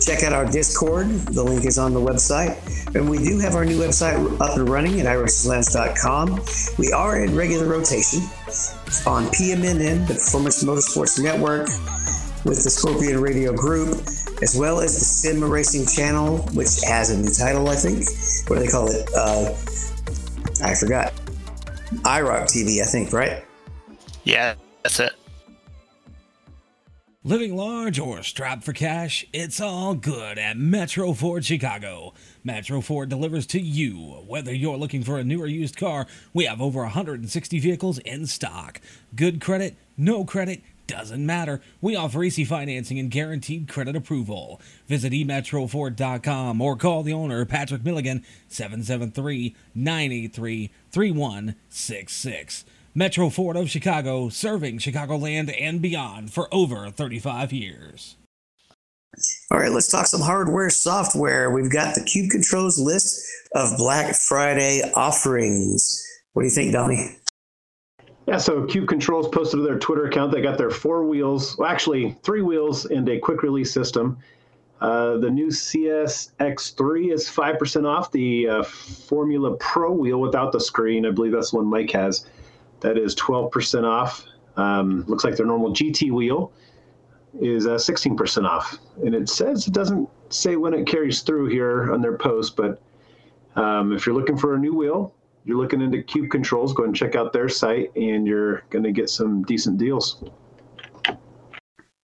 Check 0.00 0.22
out 0.22 0.32
our 0.32 0.50
Discord. 0.50 1.08
The 1.08 1.44
link 1.44 1.66
is 1.66 1.76
on 1.76 1.92
the 1.92 2.00
website. 2.00 2.56
And 2.94 3.10
we 3.10 3.18
do 3.18 3.38
have 3.40 3.54
our 3.54 3.66
new 3.66 3.78
website 3.78 4.16
up 4.40 4.56
and 4.56 4.66
running 4.66 4.98
at 5.00 5.04
iracerslounge.com. 5.04 6.40
We 6.78 6.90
are 6.92 7.22
in 7.22 7.36
regular 7.36 7.68
rotation 7.68 8.20
on 9.04 9.26
PMNN, 9.26 10.08
the 10.08 10.14
Performance 10.14 10.64
Motorsports 10.64 11.22
Network, 11.22 11.66
with 12.46 12.64
the 12.64 12.70
Scorpion 12.70 13.20
Radio 13.20 13.52
Group, 13.52 14.00
as 14.42 14.56
well 14.56 14.80
as 14.80 14.98
the 14.98 15.04
Sim 15.04 15.42
Racing 15.42 15.86
Channel, 15.86 16.38
which 16.52 16.82
has 16.84 17.10
a 17.10 17.16
new 17.16 17.30
title, 17.30 17.68
I 17.68 17.76
think. 17.76 18.04
What 18.48 18.58
do 18.58 18.64
they 18.64 18.70
call 18.70 18.88
it? 18.90 19.08
Uh, 19.14 19.54
I 20.62 20.74
forgot. 20.74 21.14
iRock 22.02 22.46
TV, 22.46 22.82
I 22.82 22.86
think, 22.86 23.12
right? 23.12 23.44
Yeah, 24.24 24.54
that's 24.82 24.98
it. 24.98 25.12
Living 27.24 27.56
large 27.56 28.00
or 28.00 28.20
strapped 28.24 28.64
for 28.64 28.72
cash, 28.72 29.24
it's 29.32 29.60
all 29.60 29.94
good 29.94 30.38
at 30.38 30.56
Metro 30.56 31.12
Ford 31.12 31.44
Chicago. 31.44 32.12
Metro 32.42 32.80
Ford 32.80 33.08
delivers 33.08 33.46
to 33.46 33.60
you. 33.60 34.24
Whether 34.26 34.52
you're 34.52 34.76
looking 34.76 35.04
for 35.04 35.18
a 35.18 35.24
new 35.24 35.40
or 35.40 35.46
used 35.46 35.76
car, 35.76 36.08
we 36.34 36.46
have 36.46 36.60
over 36.60 36.80
160 36.80 37.60
vehicles 37.60 37.98
in 37.98 38.26
stock. 38.26 38.80
Good 39.14 39.40
credit, 39.40 39.76
no 39.96 40.24
credit, 40.24 40.62
Doesn't 40.86 41.24
matter. 41.24 41.60
We 41.80 41.96
offer 41.96 42.22
easy 42.22 42.44
financing 42.44 42.98
and 42.98 43.10
guaranteed 43.10 43.68
credit 43.68 43.96
approval. 43.96 44.60
Visit 44.88 45.12
emetroford.com 45.12 46.60
or 46.60 46.76
call 46.76 47.02
the 47.02 47.12
owner, 47.12 47.44
Patrick 47.44 47.84
Milligan, 47.84 48.24
773 48.48 49.54
983 49.74 50.70
3166. 50.90 52.64
Metro 52.94 53.30
Ford 53.30 53.56
of 53.56 53.70
Chicago, 53.70 54.28
serving 54.28 54.78
Chicagoland 54.78 55.54
and 55.58 55.80
beyond 55.80 56.32
for 56.32 56.52
over 56.52 56.90
35 56.90 57.52
years. 57.52 58.16
All 59.50 59.58
right, 59.58 59.70
let's 59.70 59.88
talk 59.88 60.06
some 60.06 60.20
hardware 60.20 60.70
software. 60.70 61.50
We've 61.50 61.72
got 61.72 61.94
the 61.94 62.02
Cube 62.02 62.30
Controls 62.30 62.78
list 62.78 63.26
of 63.54 63.76
Black 63.76 64.14
Friday 64.14 64.82
offerings. 64.94 66.02
What 66.32 66.42
do 66.42 66.46
you 66.46 66.54
think, 66.54 66.72
Donnie? 66.72 67.16
Yeah, 68.26 68.36
so 68.36 68.64
Cube 68.66 68.88
Controls 68.88 69.28
posted 69.28 69.58
to 69.58 69.64
their 69.64 69.78
Twitter 69.78 70.06
account. 70.06 70.32
They 70.32 70.40
got 70.40 70.56
their 70.56 70.70
four 70.70 71.04
wheels, 71.04 71.56
well, 71.58 71.68
actually 71.68 72.16
three 72.22 72.42
wheels, 72.42 72.86
and 72.86 73.08
a 73.08 73.18
quick 73.18 73.42
release 73.42 73.72
system. 73.72 74.18
Uh, 74.80 75.16
the 75.18 75.30
new 75.30 75.48
CSX3 75.48 77.12
is 77.12 77.28
5% 77.28 77.86
off. 77.86 78.10
The 78.10 78.48
uh, 78.48 78.62
Formula 78.62 79.56
Pro 79.56 79.92
wheel 79.92 80.20
without 80.20 80.52
the 80.52 80.60
screen, 80.60 81.06
I 81.06 81.10
believe 81.10 81.32
that's 81.32 81.50
the 81.50 81.56
one 81.56 81.66
Mike 81.66 81.90
has, 81.92 82.26
that 82.80 82.96
is 82.96 83.14
12% 83.16 83.84
off. 83.84 84.24
Um, 84.56 85.04
looks 85.06 85.24
like 85.24 85.36
their 85.36 85.46
normal 85.46 85.72
GT 85.72 86.12
wheel 86.12 86.52
is 87.40 87.66
uh, 87.66 87.76
16% 87.76 88.44
off. 88.44 88.78
And 89.04 89.14
it 89.14 89.28
says 89.28 89.66
it 89.66 89.72
doesn't 89.72 90.08
say 90.30 90.56
when 90.56 90.74
it 90.74 90.86
carries 90.86 91.22
through 91.22 91.46
here 91.48 91.92
on 91.92 92.00
their 92.02 92.16
post, 92.16 92.56
but 92.56 92.80
um, 93.56 93.92
if 93.92 94.06
you're 94.06 94.14
looking 94.14 94.36
for 94.36 94.54
a 94.54 94.58
new 94.58 94.74
wheel, 94.74 95.14
you're 95.44 95.58
looking 95.58 95.80
into 95.80 96.02
Cube 96.02 96.30
Controls, 96.30 96.72
go 96.72 96.84
and 96.84 96.94
check 96.94 97.16
out 97.16 97.32
their 97.32 97.48
site, 97.48 97.94
and 97.96 98.26
you're 98.26 98.62
going 98.70 98.84
to 98.84 98.92
get 98.92 99.10
some 99.10 99.42
decent 99.42 99.78
deals. 99.78 100.22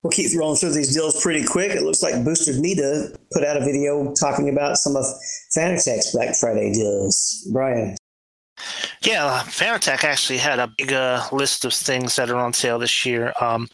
We'll 0.02 0.12
keep 0.12 0.30
rolling 0.38 0.56
through 0.56 0.72
these 0.72 0.94
deals 0.94 1.20
pretty 1.20 1.44
quick. 1.44 1.72
It 1.72 1.82
looks 1.82 2.02
like 2.02 2.24
Boosted 2.24 2.60
Media 2.60 3.08
put 3.32 3.44
out 3.44 3.56
a 3.56 3.60
video 3.60 4.12
talking 4.14 4.48
about 4.48 4.76
some 4.76 4.96
of 4.96 5.04
Fanatec's 5.56 6.12
Black 6.12 6.36
Friday 6.36 6.72
deals. 6.72 7.48
Brian. 7.52 7.96
Yeah, 9.02 9.42
Fanatec 9.44 10.04
actually 10.04 10.38
had 10.38 10.58
a 10.58 10.72
big 10.78 10.92
uh, 10.92 11.24
list 11.32 11.64
of 11.64 11.72
things 11.72 12.16
that 12.16 12.30
are 12.30 12.36
on 12.36 12.52
sale 12.52 12.78
this 12.78 13.04
year. 13.04 13.32
Um, 13.40 13.68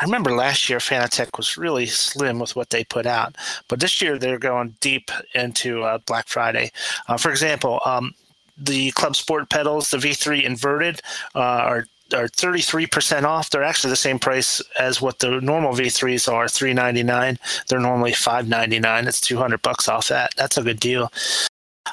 I 0.00 0.04
remember 0.04 0.30
last 0.30 0.68
year 0.68 0.78
Fanatec 0.78 1.36
was 1.36 1.56
really 1.56 1.86
slim 1.86 2.38
with 2.38 2.54
what 2.54 2.70
they 2.70 2.84
put 2.84 3.04
out, 3.04 3.36
but 3.68 3.80
this 3.80 4.00
year 4.00 4.18
they're 4.18 4.38
going 4.38 4.76
deep 4.80 5.10
into 5.34 5.82
uh, 5.82 5.98
Black 6.06 6.28
Friday. 6.28 6.70
Uh, 7.08 7.16
for 7.16 7.30
example, 7.30 7.80
um, 7.84 8.14
the 8.58 8.90
Club 8.92 9.16
Sport 9.16 9.48
pedals, 9.48 9.90
the 9.90 9.98
V3 9.98 10.42
inverted, 10.44 11.00
uh, 11.34 11.38
are 11.38 11.86
are 12.14 12.28
33% 12.28 13.24
off. 13.24 13.50
They're 13.50 13.62
actually 13.62 13.90
the 13.90 13.96
same 13.96 14.18
price 14.18 14.62
as 14.78 15.02
what 15.02 15.18
the 15.18 15.40
normal 15.40 15.74
V3s 15.74 16.32
are, 16.32 16.48
399. 16.48 17.38
They're 17.68 17.78
normally 17.78 18.12
599. 18.12 19.06
It's 19.06 19.20
200 19.20 19.60
bucks 19.60 19.88
off 19.88 20.08
that. 20.08 20.32
That's 20.36 20.56
a 20.56 20.62
good 20.62 20.80
deal. 20.80 21.12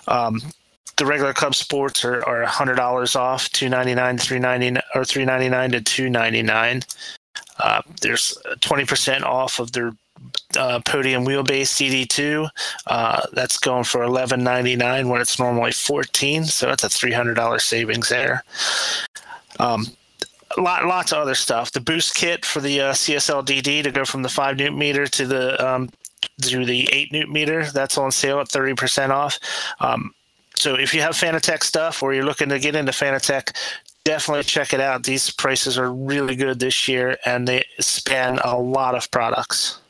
Um, 0.07 0.41
the 0.97 1.05
regular 1.05 1.33
Club 1.33 1.55
Sports 1.55 2.05
are, 2.05 2.25
are 2.25 2.45
$100 2.45 3.15
off, 3.15 3.49
299 3.49 4.17
399 4.17 4.81
or 4.93 5.03
399 5.03 5.71
to 5.71 5.81
299. 5.81 6.81
Uh, 7.59 7.81
there's 8.01 8.37
20% 8.61 9.23
off 9.23 9.59
of 9.59 9.71
their 9.73 9.91
uh, 10.57 10.79
podium 10.81 11.25
wheelbase 11.25 12.05
CD2. 12.07 12.49
Uh, 12.87 13.21
that's 13.33 13.57
going 13.57 13.83
for 13.83 14.01
11.99 14.01 15.09
when 15.09 15.21
it's 15.21 15.39
normally 15.39 15.71
14. 15.71 16.45
So 16.45 16.67
that's 16.67 16.83
a 16.83 16.87
$300 16.87 17.61
savings 17.61 18.09
there. 18.09 18.43
Um, 19.59 19.85
lot, 20.57 20.85
lots 20.85 21.11
of 21.11 21.19
other 21.19 21.35
stuff. 21.35 21.71
The 21.71 21.81
boost 21.81 22.15
kit 22.15 22.45
for 22.45 22.59
the 22.59 22.81
uh, 22.81 22.93
CSL 22.93 23.45
DD 23.45 23.83
to 23.83 23.91
go 23.91 24.05
from 24.05 24.23
the 24.23 24.29
five 24.29 24.57
newton 24.57 24.77
meter 24.77 25.07
to 25.07 25.25
the 25.25 25.65
um, 25.65 25.89
to 26.41 26.65
the 26.65 26.89
eight 26.91 27.11
newton 27.11 27.33
meter. 27.33 27.65
That's 27.65 27.97
on 27.97 28.11
sale 28.11 28.39
at 28.39 28.49
30% 28.49 29.09
off. 29.09 29.39
Um, 29.79 30.13
so 30.55 30.75
if 30.75 30.93
you 30.93 31.01
have 31.01 31.15
Fanatec 31.15 31.63
stuff 31.63 32.01
or 32.01 32.13
you're 32.13 32.25
looking 32.25 32.49
to 32.49 32.59
get 32.59 32.75
into 32.75 32.91
Fanatec, 32.91 33.55
definitely 34.05 34.43
check 34.43 34.73
it 34.73 34.79
out. 34.79 35.03
These 35.03 35.31
prices 35.31 35.77
are 35.77 35.91
really 35.91 36.35
good 36.35 36.59
this 36.59 36.87
year, 36.87 37.17
and 37.25 37.47
they 37.47 37.65
span 37.79 38.39
a 38.43 38.57
lot 38.57 38.95
of 38.95 39.11
products. 39.11 39.81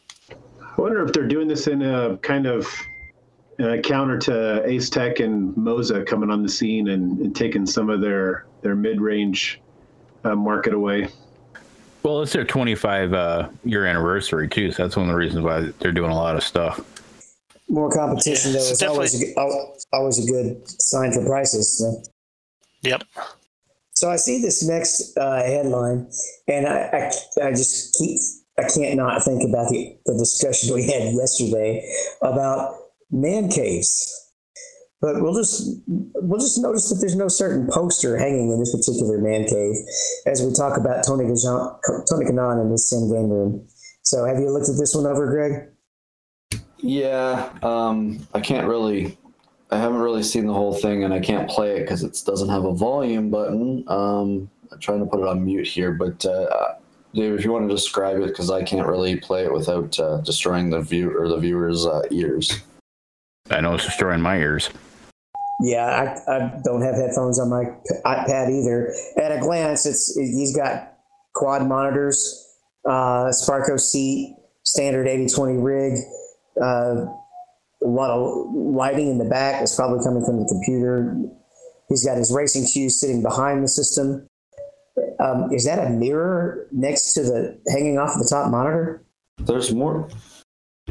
I 0.78 0.82
wonder 0.82 1.04
if 1.06 1.14
they're 1.14 1.28
doing 1.28 1.48
this 1.48 1.68
in 1.68 1.82
a 1.82 2.18
kind 2.18 2.46
of 2.46 2.68
uh, 3.60 3.78
counter 3.84 4.18
to 4.20 4.32
Asetek 4.68 5.24
and 5.24 5.56
Moza 5.56 6.06
coming 6.06 6.30
on 6.30 6.44
the 6.44 6.50
scene 6.50 6.90
and, 6.90 7.18
and 7.20 7.36
taking 7.36 7.66
some 7.66 7.90
of 7.90 8.02
their 8.02 8.46
their 8.62 8.76
mid 8.76 9.00
range 9.00 9.62
uh, 10.26 10.36
market 10.36 10.74
away. 10.74 11.08
Well, 12.04 12.22
it's 12.22 12.34
their 12.34 12.44
25 12.44 13.14
uh, 13.14 13.50
year 13.64 13.86
anniversary 13.86 14.48
too, 14.50 14.72
so 14.72 14.84
that's 14.84 14.96
one 14.96 15.06
of 15.06 15.12
the 15.12 15.18
reasons 15.18 15.44
why 15.44 15.72
they're 15.80 15.92
doing 15.92 16.12
a 16.12 16.16
lot 16.16 16.36
of 16.36 16.44
stuff. 16.44 16.80
More 17.70 17.90
competition 17.90 18.52
Yeah, 18.52 18.60
though 18.60 18.66
is 18.72 18.84
always 18.84 19.22
a, 19.22 19.26
good- 19.26 19.36
always 19.94 20.24
a 20.24 20.32
good 20.32 20.70
sign 20.70 21.14
for 21.14 21.26
prices. 21.26 21.80
So. 21.80 22.04
Yep. 22.82 23.04
So 23.94 24.12
I 24.12 24.18
see 24.18 24.42
this 24.42 24.62
next 24.68 25.18
uh, 25.18 25.38
headline, 25.38 26.08
and 26.48 26.68
I, 26.68 27.12
I, 27.42 27.48
I 27.48 27.52
just 27.52 27.96
keep 27.98 28.20
I 28.58 28.64
can't 28.64 28.96
not 28.96 29.24
think 29.24 29.44
about 29.48 29.70
the, 29.70 29.98
the 30.06 30.18
discussion 30.18 30.74
we 30.74 30.86
had 30.86 31.14
yesterday 31.14 31.88
about 32.22 32.76
man 33.12 33.50
caves. 33.50 34.22
But 35.02 35.22
we'll 35.22 35.36
just 35.36 35.82
we'll 35.86 36.40
just 36.40 36.58
notice 36.60 36.90
that 36.90 36.96
there's 36.96 37.16
no 37.16 37.28
certain 37.28 37.68
poster 37.70 38.18
hanging 38.18 38.52
in 38.52 38.60
this 38.60 38.76
particular 38.76 39.20
man 39.20 39.46
cave 39.46 39.76
as 40.26 40.42
we 40.42 40.54
talk 40.54 40.78
about 40.78 41.06
Tony 41.06 41.26
Gajan, 41.26 41.80
Tony 42.10 42.26
Kanaan 42.26 42.62
in 42.62 42.72
this 42.72 42.90
sim 42.90 43.12
game 43.12 43.30
room. 43.30 43.68
So 44.04 44.26
have 44.26 44.40
you 44.40 44.50
looked 44.50 44.70
at 44.70 44.78
this 44.78 44.96
one 44.96 45.06
over, 45.06 45.28
Greg? 45.28 45.70
Yeah, 46.78 47.52
um, 47.62 48.26
I 48.34 48.40
can't 48.40 48.68
really. 48.68 49.18
I 49.72 49.78
haven't 49.78 50.00
really 50.00 50.24
seen 50.24 50.46
the 50.48 50.54
whole 50.54 50.74
thing, 50.74 51.04
and 51.04 51.14
I 51.14 51.20
can't 51.20 51.50
play 51.50 51.78
it 51.78 51.82
because 51.82 52.04
it 52.04 52.18
doesn't 52.26 52.50
have 52.50 52.66
a 52.66 52.74
volume 52.74 53.30
button. 53.30 53.84
Um, 53.88 54.50
I'm 54.72 54.80
trying 54.80 55.00
to 55.00 55.06
put 55.06 55.20
it 55.20 55.28
on 55.28 55.44
mute 55.44 55.68
here, 55.68 55.92
but 55.92 56.24
uh, 56.26 56.76
Dave, 57.16 57.34
if 57.34 57.46
you 57.46 57.52
want 57.52 57.70
to 57.70 57.74
describe 57.74 58.18
it, 58.18 58.28
because 58.28 58.52
I 58.52 58.64
can't 58.64 58.88
really 58.88 59.16
play 59.16 59.46
it 59.46 59.54
without 59.54 59.98
uh, 60.00 60.18
destroying 60.18 60.70
the 60.70 60.82
view 60.82 61.18
or 61.18 61.30
the 61.30 61.38
viewer's 61.38 61.86
uh, 61.86 62.02
ears. 62.12 62.60
I 63.50 63.62
know 63.62 63.76
it's 63.76 63.86
destroying 63.86 64.22
my 64.22 64.38
ears. 64.38 64.70
Yeah, 65.62 66.18
I, 66.28 66.32
I 66.32 66.62
don't 66.66 66.82
have 66.82 66.96
headphones 66.96 67.40
on 67.40 67.50
my 67.50 67.64
iPad 68.06 68.52
either. 68.52 68.94
At 69.18 69.32
a 69.32 69.40
glance, 69.40 69.86
it's 69.86 70.14
he's 70.16 70.54
got 70.56 70.98
quad 71.34 71.66
monitors, 71.66 72.46
uh, 72.86 73.32
Sparco 73.32 73.80
seat, 73.80 74.36
standard 74.64 75.08
8020 75.08 75.58
rig, 75.60 75.94
uh, 76.62 77.06
a 77.82 77.88
lot 77.88 78.10
of 78.10 78.54
lighting 78.54 79.10
in 79.10 79.18
the 79.18 79.26
back 79.26 79.60
that's 79.60 79.76
probably 79.76 80.04
coming 80.04 80.26
from 80.26 80.42
the 80.42 80.48
computer. 80.48 81.16
He's 81.88 82.06
got 82.06 82.18
his 82.18 82.34
racing 82.34 82.68
shoes 82.68 83.00
sitting 83.00 83.22
behind 83.22 83.64
the 83.64 83.70
system. 83.70 84.28
Um, 85.20 85.52
is 85.52 85.66
that 85.66 85.86
a 85.86 85.90
mirror 85.90 86.68
next 86.72 87.14
to 87.14 87.24
the 87.24 87.60
hanging 87.68 87.98
off 87.98 88.14
the 88.18 88.28
top 88.30 88.50
monitor? 88.50 89.02
There's 89.40 89.74
more. 89.74 90.08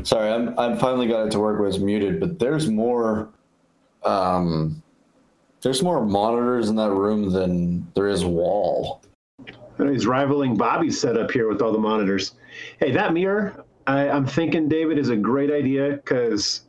Sorry, 0.03 0.31
I'm 0.31 0.59
I 0.59 0.77
finally 0.77 1.07
got 1.07 1.27
it 1.27 1.31
to 1.33 1.39
work. 1.39 1.59
Where 1.59 1.69
it's 1.69 1.79
muted, 1.79 2.21
but 2.21 2.39
there's 2.39 2.69
more. 2.69 3.29
Um, 4.03 4.83
there's 5.63 5.83
more 5.83 6.05
monitors 6.05 6.69
in 6.69 6.77
that 6.77 6.91
room 6.91 7.31
than 7.31 7.91
there 7.95 8.09
is 8.09 8.25
wall. 8.25 9.01
And 9.79 9.91
he's 9.91 10.07
rivaling 10.07 10.57
Bobby's 10.57 11.01
setup 11.01 11.31
here 11.31 11.49
with 11.49 11.63
all 11.63 11.73
the 11.73 11.79
monitors. 11.79 12.35
Hey, 12.79 12.93
that 12.93 13.15
mirror, 13.15 13.65
I, 13.87 14.09
I'm 14.11 14.27
thinking 14.27 14.69
David 14.69 14.99
is 14.99 15.09
a 15.09 15.17
great 15.17 15.51
idea 15.51 15.93
because 15.93 16.61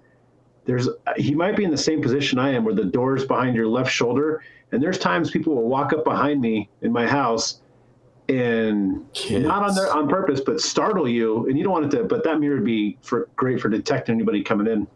there's 0.66 0.89
he 1.18 1.34
might 1.36 1.55
be 1.55 1.63
in 1.63 1.72
the 1.72 1.78
same 1.78 2.01
position 2.01 2.39
I 2.39 2.51
am, 2.51 2.63
where 2.63 2.76
the 2.76 2.86
door's 2.86 3.26
behind 3.26 3.55
your 3.55 3.68
left 3.68 3.91
shoulder, 3.91 4.43
and 4.72 4.82
there's 4.82 4.97
times 4.97 5.32
people 5.32 5.55
will 5.55 5.70
walk 5.70 5.93
up 5.93 6.03
behind 6.03 6.41
me 6.41 6.70
in 6.82 6.91
my 6.91 7.07
house 7.07 7.61
and 8.28 9.05
Kids. 9.13 9.45
not 9.45 9.63
on 9.63 9.76
their 9.76 9.91
on 9.93 10.07
purpose, 10.07 10.41
but 10.41 10.59
startle 10.59 11.07
you, 11.07 11.47
and 11.47 11.57
you 11.57 11.63
don't 11.63 11.74
want 11.74 11.86
it 11.86 11.97
to. 11.97 12.03
But 12.03 12.24
that 12.24 12.39
mirror 12.39 12.55
would 12.55 12.66
be 12.66 12.97
for 13.01 13.30
great 13.36 13.59
for 13.61 13.70
detecting 13.70 14.16
anybody 14.16 14.43
coming 14.43 14.68
in. 14.68 14.88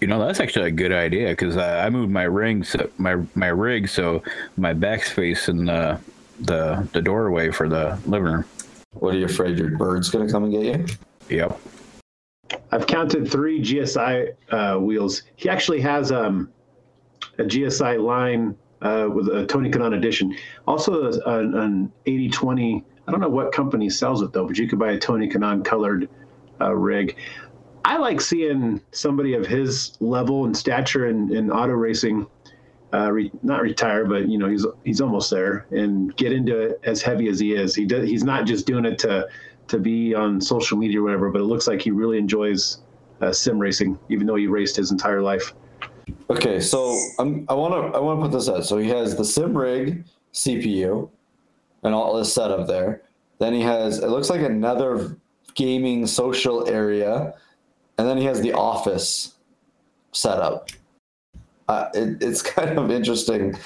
You 0.00 0.08
know, 0.08 0.24
that's 0.24 0.40
actually 0.40 0.68
a 0.68 0.72
good 0.72 0.92
idea 0.92 1.28
because 1.28 1.56
I, 1.56 1.86
I 1.86 1.90
moved 1.90 2.12
my 2.12 2.24
ring, 2.24 2.64
so 2.64 2.88
my 2.98 3.16
my 3.34 3.48
rig, 3.48 3.88
so 3.88 4.22
my 4.56 4.72
back's 4.72 5.10
facing 5.10 5.64
the 5.64 5.98
the 6.40 6.88
the 6.92 7.02
doorway 7.02 7.50
for 7.50 7.68
the 7.68 7.98
living 8.06 8.32
room. 8.32 8.44
What 8.94 9.14
are 9.14 9.18
you 9.18 9.24
afraid 9.24 9.58
your 9.58 9.70
bird's 9.70 10.10
gonna 10.10 10.30
come 10.30 10.44
and 10.44 10.52
get 10.52 10.64
you? 10.64 10.86
Yep. 11.36 11.60
I've 12.70 12.86
counted 12.86 13.30
three 13.30 13.60
GSI 13.60 14.34
uh, 14.50 14.78
wheels. 14.78 15.22
He 15.36 15.48
actually 15.48 15.80
has 15.80 16.10
um, 16.12 16.50
a 17.38 17.42
GSI 17.44 18.02
line 18.02 18.56
uh, 18.80 19.08
with 19.12 19.28
a 19.28 19.46
Tony 19.46 19.70
Kanaan 19.70 19.96
edition. 19.96 20.36
Also, 20.66 21.04
a- 21.12 21.38
an, 21.38 21.54
an 21.54 21.92
8020. 22.06 22.84
I 23.06 23.10
don't 23.10 23.20
know 23.20 23.28
what 23.28 23.52
company 23.52 23.90
sells 23.90 24.22
it 24.22 24.32
though, 24.32 24.46
but 24.46 24.58
you 24.58 24.68
could 24.68 24.78
buy 24.78 24.92
a 24.92 24.98
Tony 24.98 25.28
Kanaan 25.28 25.64
colored 25.64 26.08
uh, 26.60 26.72
rig. 26.72 27.16
I 27.84 27.96
like 27.98 28.20
seeing 28.20 28.80
somebody 28.92 29.34
of 29.34 29.44
his 29.46 29.96
level 30.00 30.44
and 30.44 30.56
stature 30.56 31.08
in, 31.08 31.34
in 31.34 31.50
auto 31.50 31.72
racing 31.72 32.26
uh, 32.94 33.10
re- 33.10 33.32
not 33.42 33.62
retire, 33.62 34.04
but 34.04 34.28
you 34.28 34.38
know 34.38 34.48
he's 34.48 34.66
he's 34.84 35.00
almost 35.00 35.30
there, 35.30 35.66
and 35.70 36.14
get 36.16 36.30
into 36.32 36.58
it 36.60 36.80
as 36.84 37.00
heavy 37.02 37.28
as 37.28 37.40
he 37.40 37.54
is. 37.54 37.74
He. 37.74 37.86
He's 37.86 38.22
not 38.22 38.44
just 38.46 38.66
doing 38.66 38.84
it 38.84 38.98
to 39.00 39.26
to 39.68 39.78
be 39.78 40.14
on 40.14 40.40
social 40.40 40.76
media 40.76 41.00
or 41.00 41.04
whatever, 41.04 41.30
but 41.30 41.40
it 41.40 41.44
looks 41.44 41.66
like 41.66 41.80
he 41.80 41.90
really 41.90 42.18
enjoys 42.18 42.78
uh, 43.20 43.32
sim 43.32 43.58
racing, 43.58 43.98
even 44.08 44.26
though 44.26 44.36
he 44.36 44.46
raced 44.46 44.76
his 44.76 44.90
entire 44.90 45.22
life. 45.22 45.54
Okay, 46.30 46.60
so 46.60 46.98
I'm, 47.18 47.46
I 47.48 47.54
want 47.54 47.72
to 47.74 47.96
I 47.96 48.00
want 48.00 48.20
to 48.20 48.28
put 48.28 48.32
this 48.32 48.48
out. 48.48 48.64
So 48.64 48.78
he 48.78 48.88
has 48.88 49.16
the 49.16 49.24
sim 49.24 49.56
rig 49.56 50.04
CPU 50.32 51.08
and 51.82 51.94
all 51.94 52.16
this 52.16 52.32
setup 52.32 52.66
there. 52.66 53.02
Then 53.38 53.52
he 53.54 53.60
has 53.62 53.98
it 53.98 54.08
looks 54.08 54.30
like 54.30 54.40
another 54.40 55.16
gaming 55.54 56.06
social 56.06 56.68
area, 56.68 57.34
and 57.98 58.08
then 58.08 58.18
he 58.18 58.24
has 58.24 58.40
the 58.40 58.52
office 58.52 59.34
setup. 60.12 60.70
Uh, 61.68 61.88
it, 61.94 62.22
it's 62.22 62.42
kind 62.56 62.78
of 62.78 62.90
interesting 62.90 63.56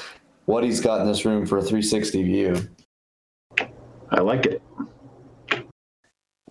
what 0.45 0.63
he's 0.63 0.81
got 0.81 1.01
in 1.01 1.07
this 1.07 1.25
room 1.25 1.45
for 1.45 1.59
a 1.59 1.63
360 1.63 2.23
view. 2.23 2.69
I 4.11 4.21
like 4.21 4.47
it. 4.47 4.63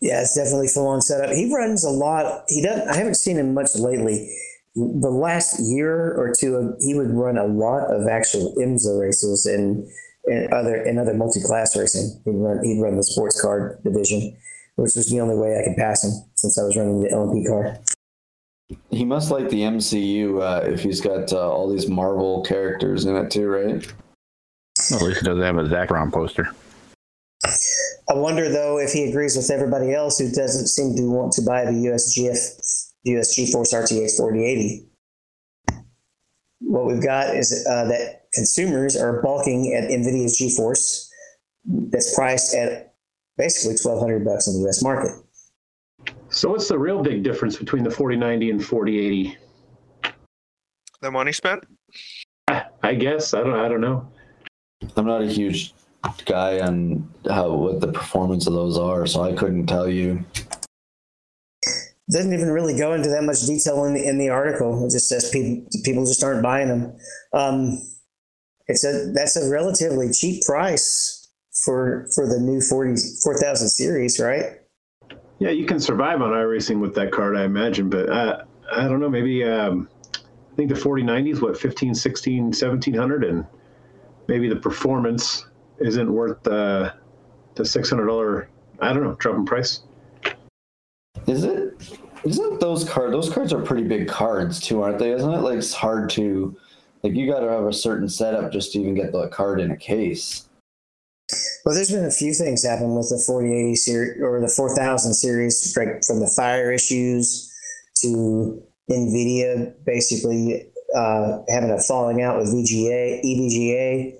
Yeah, 0.06 0.22
it's 0.22 0.36
definitely 0.36 0.68
full 0.68 0.86
on 0.86 1.01
setup. 1.01 1.36
He 1.36 1.51
runs 1.51 1.84
a 1.84 1.89
lot. 1.89 2.43
He 2.47 2.62
doesn't. 2.62 2.88
I 2.88 2.95
haven't 2.95 3.16
seen 3.16 3.38
him 3.38 3.56
much 3.56 3.74
lately. 3.74 4.32
The 4.76 5.10
last 5.10 5.60
year 5.60 6.14
or 6.14 6.32
two, 6.39 6.76
he 6.80 6.93
would 6.93 7.10
run 7.10 7.39
a 7.39 7.47
lot 7.47 7.88
of 7.88 8.08
actual 8.08 8.53
IMSA 8.56 9.01
races 9.01 9.47
and, 9.47 9.84
and 10.26 10.53
other 10.53 10.76
and 10.76 10.99
other 10.99 11.16
multi 11.16 11.41
class 11.41 11.76
racing. 11.76 12.22
He'd 12.24 12.36
run 12.36 12.64
he'd 12.64 12.80
run 12.80 12.97
the 12.97 13.03
sports 13.03 13.41
car 13.41 13.80
division, 13.84 14.38
which 14.76 14.95
was 14.95 15.10
the 15.10 15.20
only 15.22 15.38
way 15.38 15.58
I 15.60 15.64
could 15.68 15.76
pass 15.76 16.03
him 16.03 16.12
since 16.36 16.60
I 16.60 16.62
was 16.62 16.78
running 16.78 17.01
the 17.01 17.10
LMP 17.10 17.47
car. 17.47 17.80
He 18.91 19.06
must 19.06 19.32
like 19.32 19.49
the 19.49 19.62
MCU 19.62 20.39
uh, 20.39 20.70
if 20.70 20.84
he's 20.84 21.01
got 21.01 21.34
uh, 21.34 21.49
all 21.51 21.68
these 21.68 21.88
Marvel 21.88 22.43
characters 22.43 23.06
in 23.06 23.16
it 23.16 23.32
too, 23.32 23.47
right? 23.47 23.91
Well, 24.91 24.99
at 24.99 25.06
least 25.08 25.22
he 25.22 25.26
doesn't 25.26 25.41
have 25.41 25.58
a 25.58 25.64
Zacron 25.64 26.14
poster. 26.14 26.53
I 28.10 28.14
wonder 28.14 28.49
though 28.49 28.80
if 28.80 28.91
he 28.91 29.10
agrees 29.10 29.36
with 29.36 29.49
everybody 29.49 29.93
else 29.93 30.20
who 30.20 30.30
doesn't 30.32 30.68
seem 30.68 30.95
to 30.95 31.10
want 31.10 31.34
to 31.34 31.41
buy 31.41 31.66
the 31.66 31.72
USGF 31.72 32.91
USG 33.08 33.51
Force 33.51 33.74
RTX 33.74 34.18
4080. 34.18 34.88
What 36.62 36.86
we've 36.86 37.03
got 37.03 37.36
is 37.36 37.66
uh, 37.70 37.86
that 37.86 38.26
consumers 38.34 38.95
are 38.95 39.22
balking 39.22 39.74
at 39.74 39.89
NVIDIA's 39.89 40.39
GeForce 40.39 41.08
that's 41.91 42.16
priced 42.16 42.56
at 42.56 42.95
basically 43.38 43.78
1200 43.82 44.26
bucks 44.26 44.47
in 44.47 44.62
the 44.62 44.68
US 44.70 44.84
market. 44.84 45.12
So 46.30 46.49
what's 46.49 46.68
the 46.68 46.78
real 46.78 47.01
big 47.01 47.24
difference 47.24 47.58
between 47.58 47.84
the 47.84 47.91
4090 47.91 48.49
and 48.51 48.66
4080? 48.66 49.38
The 51.01 51.12
money 51.12 51.32
spent? 51.32 51.64
I 52.47 52.93
guess 52.93 53.34
I 53.34 53.41
don't 53.41 53.60
I 53.60 53.68
don't 53.68 53.82
know. 53.82 54.08
I'm 54.95 55.06
not 55.06 55.22
a 55.22 55.28
huge 55.28 55.74
guy 56.26 56.60
on 56.60 57.10
how 57.30 57.51
what 57.51 57.82
the 57.82 57.91
performance 57.91 58.47
of 58.47 58.53
those 58.53 58.78
are, 58.78 59.06
so 59.06 59.22
I 59.22 59.34
couldn't 59.34 59.68
tell 59.68 59.89
you. 59.89 60.24
Doesn't 62.12 62.34
even 62.34 62.49
really 62.51 62.78
go 62.78 62.93
into 62.93 63.10
that 63.10 63.24
much 63.24 63.41
detail 63.45 63.86
in 63.86 63.95
the 63.95 64.08
in 64.08 64.18
the 64.18 64.30
article. 64.30 64.86
It 64.86 64.91
just 64.91 65.10
says 65.10 65.30
people 65.32 65.68
people 65.84 66.06
just 66.06 66.24
aren't 66.24 66.43
buying 66.43 66.68
them. 66.68 66.95
Um, 67.34 67.82
it's 68.68 68.84
a 68.84 69.12
that's 69.14 69.36
a 69.36 69.49
relatively 69.49 70.12
cheap 70.12 70.43
price 70.43 71.30
for 71.64 72.08
for 72.14 72.28
the 72.28 72.39
new 72.39 72.62
40 72.62 72.95
4000 73.24 73.70
series, 73.70 74.20
right? 74.20 74.62
Yeah, 75.39 75.49
you 75.49 75.66
can 75.66 75.80
survive 75.80 76.22
on 76.22 76.32
iRacing 76.32 76.80
with 76.80 76.95
that 76.95 77.12
card, 77.12 77.36
I 77.36 77.43
imagine, 77.43 77.89
but 77.89 78.10
uh, 78.10 78.43
I 78.72 78.88
don't 78.88 78.99
know. 78.99 79.10
Maybe 79.10 79.43
um, 79.43 79.89
I 80.14 80.56
think 80.56 80.70
the 80.70 80.76
4090 80.76 81.32
is 81.32 81.41
what 81.41 81.58
15, 81.58 81.93
16, 81.93 82.43
1700, 82.43 83.24
and 83.26 83.45
maybe 84.28 84.47
the 84.47 84.56
performance 84.56 85.45
isn't 85.80 86.12
worth 86.12 86.42
the 86.44 86.94
the 87.56 87.66
six 87.66 87.90
hundred 87.90 88.08
dollar. 88.08 88.50
I 88.80 88.94
don't 88.94 89.04
know, 89.04 89.16
drop 89.16 89.36
in 89.36 89.46
price. 89.46 89.82
Is 91.28 91.44
it? 91.44 91.74
Isn't 92.24 92.60
those 92.60 92.88
cards? 92.90 93.12
Those 93.12 93.30
cards 93.30 93.54
are 93.54 93.62
pretty 93.62 93.84
big 93.84 94.08
cards 94.08 94.60
too, 94.60 94.82
aren't 94.82 95.00
they? 95.00 95.12
Isn't 95.12 95.32
it 95.32 95.42
like 95.42 95.58
it's 95.58 95.74
hard 95.74 96.10
to, 96.12 96.56
like 97.04 97.14
you 97.14 97.32
got 97.32 97.42
to 97.42 97.50
have 97.50 97.66
a 97.66 97.74
certain 97.74 98.10
setup 98.10 98.52
just 98.52 98.74
to 98.74 98.80
even 98.80 98.96
get 98.96 99.12
the 99.12 99.28
card 99.28 99.62
in 99.62 99.72
a 99.72 99.78
case. 99.78 100.48
Well, 101.66 101.74
there's 101.74 101.92
been 101.92 102.06
a 102.06 102.12
few 102.12 102.34
things 102.34 102.64
happen 102.64 102.96
with 102.96 103.10
the 103.10 103.22
4080 103.26 103.76
series 103.76 104.22
or 104.22 104.40
the 104.40 104.48
4000 104.48 105.14
series, 105.14 105.76
like 105.78 106.04
from 106.06 106.20
the 106.20 106.32
fire 106.36 106.72
issues 106.72 107.52
to 108.02 108.62
NVIDIA 108.92 109.74
basically 109.86 110.68
uh, 110.96 111.40
having 111.50 111.72
a 111.72 111.80
falling 111.80 112.22
out 112.22 112.38
with 112.38 112.54
VGA, 112.54 113.24
EVGA. 113.24 114.16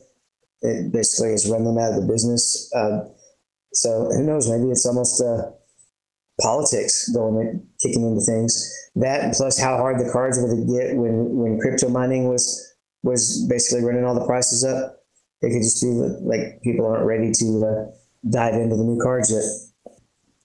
It 0.62 0.92
basically 0.92 1.32
has 1.32 1.50
run 1.50 1.64
them 1.64 1.78
out 1.78 1.94
of 1.94 2.02
the 2.02 2.12
business. 2.12 2.72
Uh, 2.74 3.06
so 3.74 4.10
who 4.12 4.24
knows? 4.24 4.50
Maybe 4.50 4.72
it's 4.72 4.86
almost 4.86 5.22
uh, 5.22 5.52
politics 6.42 7.10
going 7.10 7.36
in, 7.36 7.68
kicking 7.82 8.08
into 8.08 8.22
things. 8.22 8.72
That 8.96 9.34
plus 9.36 9.60
how 9.60 9.78
hard 9.78 10.00
the 10.00 10.10
cards 10.12 10.40
were 10.40 10.50
to 10.50 10.66
get 10.66 10.96
when 10.96 11.36
when 11.36 11.60
crypto 11.60 11.90
mining 11.90 12.30
was 12.30 12.74
was 13.04 13.46
basically 13.50 13.86
running 13.86 14.06
all 14.06 14.16
the 14.16 14.26
prices 14.26 14.64
up. 14.64 14.98
It 15.42 15.52
could 15.52 15.62
just 15.62 15.82
be 15.82 15.90
like 15.90 16.62
people 16.64 16.88
aren't 16.88 17.06
ready 17.06 17.32
to 17.32 17.66
uh, 17.66 17.92
dive 18.30 18.56
into 18.56 18.76
the 18.76 18.84
new 18.84 19.00
cards 19.02 19.32
yet. 19.32 19.44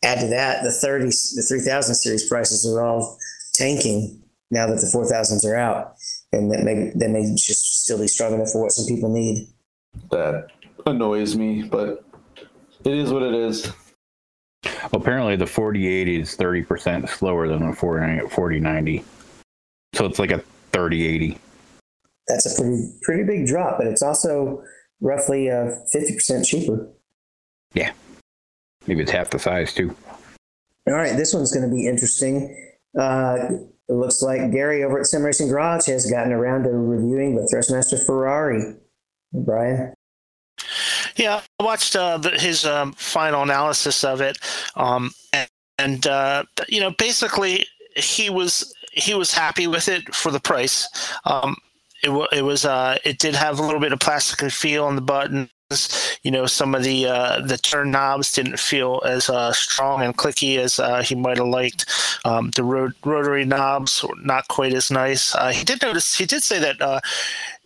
Add 0.02 0.20
to 0.20 0.26
that 0.28 0.62
the 0.62 0.72
30, 0.72 1.04
the 1.06 1.44
3000 1.48 1.94
series 1.94 2.28
prices 2.28 2.66
are 2.66 2.82
all 2.84 3.18
tanking 3.54 4.22
now 4.50 4.66
that 4.66 4.80
the 4.80 4.90
4000s 4.92 5.44
are 5.44 5.56
out. 5.56 5.94
And 6.32 6.50
that 6.52 6.62
may, 6.62 6.92
that 6.94 7.10
may 7.10 7.34
just 7.34 7.84
still 7.84 7.98
be 7.98 8.08
strong 8.08 8.34
enough 8.34 8.50
for 8.50 8.62
what 8.62 8.72
some 8.72 8.86
people 8.86 9.12
need. 9.12 9.48
That 10.10 10.48
annoys 10.86 11.36
me, 11.36 11.62
but 11.62 12.04
it 12.84 12.94
is 12.94 13.12
what 13.12 13.22
it 13.22 13.34
is. 13.34 13.72
Apparently, 14.92 15.36
the 15.36 15.46
4080 15.46 16.20
is 16.20 16.36
30% 16.36 17.08
slower 17.08 17.48
than 17.48 17.68
the 17.68 17.76
4090. 17.76 19.04
So 19.94 20.06
it's 20.06 20.18
like 20.18 20.30
a 20.30 20.38
3080. 20.72 21.38
That's 22.26 22.46
a 22.46 22.62
pretty 22.62 22.92
pretty 23.02 23.24
big 23.24 23.46
drop, 23.46 23.78
but 23.78 23.86
it's 23.86 24.02
also 24.02 24.62
roughly 25.00 25.50
uh, 25.50 25.76
50% 25.94 26.46
cheaper. 26.46 26.88
Yeah. 27.74 27.92
Maybe 28.86 29.02
it's 29.02 29.10
half 29.10 29.30
the 29.30 29.38
size, 29.38 29.74
too. 29.74 29.94
All 30.86 30.94
right, 30.94 31.16
this 31.16 31.34
one's 31.34 31.52
going 31.52 31.68
to 31.68 31.74
be 31.74 31.86
interesting. 31.86 32.72
Uh, 32.98 33.36
it 33.88 33.92
looks 33.92 34.22
like 34.22 34.50
Gary 34.52 34.84
over 34.84 35.00
at 35.00 35.06
Sim 35.06 35.22
Racing 35.22 35.48
Garage 35.48 35.86
has 35.86 36.10
gotten 36.10 36.32
around 36.32 36.64
to 36.64 36.70
reviewing 36.70 37.36
the 37.36 37.42
Thrustmaster 37.42 38.04
Ferrari. 38.04 38.74
Brian? 39.32 39.94
Yeah, 41.16 41.40
I 41.58 41.62
watched 41.62 41.96
uh, 41.96 42.20
his 42.38 42.64
um, 42.64 42.92
final 42.92 43.42
analysis 43.42 44.04
of 44.04 44.20
it, 44.20 44.38
um, 44.76 45.12
and, 45.32 45.48
and 45.78 46.06
uh, 46.06 46.44
you 46.68 46.80
know, 46.80 46.90
basically, 46.92 47.66
he 47.96 48.30
was 48.30 48.74
he 48.92 49.14
was 49.14 49.32
happy 49.32 49.66
with 49.66 49.88
it 49.88 50.14
for 50.14 50.30
the 50.30 50.40
price. 50.40 50.88
Um, 51.24 51.56
it, 52.02 52.10
it 52.32 52.42
was 52.42 52.64
uh, 52.64 52.98
it 53.04 53.18
did 53.18 53.34
have 53.34 53.58
a 53.58 53.62
little 53.62 53.80
bit 53.80 53.92
of 53.92 54.00
plastic 54.00 54.50
feel 54.50 54.84
on 54.84 54.96
the 54.96 55.02
buttons. 55.02 55.50
You 56.22 56.32
know, 56.32 56.46
some 56.46 56.74
of 56.74 56.82
the 56.82 57.06
uh, 57.06 57.40
the 57.46 57.56
turn 57.56 57.90
knobs 57.90 58.32
didn't 58.32 58.58
feel 58.58 59.02
as 59.04 59.30
uh, 59.30 59.52
strong 59.52 60.02
and 60.02 60.16
clicky 60.16 60.58
as 60.58 60.78
uh, 60.80 61.02
he 61.02 61.14
might 61.14 61.38
have 61.38 61.46
liked. 61.46 61.86
Um, 62.24 62.50
the 62.56 62.64
ro- 62.64 62.90
rotary 63.04 63.44
knobs 63.44 64.02
were 64.02 64.16
not 64.22 64.48
quite 64.48 64.74
as 64.74 64.90
nice. 64.90 65.34
Uh, 65.34 65.50
he 65.50 65.64
did 65.64 65.82
notice. 65.82 66.16
He 66.16 66.26
did 66.26 66.42
say 66.42 66.58
that 66.58 66.80
uh, 66.82 67.00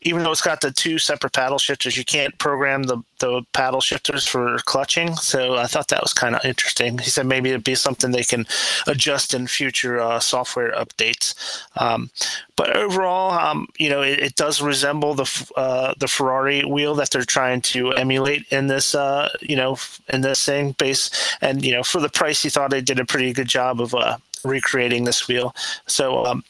even 0.04 0.22
though 0.22 0.30
it's 0.30 0.42
got 0.42 0.60
the 0.60 0.70
two 0.70 0.98
separate 0.98 1.32
paddle 1.32 1.58
shifters, 1.58 1.96
you 1.96 2.04
can't 2.04 2.36
program 2.38 2.84
the, 2.84 3.02
the 3.18 3.42
paddle 3.54 3.80
shifters 3.80 4.26
for 4.26 4.58
clutching. 4.66 5.16
So 5.16 5.56
I 5.56 5.66
thought 5.66 5.88
that 5.88 6.02
was 6.02 6.12
kind 6.12 6.36
of 6.36 6.44
interesting. 6.44 6.98
He 6.98 7.08
said 7.08 7.26
maybe 7.26 7.48
it'd 7.48 7.64
be 7.64 7.74
something 7.74 8.10
they 8.10 8.22
can 8.22 8.46
adjust 8.86 9.32
in 9.32 9.46
future 9.46 9.98
uh, 9.98 10.20
software 10.20 10.72
updates. 10.72 11.34
Um, 11.76 12.10
but 12.56 12.76
overall, 12.76 13.32
um, 13.32 13.66
you 13.78 13.88
know, 13.88 14.02
it, 14.02 14.18
it, 14.20 14.36
does 14.36 14.60
resemble 14.60 15.14
the 15.14 15.52
uh, 15.56 15.94
the 15.98 16.08
Ferrari 16.08 16.62
wheel 16.64 16.94
that 16.96 17.10
they're 17.10 17.24
trying 17.24 17.60
to 17.62 17.92
emulate 17.92 18.44
in 18.50 18.66
this, 18.66 18.94
uh, 18.94 19.28
you 19.40 19.56
know, 19.56 19.78
in 20.12 20.20
this 20.20 20.44
thing 20.44 20.72
base. 20.72 21.10
And 21.40 21.64
you 21.64 21.72
know, 21.72 21.82
for 21.82 22.00
the 22.00 22.08
price, 22.08 22.42
he 22.42 22.50
thought 22.50 22.70
they 22.70 22.80
did 22.80 23.00
a 23.00 23.04
pretty 23.04 23.32
good 23.32 23.48
job 23.48 23.80
of 23.80 23.94
uh, 23.94 24.18
recreating 24.44 25.04
this 25.04 25.26
wheel. 25.26 25.54
So 25.86 26.24
um, 26.24 26.44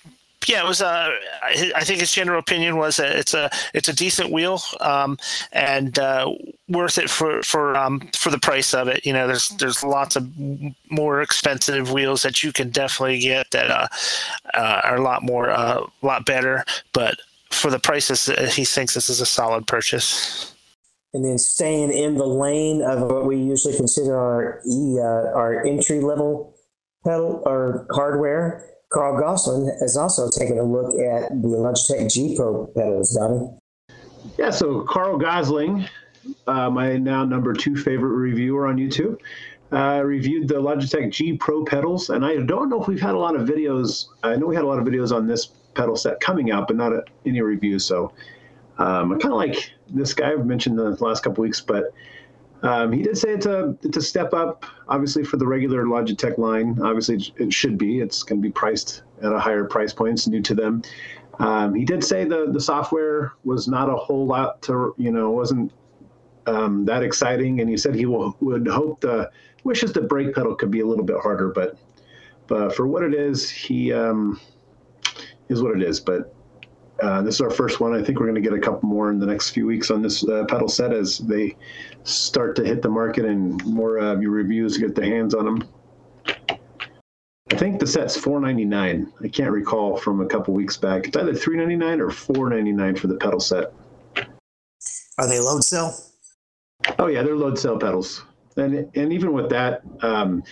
yeah, 0.49 0.65
it 0.65 0.66
was. 0.66 0.83
Uh, 0.83 1.11
I 1.43 1.85
think 1.85 2.01
his 2.01 2.12
general 2.12 2.39
opinion 2.39 2.77
was 2.77 2.97
that 2.97 3.16
it's 3.16 3.35
a 3.35 3.51
it's 3.73 3.89
a 3.89 3.93
decent 3.93 4.31
wheel 4.31 4.61
um, 4.81 5.19
and 5.53 5.99
uh, 5.99 6.31
worth 6.69 6.99
it 6.99 7.11
for 7.11 7.43
for 7.43 7.77
um, 7.77 8.09
for 8.15 8.31
the 8.31 8.39
price 8.39 8.75
of 8.75 8.89
it. 8.89 9.05
You 9.07 9.12
know, 9.12 9.27
there's 9.27 9.49
there's 9.51 9.83
lots 9.83 10.16
of 10.16 10.29
more 10.91 11.23
expensive 11.23 11.93
wheels 11.93 12.23
that 12.23 12.43
you 12.43 12.53
can 12.53 12.71
definitely 12.71 13.21
get 13.21 13.51
that 13.53 13.71
uh, 13.71 13.89
uh 14.55 14.81
are 14.85 14.97
a 14.97 15.03
lot 15.03 15.23
more 15.23 15.49
a 15.49 15.55
uh, 15.55 15.87
lot 16.03 16.27
better, 16.27 16.65
but 16.93 17.16
for 17.51 17.71
the 17.71 17.79
prices, 17.79 18.29
uh, 18.29 18.51
he 18.53 18.65
thinks 18.65 18.95
this 18.95 19.09
is 19.09 19.21
a 19.21 19.27
solid 19.27 19.66
purchase. 19.66 20.55
And 21.12 21.25
then 21.25 21.39
staying 21.39 21.93
in 21.93 22.16
the 22.16 22.27
lane 22.27 22.83
of 22.83 23.03
what 23.03 23.25
we 23.25 23.37
usually 23.37 23.77
consider 23.77 24.19
our 24.19 24.61
e, 24.69 24.99
our 24.99 25.65
entry 25.65 26.01
level 26.01 26.57
pedal 27.05 27.43
or 27.47 27.87
hardware 27.93 28.74
Karl 28.95 29.19
Gosling 29.19 29.77
has 29.81 29.97
also 29.97 30.31
taken 30.31 30.57
a 30.57 30.62
look 30.62 30.93
at 31.01 31.29
the 31.31 31.49
Logitech 31.49 32.12
G 32.12 32.37
Pro 32.37 32.66
pedals, 32.69 33.12
Donnie. 33.15 33.51
Yeah, 34.39 34.51
so 34.51 34.83
Karl 34.83 35.19
Gosling, 35.19 35.87
uh, 36.47 36.71
my 36.71 36.97
now 36.97 37.25
number 37.25 37.53
two 37.53 37.77
favorite 37.77 38.12
reviewer 38.12 38.69
on 38.69 38.77
YouTube, 38.77 39.21
uh, 39.73 40.01
reviewed 40.05 40.47
the 40.47 40.55
Logitech 40.55 41.11
G 41.11 41.37
Pro 41.37 41.65
pedals, 41.65 42.11
and 42.11 42.25
I 42.25 42.37
don't 42.37 42.69
know 42.69 42.81
if 42.81 42.87
we've 42.87 43.01
had 43.01 43.16
a 43.16 43.19
lot 43.19 43.35
of 43.35 43.49
videos. 43.49 44.07
I 44.23 44.37
know 44.37 44.47
we 44.47 44.55
had 44.55 44.65
a 44.65 44.69
lot 44.69 44.79
of 44.79 44.85
videos 44.85 45.15
on 45.15 45.27
this 45.27 45.47
pedal 45.75 45.97
set 45.97 46.21
coming 46.21 46.53
out, 46.53 46.69
but 46.69 46.77
not 46.77 46.93
a, 46.93 47.03
any 47.27 47.41
reviews. 47.41 47.85
So 47.85 48.12
um, 48.79 49.12
I 49.12 49.19
kind 49.19 49.33
of 49.33 49.39
like 49.39 49.73
this 49.91 50.15
guy. 50.15 50.31
I've 50.31 50.47
mentioned 50.47 50.79
the 50.79 50.97
last 51.05 51.25
couple 51.25 51.43
weeks, 51.43 51.61
but 51.61 51.93
um, 52.65 52.93
he 52.93 53.03
did 53.03 53.19
say 53.19 53.28
it's 53.31 53.45
a 53.45 53.77
it's 53.82 53.99
a 53.99 54.03
step 54.03 54.32
up, 54.32 54.65
obviously 54.89 55.23
for 55.23 55.36
the 55.36 55.47
regular 55.47 55.85
Logitech 55.85 56.39
line. 56.39 56.78
Obviously, 56.82 57.32
it 57.36 57.53
should 57.53 57.77
be. 57.77 58.01
It's 58.01 58.23
going 58.23 58.41
to 58.41 58.43
be 58.43 58.51
priced 58.51 59.03
at 59.23 59.32
a 59.32 59.39
higher 59.39 59.65
price 59.65 59.93
point. 59.93 60.15
It's 60.15 60.27
new 60.27 60.41
to 60.41 60.55
them. 60.55 60.82
Um, 61.39 61.74
he 61.74 61.85
did 61.85 62.03
say 62.03 62.24
the 62.24 62.47
the 62.51 62.61
software 62.61 63.32
was 63.45 63.69
not 63.69 63.91
a 63.91 63.97
whole 63.97 64.27
lot 64.27 64.62
to 64.62 64.95
you 64.97 65.12
know 65.12 65.31
wasn't 65.31 65.73
um, 66.47 66.86
that 66.86 67.03
exciting, 67.03 67.61
and 67.61 67.69
he 67.69 67.77
said 67.77 67.95
he 67.95 68.07
will, 68.07 68.35
would 68.41 68.66
hope 68.66 69.01
the 69.03 69.31
wishes 69.65 69.93
the 69.93 70.01
brake 70.01 70.35
pedal 70.35 70.55
could 70.55 70.70
be 70.70 70.81
a 70.81 70.86
little 70.86 71.05
bit 71.05 71.16
harder, 71.20 71.49
but 71.51 71.77
but 72.47 72.74
for 72.74 72.86
what 72.86 73.03
it 73.03 73.12
is, 73.12 73.49
he 73.51 73.93
um, 73.93 74.41
is 75.51 75.62
what 75.62 75.77
it 75.77 75.82
is. 75.82 76.01
But 76.01 76.34
uh, 77.05 77.20
this 77.20 77.35
is 77.35 77.40
our 77.43 77.51
first 77.51 77.81
one. 77.81 77.93
I 77.93 78.02
think 78.02 78.18
we're 78.18 78.26
going 78.26 78.43
to 78.43 78.48
get 78.48 78.55
a 78.55 78.60
couple 78.60 78.89
more 78.89 79.10
in 79.10 79.18
the 79.18 79.26
next 79.26 79.51
few 79.51 79.66
weeks 79.66 79.90
on 79.90 80.01
this 80.01 80.26
uh, 80.26 80.47
pedal 80.48 80.68
set 80.68 80.93
as 80.93 81.18
they 81.18 81.55
start 82.02 82.56
to 82.56 82.64
hit 82.64 82.81
the 82.81 82.89
market 82.89 83.26
and 83.26 83.62
more 83.66 83.98
uh, 83.98 84.14
reviews 84.14 84.78
get 84.78 84.94
their 84.94 85.05
hands 85.05 85.35
on 85.35 85.44
them. 85.44 85.68
I 87.52 87.56
think 87.56 87.78
the 87.78 87.86
set's 87.86 88.16
four 88.16 88.40
ninety 88.40 88.64
nine. 88.64 89.12
I 89.22 89.28
can't 89.28 89.51
recall 89.51 89.98
from 89.98 90.22
a 90.22 90.26
couple 90.26 90.55
weeks 90.55 90.78
back. 90.78 91.06
It's 91.06 91.16
either 91.16 91.35
three 91.35 91.59
ninety 91.59 91.76
nine 91.76 92.01
or 92.01 92.10
four 92.10 92.48
ninety 92.48 92.72
nine 92.72 92.97
for 92.97 93.06
the 93.06 93.16
pedal 93.16 93.39
set. 93.39 93.72
Are 95.18 95.28
they 95.28 95.39
load 95.39 95.62
cell? 95.62 95.94
Oh 96.98 97.09
yeah, 97.09 97.22
they're 97.22 97.36
load 97.36 97.59
cell 97.59 97.78
pedals, 97.78 98.24
and 98.56 98.90
and 98.97 99.12
even 99.12 99.35
with 99.35 99.51
that, 99.51 99.82
um, 100.01 100.43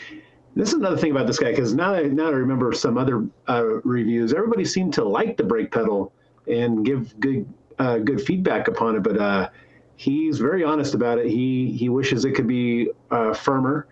this 0.55 0.69
is 0.69 0.75
another 0.75 0.99
thing 0.99 1.13
about 1.13 1.27
this 1.27 1.39
guy 1.39 1.51
because 1.51 1.73
now 1.73 1.95
I 1.95 2.03
now 2.03 2.27
I 2.27 2.33
remember 2.33 2.75
some 2.75 2.99
other 2.99 3.27
uh, 3.49 3.65
reviews. 3.85 4.35
Everybody 4.35 4.67
seemed 4.67 4.93
to 4.95 5.05
like 5.05 5.39
the 5.39 5.45
brake 5.45 5.73
pedal 5.73 6.13
and 6.47 6.85
give 6.85 7.19
good 7.21 7.47
uh, 7.79 7.99
good 7.99 8.21
feedback 8.21 8.69
upon 8.69 8.97
it, 8.97 9.03
but 9.03 9.19
uh, 9.19 9.49
he's 9.97 10.39
very 10.39 10.65
honest 10.65 10.95
about 10.95 11.19
it. 11.19 11.27
He 11.27 11.73
he 11.73 11.89
wishes 11.89 12.25
it 12.25 12.33
could 12.33 12.47
be 12.47 12.91
uh, 13.11 13.35
firmer. 13.35 13.87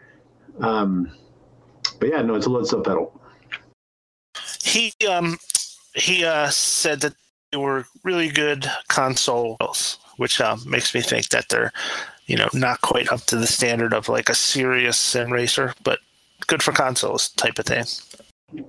Um, 0.60 1.10
but 1.98 2.10
yeah, 2.10 2.22
no, 2.22 2.34
it's 2.34 2.46
a 2.46 2.50
load 2.50 2.66
cell 2.66 2.80
pedal. 2.80 3.20
He 4.62 4.92
um 5.08 5.38
he 5.94 6.24
uh, 6.24 6.50
said 6.50 7.00
that 7.00 7.14
they 7.50 7.58
were 7.58 7.86
really 8.04 8.28
good 8.28 8.70
consoles, 8.88 9.98
which 10.16 10.40
uh, 10.40 10.56
makes 10.66 10.94
me 10.94 11.00
think 11.00 11.28
that 11.30 11.48
they're 11.48 11.72
you 12.26 12.36
know 12.36 12.48
not 12.52 12.80
quite 12.80 13.10
up 13.12 13.22
to 13.26 13.36
the 13.36 13.46
standard 13.46 13.92
of 13.92 14.08
like 14.08 14.28
a 14.28 14.34
serious 14.34 14.96
sim 14.96 15.32
racer, 15.32 15.74
but 15.82 15.98
good 16.46 16.62
for 16.62 16.72
consoles 16.72 17.30
type 17.30 17.58
of 17.58 17.66
thing. 17.66 17.84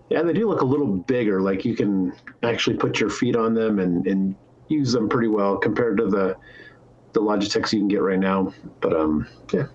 Yeah, 0.10 0.22
they 0.22 0.34
do 0.34 0.48
look 0.48 0.62
a 0.62 0.66
little 0.66 0.88
bigger. 0.88 1.42
Like 1.42 1.66
you 1.66 1.76
can 1.76 2.14
actually 2.44 2.78
put 2.78 3.00
your 3.00 3.10
feet 3.10 3.36
on 3.36 3.54
them 3.54 3.80
and, 3.80 4.06
and 4.06 4.36
use 4.68 4.92
them 4.92 5.10
pretty 5.10 5.28
well 5.28 5.58
compared 5.58 5.98
to 5.98 6.08
the 6.08 6.36
the 7.14 7.22
Logitechs 7.22 7.74
you 7.74 7.80
can 7.80 7.88
get 7.88 8.02
right 8.02 8.20
now. 8.20 8.54
But 8.80 8.96
um, 8.96 9.28
yeah. 9.52 9.68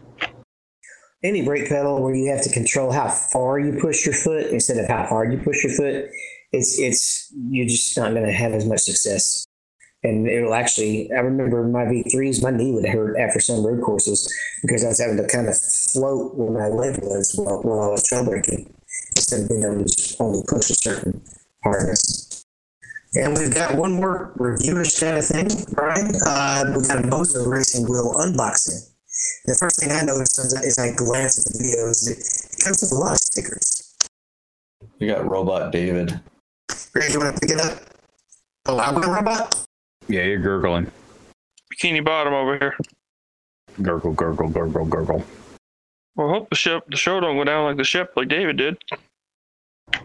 Any 1.23 1.45
brake 1.45 1.69
pedal 1.69 2.03
where 2.03 2.15
you 2.15 2.31
have 2.31 2.43
to 2.43 2.51
control 2.51 2.93
how 2.93 3.09
far 3.09 3.59
you 3.59 3.79
push 3.81 4.07
your 4.07 4.15
foot 4.15 4.47
instead 4.47 4.79
of 4.79 4.87
how 4.89 5.05
hard 5.07 5.33
you 5.33 5.39
push 5.39 5.65
your 5.65 5.73
foot, 5.73 6.11
it's 6.53 6.79
it's 6.79 7.33
you're 7.51 7.67
just 7.67 7.97
not 7.97 8.13
going 8.13 8.27
to 8.27 8.33
have 8.33 8.53
as 8.53 8.65
much 8.65 8.81
success. 8.81 9.45
And 10.03 10.29
it'll 10.29 10.55
actually, 10.55 11.11
I 11.11 11.19
remember 11.19 11.65
my 11.65 11.85
V3s, 11.85 12.43
my 12.43 12.51
knee 12.51 12.71
would 12.71 12.87
hurt 12.87 13.17
after 13.19 13.41
some 13.41 13.67
road 13.67 13.83
courses 13.83 14.33
because 14.63 14.85
I 14.85 14.89
was 14.89 15.01
having 15.01 15.17
to 15.17 15.27
kind 15.27 15.49
of 15.49 15.57
float 15.59 16.37
where 16.37 16.51
my 16.51 16.69
leg 16.69 17.03
was 17.03 17.35
while, 17.35 17.61
while 17.63 17.81
I 17.81 17.89
was 17.89 18.07
trail 18.07 18.25
braking 18.25 18.76
instead 19.17 19.43
of 19.43 19.49
being 19.49 19.65
able 19.65 19.85
to 19.85 20.17
only 20.21 20.43
push 20.47 20.71
a 20.71 20.75
certain 20.75 21.23
hardness. 21.63 22.45
And 23.15 23.37
we've 23.37 23.55
got 23.55 23.75
one 23.77 23.93
more 23.93 24.33
reviewish 24.37 25.01
kind 25.01 25.17
of 25.17 25.25
thing, 25.25 25.49
Brian. 25.73 26.13
Uh, 26.27 26.65
we've 26.77 26.87
got 26.87 26.99
a 26.99 27.09
Moza 27.09 27.47
Racing 27.47 27.85
Wheel 27.85 28.13
unboxing. 28.15 28.93
The 29.47 29.55
first 29.55 29.81
thing 29.81 29.91
I 29.91 30.03
noticed 30.03 30.39
is 30.39 30.79
I 30.79 30.93
glance 30.95 31.39
at 31.39 31.53
the 31.53 31.59
videos, 31.59 32.11
it 32.11 32.63
comes 32.63 32.83
with 32.83 32.93
a 32.93 32.95
lot 32.95 33.13
of 33.13 33.19
stickers. 33.19 33.97
We 34.99 35.07
got 35.07 35.27
Robot 35.29 35.73
David. 35.73 36.21
Ray, 36.95 37.11
you 37.11 37.19
want 37.19 37.35
to 37.35 37.41
pick 37.41 37.51
it 37.51 37.61
up? 37.61 37.79
Oh, 38.67 38.79
I'm 38.79 39.03
a 39.03 39.07
robot? 39.07 39.65
Yeah, 40.09 40.23
you're 40.23 40.39
gurgling. 40.39 40.91
Bikini 41.73 42.05
Bottom 42.05 42.35
over 42.35 42.59
here. 42.59 42.77
Gurgle, 43.81 44.13
gurgle, 44.13 44.49
gurgle, 44.49 44.85
gurgle. 44.85 45.25
Well, 46.17 46.29
I 46.29 46.33
hope 46.33 46.51
the 46.51 46.57
ship, 46.57 46.85
the 46.89 46.97
show 46.97 47.21
don't 47.21 47.37
go 47.37 47.45
down 47.45 47.65
like 47.65 47.77
the 47.77 47.85
ship, 47.85 48.13
like 48.17 48.29
David 48.29 48.57
did. 48.57 48.79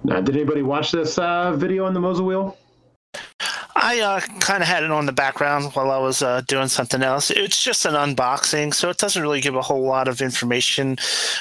Now, 0.04 0.20
did 0.20 0.36
anybody 0.36 0.64
watch 0.64 0.92
this 0.92 1.18
uh, 1.18 1.54
video 1.54 1.86
on 1.86 1.94
the 1.94 2.00
Moza 2.00 2.26
wheel? 2.26 2.58
I 3.76 4.00
uh, 4.00 4.20
kind 4.40 4.62
of 4.62 4.68
had 4.68 4.84
it 4.84 4.92
on 4.92 5.06
the 5.06 5.12
background 5.12 5.74
while 5.74 5.92
I 5.92 5.98
was 5.98 6.22
uh, 6.22 6.42
doing 6.48 6.68
something 6.68 7.02
else. 7.02 7.32
It's 7.32 7.64
just 7.64 7.86
an 7.86 7.94
unboxing, 7.94 8.74
so 8.74 8.90
it 8.90 8.98
doesn't 8.98 9.22
really 9.22 9.42
give 9.42 9.56
a 9.56 9.62
whole 9.62 9.82
lot 9.82 10.08
of 10.08 10.22
information 10.22 10.98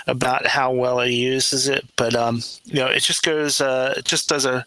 about 0.07 0.47
how 0.47 0.73
well 0.73 1.01
he 1.01 1.15
uses 1.15 1.69
it. 1.69 1.87
But 1.97 2.15
um, 2.15 2.43
you 2.65 2.77
know, 2.77 2.87
it 2.87 3.01
just 3.01 3.23
goes, 3.23 3.61
uh, 3.61 3.95
it 3.97 4.05
just 4.05 4.29
does 4.29 4.45
a 4.47 4.65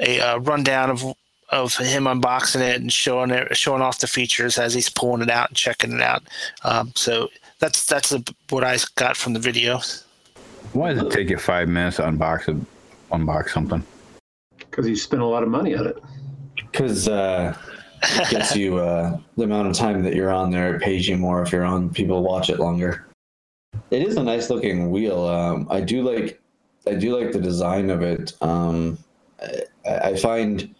a 0.00 0.20
uh, 0.20 0.38
rundown 0.38 0.90
of 0.90 1.04
of 1.50 1.76
him 1.76 2.04
unboxing 2.04 2.60
it 2.60 2.80
and 2.80 2.92
showing 2.92 3.30
it, 3.30 3.56
showing 3.56 3.82
off 3.82 4.00
the 4.00 4.06
features 4.06 4.58
as 4.58 4.74
he's 4.74 4.88
pulling 4.88 5.22
it 5.22 5.30
out 5.30 5.48
and 5.48 5.56
checking 5.56 5.92
it 5.92 6.02
out. 6.02 6.22
Um, 6.62 6.92
so 6.94 7.28
that's 7.58 7.86
that's 7.86 8.12
a, 8.12 8.22
what 8.50 8.64
I 8.64 8.78
got 8.96 9.16
from 9.16 9.34
the 9.34 9.40
video. 9.40 9.80
Why 10.72 10.92
does 10.92 11.02
it 11.02 11.10
take 11.12 11.30
you 11.30 11.38
five 11.38 11.68
minutes 11.68 11.96
to 11.96 12.02
unbox 12.02 12.48
a, 12.48 12.60
unbox 13.10 13.50
something? 13.50 13.82
Because 14.58 14.88
you 14.88 14.96
spent 14.96 15.22
a 15.22 15.26
lot 15.26 15.42
of 15.42 15.48
money 15.48 15.74
on 15.74 15.86
it. 15.86 16.02
Because 16.56 17.08
uh, 17.08 17.56
it 18.02 18.30
gets 18.30 18.56
you 18.56 18.78
uh, 18.78 19.18
the 19.36 19.44
amount 19.44 19.68
of 19.68 19.74
time 19.74 20.02
that 20.02 20.14
you're 20.14 20.32
on 20.32 20.50
there. 20.50 20.74
It 20.74 20.82
pays 20.82 21.08
you 21.08 21.16
more 21.16 21.42
if 21.42 21.52
you're 21.52 21.64
on. 21.64 21.90
People 21.90 22.22
watch 22.22 22.50
it 22.50 22.58
longer. 22.58 23.06
It 23.90 24.02
is 24.02 24.16
a 24.16 24.22
nice 24.22 24.50
looking 24.50 24.90
wheel. 24.90 25.24
Um, 25.26 25.66
I 25.70 25.80
do 25.80 26.02
like. 26.02 26.40
I 26.86 26.94
do 26.94 27.18
like 27.18 27.32
the 27.32 27.40
design 27.40 27.90
of 27.90 28.02
it. 28.02 28.34
Um, 28.40 28.98
I, 29.86 29.98
I 29.98 30.16
find. 30.16 30.74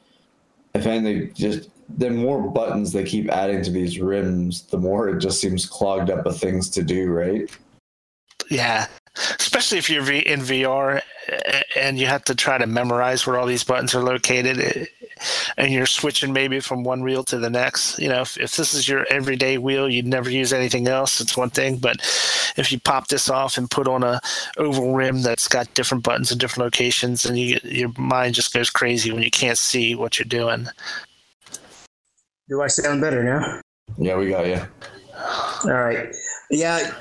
I 0.74 0.80
find 0.80 1.04
they 1.04 1.26
just 1.28 1.70
the 1.96 2.10
more 2.10 2.40
buttons 2.50 2.92
they 2.92 3.04
keep 3.04 3.30
adding 3.30 3.62
to 3.62 3.70
these 3.70 3.98
rims, 3.98 4.62
the 4.62 4.78
more 4.78 5.08
it 5.08 5.18
just 5.18 5.40
seems 5.40 5.64
clogged 5.64 6.10
up 6.10 6.24
with 6.24 6.38
things 6.38 6.68
to 6.70 6.82
do. 6.82 7.10
Right. 7.10 7.50
Yeah, 8.50 8.86
especially 9.38 9.78
if 9.78 9.90
you're 9.90 10.10
in 10.10 10.40
VR 10.40 11.02
and 11.76 11.98
you 11.98 12.06
have 12.06 12.24
to 12.24 12.34
try 12.34 12.58
to 12.58 12.66
memorize 12.66 13.26
where 13.26 13.38
all 13.38 13.46
these 13.46 13.64
buttons 13.64 13.94
are 13.94 14.02
located 14.02 14.60
eh, 14.60 14.86
and 15.56 15.72
you're 15.72 15.86
switching 15.86 16.32
maybe 16.32 16.60
from 16.60 16.84
one 16.84 17.02
wheel 17.02 17.24
to 17.24 17.38
the 17.38 17.50
next. 17.50 17.98
You 17.98 18.08
know, 18.08 18.22
if, 18.22 18.38
if 18.38 18.56
this 18.56 18.72
is 18.72 18.88
your 18.88 19.06
everyday 19.10 19.58
wheel, 19.58 19.88
you'd 19.88 20.06
never 20.06 20.30
use 20.30 20.52
anything 20.52 20.88
else. 20.88 21.20
It's 21.20 21.36
one 21.36 21.50
thing, 21.50 21.78
but 21.78 21.96
if 22.56 22.70
you 22.72 22.80
pop 22.80 23.08
this 23.08 23.28
off 23.28 23.58
and 23.58 23.70
put 23.70 23.88
on 23.88 24.02
a 24.02 24.20
oval 24.56 24.94
rim 24.94 25.22
that's 25.22 25.48
got 25.48 25.72
different 25.74 26.04
buttons 26.04 26.32
in 26.32 26.38
different 26.38 26.64
locations, 26.64 27.24
and 27.26 27.38
you 27.38 27.58
your 27.64 27.92
mind 27.98 28.34
just 28.34 28.52
goes 28.52 28.70
crazy 28.70 29.12
when 29.12 29.22
you 29.22 29.30
can't 29.30 29.58
see 29.58 29.94
what 29.94 30.18
you're 30.18 30.26
doing. 30.26 30.66
Do 32.48 32.62
I 32.62 32.68
sound 32.68 33.00
better 33.00 33.22
now? 33.22 33.60
Yeah, 33.98 34.16
we 34.16 34.30
got 34.30 34.46
you. 34.46 34.60
All 35.64 35.72
right. 35.72 36.14
Yeah, 36.50 36.92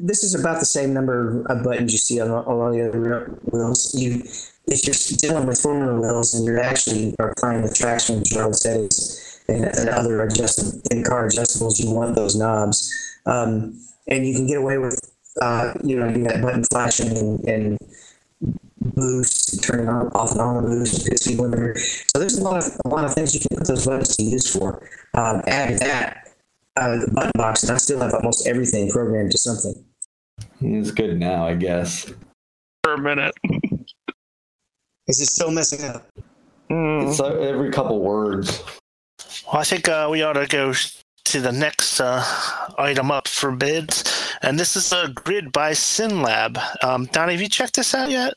this 0.00 0.22
is 0.22 0.34
about 0.34 0.60
the 0.60 0.66
same 0.66 0.92
number 0.92 1.44
of 1.46 1.64
buttons 1.64 1.92
you 1.92 1.98
see 1.98 2.20
on 2.20 2.30
all 2.30 2.72
the 2.72 2.88
other 2.88 3.38
wheels. 3.50 3.94
You, 3.94 4.22
if 4.66 4.84
you're 4.86 5.18
dealing 5.18 5.46
with 5.46 5.60
formula 5.60 5.98
wheels 6.00 6.34
and 6.34 6.44
you're 6.44 6.60
actually 6.60 7.14
applying 7.18 7.62
the 7.62 7.72
traction 7.72 8.22
control 8.22 8.52
settings 8.52 9.42
and, 9.48 9.64
and 9.64 9.88
other 9.88 10.22
adjustable 10.22 10.80
in-car 10.90 11.28
adjustables, 11.28 11.82
you 11.82 11.90
want 11.90 12.14
those 12.14 12.34
knobs, 12.36 12.92
um, 13.26 13.78
and 14.08 14.26
you 14.26 14.34
can 14.34 14.46
get 14.46 14.58
away 14.58 14.78
with, 14.78 14.98
uh, 15.40 15.74
you 15.84 15.96
know, 15.96 16.08
you 16.08 16.24
got 16.24 16.40
button 16.40 16.64
flashing 16.64 17.16
and, 17.16 17.48
and 17.48 17.78
boost, 18.94 19.62
turning 19.62 19.88
on 19.88 20.08
off 20.08 20.32
and 20.32 20.40
on 20.40 20.64
the 20.64 20.70
boost, 20.70 21.06
pit 21.06 21.18
speed 21.18 21.38
limiter. 21.38 21.78
So 21.78 22.18
there's 22.18 22.38
a 22.38 22.42
lot 22.42 22.64
of 22.64 22.80
a 22.84 22.88
lot 22.88 23.04
of 23.04 23.14
things 23.14 23.34
you 23.34 23.40
can 23.40 23.56
put 23.58 23.66
those 23.66 23.86
buttons 23.86 24.16
to 24.16 24.22
use 24.22 24.52
for. 24.52 24.88
Um, 25.14 25.42
add 25.46 25.78
that 25.80 26.25
uh, 26.76 26.96
the 26.96 27.10
button 27.10 27.32
box, 27.34 27.62
and 27.62 27.72
I 27.72 27.76
still 27.78 28.00
have 28.00 28.14
almost 28.14 28.46
everything 28.46 28.90
programmed 28.90 29.32
to 29.32 29.38
something. 29.38 29.84
It's 30.60 30.90
good 30.90 31.18
now, 31.18 31.46
I 31.46 31.54
guess. 31.54 32.12
For 32.82 32.94
a 32.94 32.98
minute. 33.00 33.34
Is 35.08 35.20
it 35.20 35.26
still 35.26 35.50
messing 35.50 35.84
up? 35.88 36.06
Mm. 36.70 37.08
It's 37.08 37.20
uh, 37.20 37.36
every 37.36 37.70
couple 37.70 38.00
words. 38.00 38.62
Well, 39.46 39.60
I 39.60 39.64
think 39.64 39.88
uh, 39.88 40.08
we 40.10 40.22
ought 40.22 40.32
to 40.32 40.46
go 40.46 40.72
to 41.26 41.40
the 41.40 41.52
next 41.52 42.00
uh, 42.00 42.24
item 42.78 43.10
up 43.10 43.28
for 43.28 43.52
bids, 43.52 44.32
and 44.42 44.58
this 44.58 44.76
is 44.76 44.92
a 44.92 45.08
grid 45.08 45.52
by 45.52 45.72
SimLab. 45.72 46.60
Um, 46.82 47.06
Donnie, 47.06 47.32
have 47.32 47.42
you 47.42 47.48
checked 47.48 47.76
this 47.76 47.94
out 47.94 48.10
yet? 48.10 48.34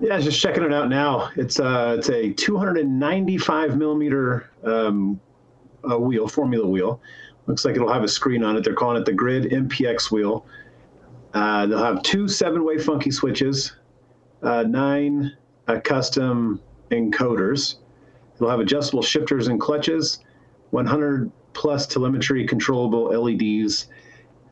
Yeah, 0.00 0.20
just 0.20 0.40
checking 0.40 0.62
it 0.62 0.72
out 0.72 0.88
now. 0.88 1.30
It's 1.36 1.58
uh, 1.58 1.96
it's 1.98 2.10
a 2.10 2.32
295 2.32 3.76
millimeter 3.76 4.50
um, 4.62 5.20
uh, 5.90 5.98
wheel, 5.98 6.28
Formula 6.28 6.66
wheel. 6.66 7.00
Looks 7.46 7.64
like 7.64 7.76
it'll 7.76 7.92
have 7.92 8.04
a 8.04 8.08
screen 8.08 8.42
on 8.42 8.56
it. 8.56 8.64
They're 8.64 8.74
calling 8.74 9.00
it 9.00 9.04
the 9.04 9.12
Grid 9.12 9.44
MPX 9.44 10.10
wheel. 10.10 10.46
Uh, 11.34 11.66
they'll 11.66 11.82
have 11.82 12.02
two 12.02 12.28
seven-way 12.28 12.78
funky 12.78 13.10
switches, 13.10 13.72
uh, 14.42 14.62
nine 14.62 15.36
uh, 15.66 15.80
custom 15.80 16.60
encoders. 16.90 17.76
They'll 18.38 18.48
have 18.48 18.60
adjustable 18.60 19.02
shifters 19.02 19.48
and 19.48 19.60
clutches, 19.60 20.20
100 20.70 21.30
plus 21.52 21.86
telemetry 21.86 22.46
controllable 22.46 23.04
LEDs, 23.04 23.88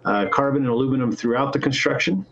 uh, 0.05 0.27
carbon 0.29 0.63
and 0.63 0.71
aluminum 0.71 1.13
throughout 1.13 1.53
the 1.53 1.59
construction. 1.59 2.27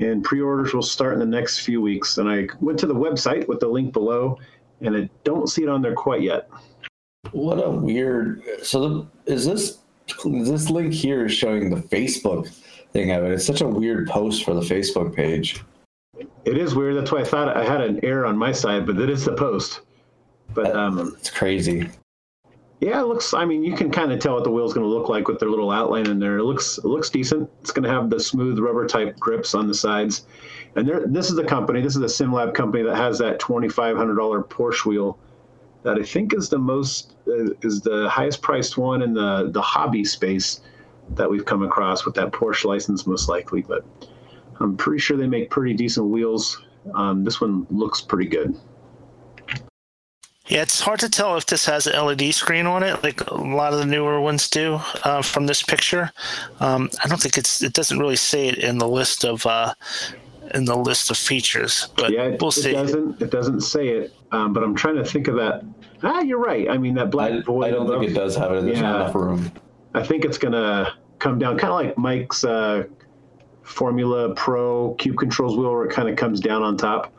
And 0.00 0.22
pre-orders 0.22 0.74
will 0.74 0.82
start 0.82 1.14
in 1.14 1.18
the 1.18 1.26
next 1.26 1.60
few 1.60 1.80
weeks. 1.80 2.18
And 2.18 2.28
I 2.28 2.46
went 2.60 2.78
to 2.80 2.86
the 2.86 2.94
website 2.94 3.48
with 3.48 3.60
the 3.60 3.68
link 3.68 3.92
below, 3.92 4.38
and 4.80 4.96
I 4.96 5.10
don't 5.24 5.48
see 5.48 5.62
it 5.62 5.68
on 5.68 5.82
there 5.82 5.94
quite 5.94 6.22
yet. 6.22 6.48
What 7.32 7.56
a 7.64 7.70
weird. 7.70 8.42
So 8.62 8.88
the, 9.26 9.32
is 9.32 9.44
this 9.46 9.78
this 10.24 10.70
link 10.70 10.92
here 10.94 11.26
is 11.26 11.32
showing 11.32 11.68
the 11.70 11.76
Facebook 11.82 12.48
thing 12.92 13.10
of 13.12 13.24
it? 13.24 13.32
It's 13.32 13.44
such 13.44 13.60
a 13.60 13.68
weird 13.68 14.08
post 14.08 14.44
for 14.44 14.54
the 14.54 14.60
Facebook 14.62 15.14
page. 15.14 15.62
It 16.44 16.56
is 16.56 16.74
weird. 16.74 16.96
That's 16.96 17.12
why 17.12 17.20
I 17.20 17.24
thought 17.24 17.56
I 17.56 17.64
had 17.64 17.80
an 17.82 18.00
error 18.02 18.24
on 18.26 18.36
my 18.36 18.52
side, 18.52 18.86
but 18.86 18.98
it 18.98 19.10
is 19.10 19.24
the 19.24 19.34
post. 19.34 19.80
But 20.54 20.74
um, 20.74 21.14
It's 21.18 21.28
crazy. 21.30 21.90
yeah, 22.80 23.00
it 23.00 23.04
looks. 23.06 23.34
I 23.34 23.44
mean, 23.44 23.62
you 23.62 23.76
can 23.76 23.90
kind 23.90 24.10
of 24.10 24.18
tell 24.18 24.34
what 24.34 24.44
the 24.44 24.50
wheel's 24.50 24.72
going 24.72 24.86
to 24.86 24.92
look 24.92 25.10
like 25.10 25.28
with 25.28 25.38
their 25.38 25.50
little 25.50 25.70
outline 25.70 26.06
in 26.06 26.18
there. 26.18 26.38
It 26.38 26.44
looks 26.44 26.78
it 26.78 26.86
looks 26.86 27.10
decent. 27.10 27.50
It's 27.60 27.70
going 27.72 27.84
to 27.84 27.90
have 27.90 28.08
the 28.08 28.18
smooth 28.18 28.58
rubber 28.58 28.86
type 28.86 29.18
grips 29.18 29.54
on 29.54 29.66
the 29.68 29.74
sides, 29.74 30.26
and 30.76 30.88
there. 30.88 31.06
This 31.06 31.28
is 31.28 31.36
the 31.36 31.44
company. 31.44 31.82
This 31.82 31.94
is 31.96 32.00
the 32.00 32.24
SimLab 32.24 32.54
company 32.54 32.82
that 32.84 32.96
has 32.96 33.18
that 33.18 33.38
twenty 33.38 33.68
five 33.68 33.96
hundred 33.96 34.14
dollar 34.16 34.42
Porsche 34.42 34.86
wheel, 34.86 35.18
that 35.82 35.98
I 35.98 36.02
think 36.02 36.34
is 36.34 36.48
the 36.48 36.58
most 36.58 37.14
uh, 37.26 37.52
is 37.62 37.80
the 37.80 38.08
highest 38.08 38.42
priced 38.42 38.76
one 38.78 39.02
in 39.02 39.14
the 39.14 39.50
the 39.52 39.62
hobby 39.62 40.04
space 40.04 40.60
that 41.14 41.30
we've 41.30 41.44
come 41.44 41.62
across 41.62 42.04
with 42.04 42.14
that 42.16 42.32
Porsche 42.32 42.64
license, 42.66 43.06
most 43.06 43.28
likely. 43.28 43.62
But 43.62 43.84
I'm 44.60 44.76
pretty 44.76 44.98
sure 45.00 45.16
they 45.16 45.26
make 45.26 45.50
pretty 45.50 45.74
decent 45.74 46.06
wheels. 46.06 46.62
Um, 46.94 47.24
this 47.24 47.40
one 47.40 47.66
looks 47.70 48.00
pretty 48.00 48.28
good. 48.28 48.56
Yeah, 50.46 50.62
it's 50.62 50.80
hard 50.80 50.98
to 51.00 51.10
tell 51.10 51.36
if 51.36 51.44
this 51.44 51.66
has 51.66 51.86
an 51.86 52.02
LED 52.02 52.32
screen 52.34 52.64
on 52.66 52.82
it, 52.82 53.02
like 53.02 53.20
a 53.30 53.34
lot 53.34 53.74
of 53.74 53.80
the 53.80 53.84
newer 53.84 54.18
ones 54.18 54.48
do 54.48 54.80
uh, 55.04 55.20
from 55.20 55.46
this 55.46 55.62
picture. 55.62 56.10
Um, 56.60 56.88
I 57.04 57.08
don't 57.08 57.20
think 57.20 57.36
it's. 57.36 57.62
It 57.62 57.74
doesn't 57.74 57.98
really 57.98 58.16
say 58.16 58.48
it 58.48 58.58
in 58.58 58.78
the 58.78 58.88
list 58.88 59.26
of 59.26 59.44
uh, 59.44 59.74
in 60.54 60.64
the 60.64 60.76
list 60.76 61.10
of 61.10 61.18
features, 61.18 61.88
but 61.98 62.12
Yeah, 62.12 62.24
it, 62.24 62.40
we'll 62.40 62.50
see. 62.50 62.70
it 62.70 62.74
doesn't. 62.74 63.20
It 63.20 63.30
doesn't 63.30 63.60
say 63.60 63.88
it. 63.88 64.14
Um, 64.30 64.52
but 64.52 64.62
I'm 64.62 64.74
trying 64.74 64.96
to 64.96 65.04
think 65.04 65.28
of 65.28 65.36
that. 65.36 65.64
Ah, 66.02 66.20
you're 66.20 66.38
right. 66.38 66.68
I 66.68 66.76
mean, 66.78 66.94
that 66.94 67.10
black 67.10 67.32
I, 67.32 67.40
void. 67.40 67.64
I 67.66 67.70
don't 67.70 67.88
think 67.88 68.10
it 68.10 68.14
does 68.14 68.36
have 68.36 68.52
it. 68.52 68.64
There's 68.64 68.78
Yeah. 68.80 68.96
enough 68.96 69.14
room. 69.14 69.50
I 69.94 70.02
think 70.02 70.24
it's 70.24 70.38
gonna 70.38 70.92
come 71.18 71.38
down, 71.38 71.56
kind 71.58 71.72
of 71.72 71.80
like 71.80 71.98
Mike's 71.98 72.44
uh, 72.44 72.84
Formula 73.62 74.34
Pro 74.34 74.94
Cube 74.94 75.16
Controls 75.16 75.56
wheel, 75.56 75.72
where 75.72 75.84
it 75.84 75.92
kind 75.92 76.08
of 76.08 76.16
comes 76.16 76.40
down 76.40 76.62
on 76.62 76.76
top. 76.76 77.12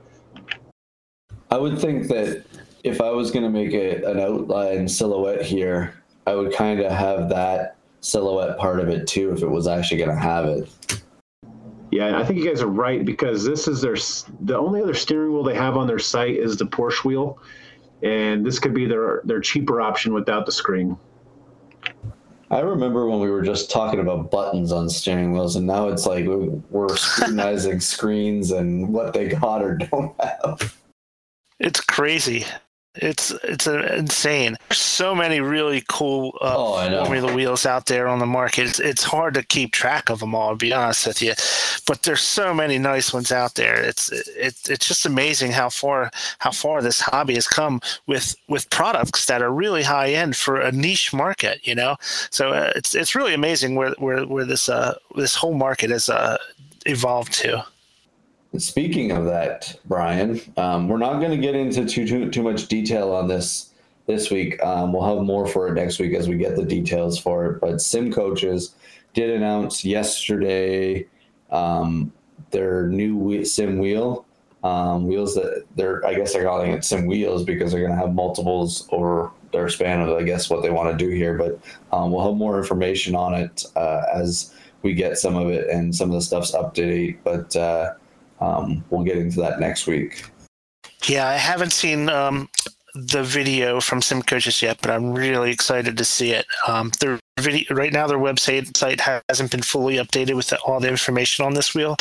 I 1.51 1.57
would 1.57 1.79
think 1.79 2.07
that 2.07 2.45
if 2.83 3.01
I 3.01 3.09
was 3.11 3.31
going 3.31 3.43
to 3.43 3.49
make 3.49 3.73
a, 3.73 4.03
an 4.09 4.19
outline 4.19 4.87
silhouette 4.87 5.41
here, 5.41 5.95
I 6.27 6.35
would 6.35 6.53
kind 6.53 6.79
of 6.79 6.91
have 6.91 7.29
that 7.29 7.75
silhouette 8.01 8.57
part 8.57 8.79
of 8.79 8.87
it 8.89 9.07
too 9.07 9.31
if 9.33 9.41
it 9.41 9.49
was 9.49 9.67
actually 9.67 9.97
going 9.97 10.11
to 10.11 10.15
have 10.15 10.45
it. 10.45 10.69
Yeah, 11.91 12.19
I 12.19 12.23
think 12.23 12.39
you 12.39 12.47
guys 12.47 12.61
are 12.61 12.67
right 12.67 13.03
because 13.03 13.43
this 13.43 13.67
is 13.67 13.81
their 13.81 13.95
the 14.41 14.57
only 14.57 14.81
other 14.81 14.93
steering 14.93 15.33
wheel 15.33 15.43
they 15.43 15.55
have 15.55 15.75
on 15.75 15.87
their 15.87 15.99
site 15.99 16.35
is 16.35 16.55
the 16.57 16.65
Porsche 16.65 17.03
wheel, 17.03 17.39
and 18.03 18.45
this 18.45 18.59
could 18.59 18.73
be 18.73 18.85
their 18.85 19.21
their 19.25 19.39
cheaper 19.39 19.81
option 19.81 20.13
without 20.13 20.45
the 20.45 20.51
screen. 20.51 20.97
I 22.51 22.61
remember 22.61 23.07
when 23.07 23.19
we 23.19 23.29
were 23.29 23.43
just 23.43 23.69
talking 23.69 23.99
about 23.99 24.31
buttons 24.31 24.71
on 24.71 24.89
steering 24.89 25.33
wheels, 25.33 25.55
and 25.55 25.67
now 25.67 25.87
it's 25.87 26.05
like 26.07 26.25
we- 26.25 26.49
we're 26.69 26.95
scrutinizing 26.95 27.79
screens 27.95 28.51
and 28.51 28.91
what 28.91 29.13
they 29.13 29.27
got 29.27 29.61
or 29.63 29.75
don't 29.75 30.15
have. 30.19 30.75
It's 31.59 31.81
crazy. 31.81 32.45
It's 32.95 33.29
it's 33.43 33.67
uh, 33.67 33.95
insane. 33.95 34.57
There's 34.67 34.79
so 34.79 35.13
many 35.13 35.41
really 35.41 35.83
cool 35.89 36.35
uh, 36.41 36.55
Oh, 36.57 37.05
Formula 37.05 37.31
wheels 37.33 37.67
out 37.67 37.85
there 37.85 38.07
on 38.07 38.17
the 38.17 38.25
market. 38.25 38.67
It's, 38.67 38.79
it's 38.79 39.03
hard 39.03 39.35
to 39.35 39.43
keep 39.43 39.71
track 39.71 40.09
of 40.09 40.19
them 40.19 40.33
all, 40.33 40.51
to 40.51 40.55
be 40.57 40.73
honest 40.73 41.05
with 41.05 41.21
you. 41.21 41.33
But 41.79 42.03
there's 42.03 42.21
so 42.21 42.53
many 42.53 42.77
nice 42.77 43.13
ones 43.13 43.31
out 43.31 43.55
there. 43.55 43.75
It's 43.81 44.11
it, 44.11 44.55
it's 44.69 44.87
just 44.87 45.05
amazing 45.05 45.51
how 45.51 45.69
far 45.69 46.11
how 46.39 46.51
far 46.51 46.81
this 46.81 47.01
hobby 47.01 47.35
has 47.35 47.47
come 47.47 47.81
with 48.07 48.35
with 48.47 48.69
products 48.69 49.25
that 49.25 49.41
are 49.41 49.51
really 49.51 49.83
high 49.83 50.11
end 50.11 50.35
for 50.35 50.59
a 50.59 50.71
niche 50.71 51.13
market. 51.13 51.65
You 51.65 51.75
know, 51.75 51.95
so 52.29 52.49
uh, 52.49 52.71
it's 52.75 52.95
it's 52.95 53.15
really 53.15 53.33
amazing 53.33 53.75
where 53.75 53.91
where 53.97 54.25
where 54.25 54.45
this 54.45 54.69
uh 54.69 54.95
this 55.15 55.35
whole 55.35 55.55
market 55.55 55.89
has 55.89 56.09
uh 56.09 56.37
evolved 56.85 57.33
to. 57.33 57.65
Speaking 58.57 59.11
of 59.11 59.25
that, 59.25 59.75
Brian, 59.85 60.41
um, 60.57 60.87
we're 60.87 60.97
not 60.97 61.19
going 61.19 61.29
to 61.29 61.37
get 61.37 61.53
into 61.53 61.85
too, 61.85 62.07
too 62.07 62.31
too 62.31 62.41
much 62.41 62.67
detail 62.67 63.11
on 63.11 63.27
this 63.27 63.69
this 64.07 64.31
week. 64.31 64.61
Um, 64.63 64.91
we'll 64.91 65.15
have 65.15 65.23
more 65.23 65.45
for 65.45 65.67
it 65.67 65.75
next 65.75 65.99
week 65.99 66.15
as 66.15 66.27
we 66.27 66.35
get 66.35 66.55
the 66.55 66.65
details 66.65 67.19
for 67.19 67.45
it. 67.45 67.61
But 67.61 67.79
Sim 67.79 68.11
Coaches 68.11 68.73
did 69.13 69.29
announce 69.29 69.85
yesterday 69.85 71.05
um, 71.51 72.11
their 72.51 72.87
new 72.87 73.43
Sim 73.45 73.79
wheel 73.79 74.25
um, 74.63 75.07
wheels 75.07 75.35
that 75.35 75.63
they're 75.75 76.05
I 76.05 76.13
guess 76.13 76.33
they're 76.33 76.43
calling 76.43 76.71
it 76.71 76.83
Sim 76.83 77.05
wheels 77.05 77.43
because 77.43 77.71
they're 77.71 77.81
going 77.81 77.93
to 77.93 77.97
have 77.97 78.13
multiples 78.13 78.87
over 78.91 79.31
their 79.51 79.69
span 79.69 80.01
of 80.01 80.09
I 80.17 80.23
guess 80.23 80.49
what 80.49 80.61
they 80.61 80.69
want 80.69 80.91
to 80.91 81.05
do 81.05 81.09
here. 81.09 81.37
But 81.37 81.59
um, 81.95 82.11
we'll 82.11 82.25
have 82.25 82.35
more 82.35 82.57
information 82.57 83.15
on 83.15 83.33
it 83.33 83.65
uh, 83.75 84.03
as 84.13 84.53
we 84.81 84.93
get 84.93 85.17
some 85.17 85.35
of 85.35 85.49
it 85.49 85.69
and 85.69 85.95
some 85.95 86.09
of 86.09 86.15
the 86.15 86.21
stuff's 86.21 86.53
up 86.53 86.73
to 86.75 86.85
date. 86.85 87.23
But 87.23 87.55
uh, 87.55 87.93
um, 88.41 88.83
we'll 88.89 89.03
get 89.03 89.17
into 89.17 89.39
that 89.41 89.59
next 89.59 89.87
week. 89.87 90.29
Yeah, 91.07 91.27
I 91.27 91.33
haven't 91.33 91.71
seen 91.71 92.09
um, 92.09 92.49
the 93.07 93.23
video 93.23 93.79
from 93.79 94.01
Sim 94.01 94.21
Coaches 94.21 94.61
yet, 94.61 94.79
but 94.81 94.91
I'm 94.91 95.13
really 95.13 95.51
excited 95.51 95.97
to 95.97 96.05
see 96.05 96.31
it. 96.31 96.45
Um, 96.67 96.91
their 96.99 97.19
video 97.39 97.73
right 97.73 97.93
now, 97.93 98.07
their 98.07 98.17
website 98.17 98.75
site 98.75 99.01
hasn't 99.29 99.51
been 99.51 99.61
fully 99.61 99.95
updated 99.95 100.35
with 100.35 100.53
all 100.65 100.79
the 100.79 100.89
information 100.89 101.45
on 101.45 101.53
this 101.53 101.73
wheel. 101.73 101.95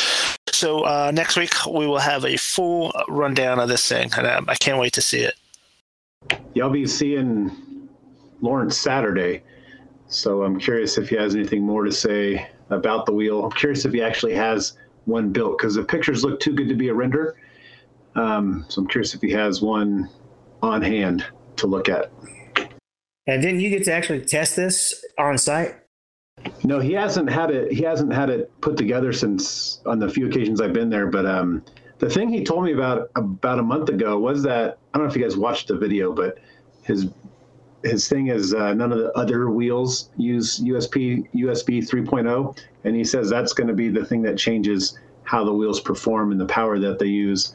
So 0.49 0.83
uh, 0.83 1.11
next 1.13 1.37
week 1.37 1.53
we 1.65 1.87
will 1.87 1.99
have 1.99 2.25
a 2.25 2.37
full 2.37 2.91
rundown 3.07 3.59
of 3.59 3.69
this 3.69 3.87
thing, 3.87 4.11
and 4.17 4.27
um, 4.27 4.45
I 4.49 4.55
can't 4.55 4.79
wait 4.79 4.93
to 4.93 5.01
see 5.01 5.19
it. 5.19 5.35
Yeah, 6.53 6.63
I'll 6.63 6.69
be 6.69 6.85
seeing 6.85 7.51
Lawrence 8.41 8.77
Saturday, 8.77 9.41
so 10.07 10.43
I'm 10.43 10.59
curious 10.59 10.97
if 10.97 11.09
he 11.09 11.15
has 11.15 11.35
anything 11.35 11.63
more 11.63 11.85
to 11.85 11.91
say 11.91 12.49
about 12.69 13.05
the 13.05 13.13
wheel. 13.13 13.45
I'm 13.45 13.51
curious 13.51 13.85
if 13.85 13.93
he 13.93 14.01
actually 14.01 14.35
has 14.35 14.77
one 15.05 15.31
built 15.31 15.57
because 15.57 15.75
the 15.75 15.83
pictures 15.83 16.23
look 16.23 16.39
too 16.39 16.53
good 16.53 16.67
to 16.67 16.75
be 16.75 16.89
a 16.89 16.93
render. 16.93 17.37
Um, 18.15 18.65
so 18.67 18.81
I'm 18.81 18.87
curious 18.87 19.13
if 19.13 19.21
he 19.21 19.31
has 19.31 19.61
one 19.61 20.09
on 20.61 20.81
hand 20.81 21.25
to 21.57 21.67
look 21.67 21.89
at. 21.89 22.11
And 23.27 23.41
didn't 23.41 23.59
you 23.59 23.69
get 23.69 23.83
to 23.85 23.93
actually 23.93 24.21
test 24.21 24.55
this 24.55 25.05
on 25.17 25.37
site? 25.37 25.75
No, 26.63 26.79
he 26.79 26.93
hasn't 26.93 27.29
had 27.29 27.51
it. 27.51 27.71
He 27.71 27.83
hasn't 27.83 28.13
had 28.13 28.29
it 28.29 28.51
put 28.61 28.77
together 28.77 29.13
since 29.13 29.81
on 29.85 29.99
the 29.99 30.09
few 30.09 30.27
occasions 30.27 30.61
I've 30.61 30.73
been 30.73 30.89
there. 30.89 31.07
But 31.07 31.25
um, 31.25 31.63
the 31.99 32.09
thing 32.09 32.29
he 32.29 32.43
told 32.43 32.63
me 32.63 32.73
about 32.73 33.11
about 33.15 33.59
a 33.59 33.63
month 33.63 33.89
ago 33.89 34.17
was 34.17 34.43
that 34.43 34.77
I 34.93 34.97
don't 34.97 35.07
know 35.07 35.11
if 35.11 35.17
you 35.17 35.23
guys 35.23 35.37
watched 35.37 35.67
the 35.67 35.77
video, 35.77 36.13
but 36.13 36.39
his 36.83 37.09
his 37.83 38.07
thing 38.07 38.27
is 38.27 38.53
uh, 38.53 38.73
none 38.73 38.91
of 38.91 38.99
the 38.99 39.11
other 39.17 39.49
wheels 39.49 40.09
use 40.17 40.59
USB 40.59 41.29
USB 41.33 41.79
3.0, 41.87 42.57
and 42.83 42.95
he 42.95 43.03
says 43.03 43.29
that's 43.29 43.53
going 43.53 43.67
to 43.67 43.73
be 43.73 43.89
the 43.89 44.05
thing 44.05 44.21
that 44.23 44.37
changes 44.37 44.97
how 45.23 45.43
the 45.43 45.53
wheels 45.53 45.79
perform 45.79 46.31
and 46.31 46.41
the 46.41 46.45
power 46.45 46.79
that 46.79 46.99
they 46.99 47.05
use. 47.05 47.53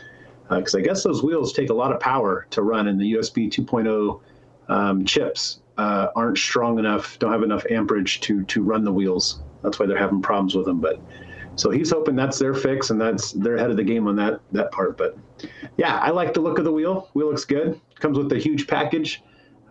Because 0.48 0.74
I 0.74 0.80
guess 0.80 1.02
those 1.02 1.22
wheels 1.22 1.52
take 1.52 1.70
a 1.70 1.74
lot 1.74 1.92
of 1.92 2.00
power 2.00 2.46
to 2.50 2.62
run, 2.62 2.88
and 2.88 3.00
the 3.00 3.14
USB 3.14 3.50
2.0 3.50 4.20
um, 4.68 5.04
chips 5.04 5.60
uh, 5.78 6.08
aren't 6.14 6.38
strong 6.38 6.78
enough, 6.78 7.18
don't 7.18 7.32
have 7.32 7.42
enough 7.42 7.64
amperage 7.70 8.20
to 8.20 8.44
to 8.44 8.62
run 8.62 8.84
the 8.84 8.92
wheels. 8.92 9.42
That's 9.62 9.78
why 9.78 9.86
they're 9.86 9.98
having 9.98 10.22
problems 10.22 10.54
with 10.54 10.66
them. 10.66 10.80
But 10.80 11.00
so 11.56 11.70
he's 11.70 11.90
hoping 11.90 12.16
that's 12.16 12.38
their 12.38 12.54
fix, 12.54 12.90
and 12.90 13.00
that's 13.00 13.32
they're 13.32 13.56
ahead 13.56 13.70
of 13.70 13.76
the 13.76 13.84
game 13.84 14.06
on 14.06 14.16
that 14.16 14.40
that 14.52 14.70
part. 14.72 14.96
But 14.96 15.16
yeah, 15.76 15.98
I 15.98 16.10
like 16.10 16.34
the 16.34 16.40
look 16.40 16.58
of 16.58 16.64
the 16.64 16.72
wheel. 16.72 17.08
Wheel 17.14 17.28
looks 17.28 17.44
good. 17.44 17.80
Comes 17.98 18.18
with 18.18 18.32
a 18.32 18.38
huge 18.38 18.66
package. 18.66 19.22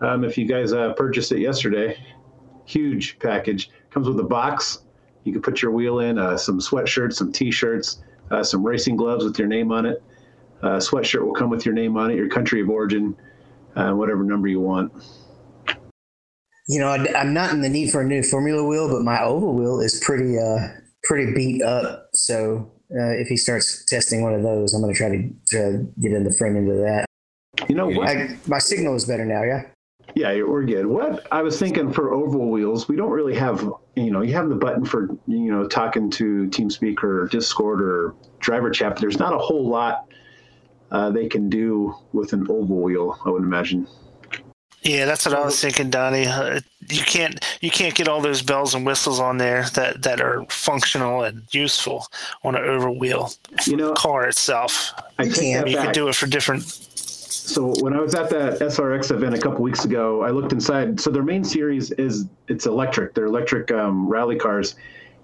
Um, 0.02 0.24
if 0.24 0.38
you 0.38 0.46
guys 0.46 0.74
uh, 0.74 0.94
purchased 0.94 1.32
it 1.32 1.40
yesterday, 1.40 1.98
huge 2.66 3.20
package. 3.20 3.70
Comes 3.92 4.08
with 4.08 4.20
a 4.20 4.24
box. 4.24 4.80
You 5.24 5.32
can 5.32 5.42
put 5.42 5.62
your 5.62 5.72
wheel 5.72 6.00
in, 6.00 6.18
uh, 6.18 6.38
some 6.38 6.60
sweatshirts, 6.60 7.14
some 7.14 7.32
t-shirts, 7.32 8.04
uh, 8.32 8.44
some 8.44 8.66
racing 8.66 8.98
gloves 8.98 9.24
with 9.24 9.40
your 9.40 9.48
name 9.48 9.72
on 9.72 9.86
it. 9.86 10.04
Uh, 10.64 10.78
sweatshirt 10.78 11.26
will 11.26 11.34
come 11.34 11.50
with 11.50 11.66
your 11.66 11.76
name 11.76 11.98
on 11.98 12.10
it, 12.10 12.16
your 12.16 12.30
country 12.30 12.62
of 12.62 12.70
origin, 12.70 13.16
uh, 13.76 13.92
whatever 13.92 14.24
number 14.24 14.48
you 14.48 14.62
want. 14.62 14.92
You 16.70 16.80
know, 16.80 16.88
I, 16.88 17.20
am 17.20 17.34
not 17.34 17.52
in 17.52 17.62
the 17.62 17.68
need 17.68 17.92
for 17.92 18.02
a 18.02 18.06
new 18.06 18.24
Formula 18.24 18.64
wheel, 18.64 18.88
but 18.88 19.02
my 19.02 19.22
oval 19.22 19.54
wheel 19.54 19.82
is 19.82 20.02
pretty, 20.06 20.40
uh, 20.40 20.70
pretty 21.04 21.34
beat 21.34 21.62
up. 21.62 22.08
So 22.14 22.72
uh, 22.92 23.12
if 23.12 23.28
he 23.28 23.36
starts 23.36 23.84
testing 23.86 24.22
one 24.22 24.34
of 24.34 24.44
those, 24.44 24.74
I'm 24.74 24.82
going 24.82 24.94
to 24.94 24.98
try 24.98 25.10
to, 25.10 25.30
to 25.50 25.86
get 26.02 26.14
in 26.14 26.24
the 26.24 26.44
end 26.46 26.70
of 26.70 26.78
that. 26.78 27.06
You 27.68 27.76
know 27.76 27.90
what? 27.90 28.08
I, 28.08 28.38
my 28.48 28.60
signal 28.60 28.96
is 28.96 29.04
better 29.04 29.26
now. 29.26 29.44
Yeah. 29.44 29.64
Yeah, 30.16 30.44
we're 30.44 30.64
good. 30.64 30.86
What 30.86 31.28
I 31.32 31.42
was 31.42 31.60
thinking 31.60 31.92
for 31.92 32.14
oval 32.14 32.50
wheels, 32.50 32.88
we 32.88 32.96
don't 32.96 33.10
really 33.10 33.36
have, 33.36 33.68
you 33.96 34.12
know, 34.12 34.22
you 34.22 34.34
have 34.34 34.48
the 34.48 34.56
button 34.56 34.86
for, 34.86 35.10
you 35.28 35.52
know, 35.52 35.68
talking 35.68 36.10
to 36.12 36.48
TeamSpeak 36.48 37.04
or 37.04 37.28
Discord 37.28 37.82
or 37.82 38.16
driver 38.40 38.70
chat, 38.70 38.94
but 38.94 39.02
there's 39.02 39.18
not 39.18 39.34
a 39.34 39.38
whole 39.38 39.68
lot 39.68 40.06
uh, 40.94 41.10
they 41.10 41.28
can 41.28 41.50
do 41.50 41.96
with 42.14 42.34
an 42.34 42.48
oval 42.50 42.82
wheel, 42.82 43.20
I 43.26 43.30
would 43.30 43.44
imagine. 43.44 43.88
Yeah, 44.84 45.06
that's 45.06 45.26
what 45.26 45.34
I 45.34 45.44
was 45.44 45.60
thinking, 45.60 45.90
Donnie. 45.90 46.28
Uh, 46.28 46.60
you 46.90 47.02
can't 47.04 47.44
you 47.62 47.72
can't 47.72 47.96
get 47.96 48.10
all 48.10 48.20
those 48.20 48.42
bells 48.42 48.76
and 48.76 48.86
whistles 48.86 49.20
on 49.20 49.38
there 49.38 49.64
that, 49.76 50.04
that 50.04 50.20
are 50.20 50.46
functional 50.50 51.24
and 51.24 51.44
useful 51.54 52.06
on 52.44 52.56
an 52.56 52.66
oval 52.66 53.00
wheel. 53.00 53.32
You 53.66 53.78
know, 53.78 53.94
car 53.94 54.28
itself. 54.28 54.94
I 55.18 55.28
that 55.28 55.70
you 55.70 55.78
back. 55.78 55.86
can 55.86 55.94
do 55.94 56.10
it 56.10 56.16
for 56.16 56.28
different. 56.28 56.64
So 56.64 57.74
when 57.80 57.94
I 57.94 58.02
was 58.02 58.14
at 58.14 58.30
that 58.32 58.60
SRX 58.60 59.12
event 59.12 59.36
a 59.36 59.40
couple 59.40 59.62
weeks 59.62 59.86
ago, 59.86 60.22
I 60.22 60.32
looked 60.32 60.52
inside. 60.52 61.00
So 61.00 61.10
their 61.10 61.24
main 61.24 61.46
series 61.46 61.92
is 61.92 62.26
it's 62.50 62.66
electric. 62.66 63.14
They're 63.14 63.26
electric 63.26 63.72
um, 63.72 64.08
rally 64.10 64.36
cars, 64.36 64.76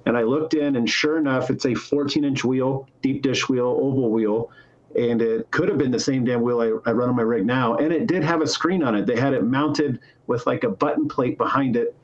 and 0.06 0.16
I 0.18 0.24
looked 0.24 0.54
in, 0.54 0.78
and 0.78 0.90
sure 0.90 1.18
enough, 1.18 1.50
it's 1.50 1.66
a 1.66 1.72
14-inch 1.72 2.46
wheel, 2.46 2.88
deep 3.02 3.24
dish 3.24 3.50
wheel, 3.50 3.68
oval 3.68 4.10
wheel, 4.10 4.52
and 4.96 5.22
it 5.22 5.50
could 5.52 5.70
have 5.70 5.78
been 5.78 5.92
the 5.92 6.00
same 6.00 6.26
damn 6.26 6.42
wheel 6.42 6.62
I, 6.62 6.90
I 6.90 6.94
run 6.94 7.10
on 7.10 7.16
my 7.16 7.22
rig 7.22 7.46
now, 7.46 7.76
and 7.76 7.94
it 7.94 8.08
did 8.08 8.24
have 8.24 8.42
a 8.42 8.48
screen 8.48 8.84
on 8.84 8.96
it. 8.96 9.06
They 9.06 9.16
had 9.16 9.34
it 9.34 9.44
mounted 9.44 10.00
with 10.28 10.46
like 10.48 10.64
a 10.64 10.70
button 10.70 11.08
plate 11.08 11.38
behind 11.38 11.76
it. 11.76 11.96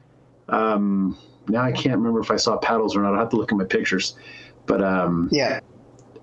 Um, 0.49 1.17
now 1.47 1.63
I 1.63 1.71
can't 1.71 1.97
remember 1.97 2.19
if 2.19 2.31
I 2.31 2.35
saw 2.35 2.57
paddles 2.57 2.95
or 2.95 3.01
not. 3.01 3.09
I 3.09 3.11
will 3.11 3.19
have 3.19 3.29
to 3.29 3.35
look 3.37 3.51
at 3.51 3.57
my 3.57 3.65
pictures, 3.65 4.15
but 4.65 4.83
um, 4.83 5.29
Yeah. 5.31 5.59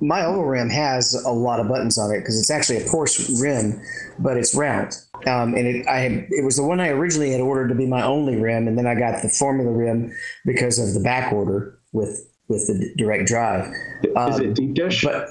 My 0.01 0.25
oval 0.25 0.45
rim 0.45 0.69
has 0.69 1.15
a 1.25 1.31
lot 1.31 1.61
of 1.61 1.69
buttons 1.69 1.97
on 1.97 2.11
it 2.11 2.21
because 2.21 2.37
it's 2.37 2.51
actually 2.51 2.79
a 2.79 2.85
Porsche 2.87 3.41
rim, 3.41 3.81
but 4.19 4.37
it's 4.37 4.53
round. 4.53 4.97
Um, 5.29 5.55
and 5.55 5.65
it, 5.65 5.87
I 5.87 6.01
had, 6.01 6.13
it 6.31 6.45
was 6.45 6.57
the 6.57 6.65
one 6.65 6.81
I 6.81 6.89
originally 6.89 7.31
had 7.31 7.41
ordered 7.41 7.69
to 7.69 7.77
be 7.77 7.87
my 7.87 8.03
only 8.03 8.35
rim, 8.35 8.67
and 8.67 8.77
then 8.77 8.85
I 8.85 8.97
got 8.97 9.23
the 9.23 9.29
Formula 9.29 9.71
rim 9.71 10.13
because 10.45 10.81
of 10.81 10.95
the 10.95 11.01
back 11.01 11.33
order 11.33 11.79
with 11.93 12.29
with 12.49 12.67
the 12.67 12.93
direct 12.97 13.27
drive. 13.27 13.73
is 14.03 14.41
it 14.41 14.55
deep 14.55 14.75
dish? 14.75 15.05
But 15.05 15.29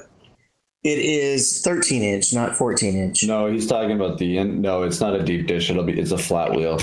it 0.84 0.98
is 0.98 1.62
13 1.62 2.02
inch, 2.02 2.34
not 2.34 2.56
14 2.56 2.96
inch. 2.96 3.24
No, 3.24 3.52
he's 3.52 3.68
talking 3.68 3.92
about 3.92 4.18
the 4.18 4.38
in, 4.38 4.62
no. 4.62 4.84
It's 4.84 5.00
not 5.00 5.14
a 5.14 5.22
deep 5.22 5.46
dish. 5.46 5.70
It'll 5.70 5.84
be 5.84 6.00
it's 6.00 6.12
a 6.12 6.18
flat 6.18 6.52
wheel. 6.52 6.80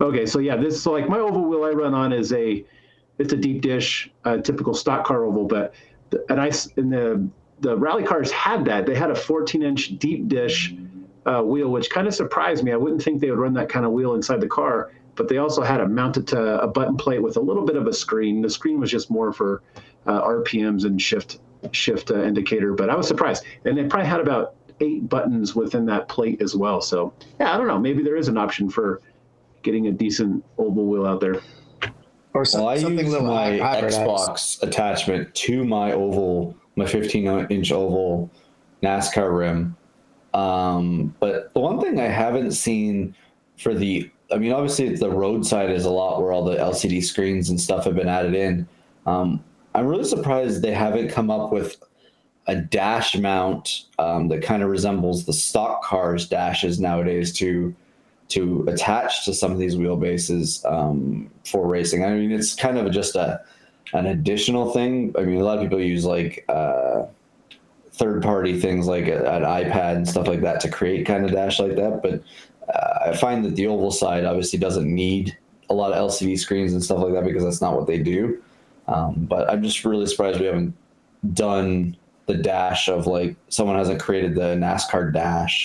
Okay, 0.00 0.26
so 0.26 0.38
yeah, 0.38 0.56
this 0.56 0.82
so 0.82 0.92
like 0.92 1.08
my 1.08 1.18
oval 1.18 1.44
wheel 1.44 1.64
I 1.64 1.70
run 1.70 1.94
on 1.94 2.12
is 2.12 2.32
a 2.32 2.64
it's 3.18 3.32
a 3.32 3.36
deep 3.36 3.62
dish, 3.62 4.10
uh, 4.24 4.38
typical 4.38 4.74
stock 4.74 5.04
car 5.06 5.24
oval, 5.24 5.46
but 5.46 5.74
the, 6.10 6.24
and 6.28 6.40
I 6.40 6.50
and 6.76 6.92
the 6.92 7.28
the 7.60 7.76
rally 7.76 8.02
cars 8.02 8.30
had 8.30 8.64
that. 8.66 8.84
They 8.86 8.94
had 8.94 9.10
a 9.10 9.14
14 9.14 9.62
inch 9.62 9.98
deep 9.98 10.28
dish 10.28 10.74
uh, 11.24 11.42
wheel, 11.42 11.70
which 11.70 11.88
kind 11.90 12.06
of 12.06 12.14
surprised 12.14 12.62
me. 12.62 12.72
I 12.72 12.76
wouldn't 12.76 13.02
think 13.02 13.20
they 13.20 13.30
would 13.30 13.38
run 13.38 13.54
that 13.54 13.70
kind 13.70 13.86
of 13.86 13.92
wheel 13.92 14.14
inside 14.14 14.40
the 14.42 14.48
car, 14.48 14.92
but 15.14 15.28
they 15.28 15.38
also 15.38 15.62
had 15.62 15.80
it 15.80 15.88
mounted 15.88 16.26
to 16.28 16.60
a 16.60 16.66
button 16.66 16.96
plate 16.98 17.22
with 17.22 17.38
a 17.38 17.40
little 17.40 17.64
bit 17.64 17.76
of 17.76 17.86
a 17.86 17.92
screen. 17.92 18.42
The 18.42 18.50
screen 18.50 18.80
was 18.80 18.90
just 18.90 19.10
more 19.10 19.32
for 19.32 19.62
uh, 20.06 20.20
RPMs 20.22 20.84
and 20.84 21.00
shift 21.00 21.38
shift 21.72 22.10
uh, 22.10 22.22
indicator, 22.22 22.74
but 22.74 22.90
I 22.90 22.96
was 22.96 23.08
surprised, 23.08 23.44
and 23.64 23.78
it 23.78 23.88
probably 23.90 24.08
had 24.08 24.20
about 24.20 24.54
eight 24.80 25.08
buttons 25.08 25.54
within 25.54 25.86
that 25.86 26.08
plate 26.08 26.40
as 26.42 26.56
well. 26.56 26.80
So 26.80 27.12
yeah, 27.38 27.54
I 27.54 27.58
don't 27.58 27.66
know. 27.66 27.78
Maybe 27.78 28.02
there 28.02 28.16
is 28.16 28.28
an 28.28 28.38
option 28.38 28.70
for 28.70 29.00
getting 29.62 29.88
a 29.88 29.92
decent 29.92 30.44
oval 30.58 30.86
wheel 30.86 31.06
out 31.06 31.20
there. 31.20 31.40
Or 32.32 32.44
Well, 32.54 32.68
I 32.68 32.78
something 32.78 33.06
use 33.06 33.20
my 33.22 33.58
hybridized. 33.58 34.06
Xbox 34.06 34.62
attachment 34.62 35.34
to 35.34 35.64
my 35.64 35.92
oval, 35.92 36.56
my 36.76 36.86
15 36.86 37.46
inch 37.50 37.72
oval 37.72 38.30
NASCAR 38.82 39.36
rim. 39.36 39.76
Um, 40.32 41.14
but 41.18 41.52
the 41.54 41.60
one 41.60 41.80
thing 41.80 42.00
I 42.00 42.04
haven't 42.04 42.52
seen 42.52 43.16
for 43.58 43.74
the, 43.74 44.08
I 44.32 44.38
mean, 44.38 44.52
obviously 44.52 44.94
the 44.94 45.10
roadside 45.10 45.70
is 45.70 45.84
a 45.84 45.90
lot 45.90 46.22
where 46.22 46.32
all 46.32 46.44
the 46.44 46.56
LCD 46.56 47.02
screens 47.02 47.50
and 47.50 47.60
stuff 47.60 47.84
have 47.84 47.96
been 47.96 48.08
added 48.08 48.34
in. 48.34 48.68
Um, 49.06 49.42
I'm 49.74 49.86
really 49.86 50.04
surprised 50.04 50.62
they 50.62 50.72
haven't 50.72 51.10
come 51.10 51.30
up 51.30 51.52
with 51.52 51.76
a 52.46 52.56
dash 52.56 53.16
mount 53.16 53.84
um, 53.98 54.28
that 54.28 54.42
kind 54.42 54.62
of 54.62 54.70
resembles 54.70 55.24
the 55.24 55.32
stock 55.32 55.84
cars 55.84 56.28
dashes 56.28 56.80
nowadays 56.80 57.32
to 57.34 57.74
to 58.28 58.64
attach 58.68 59.24
to 59.24 59.34
some 59.34 59.50
of 59.50 59.58
these 59.58 59.74
wheelbases 59.74 60.64
um, 60.70 61.28
for 61.44 61.66
racing. 61.66 62.04
I 62.04 62.14
mean, 62.14 62.30
it's 62.30 62.54
kind 62.54 62.78
of 62.78 62.90
just 62.92 63.16
a 63.16 63.40
an 63.92 64.06
additional 64.06 64.72
thing. 64.72 65.14
I 65.18 65.22
mean, 65.22 65.40
a 65.40 65.44
lot 65.44 65.58
of 65.58 65.64
people 65.64 65.80
use 65.80 66.04
like 66.04 66.44
uh, 66.48 67.06
third 67.92 68.22
party 68.22 68.58
things 68.58 68.86
like 68.86 69.08
a- 69.08 69.30
an 69.32 69.42
iPad 69.42 69.96
and 69.96 70.08
stuff 70.08 70.28
like 70.28 70.40
that 70.42 70.60
to 70.60 70.70
create 70.70 71.06
kind 71.06 71.24
of 71.24 71.32
dash 71.32 71.58
like 71.58 71.76
that. 71.76 72.00
But 72.02 72.22
uh, 72.72 73.10
I 73.10 73.16
find 73.16 73.44
that 73.44 73.56
the 73.56 73.66
oval 73.66 73.90
side 73.90 74.24
obviously 74.24 74.58
doesn't 74.58 74.92
need 74.92 75.36
a 75.68 75.74
lot 75.74 75.92
of 75.92 76.10
LCD 76.10 76.38
screens 76.38 76.72
and 76.72 76.82
stuff 76.82 77.00
like 77.00 77.12
that 77.12 77.24
because 77.24 77.44
that's 77.44 77.60
not 77.60 77.76
what 77.76 77.86
they 77.86 77.98
do. 77.98 78.40
Um, 78.90 79.14
but 79.28 79.48
I'm 79.48 79.62
just 79.62 79.84
really 79.84 80.06
surprised 80.06 80.40
we 80.40 80.46
haven't 80.46 80.74
done 81.32 81.96
the 82.26 82.34
dash 82.34 82.88
of 82.88 83.06
like 83.06 83.36
someone 83.48 83.76
hasn't 83.76 84.00
created 84.00 84.34
the 84.34 84.56
NASCAR 84.56 85.12
dash. 85.12 85.64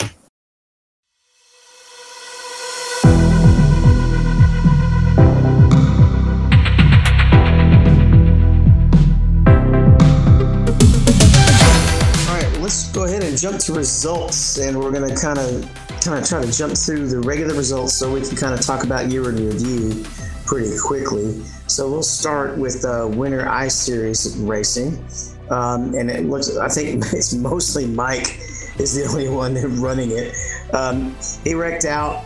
All 12.28 12.36
right, 12.36 12.62
let's 12.62 12.92
go 12.92 13.06
ahead 13.06 13.24
and 13.24 13.36
jump 13.36 13.58
to 13.62 13.74
results, 13.74 14.60
and 14.60 14.80
we're 14.80 14.92
gonna 14.92 15.16
kind 15.16 15.40
of 15.40 15.68
kind 16.00 16.20
of 16.20 16.30
try 16.30 16.46
to 16.46 16.52
jump 16.52 16.78
through 16.78 17.08
the 17.08 17.20
regular 17.22 17.56
results 17.56 17.96
so 17.96 18.14
we 18.14 18.22
can 18.22 18.38
kind 18.38 18.54
of 18.54 18.62
talk 18.62 18.84
about 18.84 19.10
year 19.10 19.28
in 19.30 19.36
review 19.48 20.06
pretty 20.46 20.78
quickly. 20.78 21.42
So 21.68 21.90
we'll 21.90 22.04
start 22.04 22.58
with 22.58 22.82
the 22.82 23.08
Winter 23.08 23.48
Ice 23.48 23.76
Series 23.76 24.38
racing, 24.38 25.04
um, 25.50 25.94
and 25.96 26.10
it 26.10 26.26
looks. 26.26 26.56
I 26.58 26.70
think 26.70 27.04
it's 27.14 27.34
mostly 27.34 27.86
Mike 27.86 28.40
is 28.80 28.96
the 28.96 29.06
only 29.10 29.30
one 29.30 29.56
running 29.82 30.12
it. 30.12 30.36
Um, 30.74 31.16
he 31.44 31.54
wrecked 31.54 31.86
out 31.86 32.24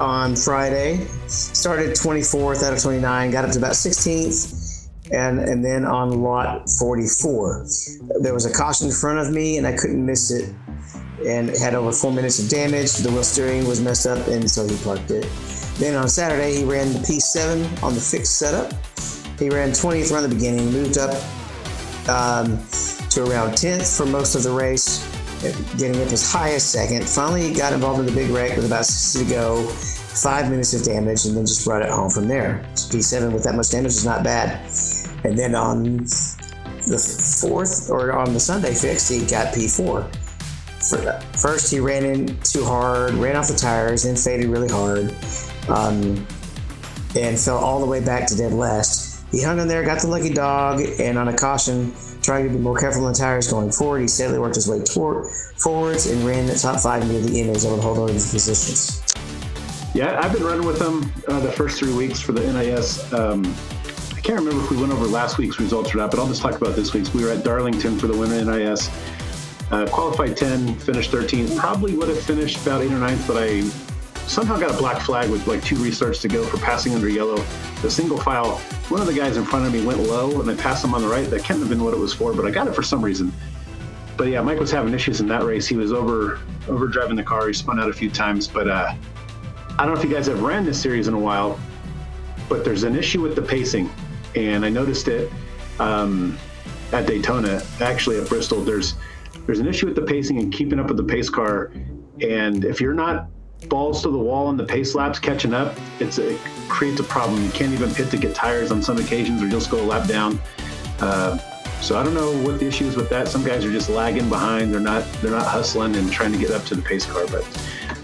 on 0.00 0.34
Friday, 0.34 1.06
started 1.26 1.90
24th 1.90 2.64
out 2.64 2.72
of 2.72 2.82
29, 2.82 3.30
got 3.30 3.44
up 3.44 3.52
to 3.52 3.58
about 3.58 3.72
16th 3.72 4.64
and 5.12 5.38
and 5.40 5.64
then 5.64 5.84
on 5.84 6.22
lot 6.22 6.68
44 6.78 7.66
there 8.20 8.32
was 8.32 8.46
a 8.46 8.52
caution 8.52 8.88
in 8.88 8.92
front 8.92 9.18
of 9.18 9.32
me 9.32 9.58
and 9.58 9.66
i 9.66 9.76
couldn't 9.76 10.04
miss 10.04 10.30
it 10.30 10.54
and 11.26 11.50
had 11.50 11.74
over 11.74 11.92
four 11.92 12.12
minutes 12.12 12.42
of 12.42 12.48
damage 12.48 12.92
the 12.94 13.10
wheel 13.10 13.22
steering 13.22 13.66
was 13.68 13.80
messed 13.80 14.06
up 14.06 14.26
and 14.28 14.50
so 14.50 14.66
he 14.66 14.76
parked 14.78 15.10
it 15.10 15.24
then 15.78 15.94
on 15.96 16.08
saturday 16.08 16.56
he 16.56 16.64
ran 16.64 16.92
the 16.92 16.98
p7 17.00 17.82
on 17.82 17.94
the 17.94 18.00
fixed 18.00 18.38
setup. 18.38 18.72
He 19.38 19.50
ran 19.50 19.70
20th 19.70 20.12
around 20.12 20.22
the 20.28 20.34
beginning 20.34 20.70
moved 20.70 20.98
up 20.98 21.14
um, 22.08 22.58
to 23.10 23.24
around 23.24 23.52
10th 23.52 23.96
for 23.96 24.06
most 24.06 24.34
of 24.34 24.42
the 24.42 24.50
race 24.50 25.10
getting 25.76 26.00
up 26.00 26.08
as 26.12 26.30
high 26.30 26.52
as 26.52 26.64
second. 26.64 27.06
Finally 27.06 27.52
got 27.52 27.72
involved 27.72 28.00
in 28.00 28.06
the 28.06 28.12
big 28.12 28.30
wreck 28.30 28.56
with 28.56 28.66
about 28.66 28.86
60 28.86 29.24
to 29.24 29.30
go 29.30 29.66
five 29.66 30.48
minutes 30.50 30.72
of 30.74 30.84
damage 30.84 31.26
and 31.26 31.36
then 31.36 31.44
just 31.44 31.64
brought 31.64 31.82
it 31.82 31.90
home 31.90 32.10
from 32.10 32.28
there. 32.28 32.64
P7 32.74 33.32
with 33.32 33.44
that 33.44 33.54
much 33.54 33.70
damage 33.70 33.92
is 33.92 34.04
not 34.04 34.22
bad. 34.22 34.60
And 35.24 35.36
then 35.36 35.54
on 35.54 35.98
the 36.04 37.38
fourth 37.40 37.90
or 37.90 38.12
on 38.12 38.32
the 38.32 38.40
Sunday 38.40 38.74
fix, 38.74 39.08
he 39.08 39.20
got 39.26 39.54
P4. 39.54 40.14
First, 41.38 41.72
he 41.72 41.80
ran 41.80 42.04
in 42.04 42.38
too 42.40 42.64
hard, 42.64 43.14
ran 43.14 43.36
off 43.36 43.48
the 43.48 43.54
tires, 43.54 44.02
then 44.02 44.16
faded 44.16 44.46
really 44.46 44.68
hard, 44.68 45.14
um, 45.68 46.26
and 47.16 47.38
fell 47.38 47.58
all 47.58 47.80
the 47.80 47.86
way 47.86 48.04
back 48.04 48.26
to 48.28 48.36
dead 48.36 48.52
last. 48.52 49.24
He 49.30 49.42
hung 49.42 49.58
in 49.58 49.66
there, 49.66 49.84
got 49.84 50.00
the 50.00 50.06
lucky 50.06 50.32
dog, 50.32 50.80
and 51.00 51.18
on 51.18 51.28
a 51.28 51.36
caution, 51.36 51.92
trying 52.22 52.46
to 52.46 52.50
be 52.50 52.58
more 52.58 52.78
careful 52.78 53.04
on 53.04 53.12
the 53.12 53.18
tires 53.18 53.50
going 53.50 53.72
forward, 53.72 54.00
he 54.00 54.08
steadily 54.08 54.38
worked 54.38 54.54
his 54.54 54.68
way 54.68 54.80
toward 54.80 55.26
forwards 55.56 56.06
and 56.06 56.24
ran 56.24 56.46
the 56.46 56.54
top 56.54 56.80
five 56.80 57.06
near 57.08 57.20
the 57.20 57.40
end. 57.40 57.50
Was 57.50 57.66
able 57.66 57.76
to 57.76 57.82
hold 57.82 57.98
on 57.98 58.08
to 58.08 58.14
positions. 58.14 59.02
Yeah, 59.94 60.20
I've 60.20 60.32
been 60.32 60.42
running 60.42 60.66
with 60.66 60.78
them 60.78 61.12
uh, 61.28 61.40
the 61.40 61.52
first 61.52 61.78
three 61.78 61.94
weeks 61.94 62.20
for 62.20 62.32
the 62.32 62.40
NIS. 62.52 63.12
Um, 63.12 63.44
I 64.16 64.20
can't 64.20 64.38
remember 64.38 64.64
if 64.64 64.70
we 64.70 64.76
went 64.76 64.92
over 64.92 65.06
last 65.06 65.38
week's 65.38 65.60
results 65.60 65.94
or 65.94 65.98
not, 65.98 66.10
but 66.10 66.18
I'll 66.18 66.26
just 66.26 66.42
talk 66.42 66.54
about 66.54 66.74
this 66.74 66.92
week's. 66.94 67.12
We 67.12 67.24
were 67.24 67.30
at 67.30 67.44
Darlington 67.44 67.98
for 67.98 68.06
the 68.06 68.16
winter 68.16 68.44
NIS. 68.44 68.88
Uh, 69.70 69.86
qualified 69.86 70.36
10, 70.36 70.76
finished 70.76 71.10
13th. 71.10 71.56
Probably 71.56 71.96
would 71.96 72.08
have 72.08 72.20
finished 72.20 72.64
about 72.64 72.82
8th 72.82 72.90
or 72.90 73.08
9th, 73.08 73.26
but 73.26 73.36
I 73.36 73.93
somehow 74.26 74.58
got 74.58 74.74
a 74.74 74.76
black 74.76 75.00
flag 75.02 75.30
with 75.30 75.46
like 75.46 75.62
two 75.62 75.76
restarts 75.76 76.20
to 76.22 76.28
go 76.28 76.44
for 76.44 76.58
passing 76.58 76.94
under 76.94 77.08
yellow. 77.08 77.36
The 77.82 77.90
single 77.90 78.18
file, 78.18 78.56
one 78.88 79.00
of 79.00 79.06
the 79.06 79.12
guys 79.12 79.36
in 79.36 79.44
front 79.44 79.66
of 79.66 79.72
me 79.72 79.84
went 79.84 80.00
low 80.00 80.40
and 80.40 80.50
I 80.50 80.54
passed 80.54 80.84
him 80.84 80.94
on 80.94 81.02
the 81.02 81.08
right. 81.08 81.28
That 81.28 81.44
can't 81.44 81.58
have 81.60 81.68
been 81.68 81.82
what 81.82 81.94
it 81.94 81.98
was 81.98 82.14
for, 82.14 82.32
but 82.32 82.46
I 82.46 82.50
got 82.50 82.66
it 82.66 82.74
for 82.74 82.82
some 82.82 83.04
reason. 83.04 83.32
But 84.16 84.28
yeah, 84.28 84.40
Mike 84.42 84.60
was 84.60 84.70
having 84.70 84.94
issues 84.94 85.20
in 85.20 85.26
that 85.28 85.42
race. 85.42 85.66
He 85.66 85.76
was 85.76 85.92
over 85.92 86.38
over 86.68 86.86
driving 86.86 87.16
the 87.16 87.22
car. 87.22 87.46
He 87.48 87.52
spun 87.52 87.80
out 87.80 87.90
a 87.90 87.92
few 87.92 88.10
times, 88.10 88.46
but 88.46 88.68
uh, 88.68 88.94
I 89.78 89.84
don't 89.84 89.94
know 89.94 90.00
if 90.00 90.08
you 90.08 90.14
guys 90.14 90.28
have 90.28 90.42
ran 90.42 90.64
this 90.64 90.80
series 90.80 91.08
in 91.08 91.14
a 91.14 91.18
while, 91.18 91.58
but 92.48 92.64
there's 92.64 92.84
an 92.84 92.96
issue 92.96 93.20
with 93.20 93.34
the 93.34 93.42
pacing, 93.42 93.90
and 94.36 94.64
I 94.64 94.68
noticed 94.68 95.08
it 95.08 95.32
um, 95.80 96.38
at 96.92 97.06
Daytona, 97.06 97.60
actually 97.80 98.20
at 98.20 98.28
Bristol. 98.28 98.60
There's 98.62 98.94
there's 99.46 99.58
an 99.58 99.66
issue 99.66 99.86
with 99.86 99.96
the 99.96 100.02
pacing 100.02 100.38
and 100.38 100.52
keeping 100.52 100.78
up 100.78 100.86
with 100.86 100.96
the 100.96 101.04
pace 101.04 101.28
car, 101.28 101.72
and 102.20 102.64
if 102.64 102.80
you're 102.80 102.94
not 102.94 103.28
balls 103.68 104.02
to 104.02 104.10
the 104.10 104.18
wall 104.18 104.50
and 104.50 104.58
the 104.58 104.64
pace 104.64 104.94
laps 104.94 105.18
catching 105.18 105.54
up, 105.54 105.76
it's 106.00 106.18
it 106.18 106.38
creates 106.68 107.00
a 107.00 107.04
problem. 107.04 107.42
You 107.44 107.50
can't 107.50 107.72
even 107.72 107.92
pit 107.94 108.10
to 108.10 108.16
get 108.16 108.34
tires 108.34 108.70
on 108.70 108.82
some 108.82 108.98
occasions, 108.98 109.42
or 109.42 109.48
just 109.48 109.70
go 109.70 109.80
a 109.82 109.84
lap 109.84 110.08
down. 110.08 110.38
Uh, 111.00 111.38
so 111.80 111.98
I 111.98 112.02
don't 112.02 112.14
know 112.14 112.32
what 112.42 112.58
the 112.60 112.66
issue 112.66 112.86
is 112.86 112.96
with 112.96 113.10
that. 113.10 113.28
Some 113.28 113.44
guys 113.44 113.64
are 113.64 113.72
just 113.72 113.90
lagging 113.90 114.28
behind. 114.28 114.72
They're 114.72 114.80
not 114.80 115.04
they're 115.20 115.30
not 115.30 115.46
hustling 115.46 115.96
and 115.96 116.10
trying 116.10 116.32
to 116.32 116.38
get 116.38 116.50
up 116.50 116.64
to 116.66 116.74
the 116.74 116.82
pace 116.82 117.04
car. 117.04 117.26
But 117.26 117.44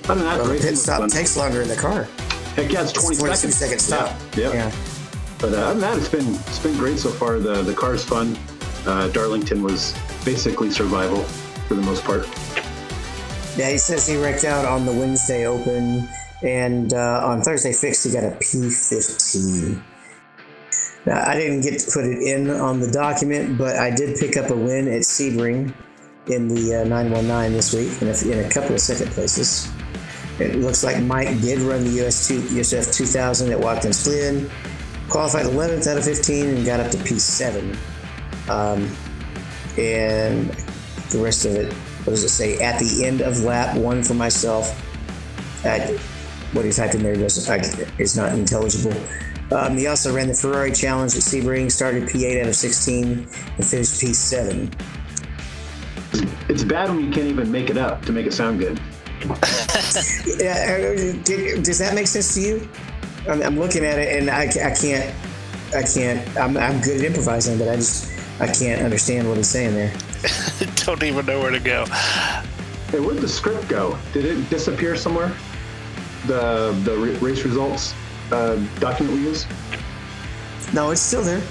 other 0.08 0.14
than 0.16 0.18
that, 0.24 0.38
Well, 0.40 0.48
the 0.48 0.60
pit 0.60 0.76
stop 0.76 1.08
takes 1.10 1.36
longer 1.36 1.62
in 1.62 1.68
the 1.68 1.76
car. 1.76 2.04
Heck 2.56 2.70
yeah, 2.72 2.82
it's 2.82 2.92
20 2.92 3.16
22 3.16 3.36
seconds. 3.36 3.56
second 3.56 3.78
stop. 3.78 4.16
Yeah. 4.36 4.52
Yep. 4.52 4.54
Yeah. 4.54 4.72
But 5.38 5.54
uh, 5.54 5.56
other 5.56 5.70
than 5.72 5.80
that, 5.80 5.96
it's 5.98 6.08
been 6.08 6.26
it's 6.34 6.58
been 6.58 6.76
great 6.76 6.98
so 6.98 7.10
far. 7.10 7.38
The 7.38 7.62
the 7.62 7.72
car's 7.74 8.04
fun. 8.04 8.36
Uh, 8.86 9.08
Darlington 9.08 9.62
was 9.62 9.94
basically 10.24 10.70
survival 10.70 11.22
for 11.68 11.74
the 11.74 11.82
most 11.82 12.04
part. 12.04 12.26
Yeah, 13.60 13.68
he 13.68 13.76
says 13.76 14.06
he 14.06 14.16
wrecked 14.16 14.44
out 14.44 14.64
on 14.64 14.86
the 14.86 14.92
Wednesday 14.92 15.44
Open, 15.44 16.08
and 16.42 16.94
uh, 16.94 17.20
on 17.22 17.42
Thursday 17.42 17.74
fixed 17.74 18.06
he 18.06 18.10
got 18.10 18.24
a 18.24 18.30
P15. 18.30 19.82
Now, 21.04 21.28
I 21.28 21.34
didn't 21.34 21.60
get 21.60 21.78
to 21.78 21.90
put 21.92 22.06
it 22.06 22.22
in 22.22 22.48
on 22.48 22.80
the 22.80 22.90
document, 22.90 23.58
but 23.58 23.76
I 23.76 23.90
did 23.90 24.18
pick 24.18 24.38
up 24.38 24.48
a 24.48 24.56
win 24.56 24.88
at 24.88 25.02
Sebring 25.02 25.74
in 26.28 26.48
the 26.48 26.76
uh, 26.76 26.84
919 26.84 27.52
this 27.52 27.74
week 27.74 28.00
in 28.00 28.08
a, 28.08 28.32
in 28.32 28.46
a 28.46 28.48
couple 28.48 28.74
of 28.74 28.80
second 28.80 29.12
places. 29.12 29.70
It 30.38 30.56
looks 30.56 30.82
like 30.82 31.02
Mike 31.02 31.42
did 31.42 31.58
run 31.58 31.84
the 31.84 31.98
US2, 31.98 32.40
USF 32.40 32.96
2000 32.96 33.52
at 33.52 33.60
Watkins 33.60 34.02
Glen, 34.04 34.50
qualified 35.10 35.44
11th 35.44 35.86
out 35.86 35.98
of 35.98 36.04
15, 36.06 36.46
and 36.46 36.64
got 36.64 36.80
up 36.80 36.90
to 36.92 36.96
P7. 36.96 37.76
Um, 38.48 38.88
and 39.76 40.48
the 41.10 41.18
rest 41.18 41.44
of 41.44 41.56
it, 41.56 41.74
what 42.04 42.12
does 42.12 42.24
it 42.24 42.28
say? 42.30 42.58
At 42.58 42.78
the 42.78 43.04
end 43.04 43.20
of 43.20 43.40
lap 43.40 43.76
one 43.76 44.02
for 44.02 44.14
myself. 44.14 44.86
I, 45.64 45.78
what 46.52 46.64
he 46.64 46.72
typed 46.72 46.94
in 46.94 47.02
there 47.02 47.14
does 47.14 47.48
I, 47.48 47.56
is 47.98 48.16
not 48.16 48.32
intelligible. 48.32 48.98
Um, 49.52 49.76
he 49.76 49.86
also 49.86 50.14
ran 50.14 50.28
the 50.28 50.34
Ferrari 50.34 50.72
Challenge 50.72 51.14
at 51.14 51.22
Sebring, 51.22 51.70
started 51.70 52.04
P8 52.04 52.42
out 52.42 52.48
of 52.48 52.54
16, 52.54 53.12
and 53.12 53.66
finished 53.66 54.00
P7. 54.00 54.72
It's 56.48 56.64
bad 56.64 56.88
when 56.88 57.00
you 57.04 57.10
can't 57.10 57.26
even 57.26 57.50
make 57.50 57.68
it 57.70 57.76
up 57.76 58.04
to 58.06 58.12
make 58.12 58.26
it 58.26 58.32
sound 58.32 58.58
good. 58.58 58.80
Yeah, 60.38 60.94
did- 61.24 61.62
does 61.64 61.78
that 61.78 61.94
make 61.94 62.06
sense 62.06 62.34
to 62.34 62.40
you? 62.40 62.68
I'm, 63.28 63.42
I'm 63.42 63.58
looking 63.58 63.84
at 63.84 63.98
it 63.98 64.18
and 64.18 64.30
I, 64.30 64.44
I 64.44 64.74
can't, 64.74 65.14
I 65.74 65.82
can't. 65.82 66.36
I'm, 66.38 66.56
I'm 66.56 66.80
good 66.80 66.98
at 66.98 67.04
improvising, 67.04 67.58
but 67.58 67.68
I 67.68 67.76
just 67.76 68.10
I 68.40 68.46
can't 68.46 68.82
understand 68.82 69.28
what 69.28 69.36
he's 69.36 69.48
saying 69.48 69.74
there. 69.74 69.92
Don't 70.86 71.02
even 71.02 71.26
know 71.26 71.40
where 71.40 71.50
to 71.50 71.60
go. 71.60 71.84
Hey, 72.88 73.00
where'd 73.00 73.18
the 73.18 73.28
script 73.28 73.68
go? 73.68 73.98
Did 74.12 74.24
it 74.24 74.50
disappear 74.50 74.96
somewhere? 74.96 75.32
The 76.26 76.72
the 76.84 76.96
race 77.20 77.44
results 77.44 77.94
uh, 78.32 78.56
document 78.78 79.16
we 79.16 79.24
use. 79.24 79.46
No, 80.74 80.90
it's 80.90 81.00
still 81.00 81.22
there. 81.22 81.42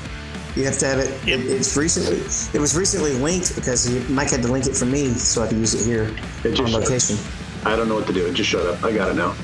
You 0.56 0.66
have 0.66 0.78
to 0.80 0.86
have 0.88 1.00
it. 1.00 1.10
it 1.28 1.40
it's 1.46 1.76
recently. 1.78 2.18
It 2.54 2.62
was 2.62 2.76
recently 2.76 3.14
linked 3.14 3.56
because 3.56 3.90
Mike 4.10 4.30
had 4.30 4.42
to 4.42 4.52
link 4.52 4.68
it 4.68 4.76
for 4.76 4.86
me 4.86 5.10
so 5.14 5.42
I 5.42 5.48
could 5.48 5.58
use 5.58 5.74
it 5.74 5.86
here 5.86 6.14
It 6.44 6.56
just 6.56 6.74
on 6.74 6.82
location. 6.82 7.18
I 7.66 7.76
don't 7.76 7.88
know 7.88 7.96
what 7.96 8.08
to 8.08 8.14
do. 8.14 8.26
It 8.26 8.34
just 8.34 8.50
showed 8.50 8.68
up. 8.68 8.84
I 8.84 8.92
got 8.92 9.10
it 9.10 9.16
now. 9.16 9.36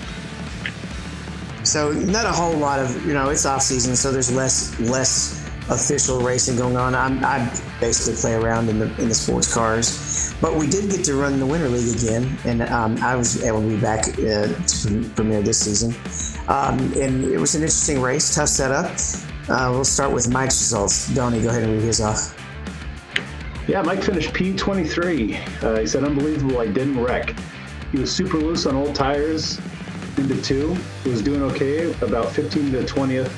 So 1.64 1.92
not 1.92 2.26
a 2.26 2.32
whole 2.32 2.56
lot 2.56 2.80
of 2.80 3.06
you 3.06 3.14
know 3.14 3.30
it's 3.30 3.46
off 3.46 3.62
season, 3.62 3.96
so 3.96 4.12
there's 4.12 4.32
less 4.32 4.80
less 4.80 5.45
official 5.70 6.22
racing 6.22 6.58
going 6.58 6.76
on. 6.76 6.94
I'm, 6.94 7.24
I 7.24 7.52
basically 7.80 8.20
play 8.20 8.34
around 8.34 8.70
in 8.70 8.80
the 8.80 8.86
in 9.02 9.10
the 9.10 9.16
sports 9.16 9.52
cars, 9.54 10.34
but 10.42 10.56
we 10.56 10.68
did 10.68 10.90
get 10.92 11.04
to 11.06 11.16
run 11.16 11.40
the 11.40 11.46
Winter 11.46 11.70
League 11.70 11.96
again, 11.96 12.38
and 12.46 12.62
um, 12.64 12.98
I 13.02 13.16
was 13.16 13.44
able 13.44 13.62
to 13.62 13.68
be 13.68 13.78
back 13.78 14.08
uh, 14.20 14.48
to 14.48 15.10
premiere 15.16 15.42
this 15.42 15.60
season. 15.60 15.96
Um, 16.48 16.80
and 16.98 17.24
it 17.24 17.40
was 17.40 17.56
an 17.56 17.62
interesting 17.62 18.02
race, 18.02 18.36
tough 18.36 18.50
setup. 18.50 18.92
Uh, 19.50 19.70
we'll 19.72 19.86
start 19.86 20.12
with 20.12 20.30
Mike's 20.30 20.60
results. 20.62 21.14
Donnie, 21.14 21.42
go 21.42 21.50
ahead 21.50 21.64
and 21.64 21.74
read 21.74 21.84
his 21.84 22.02
off. 22.02 22.36
Yeah, 23.68 23.82
Mike 23.82 24.04
finished 24.04 24.32
P23. 24.34 25.64
Uh, 25.64 25.80
he 25.80 25.88
said, 25.88 26.04
unbelievable, 26.04 26.60
I 26.60 26.68
didn't 26.68 27.02
wreck. 27.04 27.36
He 27.92 28.00
was 28.00 28.16
super 28.16 28.38
loose 28.38 28.68
on 28.68 28.76
old 28.76 28.94
tires 28.94 29.60
into 30.18 30.40
two. 30.42 30.76
He 31.04 31.10
was 31.10 31.24
doing 31.24 31.42
okay, 31.44 31.92
about 32.02 32.32
15 32.32 32.72
to 32.74 32.84
20th 32.84 33.32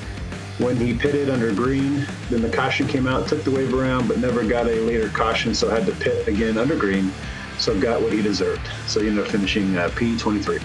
when 0.59 0.75
he 0.77 0.93
pitted 0.93 1.29
under 1.29 1.53
green. 1.53 2.05
Then 2.29 2.41
the 2.41 2.49
caution 2.49 2.87
came 2.87 3.07
out, 3.07 3.27
took 3.27 3.43
the 3.43 3.51
wave 3.51 3.73
around, 3.73 4.07
but 4.07 4.17
never 4.19 4.43
got 4.43 4.65
a 4.67 4.79
later 4.81 5.09
caution, 5.09 5.53
so 5.53 5.69
had 5.69 5.85
to 5.85 5.91
pit 5.93 6.27
again 6.27 6.57
under 6.57 6.75
green. 6.75 7.11
So 7.59 7.79
got 7.79 8.01
what 8.01 8.13
he 8.13 8.21
deserved. 8.21 8.61
So 8.87 8.99
he 9.01 9.07
ended 9.09 9.25
up 9.25 9.31
finishing 9.31 9.77
uh, 9.77 9.89
P23. 9.89 10.61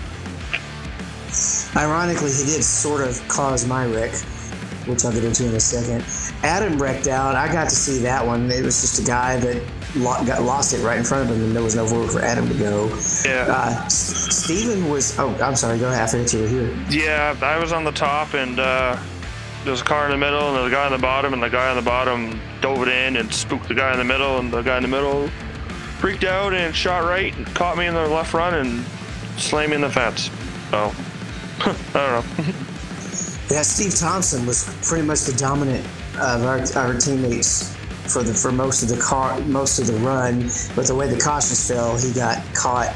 Ironically, 1.77 2.31
he 2.31 2.45
did 2.45 2.63
sort 2.65 3.01
of 3.07 3.27
cause 3.29 3.67
my 3.67 3.87
wreck, 3.87 4.13
which 4.87 5.05
I'll 5.05 5.13
get 5.13 5.25
into 5.25 5.49
in 5.49 5.55
a 5.55 5.61
second. 5.61 6.05
Adam 6.45 6.77
wrecked 6.81 7.07
out. 7.07 7.35
I 7.35 7.51
got 7.51 7.71
to 7.71 7.75
see 7.75 7.99
that 8.01 8.27
one. 8.27 8.51
It 8.51 8.63
was 8.63 8.81
just 8.83 9.01
a 9.01 9.05
guy 9.05 9.39
that 9.39 9.63
lo- 9.97 10.23
got 10.27 10.43
lost 10.43 10.75
it 10.75 10.83
right 10.85 10.99
in 10.99 11.05
front 11.05 11.31
of 11.31 11.35
him, 11.37 11.43
and 11.45 11.57
there 11.57 11.63
was 11.63 11.75
no 11.75 11.87
room 11.87 12.09
for 12.11 12.21
Adam 12.21 12.47
to 12.49 12.55
go. 12.55 12.89
Yeah. 13.25 13.47
Uh, 13.49 13.83
S- 13.87 14.37
Steven 14.45 14.91
was. 14.91 15.19
Oh, 15.19 15.35
I'm 15.43 15.57
sorry. 15.57 15.79
Go 15.79 15.89
ahead. 15.89 16.03
I 16.03 16.07
forget 16.07 16.33
you 16.35 16.41
were 16.43 16.49
here. 16.49 16.77
Yeah, 16.91 17.35
I 17.41 17.57
was 17.59 17.73
on 17.73 17.85
the 17.85 17.93
top, 17.93 18.35
and 18.35 18.61
uh, 18.61 18.99
there 19.65 19.71
was 19.71 19.81
a 19.81 19.85
car 19.85 20.07
in 20.07 20.11
the 20.11 20.19
middle, 20.19 20.49
and 20.49 20.57
there 20.57 20.63
was 20.65 20.73
a 20.73 20.75
guy 20.75 20.87
on 20.87 20.93
the 20.93 20.99
bottom, 20.99 21.33
and 21.33 21.43
the 21.43 21.49
guy 21.49 21.71
on 21.71 21.77
the 21.77 21.83
bottom 21.83 22.41
dove 22.61 22.83
it 22.83 22.89
in 22.89 23.17
and 23.17 23.33
spooked 23.33 23.69
the 23.69 23.75
guy 23.75 23.93
in 23.93 23.99
the 23.99 24.05
middle, 24.05 24.39
and 24.39 24.53
the 24.53 24.63
guy 24.63 24.77
in 24.77 24.83
the 24.83 24.89
middle 24.89 25.29
freaked 25.99 26.25
out 26.25 26.53
and 26.53 26.75
shot 26.75 27.05
right 27.05 27.37
and 27.37 27.47
caught 27.55 27.79
me 27.79 27.87
in 27.87 27.95
the 27.95 28.09
left 28.09 28.35
run 28.35 28.55
and 28.55 28.85
slammed 29.39 29.71
me 29.71 29.77
in 29.77 29.81
the 29.83 29.91
fence. 29.91 30.31
So, 30.71 30.93
I 31.95 32.23
don't 32.25 32.39
know. 32.39 32.55
Yeah, 33.51 33.63
Steve 33.63 33.95
Thompson 33.95 34.47
was 34.47 34.65
pretty 34.83 35.07
much 35.07 35.21
the 35.23 35.35
dominant 35.35 35.87
of 36.19 36.45
our, 36.45 36.61
our 36.77 36.99
teammates 36.99 37.77
for 38.13 38.23
the 38.23 38.35
for 38.35 38.51
most 38.51 38.83
of 38.83 38.89
the 38.89 38.97
car 38.97 39.39
most 39.43 39.79
of 39.79 39.87
the 39.87 39.95
run. 39.95 40.49
But 40.75 40.87
the 40.87 40.95
way 40.95 41.09
the 41.09 41.21
cautions 41.21 41.69
fell, 41.69 41.97
he 41.97 42.13
got 42.13 42.43
caught 42.55 42.95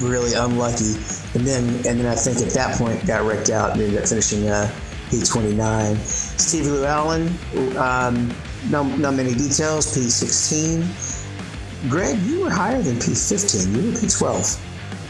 really 0.00 0.34
unlucky, 0.34 0.94
and 1.34 1.46
then 1.46 1.64
and 1.86 1.98
then 1.98 2.06
I 2.06 2.14
think 2.14 2.38
at 2.46 2.52
that 2.52 2.76
point 2.76 3.04
got 3.06 3.26
wrecked 3.26 3.50
out 3.50 3.72
and 3.72 3.80
ended 3.80 4.02
up 4.02 4.08
finishing 4.08 4.48
uh, 4.48 4.70
P29. 5.10 5.96
Steve 5.96 6.66
Lou 6.66 6.84
Allen, 6.84 7.28
um, 7.76 8.32
no 8.70 8.84
not 8.84 9.14
many 9.14 9.34
details. 9.34 9.86
P16. 9.96 11.88
Greg, 11.88 12.18
you 12.20 12.44
were 12.44 12.50
higher 12.50 12.80
than 12.80 12.96
P15. 12.96 13.74
You 13.74 13.90
were 13.90 13.96
P12. 13.98 14.60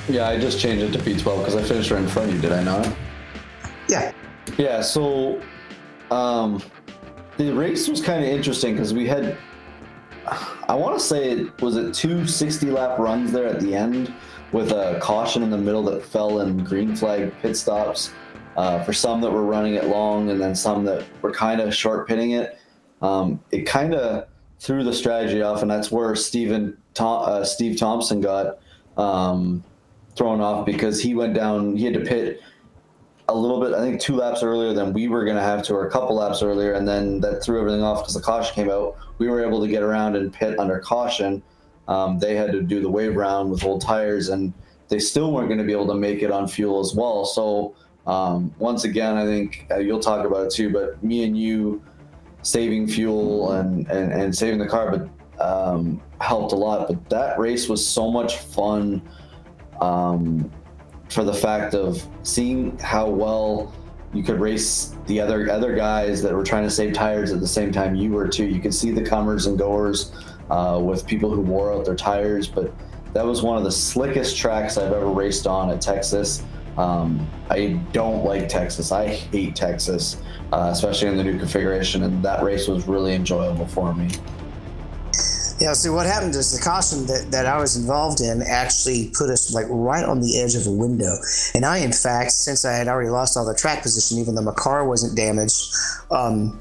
Yeah, 0.09 0.29
I 0.29 0.39
just 0.39 0.59
changed 0.59 0.83
it 0.83 0.93
to 0.93 0.99
P12 0.99 1.39
because 1.39 1.57
I 1.57 1.63
finished 1.63 1.91
right 1.91 2.01
in 2.01 2.09
front 2.09 2.31
of 2.31 2.35
you, 2.37 2.41
did 2.41 2.53
I 2.53 2.63
not? 2.63 2.89
Yeah. 3.89 4.13
Yeah, 4.57 4.81
so 4.81 5.41
um, 6.11 6.63
the 7.37 7.53
race 7.53 7.87
was 7.89 8.01
kind 8.01 8.25
of 8.25 8.31
interesting 8.31 8.75
because 8.75 8.95
we 8.95 9.07
had, 9.07 9.37
I 10.69 10.75
want 10.75 10.99
to 10.99 11.05
say, 11.05 11.31
it 11.31 11.61
was 11.61 11.77
it 11.77 11.93
two 11.93 12.27
60 12.27 12.71
lap 12.71 12.99
runs 12.99 13.33
there 13.33 13.47
at 13.47 13.61
the 13.61 13.75
end 13.75 14.13
with 14.53 14.73
a 14.73 14.99
caution 15.01 15.43
in 15.43 15.51
the 15.51 15.59
middle 15.59 15.83
that 15.85 16.05
fell 16.05 16.41
in 16.41 16.65
green 16.65 16.97
flag 16.97 17.33
pit 17.43 17.57
stops 17.57 18.13
uh, 18.57 18.83
for 18.85 18.93
some 18.93 19.21
that 19.21 19.31
were 19.31 19.45
running 19.45 19.75
it 19.75 19.85
long 19.87 20.31
and 20.31 20.41
then 20.41 20.55
some 20.55 20.85
that 20.85 21.05
were 21.23 21.33
kind 21.33 21.61
of 21.61 21.75
short 21.75 22.07
pitting 22.07 22.33
it. 22.33 22.59
Um, 23.03 23.41
it 23.51 23.63
kind 23.63 23.95
of 23.95 24.27
threw 24.59 24.85
the 24.85 24.93
strategy 24.93 25.43
off, 25.43 25.63
and 25.63 25.71
that's 25.71 25.91
where 25.91 26.15
Steven 26.15 26.77
Tom, 26.95 27.25
uh, 27.27 27.45
Steve 27.45 27.79
Thompson 27.79 28.21
got 28.21 28.59
um, 28.97 29.65
thrown 30.17 30.41
off 30.41 30.67
because 30.67 31.01
he 31.01 31.15
went 31.15 31.35
down. 31.35 31.77
He 31.77 31.85
had 31.85 31.95
to 31.95 32.01
pit 32.01 32.41
a 33.29 33.35
little 33.35 33.61
bit, 33.61 33.73
I 33.73 33.81
think 33.81 34.01
two 34.01 34.17
laps 34.17 34.43
earlier 34.43 34.73
than 34.73 34.93
we 34.93 35.09
were 35.09 35.25
going 35.25 35.37
to 35.37 35.43
have 35.43 35.63
to, 35.65 35.75
or 35.75 35.87
a 35.87 35.91
couple 35.91 36.17
laps 36.17 36.43
earlier, 36.43 36.73
and 36.73 36.87
then 36.87 37.21
that 37.21 37.43
threw 37.43 37.61
everything 37.61 37.83
off 37.83 38.01
because 38.01 38.15
the 38.15 38.21
caution 38.21 38.55
came 38.55 38.71
out. 38.71 38.97
We 39.19 39.29
were 39.29 39.45
able 39.45 39.61
to 39.63 39.69
get 39.69 39.83
around 39.83 40.17
and 40.17 40.33
pit 40.33 40.59
under 40.59 40.79
caution. 40.81 41.43
Um, 41.89 42.19
they 42.19 42.35
had 42.35 42.53
to 42.53 42.63
do 42.63 42.81
the 42.81 42.91
wave 42.91 43.17
round 43.17 43.51
with 43.51 43.65
old 43.65 43.83
tires, 43.83 44.29
and 44.29 44.53
they 44.89 44.99
still 44.99 45.33
weren't 45.33 45.49
going 45.49 45.59
to 45.59 45.65
be 45.65 45.73
able 45.73 45.87
to 45.89 45.95
make 45.95 46.23
it 46.23 46.31
on 46.31 46.49
fuel 46.49 46.81
as 46.81 46.95
well. 46.95 47.25
So 47.25 47.75
um, 48.07 48.55
once 48.59 48.85
again, 48.85 49.17
I 49.17 49.25
think 49.25 49.67
uh, 49.71 49.79
you'll 49.79 50.01
talk 50.01 50.27
about 50.27 50.47
it 50.47 50.53
too, 50.53 50.71
but 50.71 51.03
me 51.03 51.25
and 51.25 51.39
you 51.39 51.83
saving 52.43 52.89
fuel 52.89 53.53
and, 53.53 53.89
and, 53.91 54.13
and 54.13 54.35
saving 54.35 54.59
the 54.59 54.67
car, 54.67 54.91
but 54.91 55.45
um, 55.45 56.03
helped 56.21 56.53
a 56.53 56.57
lot. 56.57 56.89
But 56.89 57.09
that 57.11 57.39
race 57.39 57.69
was 57.69 57.87
so 57.87 58.11
much 58.11 58.39
fun. 58.39 59.03
Um, 59.81 60.51
for 61.11 61.25
the 61.25 61.35
fact 61.35 61.75
of 61.75 62.07
seeing 62.23 62.79
how 62.79 63.09
well 63.09 63.75
you 64.15 64.23
could 64.23 64.41
race 64.41 64.97
the 65.07 65.21
other 65.21 65.51
other 65.51 65.75
guys 65.75 66.23
that 66.23 66.33
were 66.33 66.45
trying 66.45 66.65
to 66.65 66.71
save 66.71 66.93
tires 66.93 67.33
at 67.33 67.41
the 67.41 67.47
same 67.47 67.71
time 67.71 67.95
you 67.95 68.13
were 68.13 68.29
too. 68.29 68.47
You 68.47 68.61
could 68.61 68.75
see 68.75 68.91
the 68.91 69.05
comers 69.05 69.47
and 69.47 69.59
goers 69.59 70.13
uh, 70.51 70.81
with 70.83 71.07
people 71.07 71.31
who 71.31 71.41
wore 71.41 71.73
out 71.73 71.85
their 71.85 71.97
tires, 71.97 72.49
but 72.49 72.73
that 73.13 73.25
was 73.25 73.43
one 73.43 73.57
of 73.57 73.65
the 73.65 73.73
slickest 73.73 74.37
tracks 74.37 74.79
I've 74.79 74.93
ever 74.93 75.11
raced 75.11 75.47
on 75.47 75.71
at 75.71 75.81
Texas. 75.81 76.45
Um, 76.81 77.29
I 77.51 77.79
don't 77.93 78.25
like 78.25 78.49
Texas. 78.49 78.91
I 78.91 79.07
hate 79.07 79.55
Texas, 79.55 80.17
uh, 80.51 80.71
especially 80.73 81.09
in 81.09 81.19
the 81.19 81.25
new 81.25 81.39
configuration, 81.39 82.05
and 82.05 82.23
that 82.25 82.43
race 82.43 82.69
was 82.69 82.89
really 82.89 83.15
enjoyable 83.15 83.67
for 83.67 83.95
me. 83.95 84.09
Yeah, 85.61 85.75
see 85.75 85.91
what 85.91 86.07
happened 86.07 86.35
is 86.37 86.57
the 86.57 86.65
caution 86.65 87.05
that, 87.05 87.31
that 87.33 87.45
I 87.45 87.61
was 87.61 87.77
involved 87.77 88.23
in 88.23 88.41
actually 88.41 89.11
put 89.13 89.29
us 89.29 89.53
like 89.53 89.67
right 89.69 90.07
on 90.07 90.23
the 90.23 90.41
edge 90.41 90.55
of 90.55 90.67
a 90.67 90.71
window. 90.71 91.17
And 91.55 91.67
I, 91.67 91.79
in 91.79 91.93
fact, 91.93 92.33
since 92.33 92.65
I 92.65 92.73
had 92.73 92.89
already 92.89 93.11
lost 93.11 93.37
all 93.37 93.45
the 93.45 93.55
track 93.55 93.83
position, 93.83 94.17
even 94.17 94.35
though 94.35 94.41
my 94.41 94.55
car 94.55 94.89
wasn't 94.89 95.15
damaged, 95.15 95.75
um, 96.11 96.59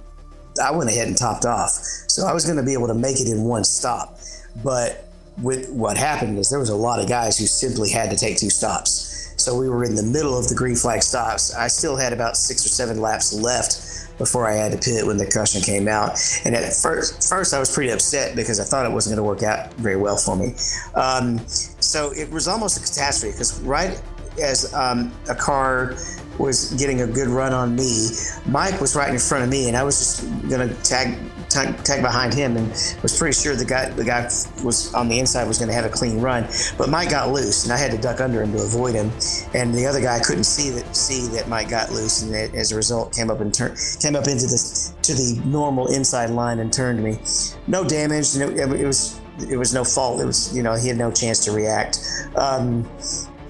I 0.62 0.72
went 0.72 0.90
ahead 0.90 1.08
and 1.08 1.18
topped 1.18 1.46
off. 1.46 1.72
So 2.10 2.28
I 2.28 2.34
was 2.34 2.44
going 2.44 2.58
to 2.58 2.64
be 2.64 2.74
able 2.74 2.88
to 2.88 2.94
make 2.94 3.22
it 3.22 3.30
in 3.30 3.46
one 3.46 3.64
stop. 3.64 4.20
But 4.66 5.08
with 5.42 5.70
what 5.70 5.96
happened 5.96 6.38
is 6.38 6.50
there 6.50 6.60
was 6.60 6.70
a 6.70 6.76
lot 6.76 7.00
of 7.00 7.08
guys 7.08 7.38
who 7.40 7.46
simply 7.46 7.90
had 7.90 8.10
to 8.10 8.18
take 8.18 8.36
two 8.38 8.50
stops. 8.50 9.09
So 9.40 9.58
we 9.58 9.70
were 9.70 9.84
in 9.84 9.96
the 9.96 10.04
middle 10.04 10.38
of 10.38 10.48
the 10.48 10.56
green 10.56 10.76
flag 10.76 11.02
stops. 11.02 11.56
I 11.56 11.68
still 11.68 11.96
had 11.96 12.14
about 12.14 12.38
six 12.38 12.66
or 12.66 12.70
seven 12.70 13.00
laps 13.00 13.34
left 13.34 14.18
before 14.18 14.48
I 14.48 14.54
had 14.54 14.74
to 14.74 14.78
pit 14.78 15.08
when 15.08 15.18
the 15.18 15.26
caution 15.26 15.62
came 15.62 15.88
out. 15.88 16.20
And 16.46 16.54
at 16.54 16.74
first, 16.74 17.30
first 17.30 17.54
I 17.54 17.60
was 17.60 17.74
pretty 17.74 17.90
upset 17.92 18.36
because 18.36 18.60
I 18.60 18.66
thought 18.66 18.86
it 18.86 18.92
wasn't 18.92 19.16
going 19.16 19.24
to 19.24 19.28
work 19.28 19.44
out 19.44 19.74
very 19.76 19.96
well 19.96 20.18
for 20.18 20.36
me. 20.36 20.54
Um, 20.94 21.40
so 21.48 22.12
it 22.12 22.30
was 22.30 22.48
almost 22.48 22.78
a 22.78 22.82
catastrophe 22.82 23.32
because 23.32 23.60
right 23.62 24.00
as 24.42 24.74
um, 24.74 25.12
a 25.30 25.36
car 25.36 25.96
was 26.38 26.74
getting 26.74 27.02
a 27.02 27.08
good 27.08 27.28
run 27.28 27.54
on 27.54 27.76
me, 27.76 28.10
Mike 28.46 28.80
was 28.80 28.96
right 28.96 29.10
in 29.10 29.20
front 29.20 29.44
of 29.44 29.50
me, 29.50 29.68
and 29.68 29.76
I 29.76 29.84
was 29.84 30.00
just 30.00 30.50
going 30.50 30.68
to 30.68 30.74
tag 30.84 31.18
tag, 31.50 31.84
tag 31.84 32.02
behind 32.02 32.34
him 32.34 32.58
and 32.58 32.68
was 33.02 33.18
pretty 33.18 33.34
sure 33.34 33.56
the 33.56 33.66
guy 33.66 33.90
the 33.90 34.04
guy 34.04 34.24
was 34.64 34.94
on 34.94 35.10
the 35.10 35.20
inside 35.20 35.48
was 35.48 35.58
going 35.58 35.68
to 35.68 35.74
have 35.74 35.86
a 35.86 35.90
clean 35.90 36.22
run. 36.22 36.48
But 36.78 36.90
Mike 36.90 37.10
got 37.10 37.32
loose, 37.32 37.64
and 37.64 37.74
I 37.74 37.78
had 37.78 37.92
to 37.92 37.98
duck 37.98 38.22
under 38.22 38.42
him 38.42 38.52
to 38.54 38.60
avoid 38.60 38.96
him. 38.96 39.12
And 39.54 39.74
the 39.74 39.86
other 39.86 40.02
guy 40.02 40.20
couldn't 40.20 40.46
see 40.46 40.70
that 40.72 40.96
see 40.96 41.28
that 41.36 41.48
Mike 41.48 41.70
got 41.70 41.92
loose, 41.92 42.22
and 42.22 42.34
it, 42.34 42.54
as 42.56 42.72
a 42.72 42.76
result 42.76 43.14
came 43.14 43.30
up 43.30 43.42
and 43.42 43.54
turned 43.54 43.78
came 44.00 44.16
up 44.16 44.28
into 44.28 44.46
the 44.46 44.94
to 45.04 45.14
the 45.14 45.42
normal 45.46 45.88
inside 45.88 46.30
line 46.30 46.60
and 46.60 46.72
turned 46.72 47.04
me. 47.04 47.20
No 47.68 47.84
damage. 47.84 48.36
No, 48.38 48.50
it 48.50 48.86
was 48.86 49.20
it 49.50 49.58
was 49.58 49.74
no 49.74 49.84
fault. 49.84 50.22
It 50.22 50.26
was 50.26 50.56
you 50.56 50.64
know 50.64 50.76
he 50.76 50.88
had 50.88 50.98
no 50.98 51.12
chance 51.12 51.44
to 51.46 51.52
react. 51.52 52.00
Um, 52.36 52.88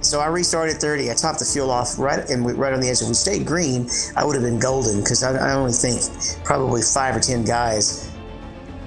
so 0.01 0.19
I 0.19 0.27
restarted 0.27 0.77
30. 0.77 1.11
I 1.11 1.13
topped 1.13 1.39
the 1.39 1.45
fuel 1.45 1.71
off 1.71 1.99
right 1.99 2.29
and 2.29 2.45
right 2.57 2.73
on 2.73 2.79
the 2.79 2.89
edge. 2.89 3.01
If 3.01 3.07
we 3.07 3.13
stayed 3.13 3.45
green, 3.45 3.89
I 4.15 4.23
would 4.23 4.35
have 4.35 4.43
been 4.43 4.59
golden 4.59 4.99
because 5.01 5.23
I, 5.23 5.35
I, 5.35 5.53
only 5.53 5.73
think 5.73 6.01
probably 6.43 6.81
five 6.81 7.15
or 7.15 7.19
ten 7.19 7.43
guys 7.43 8.09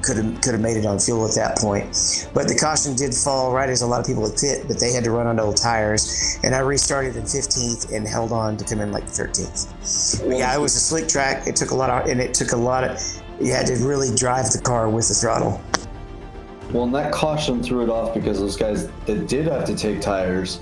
could 0.00 0.16
have 0.16 0.40
could 0.40 0.52
have 0.52 0.60
made 0.60 0.76
it 0.76 0.86
on 0.86 0.98
fuel 0.98 1.26
at 1.26 1.34
that 1.34 1.58
point. 1.58 2.28
But 2.32 2.48
the 2.48 2.56
caution 2.56 2.96
did 2.96 3.14
fall 3.14 3.52
right 3.52 3.68
as 3.68 3.82
a 3.82 3.86
lot 3.86 4.00
of 4.00 4.06
people 4.06 4.26
had 4.26 4.38
pit, 4.38 4.64
but 4.66 4.80
they 4.80 4.92
had 4.92 5.04
to 5.04 5.10
run 5.10 5.26
on 5.26 5.38
old 5.38 5.56
tires. 5.56 6.38
And 6.42 6.54
I 6.54 6.60
restarted 6.60 7.16
in 7.16 7.24
15th 7.24 7.94
and 7.94 8.08
held 8.08 8.32
on 8.32 8.56
to 8.56 8.64
come 8.64 8.80
in 8.80 8.90
like 8.90 9.04
13th. 9.04 10.26
But 10.26 10.38
yeah, 10.38 10.54
it 10.54 10.60
was 10.60 10.74
a 10.74 10.80
slick 10.80 11.08
track. 11.08 11.46
It 11.46 11.56
took 11.56 11.70
a 11.70 11.74
lot 11.74 11.90
of 11.90 12.08
and 12.08 12.20
it 12.20 12.34
took 12.34 12.52
a 12.52 12.56
lot 12.56 12.84
of. 12.84 12.98
You 13.40 13.52
had 13.52 13.66
to 13.66 13.74
really 13.76 14.14
drive 14.14 14.50
the 14.50 14.60
car 14.62 14.88
with 14.88 15.08
the 15.08 15.14
throttle. 15.14 15.60
Well, 16.72 16.84
and 16.84 16.94
that 16.94 17.12
caution 17.12 17.62
threw 17.62 17.82
it 17.82 17.90
off 17.90 18.14
because 18.14 18.38
those 18.38 18.56
guys 18.56 18.88
that 19.04 19.26
did 19.28 19.46
have 19.46 19.66
to 19.66 19.76
take 19.76 20.00
tires 20.00 20.60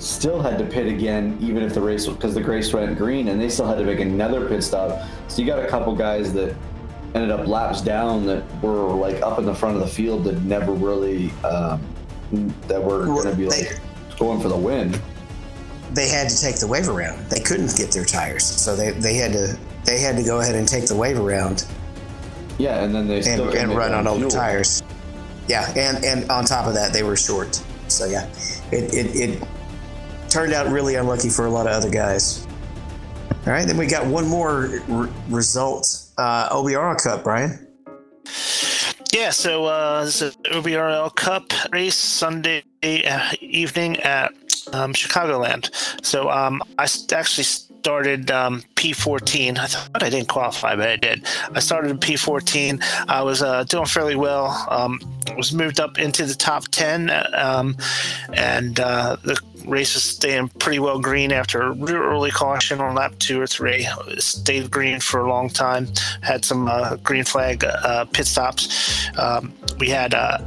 still 0.00 0.40
had 0.40 0.58
to 0.58 0.64
pit 0.64 0.86
again, 0.86 1.36
even 1.40 1.62
if 1.62 1.74
the 1.74 1.80
race 1.80 2.06
because 2.06 2.34
the 2.34 2.42
race 2.42 2.72
went 2.72 2.96
green, 2.96 3.28
and 3.28 3.40
they 3.40 3.48
still 3.48 3.66
had 3.66 3.78
to 3.78 3.84
make 3.84 4.00
another 4.00 4.48
pit 4.48 4.62
stop. 4.62 5.06
So 5.28 5.42
you 5.42 5.46
got 5.46 5.62
a 5.62 5.68
couple 5.68 5.94
guys 5.94 6.32
that 6.32 6.56
ended 7.14 7.30
up 7.30 7.46
laps 7.46 7.80
down 7.80 8.26
that 8.26 8.44
were 8.62 8.92
like 8.92 9.20
up 9.22 9.38
in 9.38 9.44
the 9.44 9.54
front 9.54 9.76
of 9.76 9.82
the 9.82 9.88
field 9.88 10.24
that 10.24 10.40
never 10.42 10.72
really 10.72 11.30
um, 11.44 11.82
that 12.66 12.82
were 12.82 13.06
going 13.06 13.28
to 13.28 13.36
be 13.36 13.46
like 13.46 13.78
going 14.18 14.40
for 14.40 14.48
the 14.48 14.56
win. 14.56 14.94
They 15.92 16.08
had 16.08 16.28
to 16.28 16.40
take 16.40 16.60
the 16.60 16.68
wave 16.68 16.88
around. 16.88 17.28
They 17.30 17.40
couldn't 17.40 17.76
get 17.76 17.90
their 17.90 18.04
tires, 18.04 18.44
so 18.44 18.76
they, 18.76 18.92
they 18.92 19.14
had 19.14 19.32
to 19.32 19.58
they 19.84 19.98
had 19.98 20.16
to 20.16 20.22
go 20.22 20.40
ahead 20.40 20.54
and 20.54 20.66
take 20.66 20.86
the 20.86 20.96
wave 20.96 21.18
around. 21.18 21.66
Yeah, 22.58 22.84
and 22.84 22.94
then 22.94 23.08
they 23.08 23.18
and, 23.18 23.40
and 23.54 23.74
run 23.74 23.92
on 23.92 24.06
old 24.06 24.30
tires. 24.30 24.82
Yeah, 25.48 25.68
and 25.76 26.04
and 26.04 26.30
on 26.30 26.44
top 26.44 26.66
of 26.66 26.74
that, 26.74 26.92
they 26.92 27.02
were 27.02 27.16
short. 27.16 27.60
So 27.88 28.06
yeah, 28.06 28.28
it, 28.70 28.94
it, 28.94 29.16
it 29.16 29.48
turned 30.30 30.52
out 30.52 30.68
really 30.68 30.94
unlucky 30.94 31.28
for 31.28 31.46
a 31.46 31.50
lot 31.50 31.66
of 31.66 31.72
other 31.72 31.90
guys. 31.90 32.46
All 33.46 33.52
right, 33.52 33.66
then 33.66 33.76
we 33.76 33.86
got 33.86 34.06
one 34.06 34.26
more 34.28 34.80
r- 34.90 35.08
result 35.28 36.04
uh, 36.18 36.48
OBRL 36.50 37.02
Cup, 37.02 37.24
Brian. 37.24 37.66
Yeah, 39.12 39.30
so 39.30 39.64
uh, 39.64 40.04
this 40.04 40.22
is 40.22 40.36
OBRL 40.36 41.14
Cup 41.16 41.52
race 41.72 41.96
Sunday 41.96 42.62
uh, 42.82 43.32
evening 43.40 43.98
at 44.00 44.30
um, 44.72 44.92
Chicagoland. 44.92 45.70
So 46.04 46.30
um, 46.30 46.62
I 46.78 46.84
actually 47.12 47.44
started 47.80 48.30
um, 48.30 48.62
P14. 48.76 49.58
I 49.58 49.66
thought 49.66 50.02
I 50.02 50.10
didn't 50.10 50.28
qualify, 50.28 50.76
but 50.76 50.88
I 50.88 50.96
did. 50.96 51.24
I 51.54 51.60
started 51.60 51.98
P14. 52.00 52.82
I 53.08 53.22
was 53.22 53.42
uh, 53.42 53.64
doing 53.64 53.86
fairly 53.86 54.16
well. 54.16 54.66
Um, 54.68 55.00
was 55.36 55.52
moved 55.52 55.80
up 55.80 55.98
into 55.98 56.26
the 56.26 56.34
top 56.34 56.64
10, 56.68 57.10
um, 57.34 57.76
and 58.34 58.78
uh, 58.80 59.16
the 59.24 59.40
race 59.66 59.94
was 59.94 60.02
staying 60.02 60.48
pretty 60.58 60.78
well 60.78 60.98
green 60.98 61.32
after 61.32 61.62
a 61.62 61.72
real 61.72 61.96
early 61.96 62.30
caution 62.30 62.80
on 62.80 62.94
lap 62.94 63.14
two 63.18 63.40
or 63.40 63.46
three. 63.46 63.88
Stayed 64.18 64.70
green 64.70 65.00
for 65.00 65.20
a 65.20 65.28
long 65.28 65.48
time. 65.48 65.88
Had 66.20 66.44
some 66.44 66.68
uh, 66.68 66.96
green 66.96 67.24
flag 67.24 67.64
uh, 67.64 68.04
pit 68.06 68.26
stops. 68.26 69.08
Um, 69.18 69.54
we 69.78 69.88
had 69.88 70.12
uh, 70.12 70.38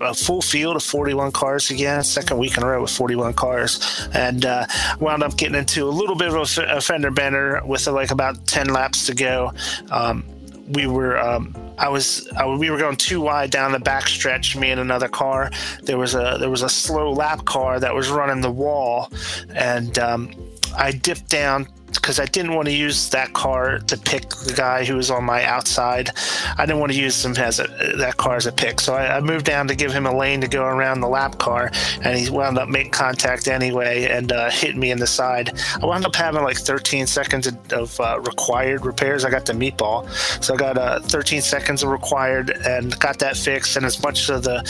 a 0.00 0.14
full 0.14 0.42
field 0.42 0.76
of 0.76 0.82
41 0.82 1.32
cars 1.32 1.70
again, 1.70 2.02
second 2.02 2.38
week 2.38 2.56
in 2.56 2.62
a 2.62 2.66
row 2.66 2.82
with 2.82 2.90
41 2.90 3.34
cars, 3.34 4.08
and 4.12 4.44
uh, 4.44 4.66
wound 5.00 5.22
up 5.22 5.36
getting 5.36 5.56
into 5.56 5.84
a 5.84 5.90
little 5.90 6.16
bit 6.16 6.28
of 6.28 6.58
a, 6.58 6.80
fender 6.80 7.10
bender 7.10 7.60
with 7.64 7.86
uh, 7.88 7.92
like 7.92 8.10
about 8.10 8.46
10 8.46 8.68
laps 8.68 9.06
to 9.06 9.14
go. 9.14 9.52
Um, 9.90 10.24
we 10.68 10.86
were 10.86 11.18
um, 11.18 11.54
I 11.78 11.88
was 11.88 12.28
I, 12.36 12.46
we 12.46 12.70
were 12.70 12.78
going 12.78 12.96
too 12.96 13.20
wide 13.20 13.50
down 13.50 13.72
the 13.72 13.78
back 13.78 14.08
stretch. 14.08 14.56
Me 14.56 14.70
and 14.70 14.80
another 14.80 15.08
car. 15.08 15.50
There 15.82 15.98
was 15.98 16.14
a 16.14 16.36
there 16.40 16.50
was 16.50 16.62
a 16.62 16.68
slow 16.68 17.12
lap 17.12 17.44
car 17.44 17.78
that 17.78 17.94
was 17.94 18.08
running 18.08 18.40
the 18.40 18.50
wall, 18.50 19.10
and 19.54 19.96
um, 19.98 20.30
I 20.76 20.92
dipped 20.92 21.28
down 21.28 21.68
because 21.86 22.18
I 22.20 22.26
didn't 22.26 22.54
want 22.54 22.66
to 22.66 22.74
use 22.74 23.10
that 23.10 23.32
car 23.32 23.78
to 23.78 23.96
pick 23.96 24.28
the 24.28 24.52
guy 24.52 24.84
who 24.84 24.96
was 24.96 25.10
on 25.10 25.24
my 25.24 25.44
outside. 25.44 26.10
I 26.58 26.66
didn't 26.66 26.80
want 26.80 26.92
to 26.92 26.98
use 26.98 27.24
him 27.24 27.36
as 27.36 27.60
a, 27.60 27.66
that 27.98 28.16
car 28.16 28.36
as 28.36 28.46
a 28.46 28.52
pick. 28.52 28.80
So 28.80 28.94
I, 28.94 29.16
I, 29.16 29.20
moved 29.20 29.46
down 29.46 29.66
to 29.68 29.74
give 29.74 29.92
him 29.92 30.06
a 30.06 30.16
lane 30.16 30.40
to 30.40 30.48
go 30.48 30.64
around 30.64 31.00
the 31.00 31.08
lap 31.08 31.38
car, 31.38 31.70
and 32.02 32.18
he 32.18 32.30
wound 32.30 32.58
up 32.58 32.68
making 32.68 32.92
contact 32.92 33.48
anyway 33.48 34.06
and 34.06 34.30
uh, 34.32 34.50
hit 34.50 34.76
me 34.76 34.90
in 34.90 34.98
the 34.98 35.06
side. 35.06 35.58
I 35.80 35.86
wound 35.86 36.04
up 36.04 36.14
having 36.14 36.42
like 36.42 36.58
13 36.58 37.06
seconds 37.06 37.48
of 37.72 38.00
uh, 38.00 38.20
required 38.20 38.84
repairs. 38.84 39.24
I 39.24 39.30
got 39.30 39.46
the 39.46 39.52
meatball, 39.52 40.08
so 40.42 40.54
I 40.54 40.56
got 40.56 40.78
uh, 40.78 41.00
13 41.00 41.40
seconds 41.42 41.82
of 41.82 41.90
required 41.90 42.50
and 42.50 42.98
got 43.00 43.18
that 43.20 43.36
fixed, 43.36 43.76
and 43.76 43.84
as 43.84 44.02
much 44.02 44.28
of 44.28 44.42
the 44.42 44.64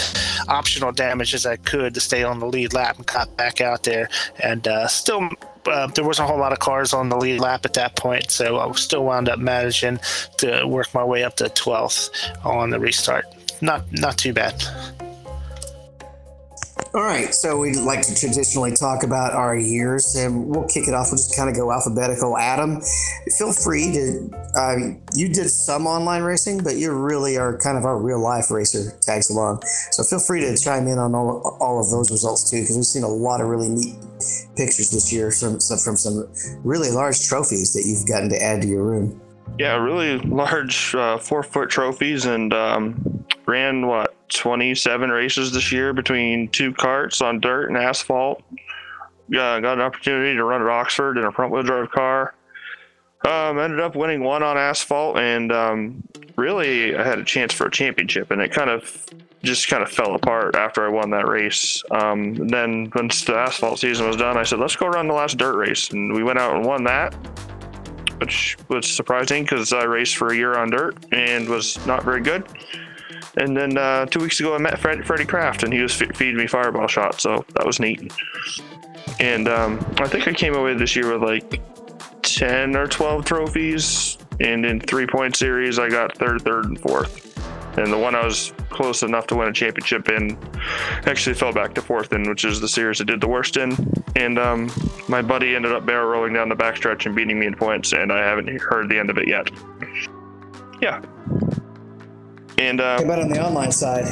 optional 0.48 0.93
damage 0.93 1.34
as 1.34 1.47
I 1.47 1.56
could 1.56 1.94
to 1.94 2.01
stay 2.01 2.22
on 2.22 2.38
the 2.38 2.47
lead 2.47 2.72
lap 2.72 2.97
and 2.97 3.06
got 3.06 3.36
back 3.36 3.60
out 3.60 3.82
there, 3.82 4.09
and 4.40 4.66
uh, 4.68 4.86
still 4.86 5.28
uh, 5.68 5.86
there 5.88 6.05
wasn't 6.05 6.28
a 6.28 6.32
whole 6.32 6.40
lot 6.40 6.52
of 6.52 6.59
cars 6.59 6.93
on 6.93 7.09
the 7.09 7.16
lead 7.16 7.40
lap 7.40 7.64
at 7.64 7.74
that 7.74 7.97
point, 7.97 8.30
so 8.30 8.59
I 8.59 8.70
still 8.72 9.05
wound 9.05 9.28
up 9.28 9.38
managing 9.38 9.98
to 10.38 10.64
work 10.66 10.93
my 10.94 11.05
way 11.05 11.24
up 11.24 11.36
to 11.36 11.44
12th 11.44 12.10
on 12.44 12.70
the 12.70 12.80
restart. 12.80 13.26
Not 13.60 13.90
not 13.93 14.18
too 14.18 14.32
bad. 14.32 14.55
All 16.93 17.03
right, 17.03 17.35
so 17.35 17.59
we'd 17.59 17.77
like 17.77 18.03
to 18.03 18.15
traditionally 18.15 18.73
talk 18.73 19.03
about 19.03 19.32
our 19.32 19.57
years, 19.57 20.15
and 20.15 20.47
we'll 20.47 20.69
kick 20.69 20.89
it 20.89 20.94
off. 20.94 21.09
We'll 21.11 21.16
just 21.16 21.35
kind 21.35 21.48
of 21.48 21.57
go 21.57 21.73
alphabetical. 21.73 22.36
Adam, 22.36 22.82
feel 23.39 23.53
free 23.53 23.93
to. 23.93 24.31
Uh, 24.55 24.77
you 25.15 25.28
did 25.28 25.48
some 25.48 25.86
online 25.86 26.23
racing, 26.23 26.62
but 26.62 26.77
you 26.77 26.93
really 26.93 27.39
are 27.39 27.57
kind 27.59 27.78
of 27.78 27.85
our 27.85 27.98
real 27.98 28.20
life 28.20 28.51
racer. 28.51 28.93
Tags 29.01 29.31
along, 29.31 29.62
so 29.90 30.05
feel 30.05 30.19
free 30.19 30.40
to 30.40 30.57
chime 30.57 30.86
in 30.86 30.98
on 30.98 31.15
all, 31.15 31.57
all 31.61 31.81
of 31.81 31.90
those 31.90 32.11
results 32.11 32.51
too, 32.51 32.61
because 32.61 32.77
we've 32.77 32.85
seen 32.85 33.05
a 33.05 33.09
lot 33.09 33.40
of 33.40 33.48
really 33.48 33.69
neat 33.69 33.97
pictures 34.57 34.90
this 34.90 35.11
year 35.11 35.31
from 35.31 35.59
from 35.61 35.97
some 35.97 36.28
really 36.62 36.90
large 36.90 37.27
trophies 37.27 37.73
that 37.73 37.85
you've 37.86 38.07
gotten 38.07 38.28
to 38.28 38.43
add 38.43 38.61
to 38.62 38.69
your 38.69 38.85
room. 38.85 39.20
Yeah, 39.59 39.77
really 39.77 40.18
large 40.18 40.94
uh, 40.94 41.18
four 41.18 41.43
foot 41.43 41.70
trophies, 41.70 42.27
and 42.27 42.52
um, 42.52 43.24
ran 43.47 43.86
what 43.86 44.14
27 44.28 45.10
races 45.10 45.52
this 45.52 45.73
year 45.73 45.93
between 45.93 46.48
two 46.48 46.73
carts 46.73 47.20
on 47.20 47.40
dirt 47.40 47.68
and 47.68 47.77
asphalt. 47.77 48.43
Uh, 49.28 49.60
got 49.60 49.74
an 49.74 49.81
opportunity 49.81 50.36
to 50.36 50.44
run 50.44 50.60
at 50.60 50.68
Oxford 50.68 51.18
in 51.18 51.24
a 51.24 51.32
front 51.32 51.52
wheel 51.52 51.62
drive 51.62 51.90
car. 51.90 52.35
Um, 53.24 53.59
ended 53.59 53.81
up 53.81 53.97
winning 53.97 54.23
one 54.23 54.43
on 54.43 54.56
asphalt, 54.56 55.18
and 55.18 55.51
um, 55.51 56.02
really 56.36 56.94
I 56.94 57.02
had 57.02 57.18
a 57.18 57.24
chance 57.24 57.52
for 57.52 57.66
a 57.66 57.70
championship, 57.70 58.31
and 58.31 58.40
it 58.40 58.52
kind 58.52 58.70
of 58.70 59.05
just 59.43 59.68
kind 59.68 59.82
of 59.82 59.90
fell 59.90 60.14
apart 60.14 60.55
after 60.55 60.85
I 60.85 60.89
won 60.89 61.10
that 61.10 61.27
race. 61.27 61.82
Um, 61.90 62.35
then 62.48 62.90
once 62.94 63.24
the 63.24 63.35
asphalt 63.35 63.78
season 63.78 64.06
was 64.06 64.16
done, 64.16 64.36
I 64.36 64.43
said, 64.43 64.59
let's 64.59 64.77
go 64.77 64.86
run 64.86 65.09
the 65.09 65.14
last 65.14 65.39
dirt 65.39 65.56
race, 65.56 65.90
and 65.90 66.12
we 66.12 66.23
went 66.23 66.39
out 66.39 66.55
and 66.55 66.64
won 66.64 66.85
that, 66.85 67.14
which 68.18 68.56
was 68.68 68.90
surprising 68.90 69.44
because 69.44 69.72
I 69.72 69.84
raced 69.84 70.16
for 70.16 70.28
a 70.28 70.36
year 70.36 70.56
on 70.56 70.70
dirt 70.70 70.97
and 71.12 71.48
was 71.48 71.84
not 71.86 72.05
very 72.05 72.20
good. 72.20 72.47
And 73.36 73.56
then 73.56 73.76
uh, 73.76 74.06
two 74.06 74.20
weeks 74.20 74.40
ago, 74.40 74.55
I 74.55 74.59
met 74.59 74.78
Fred, 74.78 75.06
Freddie 75.06 75.26
Kraft, 75.26 75.62
and 75.62 75.72
he 75.72 75.80
was 75.80 76.01
f- 76.01 76.16
feeding 76.16 76.36
me 76.36 76.47
fireball 76.47 76.86
shots, 76.86 77.22
so 77.22 77.44
that 77.55 77.66
was 77.66 77.78
neat. 77.78 78.12
And 79.20 79.47
um, 79.48 79.78
I 79.98 80.09
think 80.09 80.26
I 80.26 80.32
came 80.32 80.55
away 80.55 80.74
this 80.74 80.97
year 80.97 81.18
with 81.18 81.22
like 81.22 81.60
10 82.22 82.76
or 82.76 82.86
12 82.86 83.24
trophies, 83.24 84.16
and 84.40 84.64
in 84.64 84.80
three 84.80 85.06
point 85.06 85.36
series, 85.36 85.78
I 85.78 85.90
got 85.90 86.16
third, 86.16 86.43
third, 86.43 86.64
and 86.66 86.80
fourth. 86.80 87.26
And 87.77 87.93
the 87.93 87.98
one 87.98 88.15
I 88.15 88.24
was 88.24 88.53
close 88.70 89.03
enough 89.03 89.27
to 89.28 89.36
win 89.36 89.48
a 89.48 89.53
championship 89.53 90.09
in 90.09 90.39
actually 91.07 91.35
fell 91.35 91.53
back 91.53 91.74
to 91.74 91.82
fourth 91.82 92.12
in, 92.12 92.28
which 92.28 92.44
is 92.44 92.61
the 92.61 92.69
series 92.69 93.01
I 93.01 93.05
did 93.05 93.20
the 93.20 93.28
worst 93.28 93.57
in. 93.57 93.77
And 94.16 94.39
um, 94.39 94.70
my 95.09 95.23
buddy 95.23 95.55
ended 95.55 95.73
up 95.73 95.86
barrel 95.86 96.09
rolling 96.09 96.32
down 96.32 96.48
the 96.48 96.57
backstretch 96.57 97.07
and 97.07 97.15
beating 97.15 97.39
me 97.39 97.47
in 97.47 97.55
points, 97.55 97.93
and 97.93 98.12
I 98.12 98.19
haven't 98.19 98.48
heard 98.61 98.89
the 98.89 98.98
end 98.98 99.11
of 99.11 99.19
it 99.19 99.28
yet. 99.28 99.51
Yeah. 100.81 101.03
And 102.59 102.81
um, 102.81 103.05
about 103.05 103.20
on 103.20 103.28
the 103.28 103.44
online 103.44 103.73
side? 103.73 104.07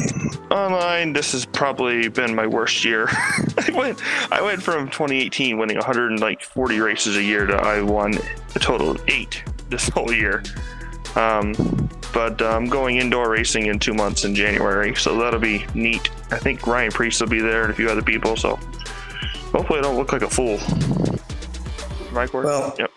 online, 0.51 1.13
this 1.13 1.33
has 1.33 1.45
probably 1.47 2.09
been 2.09 2.35
my 2.35 2.47
worst 2.47 2.85
year. 2.85 3.09
I 3.59 3.71
went, 3.75 4.03
I 4.33 4.43
went 4.43 4.63
from 4.63 4.87
2018 4.87 5.59
winning 5.59 5.77
140 5.77 6.81
races 6.81 7.17
a 7.17 7.23
year 7.23 7.47
to 7.47 7.55
I 7.55 7.83
won 7.83 8.15
a 8.55 8.59
total 8.59 8.91
of 8.91 9.03
eight 9.09 9.43
this 9.71 9.89
whole 9.89 10.13
year. 10.13 10.43
Um, 11.17 11.89
but 12.15 12.41
I'm 12.41 12.67
going 12.67 12.99
indoor 12.99 13.29
racing 13.29 13.67
in 13.67 13.81
two 13.81 13.93
months 13.93 14.25
in 14.25 14.35
January, 14.35 14.95
so 14.95 15.19
that'll 15.19 15.41
be 15.41 15.67
neat. 15.75 16.09
I 16.31 16.39
think 16.39 16.67
Ryan 16.67 16.93
Preece 16.93 17.21
will 17.21 17.29
be 17.29 17.41
there 17.41 17.65
and 17.65 17.73
a 17.73 17.75
few 17.75 17.91
other 17.91 18.03
people, 18.03 18.37
so 18.37 18.57
hopefully 19.53 19.81
I 19.81 19.83
don't 19.83 19.97
look 19.97 20.13
like 20.13 20.23
a 20.23 20.31
fool. 20.31 20.59
Mike 22.13 22.33
work? 22.33 22.45
Well, 22.45 22.75
yep. 22.79 22.91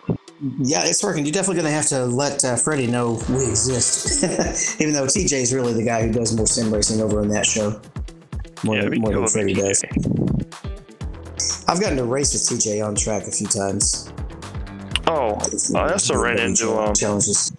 Yeah, 0.59 0.85
it's 0.85 1.03
working. 1.03 1.25
You're 1.25 1.33
definitely 1.33 1.63
going 1.63 1.65
to 1.65 1.75
have 1.75 1.87
to 1.87 2.05
let 2.05 2.45
uh, 2.45 2.55
Freddie 2.55 2.85
know 2.85 3.19
we 3.29 3.47
exist, 3.47 4.23
even 4.81 4.93
though 4.93 5.05
TJ 5.05 5.33
is 5.33 5.51
really 5.51 5.73
the 5.73 5.83
guy 5.83 6.05
who 6.05 6.13
does 6.13 6.37
more 6.37 6.45
sim 6.45 6.71
racing 6.71 7.01
over 7.01 7.19
on 7.19 7.27
that 7.29 7.45
show. 7.45 7.81
More, 8.63 8.75
Yeah, 8.75 8.83
than, 8.83 9.01
more 9.01 9.13
than 9.13 9.27
Freddie 9.27 9.55
does. 9.55 9.83
I've 11.67 11.81
gotten 11.81 11.97
to 11.97 12.05
race 12.05 12.33
with 12.33 12.59
TJ 12.59 12.85
on 12.85 12.93
track 12.93 13.23
a 13.23 13.31
few 13.31 13.47
times. 13.47 14.13
Oh, 15.07 15.39
I 15.75 15.91
also 15.91 16.21
ran 16.21 16.39
into 16.39 16.71
um, 16.77 16.93
challenges. 16.93 17.51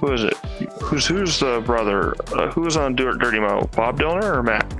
who 0.00 0.12
is 0.12 0.24
it? 0.24 0.34
Who's 0.82 1.06
who's 1.06 1.38
the 1.38 1.62
brother? 1.64 2.14
Uh, 2.34 2.50
who's 2.50 2.76
on 2.76 2.94
Dirt 2.96 3.18
Dirty 3.18 3.40
Mo? 3.40 3.68
Bob 3.74 3.98
Dillner 3.98 4.36
or 4.36 4.42
Matt? 4.42 4.72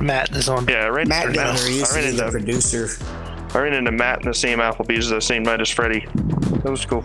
Matt 0.00 0.30
is 0.34 0.48
on. 0.48 0.66
Yeah, 0.68 0.84
I 0.84 0.88
ran, 0.88 1.08
Matt 1.08 1.28
I 1.28 1.32
Downer 1.32 1.58
ran, 1.58 1.72
used 1.72 1.92
I 1.92 1.96
ran 1.96 2.10
be 2.10 2.16
the 2.16 2.26
into 2.26 2.38
producer. 2.38 2.88
I 3.54 3.58
ran 3.58 3.72
into 3.72 3.92
Matt 3.92 4.20
in 4.20 4.28
the 4.28 4.34
same 4.34 4.58
Applebee's 4.58 5.08
the 5.08 5.20
same 5.20 5.42
night 5.42 5.60
as 5.60 5.70
Freddie. 5.70 6.06
That 6.62 6.70
was 6.70 6.84
cool. 6.84 7.04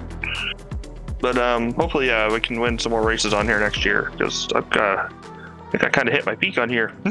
But 1.20 1.38
um, 1.38 1.74
hopefully, 1.74 2.08
yeah, 2.08 2.32
we 2.32 2.40
can 2.40 2.60
win 2.60 2.80
some 2.80 2.92
more 2.92 3.04
races 3.06 3.34
on 3.34 3.46
here 3.46 3.60
next 3.60 3.86
year 3.86 4.10
because 4.12 4.48
I've 4.54 4.70
got, 4.72 5.14
I 5.14 5.72
think 5.72 5.84
I 5.84 5.90
kind 5.90 6.08
of 6.08 6.14
hit 6.14 6.26
my 6.26 6.36
peak 6.36 6.58
on 6.58 6.68
here. 6.68 6.94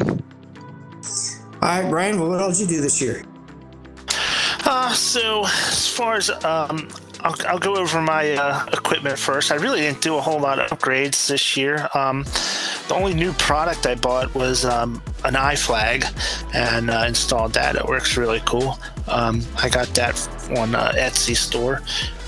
All 1.62 1.68
right, 1.82 1.88
Brian, 1.88 2.18
well, 2.18 2.30
what 2.30 2.40
else 2.40 2.58
did 2.58 2.70
you 2.70 2.76
do 2.76 2.82
this 2.82 3.00
year? 3.00 3.22
Uh, 4.64 4.92
so 4.92 5.44
as 5.44 5.88
far 5.88 6.14
as 6.16 6.30
um, 6.44 6.88
I'll, 7.22 7.34
I'll 7.46 7.58
go 7.58 7.76
over 7.76 8.00
my 8.00 8.32
uh, 8.32 8.64
equipment 8.72 9.18
first. 9.18 9.52
I 9.52 9.56
really 9.56 9.80
didn't 9.80 10.00
do 10.00 10.16
a 10.16 10.20
whole 10.20 10.40
lot 10.40 10.58
of 10.58 10.70
upgrades 10.70 11.28
this 11.28 11.56
year. 11.56 11.88
Um, 11.94 12.24
the 12.88 12.94
only 12.94 13.14
new 13.14 13.32
product 13.34 13.86
I 13.86 13.94
bought 13.94 14.34
was 14.34 14.64
um, 14.64 15.02
an 15.24 15.34
iFlag 15.34 16.04
and 16.54 16.90
uh, 16.90 17.04
installed 17.06 17.52
that. 17.54 17.76
It 17.76 17.84
works 17.84 18.16
really 18.16 18.40
cool. 18.46 18.78
Um, 19.08 19.42
I 19.56 19.68
got 19.68 19.88
that 19.88 20.16
on 20.58 20.74
uh, 20.74 20.92
Etsy 20.96 21.36
store. 21.36 21.82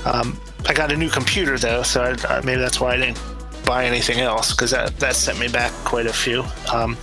Um, 0.05 0.41
I 0.69 0.75
got 0.75 0.93
a 0.93 0.97
new 0.97 1.11
computer 1.11 1.59
though, 1.59 1.83
so 1.83 2.15
I, 2.29 2.41
maybe 2.43 2.61
that's 2.61 2.81
why 2.81 2.95
I 2.95 2.97
didn't 2.99 3.21
buy 3.65 3.85
anything 3.85 4.19
else 4.19 4.53
because 4.53 4.73
that, 4.73 4.97
that 4.99 5.15
sent 5.15 5.39
me 5.39 5.49
back 5.49 5.73
quite 5.85 6.07
a 6.07 6.13
few. 6.13 6.45
Um, 6.73 6.97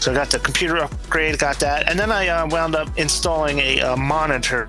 so 0.00 0.12
I 0.12 0.14
got 0.14 0.30
the 0.30 0.38
computer 0.38 0.78
upgrade, 0.78 1.38
got 1.38 1.58
that, 1.60 1.90
and 1.90 1.98
then 1.98 2.10
I 2.10 2.28
uh, 2.28 2.46
wound 2.46 2.74
up 2.74 2.88
installing 2.96 3.58
a, 3.58 3.80
uh 3.80 3.96
monitor 3.96 4.68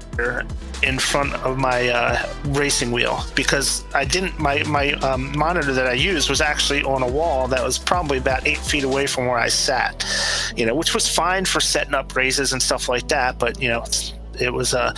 in 0.84 1.00
front 1.00 1.34
of 1.36 1.58
my 1.58 1.90
uh, 1.90 2.34
racing 2.46 2.92
wheel 2.92 3.24
because 3.36 3.86
I 3.94 4.06
didn't. 4.06 4.40
My 4.40 4.64
my 4.64 4.94
um, 4.94 5.38
monitor 5.38 5.74
that 5.74 5.88
I 5.88 5.94
used 5.94 6.30
was 6.30 6.42
actually 6.42 6.84
on 6.84 7.04
a 7.04 7.08
wall 7.08 7.48
that 7.48 7.64
was 7.64 7.78
probably 7.78 8.18
about 8.18 8.46
eight 8.48 8.58
feet 8.58 8.84
away 8.84 9.08
from 9.08 9.26
where 9.28 9.38
I 9.38 9.48
sat. 9.48 10.06
You 10.56 10.66
know, 10.66 10.76
which 10.76 10.94
was 10.94 11.08
fine 11.08 11.46
for 11.46 11.60
setting 11.60 11.94
up 11.94 12.16
races 12.16 12.54
and 12.54 12.62
stuff 12.62 12.90
like 12.90 13.08
that. 13.10 13.40
But 13.40 13.62
you 13.62 13.70
know, 13.70 13.86
it 14.40 14.54
was 14.54 14.74
uh, 14.74 14.94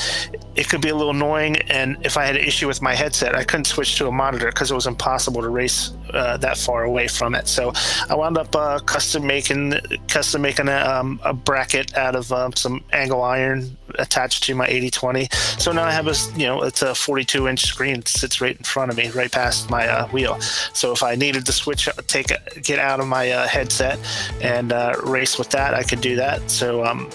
it 0.56 0.70
could 0.70 0.82
be 0.82 0.90
a 0.90 0.96
little 0.96 1.12
annoying. 1.12 1.58
And 1.70 1.98
if 2.06 2.18
I 2.18 2.26
had 2.26 2.36
an 2.36 2.44
issue 2.44 2.68
with 2.68 2.82
my 2.82 2.96
headset, 2.96 3.36
I 3.36 3.44
couldn't 3.44 3.66
switch 3.66 3.98
to 3.98 4.08
a 4.08 4.12
monitor 4.12 4.48
because 4.48 4.72
it 4.72 4.76
was 4.76 4.88
impossible 4.88 5.42
to 5.42 5.50
race 5.50 5.94
uh, 6.14 6.38
that 6.38 6.58
far 6.58 6.84
away 6.84 7.08
from 7.08 7.36
it. 7.36 7.48
So 7.48 7.72
I 8.10 8.16
wound 8.16 8.38
up 8.38 8.56
uh, 8.56 8.80
custom 8.80 9.26
making 9.26 9.74
custom 10.08 10.42
making 10.42 10.68
a, 10.68 10.78
um, 10.78 11.20
a 11.24 11.34
bracket 11.34 11.96
out 11.98 12.16
of 12.16 12.32
um, 12.32 12.54
some 12.54 12.84
angle 12.94 13.22
iron 13.22 13.78
attached 13.96 14.44
to 14.44 14.56
my 14.56 14.66
8020. 14.66 15.28
So 15.58 15.72
now 15.72 15.84
I 15.84 15.92
have 15.92 16.08
a 16.08 16.16
you 16.36 16.46
know 16.46 16.64
it's 16.64 16.82
a 16.82 16.94
42 16.94 17.48
inch 17.48 17.62
screen 17.62 17.96
that 17.96 18.08
sits 18.08 18.42
right 18.42 18.56
in 18.56 18.64
front 18.64 18.92
of 18.92 18.98
me, 18.98 19.10
right 19.10 19.32
past 19.32 19.70
my 19.70 19.88
uh, 19.88 20.08
wheel. 20.10 20.40
So 20.74 20.92
if 20.92 21.04
I 21.04 21.16
needed 21.16 21.46
to 21.46 21.52
switch, 21.52 21.90
take 22.08 22.32
get 22.62 22.80
out 22.80 23.00
of 23.00 23.08
my 23.08 23.32
uh, 23.32 23.48
headset 23.48 24.00
and 24.42 24.72
uh, 24.74 24.94
race 25.04 25.38
with 25.38 25.50
that, 25.52 25.74
I 25.74 25.84
could 25.84 26.02
do 26.02 26.16
that. 26.18 26.50
So 26.50 26.86
um, 26.86 27.10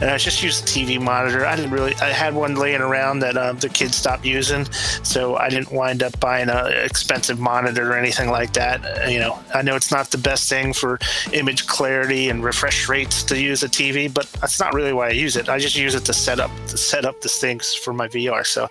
and 0.00 0.10
I 0.10 0.18
just 0.18 0.42
used 0.42 0.64
a 0.64 0.66
TV 0.66 1.00
monitor. 1.00 1.46
I 1.46 1.56
didn't 1.56 1.70
really. 1.70 1.94
I 1.96 2.10
had 2.10 2.34
one 2.34 2.54
laying 2.56 2.80
around 2.80 3.20
that 3.20 3.36
um, 3.36 3.58
the 3.58 3.68
kids 3.68 3.96
stopped 3.96 4.24
using, 4.24 4.70
so 5.02 5.36
I 5.36 5.48
didn't 5.48 5.72
wind 5.72 6.02
up 6.02 6.18
buying 6.20 6.48
an 6.48 6.72
expensive 6.84 7.38
monitor 7.38 7.92
or 7.92 7.96
anything 7.96 8.28
like 8.32 8.52
that. 8.54 9.08
You 9.10 9.20
know, 9.20 9.38
I 9.54 9.62
know 9.62 9.76
it's 9.76 9.92
not 9.92 10.10
the 10.10 10.18
best 10.18 10.48
thing 10.48 10.72
for 10.72 10.98
image 11.32 11.66
clarity 11.66 12.30
and 12.30 12.42
refresh 12.42 12.88
rates 12.88 13.22
to 13.24 13.40
use 13.40 13.62
a 13.62 13.68
TV, 13.68 14.12
but 14.12 14.26
that's 14.40 14.58
not 14.58 14.74
really 14.74 14.92
why 14.92 15.08
I 15.08 15.12
use 15.12 15.36
it. 15.36 15.48
I 15.48 15.58
just 15.58 15.76
use 15.76 15.94
it 15.94 16.04
to 16.06 16.12
set 16.12 16.40
up 16.40 16.50
to 16.68 16.76
set 16.76 17.04
up 17.04 17.20
the 17.20 17.28
things 17.28 17.74
for 17.74 17.92
my 17.92 18.08
VR. 18.08 18.44
So 18.44 18.68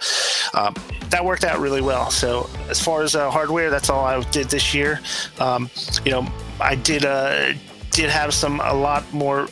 um, 0.60 0.76
that 1.10 1.24
worked 1.24 1.44
out 1.44 1.60
really 1.60 1.82
well. 1.82 2.12
So 2.12 2.50
as 2.70 2.82
far 2.84 3.04
as 3.04 3.16
uh, 3.16 3.30
hardware, 3.30 3.70
that's 3.70 3.90
all 3.90 4.04
I 4.04 4.22
did 4.32 4.48
this 4.48 4.74
year. 4.74 5.00
Um, 5.40 5.70
you 6.04 6.12
know, 6.12 6.28
I 6.60 6.76
did 6.76 7.06
uh, 7.06 7.54
did 7.92 8.10
have 8.10 8.34
some 8.34 8.60
a 8.62 8.74
lot 8.74 9.12
more 9.14 9.48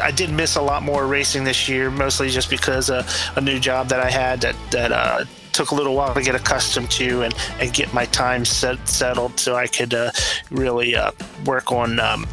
I 0.00 0.10
did 0.10 0.30
miss 0.30 0.56
a 0.56 0.62
lot 0.62 0.82
more 0.82 1.06
racing 1.06 1.44
this 1.44 1.68
year, 1.68 1.90
mostly 1.90 2.28
just 2.28 2.50
because 2.50 2.90
uh, 2.90 3.06
a 3.36 3.40
new 3.40 3.58
job 3.58 3.88
that 3.88 4.00
I 4.00 4.10
had 4.10 4.40
that 4.40 4.56
that 4.70 4.92
uh, 4.92 5.24
took 5.54 5.70
a 5.70 5.74
little 5.74 5.94
while 5.94 6.12
to 6.12 6.22
get 6.22 6.34
accustomed 6.34 6.90
to 6.90 7.22
and, 7.22 7.34
and 7.60 7.72
get 7.72 7.92
my 7.94 8.04
time 8.06 8.44
set, 8.44 8.86
settled 8.88 9.38
so 9.38 9.54
I 9.54 9.66
could 9.66 9.94
uh, 9.94 10.10
really 10.50 10.96
uh, 10.96 11.12
work 11.44 11.72
on 11.72 12.00
um, 12.00 12.26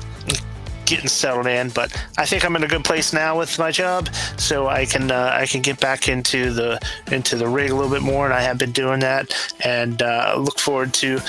getting 0.92 1.08
settled 1.08 1.48
in. 1.48 1.70
But 1.70 1.96
I 2.18 2.26
think 2.26 2.44
I'm 2.44 2.56
in 2.58 2.64
a 2.64 2.68
good 2.68 2.84
place 2.84 3.14
now 3.14 3.38
with 3.38 3.58
my 3.58 3.72
job, 3.72 4.14
so 4.38 4.68
I 4.68 4.86
can 4.86 5.10
uh, 5.10 5.32
I 5.34 5.46
can 5.46 5.62
get 5.62 5.80
back 5.80 6.10
into 6.10 6.52
the 6.52 6.80
into 7.12 7.38
the 7.38 7.48
rig 7.48 7.72
a 7.72 7.76
little 7.76 7.92
bit 7.92 8.02
more, 8.02 8.26
and 8.26 8.34
I 8.34 8.42
have 8.42 8.58
been 8.58 8.72
doing 8.72 9.00
that. 9.00 9.34
And 9.64 10.02
uh, 10.02 10.36
look 10.38 10.60
forward 10.60 10.94
to 10.96 11.20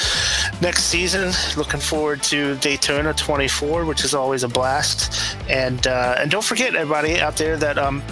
next 0.60 0.84
season. 0.84 1.32
Looking 1.56 1.80
forward 1.80 2.22
to 2.24 2.56
Daytona 2.56 3.14
24, 3.14 3.84
which 3.84 4.04
is 4.04 4.14
always 4.14 4.42
a 4.42 4.48
blast. 4.48 5.36
And 5.48 5.86
uh, 5.86 6.16
and 6.18 6.30
don't 6.30 6.44
forget 6.44 6.74
everybody 6.74 7.20
out 7.20 7.36
there 7.36 7.56
that 7.58 7.78
um, 7.78 8.02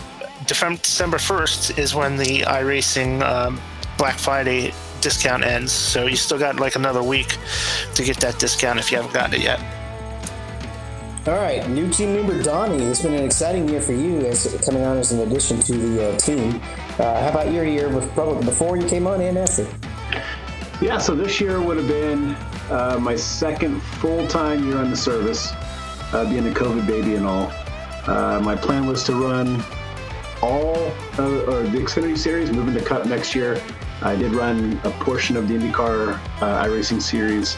December 0.50 1.18
1st 1.18 1.78
is 1.78 1.94
when 1.94 2.16
the 2.16 2.40
iRacing 2.40 3.22
um, 3.22 3.60
Black 3.96 4.18
Friday 4.18 4.72
discount 5.00 5.44
ends. 5.44 5.70
So 5.70 6.06
you 6.06 6.16
still 6.16 6.38
got 6.38 6.56
like 6.56 6.74
another 6.74 7.02
week 7.02 7.36
to 7.94 8.02
get 8.02 8.16
that 8.18 8.38
discount 8.38 8.78
if 8.78 8.90
you 8.90 8.96
haven't 8.96 9.14
gotten 9.14 9.34
it 9.34 9.42
yet. 9.42 9.60
All 11.28 11.34
right, 11.34 11.68
new 11.68 11.88
team 11.90 12.14
member 12.14 12.42
Donnie. 12.42 12.82
It's 12.82 13.02
been 13.02 13.14
an 13.14 13.24
exciting 13.24 13.68
year 13.68 13.80
for 13.80 13.92
you 13.92 14.20
as 14.26 14.60
coming 14.64 14.82
on 14.82 14.96
as 14.96 15.12
an 15.12 15.20
addition 15.20 15.60
to 15.60 15.72
the 15.72 16.08
uh, 16.08 16.18
team. 16.18 16.60
Uh, 16.98 17.22
how 17.22 17.28
about 17.28 17.52
your 17.52 17.64
year 17.64 17.88
with, 17.88 18.10
probably 18.12 18.44
before 18.44 18.76
you 18.76 18.88
came 18.88 19.06
on 19.06 19.20
and 19.20 19.38
after? 19.38 19.66
Yeah, 20.80 20.98
so 20.98 21.14
this 21.14 21.40
year 21.40 21.60
would 21.60 21.76
have 21.76 21.88
been 21.88 22.34
uh, 22.70 22.98
my 23.00 23.14
second 23.14 23.80
full 23.80 24.26
time 24.26 24.66
year 24.66 24.78
on 24.78 24.90
the 24.90 24.96
service, 24.96 25.52
uh, 26.12 26.26
being 26.28 26.48
a 26.48 26.50
COVID 26.50 26.86
baby 26.86 27.14
and 27.14 27.26
all. 27.26 27.52
Uh, 28.06 28.40
my 28.42 28.56
plan 28.56 28.86
was 28.86 29.04
to 29.04 29.14
run 29.14 29.62
all 30.42 30.76
uh, 31.18 31.62
the 31.62 31.78
Xfinity 31.78 32.16
Series, 32.16 32.50
moving 32.50 32.74
to 32.74 32.82
Cup 32.82 33.06
next 33.06 33.34
year. 33.34 33.62
I 34.02 34.16
did 34.16 34.34
run 34.34 34.80
a 34.84 34.90
portion 34.90 35.36
of 35.36 35.48
the 35.48 35.54
IndyCar 35.54 36.14
uh, 36.40 36.64
iRacing 36.64 37.02
Series, 37.02 37.56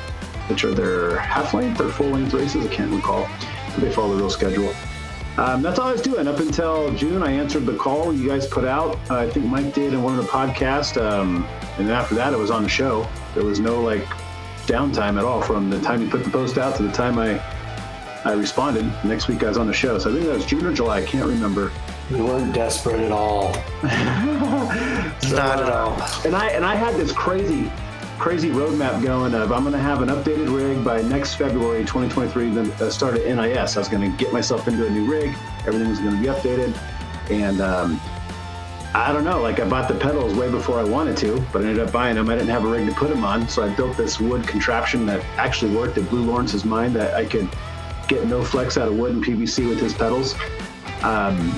which 0.48 0.64
are 0.64 0.74
their 0.74 1.18
half 1.18 1.54
length 1.54 1.80
or 1.80 1.88
full 1.88 2.08
length 2.08 2.34
races. 2.34 2.66
I 2.66 2.74
can't 2.74 2.90
recall, 2.90 3.28
but 3.68 3.80
they 3.80 3.92
follow 3.92 4.14
the 4.14 4.22
real 4.22 4.30
schedule. 4.30 4.74
Um, 5.38 5.62
that's 5.62 5.78
all 5.78 5.88
I 5.88 5.92
was 5.92 6.02
doing 6.02 6.28
up 6.28 6.40
until 6.40 6.92
June. 6.94 7.22
I 7.22 7.32
answered 7.32 7.64
the 7.64 7.76
call 7.76 8.12
you 8.12 8.28
guys 8.28 8.46
put 8.46 8.64
out. 8.64 8.98
Uh, 9.10 9.16
I 9.16 9.30
think 9.30 9.46
Mike 9.46 9.72
did 9.72 9.94
in 9.94 10.02
one 10.02 10.18
of 10.18 10.24
the 10.24 10.30
podcasts, 10.30 11.00
um, 11.00 11.46
and 11.78 11.88
then 11.88 11.96
after 11.96 12.14
that, 12.16 12.34
it 12.34 12.38
was 12.38 12.50
on 12.50 12.62
the 12.62 12.68
show. 12.68 13.08
There 13.34 13.44
was 13.44 13.58
no 13.58 13.80
like 13.80 14.04
downtime 14.66 15.18
at 15.18 15.24
all 15.24 15.40
from 15.40 15.70
the 15.70 15.80
time 15.80 16.02
you 16.02 16.08
put 16.08 16.22
the 16.22 16.30
post 16.30 16.58
out 16.58 16.76
to 16.76 16.82
the 16.82 16.92
time 16.92 17.18
I 17.18 17.42
I 18.24 18.34
responded. 18.34 18.84
Next 19.04 19.26
week, 19.26 19.42
I 19.42 19.48
was 19.48 19.56
on 19.56 19.66
the 19.66 19.72
show, 19.72 19.98
so 19.98 20.10
I 20.10 20.12
think 20.12 20.26
that 20.26 20.34
was 20.34 20.46
June 20.46 20.66
or 20.66 20.72
July. 20.72 20.98
I 20.98 21.04
can't 21.04 21.26
remember. 21.26 21.72
You 22.12 22.26
weren't 22.26 22.54
desperate 22.54 23.00
at 23.00 23.12
all. 23.12 23.54
So, 25.22 25.36
Not 25.36 25.60
at 25.60 25.72
all. 25.72 25.92
And 26.26 26.34
I 26.34 26.48
and 26.48 26.64
I 26.64 26.74
had 26.74 26.94
this 26.96 27.12
crazy, 27.12 27.70
crazy 28.18 28.50
roadmap 28.50 29.02
going 29.02 29.34
of 29.34 29.52
I'm 29.52 29.62
going 29.62 29.72
to 29.72 29.78
have 29.78 30.02
an 30.02 30.08
updated 30.08 30.54
rig 30.54 30.84
by 30.84 31.00
next 31.00 31.36
February 31.36 31.82
2023. 31.82 32.50
Then 32.50 32.70
uh, 32.72 32.90
start 32.90 33.16
at 33.16 33.24
NIS. 33.24 33.76
I 33.76 33.78
was 33.78 33.88
going 33.88 34.10
to 34.10 34.16
get 34.18 34.32
myself 34.32 34.68
into 34.68 34.86
a 34.86 34.90
new 34.90 35.10
rig. 35.10 35.34
Everything 35.66 35.88
was 35.88 36.00
going 36.00 36.16
to 36.16 36.20
be 36.20 36.26
updated, 36.26 36.76
and 37.30 37.60
um, 37.60 38.00
I 38.94 39.12
don't 39.12 39.24
know. 39.24 39.40
Like 39.40 39.60
I 39.60 39.68
bought 39.68 39.88
the 39.88 39.94
pedals 39.94 40.34
way 40.34 40.50
before 40.50 40.78
I 40.78 40.84
wanted 40.84 41.16
to, 41.18 41.40
but 41.52 41.62
I 41.62 41.68
ended 41.68 41.86
up 41.86 41.92
buying 41.92 42.16
them. 42.16 42.28
I 42.28 42.34
didn't 42.34 42.50
have 42.50 42.64
a 42.64 42.68
rig 42.68 42.86
to 42.88 42.94
put 42.94 43.08
them 43.08 43.24
on, 43.24 43.48
so 43.48 43.62
I 43.62 43.74
built 43.74 43.96
this 43.96 44.20
wood 44.20 44.46
contraption 44.46 45.06
that 45.06 45.24
actually 45.38 45.74
worked. 45.74 45.96
It 45.96 46.10
blew 46.10 46.24
Lawrence's 46.24 46.64
mind 46.64 46.94
that 46.96 47.14
I 47.14 47.24
could 47.24 47.48
get 48.08 48.26
no 48.26 48.42
flex 48.42 48.76
out 48.76 48.88
of 48.88 48.96
wood 48.96 49.12
and 49.12 49.24
PVC 49.24 49.68
with 49.68 49.80
his 49.80 49.94
pedals. 49.94 50.34
Um, 51.02 51.52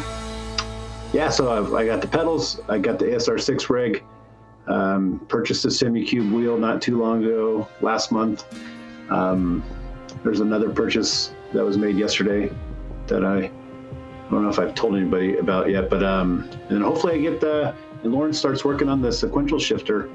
yeah, 1.15 1.31
so 1.31 1.77
I 1.77 1.87
got 1.87 2.01
the 2.01 2.09
pedals. 2.09 2.61
I 2.69 2.79
got 2.79 2.99
the 2.99 3.05
ASR6 3.05 3.69
rig. 3.71 4.05
Um, 4.67 5.25
purchased 5.29 5.65
a 5.65 5.69
Simucube 5.69 6.33
wheel 6.33 6.59
not 6.59 6.83
too 6.83 6.99
long 7.01 7.25
ago, 7.25 7.69
last 7.81 8.11
month. 8.11 8.45
Um, 9.11 9.63
there's 10.25 10.41
another 10.41 10.71
purchase 10.71 11.33
that 11.53 11.65
was 11.65 11.79
made 11.79 11.97
yesterday 11.97 12.51
that 13.07 13.25
I, 13.25 13.45
I 13.45 14.31
don't 14.31 14.43
know 14.43 14.49
if 14.49 14.59
I've 14.59 14.75
told 14.75 14.97
anybody 14.97 15.37
about 15.37 15.71
yet, 15.71 15.89
but 15.89 16.03
um, 16.03 16.51
and 16.69 16.83
hopefully 16.83 17.15
I 17.15 17.19
get 17.19 17.41
the 17.41 17.75
and 18.03 18.13
Lawrence 18.13 18.39
starts 18.39 18.65
working 18.65 18.89
on 18.89 19.01
the 19.01 19.13
sequential 19.13 19.59
shifter 19.59 20.11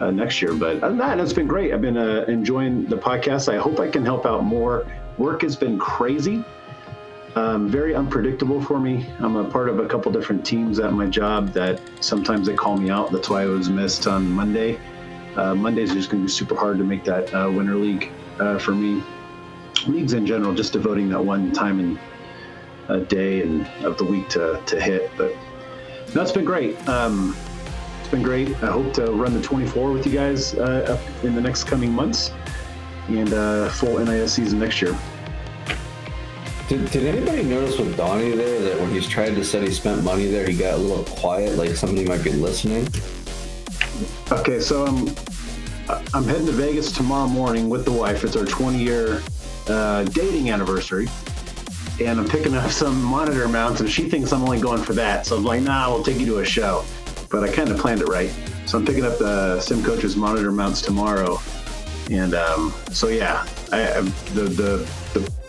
uh, 0.00 0.10
next 0.12 0.40
year. 0.40 0.54
But 0.54 0.76
other 0.76 0.90
than 0.90 0.98
that, 0.98 1.18
it's 1.18 1.32
been 1.32 1.48
great. 1.48 1.72
I've 1.72 1.82
been 1.82 1.96
uh, 1.96 2.24
enjoying 2.28 2.86
the 2.86 2.96
podcast. 2.96 3.52
I 3.52 3.58
hope 3.58 3.80
I 3.80 3.88
can 3.88 4.04
help 4.04 4.26
out 4.26 4.44
more. 4.44 4.86
Work 5.18 5.42
has 5.42 5.56
been 5.56 5.78
crazy, 5.78 6.44
um, 7.36 7.68
very 7.68 7.94
unpredictable 7.94 8.60
for 8.60 8.80
me. 8.80 9.06
I'm 9.20 9.36
a 9.36 9.44
part 9.44 9.68
of 9.68 9.78
a 9.78 9.86
couple 9.86 10.10
different 10.10 10.44
teams 10.44 10.78
at 10.80 10.92
my 10.92 11.06
job 11.06 11.52
that 11.52 11.80
sometimes 12.00 12.46
they 12.46 12.54
call 12.54 12.76
me 12.76 12.90
out. 12.90 13.12
That's 13.12 13.30
why 13.30 13.42
I 13.42 13.46
was 13.46 13.68
missed 13.68 14.06
on 14.06 14.30
Monday. 14.30 14.80
Uh, 15.36 15.54
Mondays 15.54 15.92
are 15.92 15.94
just 15.94 16.10
going 16.10 16.22
to 16.22 16.26
be 16.26 16.32
super 16.32 16.56
hard 16.56 16.78
to 16.78 16.84
make 16.84 17.04
that 17.04 17.32
uh, 17.32 17.50
winter 17.50 17.76
league 17.76 18.10
uh, 18.40 18.58
for 18.58 18.72
me. 18.72 19.02
Leagues 19.86 20.12
in 20.12 20.26
general, 20.26 20.52
just 20.54 20.72
devoting 20.72 21.08
that 21.10 21.24
one 21.24 21.52
time 21.52 21.78
and 21.78 21.98
a 22.88 23.00
day 23.04 23.42
and 23.42 23.66
of 23.84 23.96
the 23.96 24.04
week 24.04 24.28
to, 24.30 24.60
to 24.66 24.80
hit. 24.80 25.10
But 25.16 25.34
that's 26.08 26.32
been 26.32 26.44
great. 26.44 26.76
Um, 26.88 27.36
it's 28.00 28.08
been 28.08 28.22
great. 28.22 28.48
I 28.62 28.66
hope 28.66 28.92
to 28.94 29.12
run 29.12 29.32
the 29.34 29.42
24 29.42 29.92
with 29.92 30.04
you 30.04 30.12
guys 30.12 30.54
uh, 30.54 31.00
in 31.22 31.34
the 31.36 31.40
next 31.40 31.64
coming 31.64 31.92
months 31.92 32.32
and 33.08 33.32
uh, 33.32 33.68
full 33.70 33.98
NIS 33.98 34.32
season 34.32 34.58
next 34.58 34.82
year. 34.82 34.98
Did, 36.70 36.88
did 36.92 37.04
anybody 37.04 37.42
notice 37.42 37.78
with 37.78 37.96
Donnie 37.96 38.30
there 38.30 38.60
that 38.60 38.78
when 38.78 38.92
he's 38.92 39.08
tried 39.08 39.30
to 39.30 39.44
say 39.44 39.60
he 39.60 39.72
spent 39.72 40.04
money 40.04 40.26
there, 40.26 40.46
he 40.48 40.56
got 40.56 40.74
a 40.74 40.76
little 40.76 41.02
quiet, 41.02 41.58
like 41.58 41.70
somebody 41.70 42.06
might 42.06 42.22
be 42.22 42.30
listening? 42.30 42.86
Okay, 44.30 44.60
so 44.60 44.86
I'm 44.86 45.08
I'm 46.14 46.22
heading 46.22 46.46
to 46.46 46.52
Vegas 46.52 46.92
tomorrow 46.92 47.26
morning 47.26 47.68
with 47.68 47.84
the 47.84 47.90
wife. 47.90 48.22
It's 48.22 48.36
our 48.36 48.44
20 48.44 48.78
year 48.78 49.20
uh, 49.66 50.04
dating 50.04 50.50
anniversary, 50.50 51.08
and 52.00 52.20
I'm 52.20 52.28
picking 52.28 52.54
up 52.54 52.70
some 52.70 53.02
monitor 53.02 53.48
mounts, 53.48 53.80
and 53.80 53.90
she 53.90 54.08
thinks 54.08 54.32
I'm 54.32 54.44
only 54.44 54.60
going 54.60 54.84
for 54.84 54.92
that. 54.92 55.26
So 55.26 55.38
I'm 55.38 55.44
like, 55.44 55.62
Nah, 55.62 55.92
we'll 55.92 56.04
take 56.04 56.20
you 56.20 56.26
to 56.26 56.38
a 56.38 56.44
show. 56.44 56.84
But 57.30 57.42
I 57.42 57.50
kind 57.50 57.68
of 57.70 57.78
planned 57.78 58.00
it 58.00 58.06
right. 58.06 58.32
So 58.66 58.78
I'm 58.78 58.86
picking 58.86 59.04
up 59.04 59.18
the 59.18 59.58
Sim 59.58 59.82
Coaches 59.82 60.14
monitor 60.14 60.52
mounts 60.52 60.82
tomorrow, 60.82 61.40
and 62.12 62.32
um, 62.32 62.72
so 62.92 63.08
yeah, 63.08 63.44
I, 63.72 63.88
I, 63.88 64.00
the, 64.34 64.44
the 64.44 64.88
the 65.14 65.39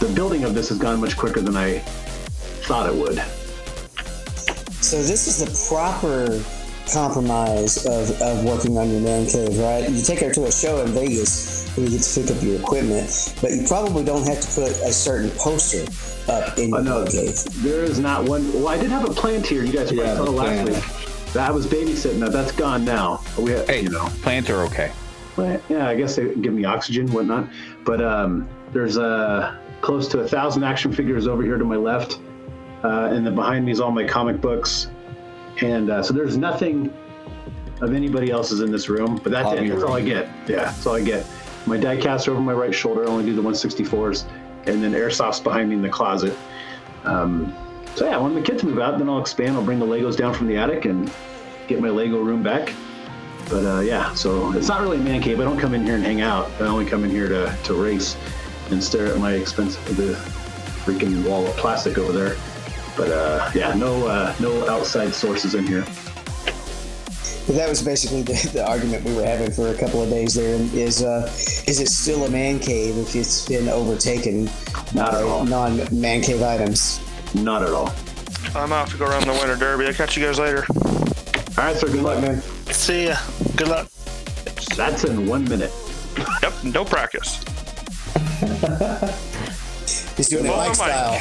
the 0.00 0.10
building 0.14 0.44
of 0.44 0.54
this 0.54 0.68
has 0.70 0.78
gone 0.78 1.00
much 1.00 1.16
quicker 1.16 1.40
than 1.40 1.56
I 1.56 1.78
thought 2.66 2.88
it 2.88 2.94
would. 2.94 3.18
So 4.82 4.96
this 5.02 5.26
is 5.28 5.38
the 5.38 5.68
proper 5.68 6.42
compromise 6.92 7.86
of, 7.86 8.10
of 8.20 8.44
working 8.44 8.76
on 8.78 8.90
your 8.90 9.00
man 9.00 9.26
cave, 9.26 9.56
right? 9.58 9.88
You 9.88 10.02
take 10.02 10.18
her 10.20 10.32
to 10.32 10.46
a 10.46 10.52
show 10.52 10.82
in 10.82 10.88
Vegas 10.88 11.68
and 11.76 11.86
you 11.88 11.98
get 11.98 12.02
to 12.04 12.20
pick 12.20 12.30
up 12.36 12.42
your 12.42 12.58
equipment, 12.58 13.34
but 13.40 13.52
you 13.52 13.64
probably 13.68 14.02
don't 14.02 14.26
have 14.26 14.40
to 14.40 14.46
put 14.48 14.70
a 14.82 14.92
certain 14.92 15.30
poster 15.32 15.84
up 16.32 16.58
in 16.58 16.70
your 16.70 16.82
no, 16.82 17.02
man 17.04 17.12
cave. 17.12 17.36
There 17.62 17.84
is 17.84 17.98
not 18.00 18.24
one. 18.28 18.52
Well, 18.54 18.68
I 18.68 18.78
did 18.78 18.90
have 18.90 19.08
a 19.08 19.12
plant 19.12 19.46
here. 19.46 19.62
You 19.62 19.72
guys 19.72 19.92
Yeah, 19.92 20.16
saw 20.16 20.24
last 20.24 20.68
week. 20.68 21.32
That 21.34 21.54
was 21.54 21.66
babysitting. 21.66 22.18
That 22.20 22.32
that's 22.32 22.50
gone 22.52 22.84
now. 22.84 23.22
We 23.38 23.52
have, 23.52 23.68
Hey, 23.68 23.82
you 23.82 23.90
know. 23.90 24.06
plants 24.22 24.50
are 24.50 24.62
okay. 24.64 24.90
Well, 25.36 25.60
yeah, 25.68 25.88
I 25.88 25.94
guess 25.94 26.16
they 26.16 26.34
give 26.34 26.52
me 26.52 26.64
oxygen, 26.64 27.06
whatnot. 27.12 27.48
But 27.84 28.02
um, 28.02 28.48
there's 28.72 28.98
uh, 28.98 29.56
close 29.80 30.08
to 30.08 30.20
a 30.20 30.28
thousand 30.28 30.64
action 30.64 30.92
figures 30.92 31.26
over 31.26 31.42
here 31.42 31.58
to 31.58 31.64
my 31.64 31.76
left, 31.76 32.20
uh, 32.84 33.10
and 33.12 33.26
then 33.26 33.34
behind 33.34 33.64
me 33.64 33.72
is 33.72 33.80
all 33.80 33.90
my 33.90 34.06
comic 34.06 34.40
books, 34.40 34.88
and 35.60 35.90
uh, 35.90 36.02
so 36.02 36.12
there's 36.12 36.36
nothing 36.36 36.92
of 37.80 37.94
anybody 37.94 38.30
else's 38.30 38.60
in 38.60 38.70
this 38.70 38.88
room. 38.88 39.20
But 39.22 39.32
that's 39.32 39.52
it. 39.52 39.58
Hobby 39.58 39.70
That's 39.70 39.82
all 39.82 39.94
I 39.94 40.02
get. 40.02 40.28
Yeah, 40.46 40.64
that's 40.64 40.86
all 40.86 40.96
I 40.96 41.02
get. 41.02 41.26
My 41.66 41.76
diecast 41.76 42.28
are 42.28 42.32
over 42.32 42.40
my 42.40 42.52
right 42.52 42.74
shoulder. 42.74 43.04
I 43.04 43.08
only 43.08 43.24
do 43.24 43.34
the 43.34 43.42
164s, 43.42 44.26
and 44.66 44.82
then 44.82 44.92
airsoft's 44.92 45.40
behind 45.40 45.68
me 45.68 45.76
in 45.76 45.82
the 45.82 45.88
closet. 45.88 46.36
Um, 47.04 47.54
so 47.94 48.06
yeah, 48.06 48.18
when 48.18 48.34
the 48.34 48.42
kids 48.42 48.62
move 48.62 48.78
out, 48.78 48.98
then 48.98 49.08
I'll 49.08 49.20
expand. 49.20 49.56
I'll 49.56 49.64
bring 49.64 49.78
the 49.78 49.86
Legos 49.86 50.16
down 50.16 50.32
from 50.32 50.46
the 50.46 50.56
attic 50.56 50.84
and 50.84 51.12
get 51.68 51.80
my 51.80 51.88
Lego 51.88 52.20
room 52.20 52.42
back. 52.42 52.72
But 53.48 53.64
uh, 53.64 53.80
yeah, 53.80 54.14
so 54.14 54.52
it's 54.52 54.68
not 54.68 54.80
really 54.80 54.98
a 54.98 55.00
man 55.00 55.20
cave. 55.20 55.40
I 55.40 55.44
don't 55.44 55.58
come 55.58 55.74
in 55.74 55.84
here 55.84 55.96
and 55.96 56.04
hang 56.04 56.20
out. 56.20 56.50
I 56.60 56.66
only 56.66 56.86
come 56.86 57.04
in 57.04 57.10
here 57.10 57.28
to, 57.28 57.56
to 57.64 57.74
race 57.74 58.16
and 58.70 58.82
stare 58.82 59.06
at 59.06 59.18
my 59.18 59.32
expensive 59.32 59.96
the 59.96 60.14
freaking 60.84 61.24
wall 61.28 61.46
of 61.46 61.56
plastic 61.56 61.98
over 61.98 62.12
there. 62.12 62.36
But 62.96 63.10
uh, 63.10 63.50
yeah, 63.54 63.74
no 63.74 64.06
uh, 64.06 64.34
no 64.40 64.68
outside 64.68 65.14
sources 65.14 65.54
in 65.54 65.66
here. 65.66 65.84
But 67.46 67.56
that 67.56 67.68
was 67.68 67.82
basically 67.82 68.22
the, 68.22 68.50
the 68.52 68.66
argument 68.66 69.04
we 69.04 69.14
were 69.14 69.24
having 69.24 69.50
for 69.50 69.68
a 69.68 69.74
couple 69.74 70.02
of 70.02 70.10
days 70.10 70.34
there. 70.34 70.54
Is 70.54 71.02
uh, 71.02 71.26
is 71.66 71.80
it 71.80 71.88
still 71.88 72.24
a 72.24 72.30
man 72.30 72.58
cave 72.58 72.96
if 72.98 73.14
it's 73.16 73.46
been 73.48 73.68
overtaken 73.68 74.44
Not 74.94 75.14
at 75.14 75.22
all. 75.22 75.44
non-man 75.44 76.22
cave 76.22 76.42
items? 76.42 77.00
Not 77.34 77.62
at 77.62 77.70
all. 77.70 77.92
I'm 78.54 78.72
off 78.72 78.90
to 78.92 78.96
go 78.98 79.06
around 79.06 79.26
the 79.26 79.32
Winter 79.32 79.56
Derby. 79.56 79.86
I'll 79.86 79.92
catch 79.92 80.16
you 80.16 80.24
guys 80.24 80.38
later. 80.38 80.64
All 81.58 81.64
right, 81.64 81.76
sir. 81.76 81.88
Good 81.88 82.02
luck, 82.02 82.20
man. 82.22 82.40
See 82.72 83.06
ya. 83.08 83.16
Good 83.56 83.68
luck. 83.68 83.88
That's 84.76 85.04
in 85.04 85.26
one 85.26 85.44
minute. 85.44 85.72
Yep, 86.42 86.64
no 86.64 86.84
practice. 86.84 87.42
He's 90.16 90.28
doing 90.28 90.44
it 90.44 90.48
Follow 90.48 90.68
like 90.68 90.76
Mike. 90.76 90.76
style. 90.76 91.18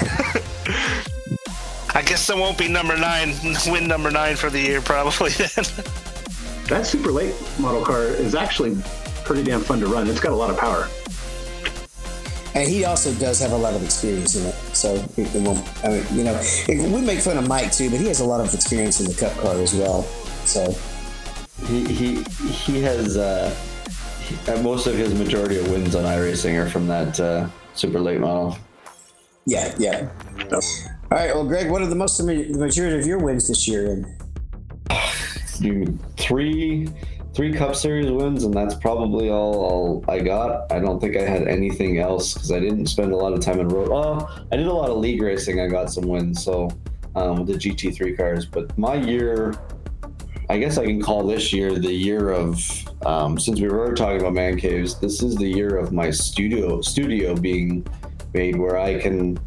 I 1.95 2.01
guess 2.03 2.27
there 2.27 2.37
won't 2.37 2.57
be 2.57 2.67
number 2.67 2.97
nine, 2.97 3.33
win 3.67 3.87
number 3.87 4.11
nine 4.11 4.35
for 4.35 4.49
the 4.49 4.59
year, 4.59 4.81
probably 4.81 5.29
then. 5.31 5.65
That 6.69 6.85
super 6.85 7.11
late 7.11 7.33
model 7.57 7.81
car 7.83 8.03
is 8.03 8.35
actually 8.35 8.77
pretty 9.25 9.41
damn 9.43 9.61
fun 9.61 9.79
to 9.79 9.87
run. 9.87 10.07
It's 10.07 10.19
got 10.19 10.33
a 10.33 10.35
lot 10.35 10.51
of 10.51 10.57
power. 10.59 10.87
And 12.53 12.69
he 12.69 12.85
also 12.85 13.11
does 13.15 13.39
have 13.39 13.53
a 13.53 13.57
lot 13.57 13.73
of 13.73 13.83
experience 13.83 14.35
in 14.35 14.45
it, 14.45 14.53
so 14.73 14.93
it, 15.17 15.33
it 15.35 15.41
won't. 15.41 15.67
I 15.83 15.87
mean, 15.89 16.05
you 16.13 16.23
know, 16.23 16.37
it, 16.39 16.91
we 16.91 17.01
make 17.01 17.21
fun 17.21 17.39
of 17.39 17.47
Mike 17.47 17.71
too, 17.71 17.89
but 17.89 17.99
he 17.99 18.05
has 18.05 18.19
a 18.19 18.25
lot 18.25 18.39
of 18.39 18.53
experience 18.53 18.99
in 18.99 19.07
the 19.07 19.15
Cup 19.15 19.35
car 19.37 19.55
as 19.55 19.73
well. 19.73 20.03
So 20.45 20.75
He 21.65 21.85
he 21.91 22.21
he 22.23 22.81
has 22.83 23.17
uh, 23.17 23.49
most 24.63 24.87
of 24.87 24.95
his 24.95 25.13
majority 25.13 25.59
of 25.59 25.69
wins 25.69 25.95
on 25.95 26.03
iRacing 26.03 26.55
are 26.59 26.69
from 26.69 26.87
that 26.87 27.19
uh, 27.19 27.47
super 27.73 27.99
late 27.99 28.19
model. 28.19 28.57
yeah, 29.45 29.73
yeah. 29.77 30.09
All 30.51 31.17
right, 31.17 31.33
well, 31.33 31.45
Greg, 31.45 31.71
what 31.71 31.81
are 31.81 31.87
the 31.87 31.95
most 31.95 32.19
of 32.19 32.27
the 32.27 32.49
majority 32.53 32.99
of 32.99 33.05
your 33.05 33.17
wins 33.19 33.47
this 33.47 33.67
year? 33.67 33.91
And 33.91 34.05
Do 35.59 35.97
three 36.17 36.87
three 37.33 37.53
Cup 37.53 37.75
Series 37.75 38.11
wins, 38.11 38.43
and 38.43 38.53
that's 38.53 38.75
probably 38.75 39.29
all, 39.29 39.55
all 39.55 40.05
I 40.07 40.19
got. 40.19 40.71
I 40.71 40.79
don't 40.79 40.99
think 40.99 41.15
I 41.15 41.21
had 41.21 41.47
anything 41.47 41.99
else 41.99 42.33
because 42.33 42.51
I 42.51 42.59
didn't 42.59 42.87
spend 42.87 43.13
a 43.13 43.15
lot 43.15 43.33
of 43.33 43.39
time 43.39 43.59
in 43.59 43.69
road. 43.69 43.89
Oh, 43.91 44.27
I 44.51 44.57
did 44.57 44.67
a 44.67 44.73
lot 44.73 44.89
of 44.89 44.97
league 44.97 45.21
racing. 45.21 45.59
I 45.59 45.67
got 45.67 45.91
some 45.91 46.05
wins, 46.05 46.43
so 46.43 46.69
um, 47.15 47.37
with 47.37 47.47
the 47.47 47.53
GT3 47.53 48.17
cars. 48.17 48.45
But 48.45 48.77
my 48.77 48.95
year, 48.95 49.53
I 50.49 50.57
guess 50.57 50.79
I 50.79 50.85
can 50.85 50.99
call 50.99 51.27
this 51.27 51.53
year 51.53 51.77
the 51.77 51.93
year 51.93 52.31
of. 52.31 52.59
Um, 53.05 53.39
since 53.39 53.61
we 53.61 53.69
were 53.69 53.93
talking 53.93 54.19
about 54.19 54.33
man 54.33 54.57
caves, 54.57 54.99
this 54.99 55.23
is 55.23 55.35
the 55.35 55.47
year 55.47 55.77
of 55.77 55.93
my 55.93 56.09
studio 56.11 56.81
studio 56.81 57.35
being 57.35 57.85
made, 58.33 58.57
where 58.57 58.77
I 58.77 58.99
can. 58.99 59.39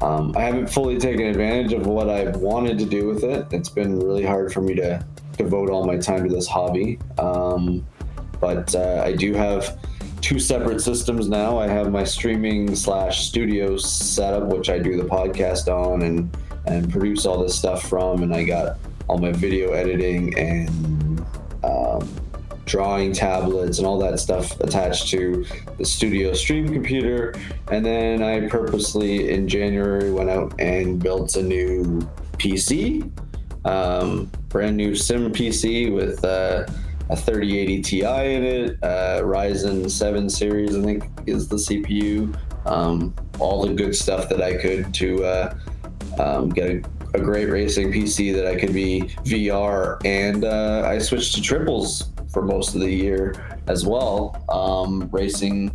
Um, 0.00 0.34
I 0.34 0.42
haven't 0.42 0.68
fully 0.68 0.96
taken 0.98 1.26
advantage 1.26 1.74
of 1.74 1.86
what 1.86 2.08
I've 2.08 2.36
wanted 2.36 2.78
to 2.78 2.86
do 2.86 3.06
with 3.06 3.22
it. 3.22 3.46
It's 3.50 3.68
been 3.68 3.98
really 4.00 4.24
hard 4.24 4.50
for 4.50 4.62
me 4.62 4.74
to 4.76 5.04
devote 5.36 5.68
all 5.68 5.84
my 5.84 5.98
time 5.98 6.26
to 6.26 6.34
this 6.34 6.46
hobby. 6.46 6.98
Um, 7.18 7.86
but 8.40 8.74
uh, 8.74 9.02
I 9.04 9.12
do 9.12 9.34
have 9.34 9.78
two 10.22 10.38
separate 10.38 10.80
systems 10.80 11.28
now. 11.28 11.58
I 11.58 11.68
have 11.68 11.90
my 11.90 12.04
streaming 12.04 12.74
slash 12.74 13.26
studio 13.26 13.76
setup, 13.76 14.44
which 14.44 14.70
I 14.70 14.78
do 14.78 14.96
the 14.96 15.04
podcast 15.04 15.68
on 15.68 16.02
and 16.02 16.34
and 16.66 16.90
produce 16.90 17.26
all 17.26 17.42
this 17.42 17.58
stuff 17.58 17.88
from, 17.88 18.22
and 18.22 18.34
I 18.34 18.44
got 18.44 18.78
all 19.10 19.18
my 19.18 19.32
video 19.32 19.72
editing 19.72 20.32
and 20.38 21.26
um, 21.64 22.08
drawing 22.64 23.12
tablets 23.12 23.78
and 23.78 23.86
all 23.86 23.98
that 23.98 24.20
stuff 24.20 24.58
attached 24.60 25.08
to 25.08 25.44
the 25.78 25.84
studio 25.84 26.32
stream 26.32 26.72
computer. 26.72 27.34
And 27.72 27.84
then 27.84 28.22
I 28.22 28.46
purposely 28.46 29.32
in 29.32 29.48
January 29.48 30.12
went 30.12 30.30
out 30.30 30.54
and 30.60 31.02
built 31.02 31.34
a 31.34 31.42
new 31.42 32.08
PC, 32.34 33.10
um, 33.64 34.30
brand 34.48 34.76
new 34.76 34.94
Sim 34.94 35.32
PC 35.32 35.92
with 35.92 36.24
uh, 36.24 36.66
a 37.08 37.16
3080 37.16 37.82
Ti 37.82 38.04
in 38.04 38.44
it, 38.44 38.78
uh, 38.84 39.22
Ryzen 39.24 39.90
7 39.90 40.30
series, 40.30 40.76
I 40.76 40.82
think 40.82 41.04
is 41.26 41.48
the 41.48 41.56
CPU. 41.56 42.38
Um, 42.64 43.12
all 43.40 43.66
the 43.66 43.74
good 43.74 43.96
stuff 43.96 44.28
that 44.28 44.40
I 44.40 44.56
could 44.56 44.94
to 44.94 45.24
uh, 45.24 45.58
um, 46.20 46.50
get 46.50 46.70
a 46.70 46.82
a 47.14 47.20
great 47.20 47.46
racing 47.46 47.92
PC 47.92 48.32
that 48.34 48.46
I 48.46 48.56
could 48.56 48.72
be 48.72 49.02
VR, 49.24 50.04
and 50.04 50.44
uh, 50.44 50.84
I 50.86 50.98
switched 50.98 51.34
to 51.34 51.42
triples 51.42 52.10
for 52.32 52.42
most 52.42 52.74
of 52.74 52.80
the 52.80 52.90
year 52.90 53.60
as 53.66 53.86
well, 53.86 54.44
um, 54.48 55.08
racing 55.10 55.74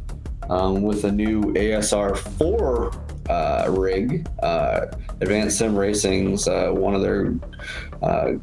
um, 0.49 0.82
with 0.82 1.03
a 1.06 1.12
new 1.12 1.41
ASR 1.53 2.18
4 2.18 2.91
uh, 3.30 3.68
rig. 3.70 4.28
Uh, 4.41 4.88
Advanced 5.22 5.57
Sim 5.57 5.76
Racing's 5.76 6.48
uh, 6.48 6.70
one 6.70 6.94
of 6.94 7.02
their. 7.02 7.34
Uh, 8.02 8.34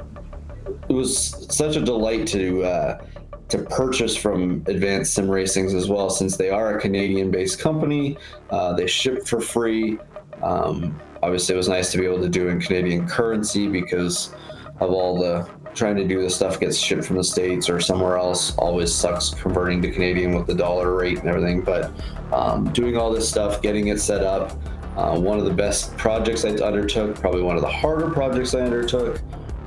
it 0.88 0.92
was 0.92 1.46
such 1.54 1.76
a 1.76 1.80
delight 1.80 2.26
to 2.28 2.64
uh, 2.64 3.04
to 3.48 3.58
purchase 3.58 4.16
from 4.16 4.64
Advanced 4.66 5.14
Sim 5.14 5.26
Racings 5.26 5.74
as 5.74 5.88
well, 5.88 6.08
since 6.08 6.36
they 6.36 6.48
are 6.48 6.78
a 6.78 6.80
Canadian-based 6.80 7.58
company. 7.58 8.16
Uh, 8.50 8.72
they 8.72 8.86
ship 8.86 9.26
for 9.26 9.40
free. 9.40 9.98
Um, 10.42 10.98
obviously, 11.22 11.54
it 11.54 11.58
was 11.58 11.68
nice 11.68 11.92
to 11.92 11.98
be 11.98 12.04
able 12.04 12.20
to 12.20 12.28
do 12.28 12.48
in 12.48 12.60
Canadian 12.60 13.06
currency 13.06 13.68
because 13.68 14.34
of 14.80 14.90
all 14.90 15.18
the 15.18 15.48
trying 15.74 15.96
to 15.96 16.06
do 16.06 16.20
the 16.20 16.28
stuff 16.28 16.60
gets 16.60 16.76
shipped 16.76 17.04
from 17.04 17.16
the 17.16 17.24
states 17.24 17.70
or 17.70 17.80
somewhere 17.80 18.16
else 18.16 18.56
always 18.58 18.94
sucks 18.94 19.30
converting 19.30 19.80
to 19.82 19.90
Canadian 19.90 20.34
with 20.34 20.46
the 20.46 20.54
dollar 20.54 20.94
rate 20.94 21.18
and 21.18 21.28
everything. 21.28 21.62
But 21.62 21.90
um, 22.32 22.70
doing 22.72 22.96
all 22.96 23.10
this 23.10 23.28
stuff, 23.28 23.62
getting 23.62 23.88
it 23.88 24.00
set 24.00 24.22
up, 24.22 24.58
uh, 24.96 25.18
one 25.18 25.38
of 25.38 25.44
the 25.44 25.52
best 25.52 25.96
projects 25.96 26.44
I 26.44 26.50
undertook, 26.50 27.18
probably 27.18 27.42
one 27.42 27.56
of 27.56 27.62
the 27.62 27.70
harder 27.70 28.10
projects 28.10 28.54
I 28.54 28.60
undertook. 28.60 29.20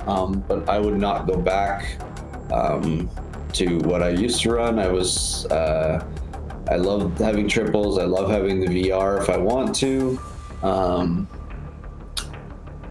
Um, 0.06 0.44
but 0.46 0.68
I 0.68 0.78
would 0.78 0.96
not 0.96 1.26
go 1.26 1.36
back 1.36 1.98
um, 2.52 3.10
to 3.54 3.78
what 3.78 4.02
I 4.02 4.10
used 4.10 4.42
to 4.42 4.52
run. 4.52 4.78
I 4.78 4.88
was, 4.88 5.46
uh, 5.46 6.06
I 6.70 6.76
love 6.76 7.18
having 7.18 7.48
triples. 7.48 7.98
I 7.98 8.04
love 8.04 8.30
having 8.30 8.60
the 8.60 8.66
VR 8.66 9.20
if 9.20 9.28
I 9.28 9.36
want 9.36 9.74
to. 9.76 10.20
Um, 10.62 11.28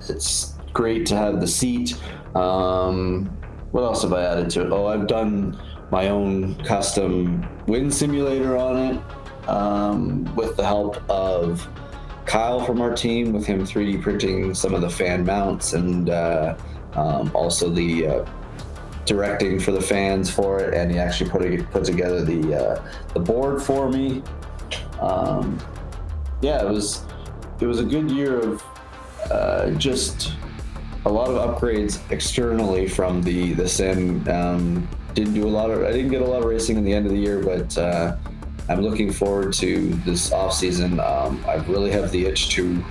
it's 0.10 0.53
great 0.73 1.06
to 1.07 1.15
have 1.15 1.40
the 1.40 1.48
seat. 1.48 1.98
Um, 2.36 3.26
what 3.72 3.84
else 3.84 4.03
have 4.03 4.14
I 4.14 4.23
added 4.23 4.49
to 4.52 4.61
it? 4.61 4.72
Oh, 4.72 4.88
I've 4.88 5.07
done 5.07 5.60
my 5.91 6.10
own 6.10 6.56
custom 6.64 7.48
wind 7.68 7.94
simulator 7.94 8.57
on 8.57 8.77
it 8.77 9.49
um, 9.49 10.36
with 10.36 10.57
the 10.57 10.65
help 10.65 10.98
of 11.10 11.68
Kyle 12.26 12.64
from 12.65 12.82
our 12.82 12.94
team, 12.94 13.34
with 13.34 13.45
him 13.45 13.64
3D 13.64 14.02
printing 14.02 14.53
some 14.53 14.73
of 14.73 14.82
the 14.82 14.90
fan 14.90 15.26
mounts 15.26 15.73
and 15.73 16.10
uh, 16.10 16.56
um, 16.94 17.32
also 17.34 17.69
the 17.69 18.07
uh, 18.07 18.26
directing 19.06 19.60
for 19.60 19.72
the 19.72 19.82
fans 19.82 20.30
for 20.30 20.60
it, 20.60 20.73
and 20.73 20.91
he 20.91 20.98
actually 20.98 21.30
put 21.30 21.72
put 21.72 21.84
together 21.84 22.23
the 22.23 22.56
uh, 22.56 22.91
the 23.14 23.19
board 23.19 23.61
for 23.61 23.90
me. 23.90 24.23
Um, 24.99 25.60
yeah, 26.41 26.61
it 26.61 26.69
was 26.69 27.06
it 27.60 27.68
was 27.68 27.80
a 27.80 27.86
good 27.86 28.10
year 28.10 28.40
of 28.40 28.64
uh, 29.32 29.70
just 29.72 30.34
a 31.06 31.10
lot 31.10 31.30
of 31.30 31.36
upgrades 31.36 32.00
externally 32.12 32.88
from 32.88 33.22
the 33.22 33.54
the 33.54 33.68
sim. 33.68 34.28
Um, 34.28 34.88
didn't 35.14 35.34
do 35.34 35.48
a 35.48 35.50
lot 35.50 35.70
of 35.70 35.84
I 35.84 35.92
didn't 35.92 36.12
get 36.12 36.22
a 36.22 36.26
lot 36.26 36.40
of 36.40 36.46
racing 36.46 36.78
in 36.78 36.84
the 36.84 36.94
end 36.94 37.06
of 37.06 37.12
the 37.12 37.18
year, 37.18 37.42
but 37.42 37.78
uh, 37.78 38.18
I'm 38.68 38.82
looking 38.82 39.12
forward 39.12 39.54
to 39.54 39.90
this 40.06 40.32
off 40.32 40.54
season. 40.54 41.00
Um, 41.00 41.44
I 41.48 41.56
really 41.68 41.92
have 41.92 42.12
the 42.12 42.26
itch 42.26 42.50
to 42.50 42.84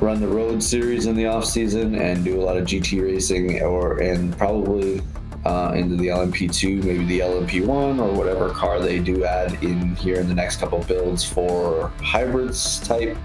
run 0.00 0.20
the 0.20 0.28
road 0.28 0.62
series 0.62 1.06
in 1.06 1.16
the 1.16 1.26
off 1.26 1.44
season 1.44 1.96
and 1.96 2.24
do 2.24 2.40
a 2.40 2.42
lot 2.42 2.56
of 2.56 2.64
GT 2.64 3.02
racing, 3.02 3.62
or 3.62 3.98
and 3.98 4.36
probably 4.36 5.02
uh, 5.44 5.72
into 5.74 5.96
the 5.96 6.08
LMP2, 6.08 6.82
maybe 6.84 7.04
the 7.04 7.20
LMP1, 7.20 8.00
or 8.00 8.12
whatever 8.12 8.50
car 8.50 8.80
they 8.80 8.98
do 8.98 9.24
add 9.24 9.62
in 9.62 9.94
here 9.96 10.16
in 10.16 10.28
the 10.28 10.34
next 10.34 10.56
couple 10.60 10.82
builds 10.84 11.24
for 11.24 11.92
hybrids 12.02 12.80
type. 12.80 13.16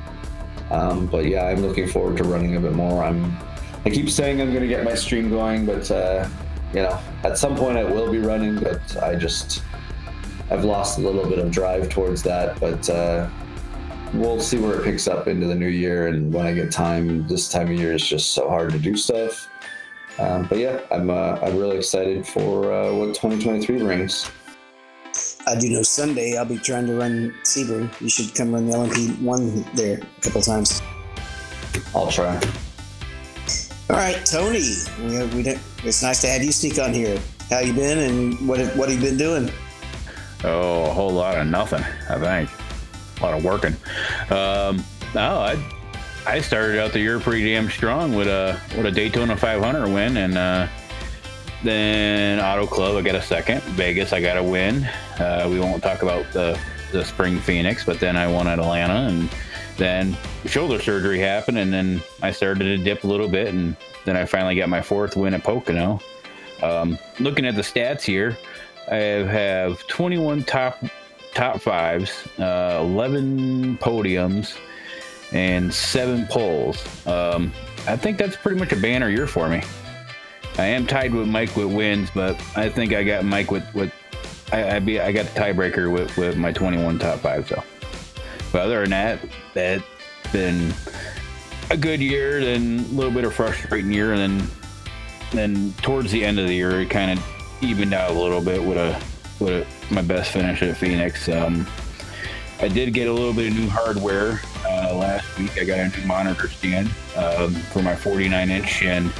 Um, 0.73 1.05
but 1.05 1.25
yeah, 1.25 1.45
I'm 1.45 1.61
looking 1.61 1.87
forward 1.87 2.17
to 2.17 2.23
running 2.23 2.55
a 2.55 2.59
bit 2.59 2.73
more. 2.73 3.03
I'm 3.03 3.37
I 3.85 3.89
keep 3.89 4.09
saying 4.09 4.41
I'm 4.41 4.49
going 4.49 4.61
to 4.63 4.67
get 4.67 4.83
my 4.83 4.95
stream 4.95 5.29
going, 5.29 5.65
but 5.65 5.89
uh, 5.91 6.27
you 6.73 6.81
know, 6.81 6.99
at 7.23 7.37
some 7.37 7.55
point 7.55 7.77
I 7.77 7.83
will 7.83 8.11
be 8.11 8.19
running. 8.19 8.59
But 8.59 9.03
I 9.03 9.15
just 9.15 9.61
I've 10.49 10.63
lost 10.63 10.97
a 10.97 11.01
little 11.01 11.29
bit 11.29 11.37
of 11.37 11.51
drive 11.51 11.89
towards 11.89 12.23
that. 12.23 12.59
But 12.59 12.89
uh, 12.89 13.29
we'll 14.13 14.39
see 14.39 14.57
where 14.57 14.79
it 14.79 14.83
picks 14.83 15.07
up 15.07 15.27
into 15.27 15.47
the 15.47 15.55
new 15.55 15.67
year. 15.67 16.07
And 16.07 16.33
when 16.33 16.45
I 16.45 16.53
get 16.53 16.71
time, 16.71 17.27
this 17.27 17.49
time 17.49 17.69
of 17.69 17.77
year 17.77 17.93
is 17.93 18.07
just 18.07 18.31
so 18.31 18.49
hard 18.49 18.71
to 18.71 18.79
do 18.79 18.95
stuff. 18.95 19.49
Um, 20.17 20.47
but 20.47 20.57
yeah, 20.57 20.79
I'm 20.91 21.09
uh, 21.09 21.39
I'm 21.41 21.57
really 21.57 21.77
excited 21.77 22.25
for 22.25 22.71
uh, 22.71 22.93
what 22.93 23.07
2023 23.09 23.79
brings. 23.79 24.31
I 25.45 25.55
do 25.55 25.69
know 25.69 25.83
Sunday 25.83 26.37
I'll 26.37 26.45
be 26.45 26.57
trying 26.57 26.87
to 26.87 26.95
run 26.95 27.33
Sebring. 27.43 27.89
You 27.99 28.09
should 28.09 28.33
come 28.33 28.53
run 28.53 28.67
the 28.67 28.73
LMP 28.73 29.21
one 29.21 29.63
there 29.73 29.99
a 29.99 30.21
couple 30.21 30.41
times. 30.41 30.81
I'll 31.93 32.09
try. 32.09 32.35
All 33.89 33.97
right, 33.97 34.25
Tony. 34.25 34.63
We, 35.01 35.25
we 35.35 35.57
it's 35.83 36.01
nice 36.01 36.21
to 36.21 36.27
have 36.27 36.43
you 36.43 36.51
sneak 36.51 36.79
on 36.79 36.93
here. 36.93 37.19
How 37.49 37.59
you 37.59 37.73
been, 37.73 37.97
and 37.99 38.47
what 38.47 38.59
what 38.77 38.89
have 38.89 39.01
you 39.01 39.09
been 39.09 39.17
doing? 39.17 39.51
Oh, 40.43 40.85
a 40.85 40.93
whole 40.93 41.11
lot 41.11 41.37
of 41.37 41.47
nothing. 41.47 41.83
I 42.09 42.17
think 42.19 42.49
a 43.19 43.23
lot 43.23 43.33
of 43.37 43.43
working. 43.43 43.75
Um, 44.29 44.83
no, 45.13 45.39
I 45.39 45.57
I 46.25 46.39
started 46.39 46.79
out 46.79 46.93
the 46.93 46.99
year 46.99 47.19
pretty 47.19 47.43
damn 47.43 47.69
strong 47.69 48.15
with 48.15 48.27
a 48.27 48.59
with 48.77 48.85
a 48.85 48.91
Daytona 48.91 49.35
500 49.35 49.87
win, 49.87 50.17
and 50.17 50.37
uh, 50.37 50.67
then 51.63 52.39
Auto 52.39 52.67
Club 52.67 52.95
I 52.95 53.01
got 53.01 53.15
a 53.15 53.21
second. 53.21 53.61
Vegas 53.63 54.13
I 54.13 54.21
got 54.21 54.37
a 54.37 54.43
win. 54.43 54.85
Uh, 55.17 55.47
we 55.49 55.59
won't 55.59 55.81
talk 55.81 56.01
about 56.01 56.31
the 56.33 56.59
the 56.91 57.03
spring 57.03 57.39
Phoenix, 57.39 57.83
but 57.83 57.99
then 57.99 58.15
I 58.15 58.27
won 58.27 58.47
at 58.47 58.59
Atlanta, 58.59 59.07
and 59.09 59.29
then 59.77 60.15
shoulder 60.45 60.79
surgery 60.79 61.19
happened, 61.19 61.57
and 61.57 61.73
then 61.73 62.01
I 62.21 62.31
started 62.31 62.65
to 62.65 62.77
dip 62.77 63.03
a 63.03 63.07
little 63.07 63.27
bit, 63.27 63.47
and 63.47 63.75
then 64.05 64.15
I 64.15 64.25
finally 64.25 64.55
got 64.55 64.69
my 64.69 64.81
fourth 64.81 65.15
win 65.15 65.33
at 65.33 65.43
Pocono. 65.43 65.99
Um, 66.61 66.97
looking 67.19 67.45
at 67.45 67.55
the 67.55 67.61
stats 67.61 68.01
here, 68.03 68.37
I 68.89 68.95
have 68.95 69.85
21 69.87 70.43
top 70.43 70.77
top 71.33 71.59
fives, 71.61 72.11
uh, 72.37 72.79
11 72.81 73.77
podiums, 73.79 74.57
and 75.31 75.73
seven 75.73 76.27
poles. 76.27 76.85
Um, 77.07 77.51
I 77.87 77.97
think 77.97 78.17
that's 78.17 78.35
pretty 78.35 78.59
much 78.59 78.71
a 78.71 78.77
banner 78.77 79.09
year 79.09 79.27
for 79.27 79.49
me. 79.49 79.63
I 80.57 80.65
am 80.65 80.85
tied 80.85 81.13
with 81.13 81.27
Mike 81.27 81.55
with 81.55 81.73
wins, 81.73 82.09
but 82.13 82.39
I 82.55 82.69
think 82.69 82.93
I 82.93 83.03
got 83.03 83.25
Mike 83.25 83.49
with 83.49 83.63
with 83.73 83.91
I 84.51 84.75
I, 84.75 84.79
be, 84.79 84.99
I 84.99 85.11
got 85.11 85.25
the 85.25 85.39
tiebreaker 85.39 85.91
with 85.91 86.15
with 86.15 86.37
my 86.37 86.51
21 86.51 86.99
top 86.99 87.19
five. 87.19 87.47
So, 87.47 87.63
but 88.51 88.61
other 88.61 88.81
than 88.81 88.91
that, 88.91 89.19
that's 89.53 89.83
been 90.31 90.73
a 91.71 91.77
good 91.77 91.99
year, 91.99 92.39
then 92.43 92.79
a 92.79 92.93
little 92.93 93.11
bit 93.11 93.25
of 93.25 93.33
frustrating 93.33 93.91
year, 93.91 94.13
and 94.13 94.19
then 94.19 94.49
then 95.31 95.73
towards 95.81 96.11
the 96.11 96.23
end 96.23 96.39
of 96.39 96.47
the 96.47 96.53
year, 96.53 96.81
it 96.81 96.89
kind 96.89 97.17
of 97.17 97.25
evened 97.61 97.93
out 97.93 98.11
a 98.11 98.13
little 98.13 98.41
bit 98.41 98.63
with 98.63 98.77
a 98.77 99.01
with 99.39 99.65
a, 99.65 99.93
my 99.93 100.01
best 100.03 100.31
finish 100.31 100.61
at 100.61 100.77
Phoenix. 100.77 101.27
Um, 101.27 101.67
I 102.61 102.67
did 102.67 102.93
get 102.93 103.07
a 103.07 103.11
little 103.11 103.33
bit 103.33 103.51
of 103.51 103.57
new 103.57 103.67
hardware 103.67 104.39
uh, 104.65 104.95
last 104.95 105.37
week. 105.37 105.57
I 105.59 105.65
got 105.65 105.79
a 105.79 105.99
new 105.99 106.05
monitor 106.05 106.47
stand 106.47 106.87
um, 107.17 107.53
for 107.55 107.81
my 107.81 107.95
49 107.95 108.51
inch, 108.51 108.83
and 108.83 109.11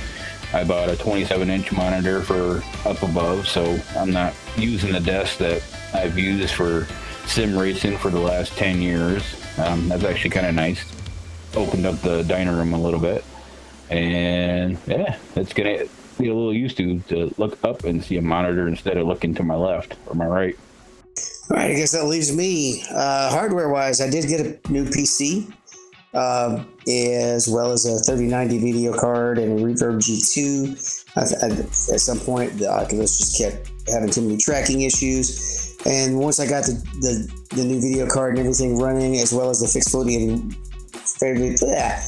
I 0.54 0.64
bought 0.64 0.90
a 0.90 0.96
27 0.96 1.50
inch 1.50 1.72
monitor 1.72 2.22
for 2.22 2.64
up 2.88 3.02
above. 3.02 3.48
So 3.48 3.80
I'm 3.98 4.12
not 4.12 4.34
using 4.56 4.92
the 4.92 5.00
desk 5.00 5.38
that 5.40 5.64
I've 5.94 6.18
used 6.18 6.54
for 6.54 6.88
sim 7.26 7.58
racing 7.58 7.98
for 7.98 8.10
the 8.10 8.20
last 8.20 8.54
10 8.54 8.82
years. 8.82 9.24
Um, 9.58 9.90
that's 9.90 10.04
actually 10.04 10.30
kind 10.30 10.46
of 10.46 10.54
nice. 10.56 10.84
Opened 11.56 11.86
up 11.86 12.00
the 12.02 12.24
dining 12.24 12.56
room 12.56 12.74
a 12.74 12.82
little 12.82 13.00
bit, 13.00 13.24
and 13.92 14.76
yeah, 14.88 15.18
it's 15.36 15.54
gonna 15.54 15.86
be 16.18 16.30
a 16.30 16.34
little 16.34 16.52
used 16.52 16.78
to 16.78 17.00
to 17.02 17.32
look 17.38 17.64
up 17.64 17.84
and 17.84 18.04
see 18.04 18.18
a 18.18 18.24
monitor 18.24 18.68
instead 18.68 18.98
of 18.98 19.06
looking 19.06 19.36
to 19.36 19.44
my 19.44 19.54
left 19.54 19.96
or 20.08 20.16
my 20.16 20.26
right. 20.26 20.58
All 21.52 21.58
right, 21.58 21.70
I 21.70 21.74
guess 21.76 21.92
that 21.92 22.06
leaves 22.06 22.36
me. 22.36 22.84
Uh, 22.90 23.30
hardware 23.30 23.70
wise, 23.70 24.02
I 24.02 24.10
did 24.10 24.28
get 24.28 24.40
a 24.40 24.72
new 24.72 24.86
PC, 24.86 25.54
uh, 26.14 26.64
as 26.88 27.48
well 27.48 27.72
as 27.72 27.86
a 27.86 28.00
3090 28.04 28.60
video 28.60 28.98
card 28.98 29.38
and 29.38 29.60
a 29.60 29.64
Reverb 29.64 29.98
G2. 29.98 31.06
I, 31.16 31.22
I, 31.22 31.94
at 31.94 32.02
some 32.02 32.20
point, 32.20 32.58
the 32.58 32.68
Oculus 32.68 33.18
just 33.18 33.38
kept 33.38 33.72
having 33.88 34.10
too 34.10 34.22
many 34.22 34.38
tracking 34.38 34.82
issues. 34.82 35.76
And 35.86 36.20
once 36.20 36.40
I 36.40 36.48
got 36.48 36.66
the, 36.66 36.74
the, 37.02 37.56
the 37.56 37.66
new 37.66 37.82
video 37.82 38.08
card 38.08 38.32
and 38.32 38.40
everything 38.40 38.80
running, 38.80 39.18
as 39.18 39.34
well 39.34 39.50
as 39.50 39.60
the 39.60 39.68
fixed 39.68 39.94
foveating, 39.94 40.56
yeah, 41.62 42.02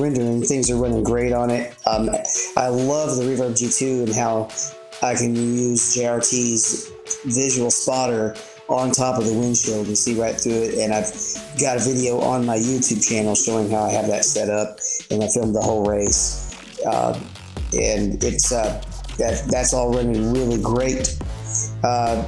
rendering, 0.00 0.42
things 0.42 0.70
are 0.70 0.76
running 0.76 1.02
great 1.02 1.32
on 1.32 1.50
it. 1.50 1.76
Um, 1.86 2.10
I 2.56 2.68
love 2.68 3.16
the 3.16 3.24
Reverb 3.24 3.52
G2 3.52 4.04
and 4.04 4.14
how 4.14 4.48
I 5.02 5.14
can 5.14 5.34
use 5.34 5.94
JRT's 5.94 6.90
visual 7.24 7.70
spotter 7.70 8.34
on 8.68 8.90
top 8.90 9.18
of 9.18 9.24
the 9.26 9.32
windshield 9.32 9.86
and 9.86 9.96
see 9.96 10.20
right 10.20 10.34
through 10.34 10.62
it. 10.62 10.78
And 10.78 10.92
I've 10.92 11.12
got 11.60 11.76
a 11.76 11.80
video 11.80 12.20
on 12.20 12.44
my 12.44 12.56
YouTube 12.56 13.06
channel 13.06 13.34
showing 13.34 13.70
how 13.70 13.84
I 13.84 13.90
have 13.90 14.08
that 14.08 14.24
set 14.24 14.50
up, 14.50 14.78
and 15.10 15.22
I 15.22 15.28
filmed 15.28 15.54
the 15.54 15.62
whole 15.62 15.84
race. 15.84 16.42
Uh, 16.84 17.18
and 17.72 18.22
it's 18.22 18.52
uh, 18.52 18.82
that 19.18 19.46
that's 19.50 19.74
all 19.74 19.92
running 19.92 20.32
really 20.32 20.62
great. 20.62 21.16
Uh, 21.82 22.24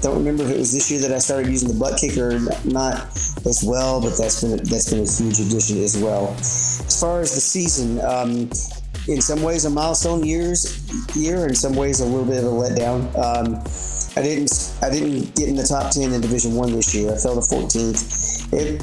don't 0.00 0.16
remember 0.16 0.44
if 0.44 0.50
it 0.50 0.58
was 0.58 0.72
this 0.72 0.90
year 0.90 1.00
that 1.00 1.12
I 1.12 1.18
started 1.18 1.50
using 1.50 1.68
the 1.68 1.78
butt 1.78 1.98
kicker 1.98 2.38
not 2.64 3.08
as 3.46 3.64
well, 3.66 4.00
but 4.00 4.16
that's 4.16 4.42
been 4.42 4.56
that's 4.64 4.90
been 4.90 5.00
a 5.00 5.10
huge 5.10 5.40
addition 5.40 5.82
as 5.82 5.98
well. 5.98 6.34
As 6.38 7.00
far 7.00 7.20
as 7.20 7.34
the 7.34 7.40
season, 7.40 8.00
um, 8.00 8.50
in 9.08 9.20
some 9.20 9.42
ways 9.42 9.64
a 9.64 9.70
milestone 9.70 10.24
years 10.24 10.84
year, 11.16 11.46
in 11.46 11.54
some 11.54 11.74
ways 11.74 12.00
a 12.00 12.04
little 12.04 12.24
bit 12.24 12.38
of 12.38 12.44
a 12.44 12.54
letdown. 12.54 13.08
Um, 13.16 13.97
I 14.18 14.22
didn't 14.22 14.74
I 14.82 14.90
didn't 14.90 15.36
get 15.36 15.48
in 15.48 15.54
the 15.54 15.62
top 15.62 15.92
ten 15.92 16.12
in 16.12 16.20
Division 16.20 16.56
One 16.56 16.72
this 16.72 16.92
year. 16.92 17.12
I 17.12 17.16
fell 17.16 17.36
to 17.36 17.40
14th. 17.40 18.52
It 18.52 18.82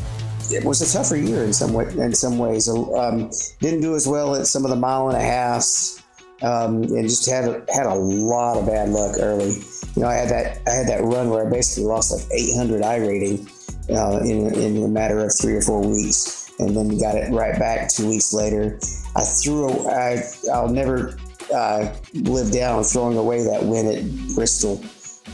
it 0.49 0.63
was 0.63 0.79
a 0.81 0.97
tougher 0.97 1.17
year 1.17 1.43
in 1.43 1.51
some 1.51 1.73
way 1.73 1.89
in 1.89 2.13
some 2.13 2.37
ways. 2.37 2.69
Um, 2.69 3.29
didn't 3.59 3.81
do 3.81 3.95
as 3.95 4.07
well 4.07 4.33
at 4.35 4.47
some 4.47 4.63
of 4.63 4.69
the 4.69 4.77
mile 4.77 5.09
and 5.09 5.17
a 5.17 5.21
halfs, 5.21 6.01
um, 6.41 6.83
and 6.83 7.03
just 7.03 7.29
had 7.29 7.43
had 7.67 7.85
a 7.85 7.95
lot 7.95 8.55
of 8.57 8.65
bad 8.65 8.89
luck 8.89 9.17
early. 9.19 9.51
You 9.95 10.03
know, 10.03 10.07
I 10.07 10.13
had 10.13 10.29
that 10.29 10.61
I 10.67 10.71
had 10.71 10.87
that 10.87 11.03
run 11.03 11.29
where 11.29 11.45
I 11.45 11.49
basically 11.49 11.83
lost 11.83 12.13
like 12.13 12.31
800 12.31 12.81
iRating 12.81 13.43
uh, 13.89 14.23
in 14.23 14.55
in 14.55 14.83
a 14.85 14.87
matter 14.87 15.19
of 15.19 15.33
three 15.35 15.55
or 15.55 15.61
four 15.61 15.85
weeks, 15.85 16.49
and 16.59 16.77
then 16.77 16.97
got 16.97 17.15
it 17.15 17.29
right 17.33 17.59
back 17.59 17.89
two 17.89 18.07
weeks 18.07 18.31
later. 18.31 18.79
I 19.17 19.23
threw 19.25 19.85
I 19.89 20.23
I'll 20.53 20.69
never 20.69 21.17
uh, 21.53 21.93
live 22.13 22.53
down 22.53 22.85
throwing 22.85 23.17
away 23.17 23.43
that 23.43 23.65
win 23.65 23.87
at 23.87 24.33
Bristol 24.33 24.81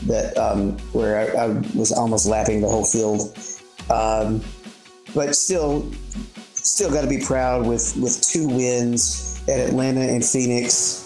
that 0.06 0.36
um, 0.36 0.78
where 0.92 1.18
I, 1.18 1.44
I, 1.44 1.46
was 1.74 1.92
almost 1.92 2.26
lapping 2.26 2.60
the 2.60 2.68
whole 2.68 2.84
field. 2.84 3.36
Um, 3.90 4.42
but 5.14 5.34
still, 5.36 5.90
still 6.54 6.90
got 6.90 7.02
to 7.02 7.08
be 7.08 7.20
proud 7.24 7.66
with 7.66 7.96
with 7.96 8.20
two 8.22 8.48
wins 8.48 9.40
at 9.48 9.60
Atlanta 9.60 10.00
and 10.00 10.24
Phoenix 10.24 11.02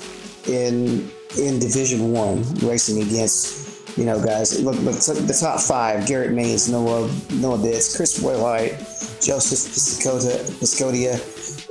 in 0.48 1.10
in 1.38 1.58
Division 1.58 2.12
One, 2.12 2.42
racing 2.60 3.02
against 3.02 3.98
you 3.98 4.04
know 4.04 4.22
guys. 4.22 4.62
Look, 4.62 4.76
look 4.80 4.94
the 4.94 5.38
top 5.38 5.60
five: 5.60 6.06
Garrett 6.06 6.32
Mays, 6.32 6.68
Noah 6.68 7.10
Noah 7.34 7.58
Bitts, 7.58 7.96
Chris 7.96 8.22
Boylite, 8.22 8.78
Joseph 9.24 9.72
Piscota, 9.72 10.38
Piscodia, 10.60 11.14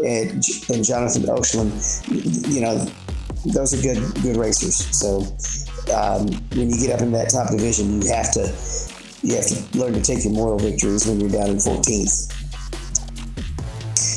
and, 0.03 0.43
and 0.75 0.83
Jonathan 0.83 1.23
Oshland. 1.23 2.53
You 2.53 2.61
know, 2.61 2.85
those 3.53 3.73
are 3.73 3.81
good 3.81 4.01
good 4.21 4.37
racers. 4.37 4.75
So 4.75 5.21
um, 5.91 6.27
when 6.55 6.69
you 6.69 6.77
get 6.77 6.95
up 6.95 7.01
in 7.01 7.11
that 7.13 7.29
top 7.29 7.51
division, 7.51 8.01
you 8.01 8.09
have 8.09 8.31
to 8.33 8.53
you 9.21 9.35
have 9.35 9.47
to 9.47 9.77
learn 9.77 9.93
to 9.93 10.01
take 10.01 10.23
your 10.23 10.33
moral 10.33 10.59
victories 10.59 11.07
when 11.07 11.19
you're 11.19 11.29
down 11.29 11.49
in 11.49 11.57
14th. 11.57 12.31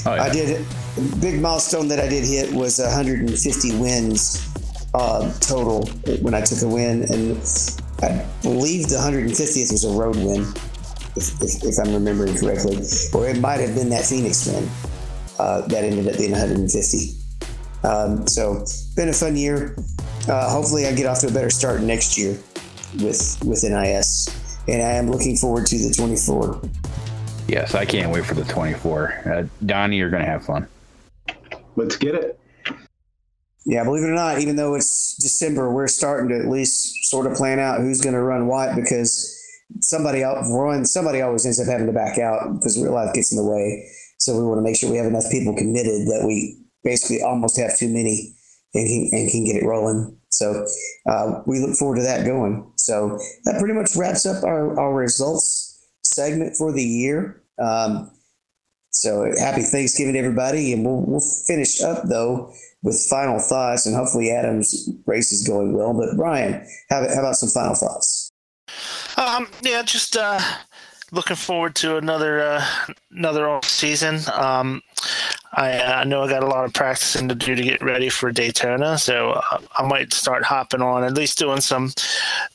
Oh, 0.07 0.15
yeah. 0.15 0.23
I 0.23 0.29
did 0.29 0.67
big 1.21 1.41
milestone 1.41 1.89
that 1.89 1.99
I 1.99 2.09
did 2.09 2.25
hit 2.25 2.53
was 2.53 2.79
150 2.79 3.79
wins 3.79 4.49
uh, 4.95 5.33
total 5.41 5.87
when 6.23 6.35
I 6.35 6.41
took 6.41 6.63
a 6.63 6.69
win, 6.69 7.03
and 7.05 7.39
I 8.03 8.25
believe 8.43 8.89
the 8.89 8.97
150th 8.97 9.73
was 9.73 9.85
a 9.85 9.91
road 9.91 10.17
win, 10.17 10.43
if, 11.17 11.41
if, 11.43 11.65
if 11.65 11.79
I'm 11.79 11.93
remembering 11.93 12.37
correctly, 12.37 12.79
or 13.15 13.29
it 13.29 13.41
might 13.41 13.61
have 13.61 13.75
been 13.75 13.91
that 13.91 14.05
Phoenix 14.05 14.47
win 14.47 14.69
uh, 15.39 15.63
that 15.69 15.85
ended 15.85 16.09
up 16.09 16.19
being 16.19 16.33
150. 16.33 17.15
Um, 17.85 18.27
so 18.27 18.65
been 18.97 19.09
a 19.09 19.13
fun 19.13 19.37
year. 19.37 19.77
Uh, 20.29 20.51
hopefully, 20.51 20.87
I 20.87 20.93
get 20.93 21.07
off 21.07 21.21
to 21.21 21.29
a 21.29 21.33
better 21.33 21.51
start 21.51 21.81
next 21.81 22.19
year 22.19 22.39
with 23.01 23.39
with 23.45 23.65
NIS 23.65 24.29
and 24.69 24.83
I 24.83 24.93
am 24.93 25.11
looking 25.11 25.37
forward 25.37 25.67
to 25.67 25.79
the 25.79 25.93
24. 25.95 26.61
Yes, 27.49 27.75
I 27.75 27.87
can't 27.87 28.13
wait 28.13 28.27
for 28.27 28.35
the 28.35 28.45
24. 28.45 29.23
Uh, 29.25 29.65
Donnie, 29.65 29.97
you're 29.97 30.11
going 30.11 30.23
to 30.23 30.29
have 30.29 30.45
fun. 30.45 30.69
Let's 31.77 31.97
get 31.97 32.15
it. 32.15 32.39
Yeah, 33.65 33.85
believe 33.85 34.05
it 34.05 34.09
or 34.09 34.15
not, 34.15 34.41
even 34.41 34.57
though 34.57 34.75
it's 34.75 35.17
December, 35.17 35.73
we're 35.73 35.89
starting 35.89 36.29
to 36.29 36.39
at 36.39 36.51
least 36.51 37.11
sort 37.11 37.27
of 37.27 37.35
plan 37.35 37.59
out 37.59 37.81
who's 37.81 38.01
going 38.01 38.15
to 38.15 38.21
run 38.21 38.47
what 38.47 38.75
because 38.75 39.35
somebody 39.81 40.23
else, 40.23 40.51
run, 40.51 40.85
somebody 40.85 41.21
always 41.21 41.45
ends 41.45 41.61
up 41.61 41.67
having 41.67 41.87
to 41.87 41.93
back 41.93 42.19
out 42.19 42.55
because 42.55 42.81
real 42.81 42.93
life 42.93 43.13
gets 43.15 43.33
in 43.33 43.37
the 43.37 43.45
way. 43.45 43.91
So 44.19 44.37
we 44.37 44.45
want 44.45 44.59
to 44.59 44.63
make 44.63 44.77
sure 44.77 44.91
we 44.91 44.97
have 44.97 45.07
enough 45.07 45.31
people 45.31 45.55
committed 45.55 46.07
that 46.09 46.25
we 46.27 46.59
basically 46.83 47.23
almost 47.23 47.59
have 47.59 47.77
too 47.77 47.89
many 47.89 48.35
and 48.75 48.87
can, 48.87 49.19
and 49.19 49.31
can 49.31 49.45
get 49.45 49.57
it 49.57 49.67
rolling. 49.67 50.18
So 50.31 50.67
uh, 51.09 51.43
we 51.47 51.59
look 51.61 51.77
forward 51.77 51.97
to 51.97 52.03
that 52.03 52.25
going. 52.25 52.71
So 52.77 53.19
that 53.45 53.59
pretty 53.59 53.75
much 53.75 53.97
wraps 53.97 54.27
up 54.27 54.45
our, 54.45 54.79
our 54.79 54.95
results 54.95 55.89
segment 56.03 56.57
for 56.57 56.73
the 56.73 56.83
year. 56.83 57.43
Um, 57.59 58.11
so 58.91 59.31
happy 59.39 59.63
Thanksgiving, 59.63 60.17
everybody. 60.17 60.73
And 60.73 60.85
we'll, 60.85 61.03
we'll 61.07 61.45
finish 61.47 61.81
up, 61.81 62.05
though, 62.05 62.53
with 62.83 63.07
final 63.09 63.39
thoughts. 63.39 63.87
And 63.87 63.95
hopefully 63.95 64.31
Adam's 64.31 64.89
race 65.07 65.33
is 65.33 65.47
going 65.47 65.73
well. 65.73 65.95
But 65.95 66.17
Brian, 66.17 66.67
how, 66.91 67.07
how 67.09 67.21
about 67.21 67.37
some 67.37 67.49
final 67.49 67.75
thoughts? 67.75 68.31
Um, 69.17 69.49
yeah, 69.63 69.83
just 69.83 70.17
uh, 70.17 70.41
looking 71.11 71.37
forward 71.37 71.75
to 71.77 71.97
another 71.97 72.41
uh, 72.41 72.65
another 73.11 73.49
off 73.49 73.65
season. 73.65 74.21
Um, 74.33 74.83
I, 75.59 76.03
I, 76.03 76.05
know 76.05 76.23
I 76.23 76.29
got 76.29 76.45
a 76.45 76.47
lot 76.47 76.65
of 76.65 76.73
practicing 76.73 77.29
to 77.29 77.35
do 77.35 77.57
to 77.57 77.63
get 77.63 77.83
ready 77.83 78.09
for 78.09 78.31
Daytona, 78.31 78.97
so 78.97 79.31
uh, 79.33 79.59
I 79.77 79.85
might 79.85 80.13
start 80.13 80.45
hopping 80.45 80.83
on 80.83 81.03
at 81.03 81.15
least 81.15 81.37
doing 81.37 81.61
some, 81.61 81.93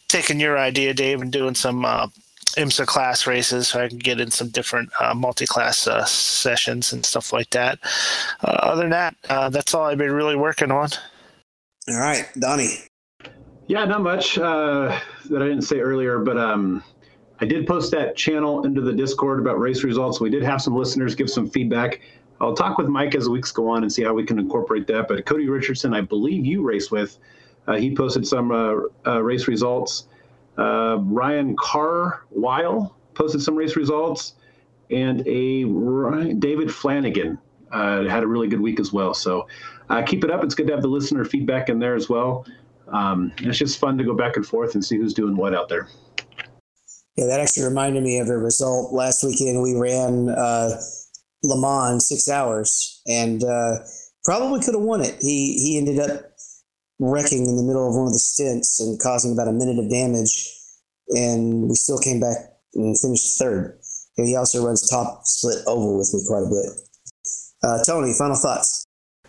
taking 0.08 0.40
your 0.40 0.58
idea, 0.58 0.94
Dave, 0.94 1.22
and 1.22 1.30
doing 1.30 1.54
some 1.54 1.84
uh, 1.84 2.08
IMSA 2.56 2.86
class 2.86 3.28
races 3.28 3.68
so 3.68 3.84
I 3.84 3.90
can 3.90 3.98
get 3.98 4.22
in 4.22 4.32
some 4.32 4.48
different 4.48 4.90
uh, 5.02 5.14
multi-class 5.14 5.86
uh, 5.86 6.06
sessions 6.06 6.94
and 6.94 7.06
stuff 7.06 7.34
like 7.34 7.50
that. 7.50 7.78
Uh, 8.42 8.52
other 8.62 8.84
than 8.84 8.92
that, 8.92 9.16
uh, 9.28 9.50
that's 9.50 9.74
all 9.74 9.84
I've 9.84 9.98
been 9.98 10.14
really 10.14 10.38
working 10.38 10.72
on. 10.72 10.88
All 11.90 12.00
right, 12.00 12.30
Donnie. 12.40 12.78
Yeah, 13.68 13.84
not 13.84 14.02
much 14.02 14.36
that 14.36 15.02
I 15.30 15.40
didn't 15.40 15.64
say 15.64 15.80
earlier, 15.80 16.20
but 16.20 16.38
um, 16.38 16.82
I 17.42 17.46
did 17.46 17.68
post 17.68 17.92
that 17.92 18.16
channel 18.16 18.66
into 18.66 18.80
the 18.80 18.94
Discord 18.94 19.40
about 19.40 19.60
race 19.60 19.84
results. 19.84 20.22
We 20.22 20.30
did 20.30 20.44
have 20.44 20.62
some 20.62 20.78
listeners 20.78 21.16
give 21.16 21.30
some 21.30 21.50
feedback. 21.50 22.00
I'll 22.44 22.54
talk 22.54 22.78
with 22.78 22.88
Mike 22.88 23.16
as 23.16 23.24
the 23.24 23.32
weeks 23.32 23.52
go 23.52 23.70
on 23.70 23.84
and 23.84 23.92
see 23.92 24.04
how 24.04 24.14
we 24.14 24.26
can 24.26 24.38
incorporate 24.38 24.86
that. 24.88 25.08
But 25.08 25.26
Cody 25.26 25.48
Richardson, 25.48 25.94
I 25.94 26.02
believe 26.02 26.46
you 26.46 26.62
race 26.62 26.92
with, 26.92 27.18
uh, 27.68 27.78
he 27.78 27.96
posted 27.96 28.28
some 28.28 28.52
uh, 28.52 28.74
uh, 29.08 29.24
race 29.24 29.48
results. 29.48 30.08
Uh, 30.58 30.98
Ryan 31.00 31.56
Carwile 31.56 32.96
posted 33.14 33.42
some 33.42 33.56
race 33.56 33.78
results, 33.78 34.34
and 34.92 35.26
a 35.26 35.64
Ryan, 35.64 36.40
David 36.40 36.72
Flanagan 36.72 37.40
uh, 37.72 38.04
had 38.04 38.24
a 38.24 38.28
really 38.28 38.50
good 38.50 38.62
week 38.62 38.80
as 38.80 38.92
well. 38.92 39.14
So 39.14 39.48
uh, 39.90 40.04
keep 40.04 40.26
it 40.26 40.30
up. 40.30 40.44
It's 40.44 40.54
good 40.54 40.68
to 40.68 40.74
have 40.74 40.82
the 40.82 40.90
listener 40.90 41.24
feedback 41.24 41.70
in 41.70 41.80
there 41.80 41.96
as 41.96 42.10
well. 42.10 42.46
Um, 42.90 43.32
it's 43.40 43.58
just 43.58 43.80
fun 43.80 43.98
to 43.98 44.04
go 44.04 44.14
back 44.14 44.36
and 44.36 44.46
forth 44.46 44.76
and 44.76 44.84
see 44.84 44.98
who's 44.98 45.14
doing 45.14 45.38
what 45.38 45.56
out 45.56 45.70
there. 45.70 45.88
Yeah, 47.16 47.28
that 47.28 47.40
actually 47.40 47.64
reminded 47.64 48.04
me 48.04 48.20
of 48.20 48.28
a 48.28 48.38
result 48.38 48.92
last 48.92 49.24
weekend. 49.24 49.62
We 49.62 49.76
ran 49.76 50.30
Le 51.44 51.60
Mans 51.60 52.08
six 52.08 52.30
hours 52.30 53.02
and 53.08 53.44
uh, 53.44 53.76
probably 54.24 54.62
could 54.62 54.74
have 54.74 54.84
won 54.84 55.02
it. 55.02 55.16
He 55.20 55.60
he 55.60 55.78
ended 55.78 56.00
up 56.00 56.34
wrecking 57.00 57.48
in 57.48 57.58
the 57.58 57.64
middle 57.64 57.88
of 57.88 57.96
one 57.96 58.08
of 58.08 58.14
the 58.14 58.20
stints 58.20 58.80
and 58.80 59.00
causing 59.00 59.34
about 59.34 59.48
a 59.48 59.52
minute 59.52 59.78
of 59.78 59.90
damage, 59.90 60.50
and 61.10 61.70
we 61.70 61.76
still 61.76 62.00
came 62.00 62.20
back 62.20 62.38
and 62.76 62.98
finished 63.00 63.38
third. 63.38 63.80
And 64.18 64.28
he 64.28 64.36
also 64.36 64.66
runs 64.66 64.88
top 64.88 65.26
split 65.26 65.58
oval 65.68 65.98
with 65.98 66.14
me 66.14 66.22
quite 66.28 66.44
a 66.44 66.50
bit. 66.50 66.90
Uh, 67.64 67.84
Tony, 67.84 68.14
final 68.14 68.36
thoughts. 68.36 68.86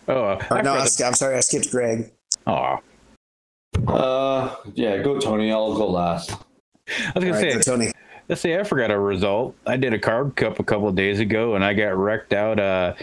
Oh 0.07 0.25
uh, 0.25 0.61
no, 0.61 0.73
I, 0.73 0.87
am 1.03 1.13
sorry, 1.13 1.35
I 1.35 1.39
skipped 1.39 1.71
Greg. 1.71 2.11
Oh. 2.45 2.77
Uh, 3.87 4.55
yeah, 4.73 5.01
go 5.01 5.19
Tony. 5.19 5.51
I'll 5.51 5.75
go 5.75 5.89
last. 5.89 6.31
I 6.31 7.11
was 7.15 7.23
gonna 7.23 7.33
All 7.33 7.41
say, 7.41 7.55
right, 7.55 7.63
Tony. 7.63 7.91
Let's 8.27 8.41
see, 8.41 8.55
I 8.55 8.63
forgot 8.63 8.89
a 8.89 8.97
result. 8.97 9.55
I 9.67 9.77
did 9.77 9.93
a 9.93 9.99
carb 9.99 10.35
cup 10.35 10.59
a 10.59 10.63
couple 10.63 10.87
of 10.87 10.95
days 10.95 11.19
ago 11.19 11.55
and 11.55 11.63
I 11.63 11.73
got 11.73 11.95
wrecked 11.95 12.33
out. 12.33 12.59
Uh, 12.59 12.93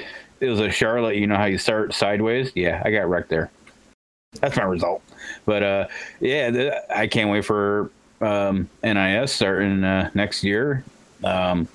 it 0.41 0.49
was 0.49 0.59
a 0.59 0.71
Charlotte. 0.71 1.17
You 1.17 1.29
know 1.29 1.37
how 1.37 1.45
you 1.45 1.59
start 1.59 1.95
sideways? 1.95 2.51
Yeah, 2.57 2.83
I 2.85 2.91
got 2.91 3.09
wrecked 3.09 3.29
there. 3.29 3.51
That's 4.41 4.57
my 4.57 4.65
result. 4.65 5.03
But 5.47 5.63
uh, 5.63 5.89
yeah, 6.21 6.51
th- 6.51 6.73
I 6.91 7.07
can't 7.07 7.31
wait 7.31 7.45
for 7.45 7.91
um, 8.21 8.69
NIS 8.83 9.33
starting 9.33 9.85
uh, 9.85 10.11
next 10.15 10.43
year. 10.43 10.83
Um, 11.23 11.69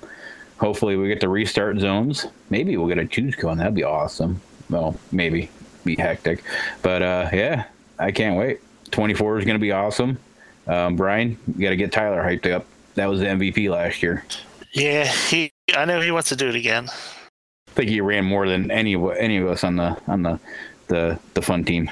hopefully, 0.58 0.96
we 0.96 1.08
get 1.08 1.20
to 1.20 1.30
restart 1.30 1.78
zones. 1.78 2.26
Maybe 2.50 2.76
we'll 2.76 2.88
get 2.88 2.98
a 2.98 3.06
choose 3.06 3.34
cone. 3.34 3.56
That'd 3.56 3.74
be 3.74 3.84
awesome. 3.84 4.40
Well, 4.68 4.94
maybe 5.12 5.48
be 5.84 5.96
hectic, 5.96 6.42
but 6.82 7.00
uh, 7.02 7.30
yeah, 7.32 7.64
I 7.98 8.10
can't 8.12 8.36
wait. 8.36 8.60
24 8.90 9.38
is 9.38 9.44
going 9.46 9.54
to 9.54 9.60
be 9.60 9.72
awesome. 9.72 10.18
Um, 10.66 10.96
Brian, 10.96 11.38
you 11.46 11.62
got 11.62 11.70
to 11.70 11.76
get 11.76 11.92
Tyler 11.92 12.22
hyped 12.22 12.50
up 12.52 12.66
that 12.98 13.08
was 13.08 13.20
the 13.20 13.26
MVP 13.26 13.70
last 13.70 14.02
year. 14.02 14.24
Yeah, 14.72 15.04
he. 15.04 15.52
I 15.74 15.84
know 15.84 16.00
he 16.00 16.10
wants 16.10 16.28
to 16.30 16.36
do 16.36 16.48
it 16.48 16.54
again. 16.54 16.88
I 16.88 17.70
think 17.72 17.90
he 17.90 18.00
ran 18.00 18.24
more 18.24 18.48
than 18.48 18.70
any 18.70 18.94
of 18.94 19.10
any 19.16 19.38
of 19.38 19.48
us 19.48 19.64
on 19.64 19.76
the 19.76 19.96
on 20.06 20.22
the 20.22 20.40
the 20.88 21.18
the 21.34 21.42
fun 21.42 21.64
team. 21.64 21.90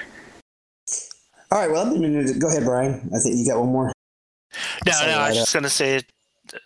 All 1.51 1.61
right, 1.61 1.71
well, 1.71 1.85
go 2.39 2.49
ahead, 2.49 2.65
Brian. 2.65 3.09
I 3.15 3.19
think 3.21 3.37
you 3.37 3.47
got 3.49 3.61
one 3.61 3.69
more. 3.69 3.93
No, 4.85 4.93
no, 5.07 5.19
I 5.19 5.29
was 5.29 5.39
just 5.39 5.55
gonna 5.55 5.69
say, 5.69 6.03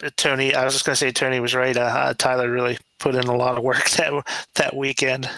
uh, 0.02 0.10
Tony. 0.16 0.54
I 0.54 0.64
was 0.64 0.72
just 0.72 0.86
gonna 0.86 0.96
say 0.96 1.10
Tony 1.10 1.38
was 1.38 1.54
right. 1.54 1.76
Uh, 1.76 1.80
uh, 1.80 2.14
Tyler 2.14 2.50
really 2.50 2.78
put 2.98 3.14
in 3.14 3.24
a 3.24 3.36
lot 3.36 3.58
of 3.58 3.64
work 3.64 3.88
that 3.96 4.26
that 4.54 4.74
weekend. 4.74 5.28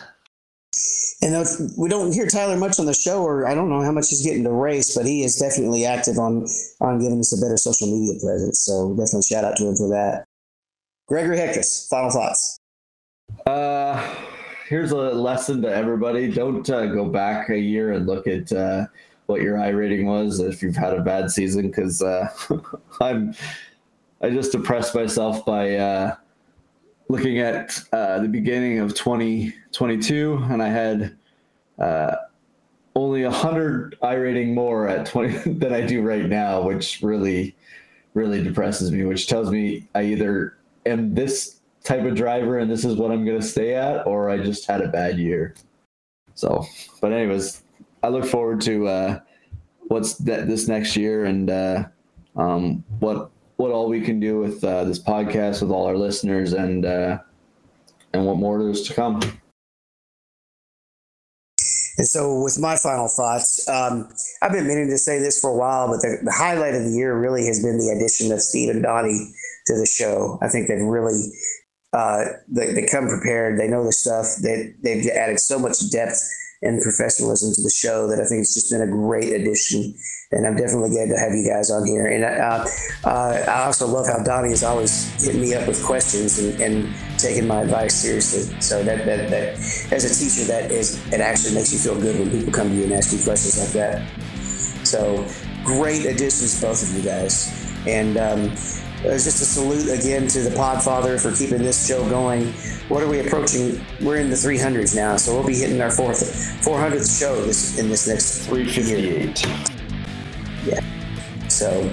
And 1.23 1.47
we 1.79 1.89
don't 1.89 2.13
hear 2.13 2.27
Tyler 2.27 2.57
much 2.57 2.81
on 2.81 2.87
the 2.87 2.95
show, 2.95 3.23
or 3.23 3.47
I 3.47 3.55
don't 3.55 3.69
know 3.71 3.81
how 3.81 3.93
much 3.93 4.09
he's 4.09 4.25
getting 4.25 4.43
to 4.43 4.51
race, 4.51 4.97
but 4.97 5.07
he 5.07 5.23
is 5.23 5.37
definitely 5.37 5.87
active 5.87 6.19
on 6.19 6.47
on 6.81 6.99
giving 6.99 7.21
us 7.21 7.33
a 7.33 7.41
better 7.41 7.57
social 7.57 7.87
media 7.87 8.19
presence. 8.21 8.59
So 8.59 8.91
definitely 8.91 9.23
shout 9.23 9.45
out 9.45 9.57
to 9.59 9.69
him 9.69 9.77
for 9.77 9.89
that. 9.91 10.25
Gregory 11.07 11.37
Hecktus, 11.37 11.89
final 11.89 12.11
thoughts. 12.11 12.59
Uh, 13.47 14.15
here's 14.69 14.91
a 14.91 14.97
lesson 14.97 15.63
to 15.63 15.73
everybody: 15.73 16.29
don't 16.29 16.69
uh, 16.69 16.87
go 16.87 17.09
back 17.09 17.51
a 17.51 17.59
year 17.59 17.93
and 17.93 18.05
look 18.07 18.27
at 18.27 18.51
uh, 18.53 18.87
what 19.27 19.43
your 19.43 19.59
iRating 19.59 20.07
was 20.07 20.41
if 20.41 20.61
you've 20.61 20.75
had 20.75 20.93
a 20.93 21.03
bad 21.03 21.31
season, 21.31 21.69
because 21.69 22.03
uh, 22.03 22.29
I'm 23.01 23.33
I 24.23 24.31
just 24.31 24.51
depressed 24.51 24.93
myself 24.93 25.45
by 25.45 25.77
uh, 25.77 26.17
looking 27.13 27.41
at 27.41 27.79
uh, 27.93 28.21
the 28.21 28.29
beginning 28.29 28.79
of 28.79 28.95
2022, 28.95 30.47
and 30.51 30.63
I 30.63 30.69
had 30.69 31.15
uh, 31.79 32.17
only 32.97 33.23
hundred 33.25 33.99
iRating 34.03 34.55
more 34.55 34.89
at 34.89 35.05
20 35.05 35.37
than 35.59 35.75
I 35.75 35.83
do 35.83 36.01
right 36.01 36.27
now, 36.27 36.63
which 36.63 37.03
really 37.03 37.55
really 38.15 38.43
depresses 38.43 38.91
me. 38.91 39.05
Which 39.05 39.27
tells 39.27 39.51
me 39.51 39.87
I 39.95 40.05
either 40.05 40.57
am 40.87 41.15
this 41.15 41.61
type 41.85 42.05
of 42.05 42.15
driver 42.15 42.59
and 42.59 42.71
this 42.71 42.85
is 42.85 42.97
what 42.97 43.11
I'm 43.11 43.27
going 43.27 43.41
to 43.41 43.47
stay 43.47 43.75
at, 43.75 44.07
or 44.07 44.31
I 44.31 44.39
just 44.39 44.67
had 44.67 44.81
a 44.81 44.89
bad 44.89 45.19
year. 45.19 45.55
So, 46.35 46.65
but 47.03 47.13
anyways, 47.13 47.63
I 48.03 48.09
look 48.09 48.25
forward 48.25 48.63
to 48.63 48.89
uh, 48.89 49.21
what's 49.89 50.15
that 50.15 50.47
this 50.47 50.67
next 50.67 50.97
year 50.97 51.27
and 51.27 51.51
uh, 51.51 51.85
um, 52.37 52.83
what 53.01 53.32
what 53.63 53.71
all 53.71 53.89
we 53.89 54.01
can 54.01 54.19
do 54.19 54.39
with 54.39 54.63
uh, 54.65 54.85
this 54.85 54.99
podcast 54.99 55.63
with 55.63 55.71
all 55.71 55.87
our 55.87 55.97
listeners 55.97 56.53
and 56.53 56.85
uh, 56.85 57.19
and 58.13 58.27
what 58.27 58.37
more 58.37 58.63
there's 58.63 58.83
to 58.83 58.95
come. 58.95 59.21
And 61.99 62.09
so, 62.09 62.43
with 62.43 62.59
my 62.59 62.77
final 62.77 63.07
thoughts, 63.07 63.69
um, 63.69 64.09
I've 64.43 64.53
been 64.53 64.67
meaning 64.67 64.89
to 64.89 64.99
say 64.99 65.19
this 65.19 65.39
for 65.39 65.51
a 65.51 65.57
while, 65.57 65.89
but 65.89 66.01
the, 66.01 66.19
the 66.25 66.33
highlight 66.33 66.75
of 66.75 66.83
the 66.85 66.91
year 66.91 67.19
really 67.19 67.47
has 67.47 67.63
been 67.63 67.79
the 67.79 67.95
addition 67.97 68.33
of 68.33 68.41
Steve 68.41 68.71
and 68.71 68.83
Donnie 68.83 69.33
to 69.67 69.75
the 69.77 69.87
show. 69.87 70.39
I 70.43 70.49
think 70.49 70.67
they've 70.67 70.83
really 70.83 71.31
uh, 71.93 72.25
they, 72.49 72.73
they 72.73 72.87
come 72.87 73.07
prepared. 73.07 73.61
They 73.61 73.69
know 73.69 73.85
the 73.85 73.93
stuff. 73.93 74.27
They 74.43 74.75
they've 74.83 75.07
added 75.09 75.39
so 75.39 75.59
much 75.59 75.91
depth 75.91 76.21
and 76.63 76.81
professionalism 76.81 77.53
to 77.55 77.63
the 77.63 77.71
show 77.71 78.07
that 78.07 78.21
I 78.21 78.25
think 78.25 78.43
it's 78.43 78.55
just 78.55 78.71
been 78.71 78.83
a 78.83 78.87
great 78.87 79.33
addition. 79.33 79.95
And 80.31 80.47
I'm 80.47 80.57
definitely 80.57 80.91
glad 80.91 81.09
to 81.09 81.19
have 81.19 81.33
you 81.33 81.45
guys 81.45 81.71
on 81.71 81.87
here. 81.87 82.07
And 82.07 82.25
uh, 82.25 82.65
uh, 83.05 83.45
I 83.49 83.65
also 83.65 83.87
love 83.87 84.07
how 84.07 84.23
Donnie 84.23 84.53
is 84.53 84.63
always 84.63 85.11
hitting 85.23 85.43
me 85.43 85.55
up 85.55 85.67
with 85.67 85.85
questions 85.85 86.39
and, 86.39 86.61
and 86.61 86.95
taking 87.19 87.47
my 87.47 87.63
advice 87.63 87.95
seriously. 87.97 88.59
So 88.61 88.83
that, 88.85 89.05
that, 89.05 89.29
that 89.31 89.59
as 89.93 90.05
a 90.05 90.13
teacher, 90.15 90.47
that 90.47 90.71
is 90.71 91.05
it 91.13 91.21
actually 91.21 91.55
makes 91.55 91.73
you 91.73 91.79
feel 91.79 92.01
good 92.01 92.19
when 92.19 92.31
people 92.31 92.53
come 92.53 92.69
to 92.69 92.75
you 92.75 92.85
and 92.85 92.93
ask 92.93 93.13
you 93.13 93.23
questions 93.23 93.59
like 93.59 93.73
that. 93.73 94.87
So 94.87 95.27
great 95.65 96.07
additions, 96.07 96.61
both 96.61 96.83
of 96.83 96.97
you 96.97 97.03
guys. 97.03 97.51
And 97.87 98.17
um, 98.17 98.55
it's 99.05 99.25
just 99.25 99.43
a 99.43 99.45
salute 99.45 99.99
again 99.99 100.29
to 100.29 100.43
the 100.43 100.51
Podfather 100.51 101.21
for 101.21 101.37
keeping 101.37 101.59
this 101.59 101.87
show 101.87 102.09
going. 102.09 102.53
What 102.89 103.03
are 103.03 103.09
we 103.09 103.21
approaching? 103.21 103.85
We're 104.01 104.19
in 104.19 104.31
the 104.31 104.37
300s 104.37 104.95
now, 104.95 105.17
so 105.17 105.35
we'll 105.35 105.47
be 105.47 105.57
hitting 105.57 105.81
our 105.81 105.91
fourth 105.91 106.23
400th 106.65 107.19
show 107.19 107.35
this 107.45 107.79
in 107.79 107.89
this 107.89 108.07
next 108.07 108.47
358. 108.47 109.45
Yeah. 110.65 111.49
So 111.49 111.93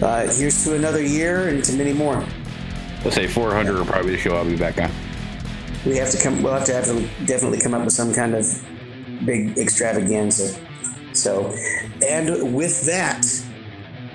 uh, 0.00 0.32
here's 0.32 0.62
to 0.64 0.76
another 0.76 1.02
year 1.02 1.48
and 1.48 1.64
to 1.64 1.72
many 1.72 1.92
more. 1.92 2.24
Let's 3.04 3.16
say 3.16 3.26
400 3.26 3.76
will 3.76 3.84
probably 3.84 4.12
the 4.12 4.18
show 4.18 4.36
I'll 4.36 4.44
be 4.44 4.56
back 4.56 4.80
on. 4.80 4.90
We 5.84 5.96
have 5.96 6.10
to 6.10 6.22
come. 6.22 6.42
We'll 6.42 6.54
have 6.54 6.64
to 6.66 6.72
have 6.72 6.84
to 6.86 7.00
definitely 7.26 7.60
come 7.60 7.74
up 7.74 7.84
with 7.84 7.92
some 7.92 8.14
kind 8.14 8.34
of 8.34 8.46
big 9.26 9.58
extravaganza. 9.58 10.58
So, 11.12 11.54
and 12.06 12.54
with 12.54 12.86
that, 12.86 13.26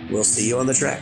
we'll 0.09 0.23
see 0.23 0.47
you 0.47 0.57
on 0.57 0.65
the 0.65 0.73
track. 0.73 1.01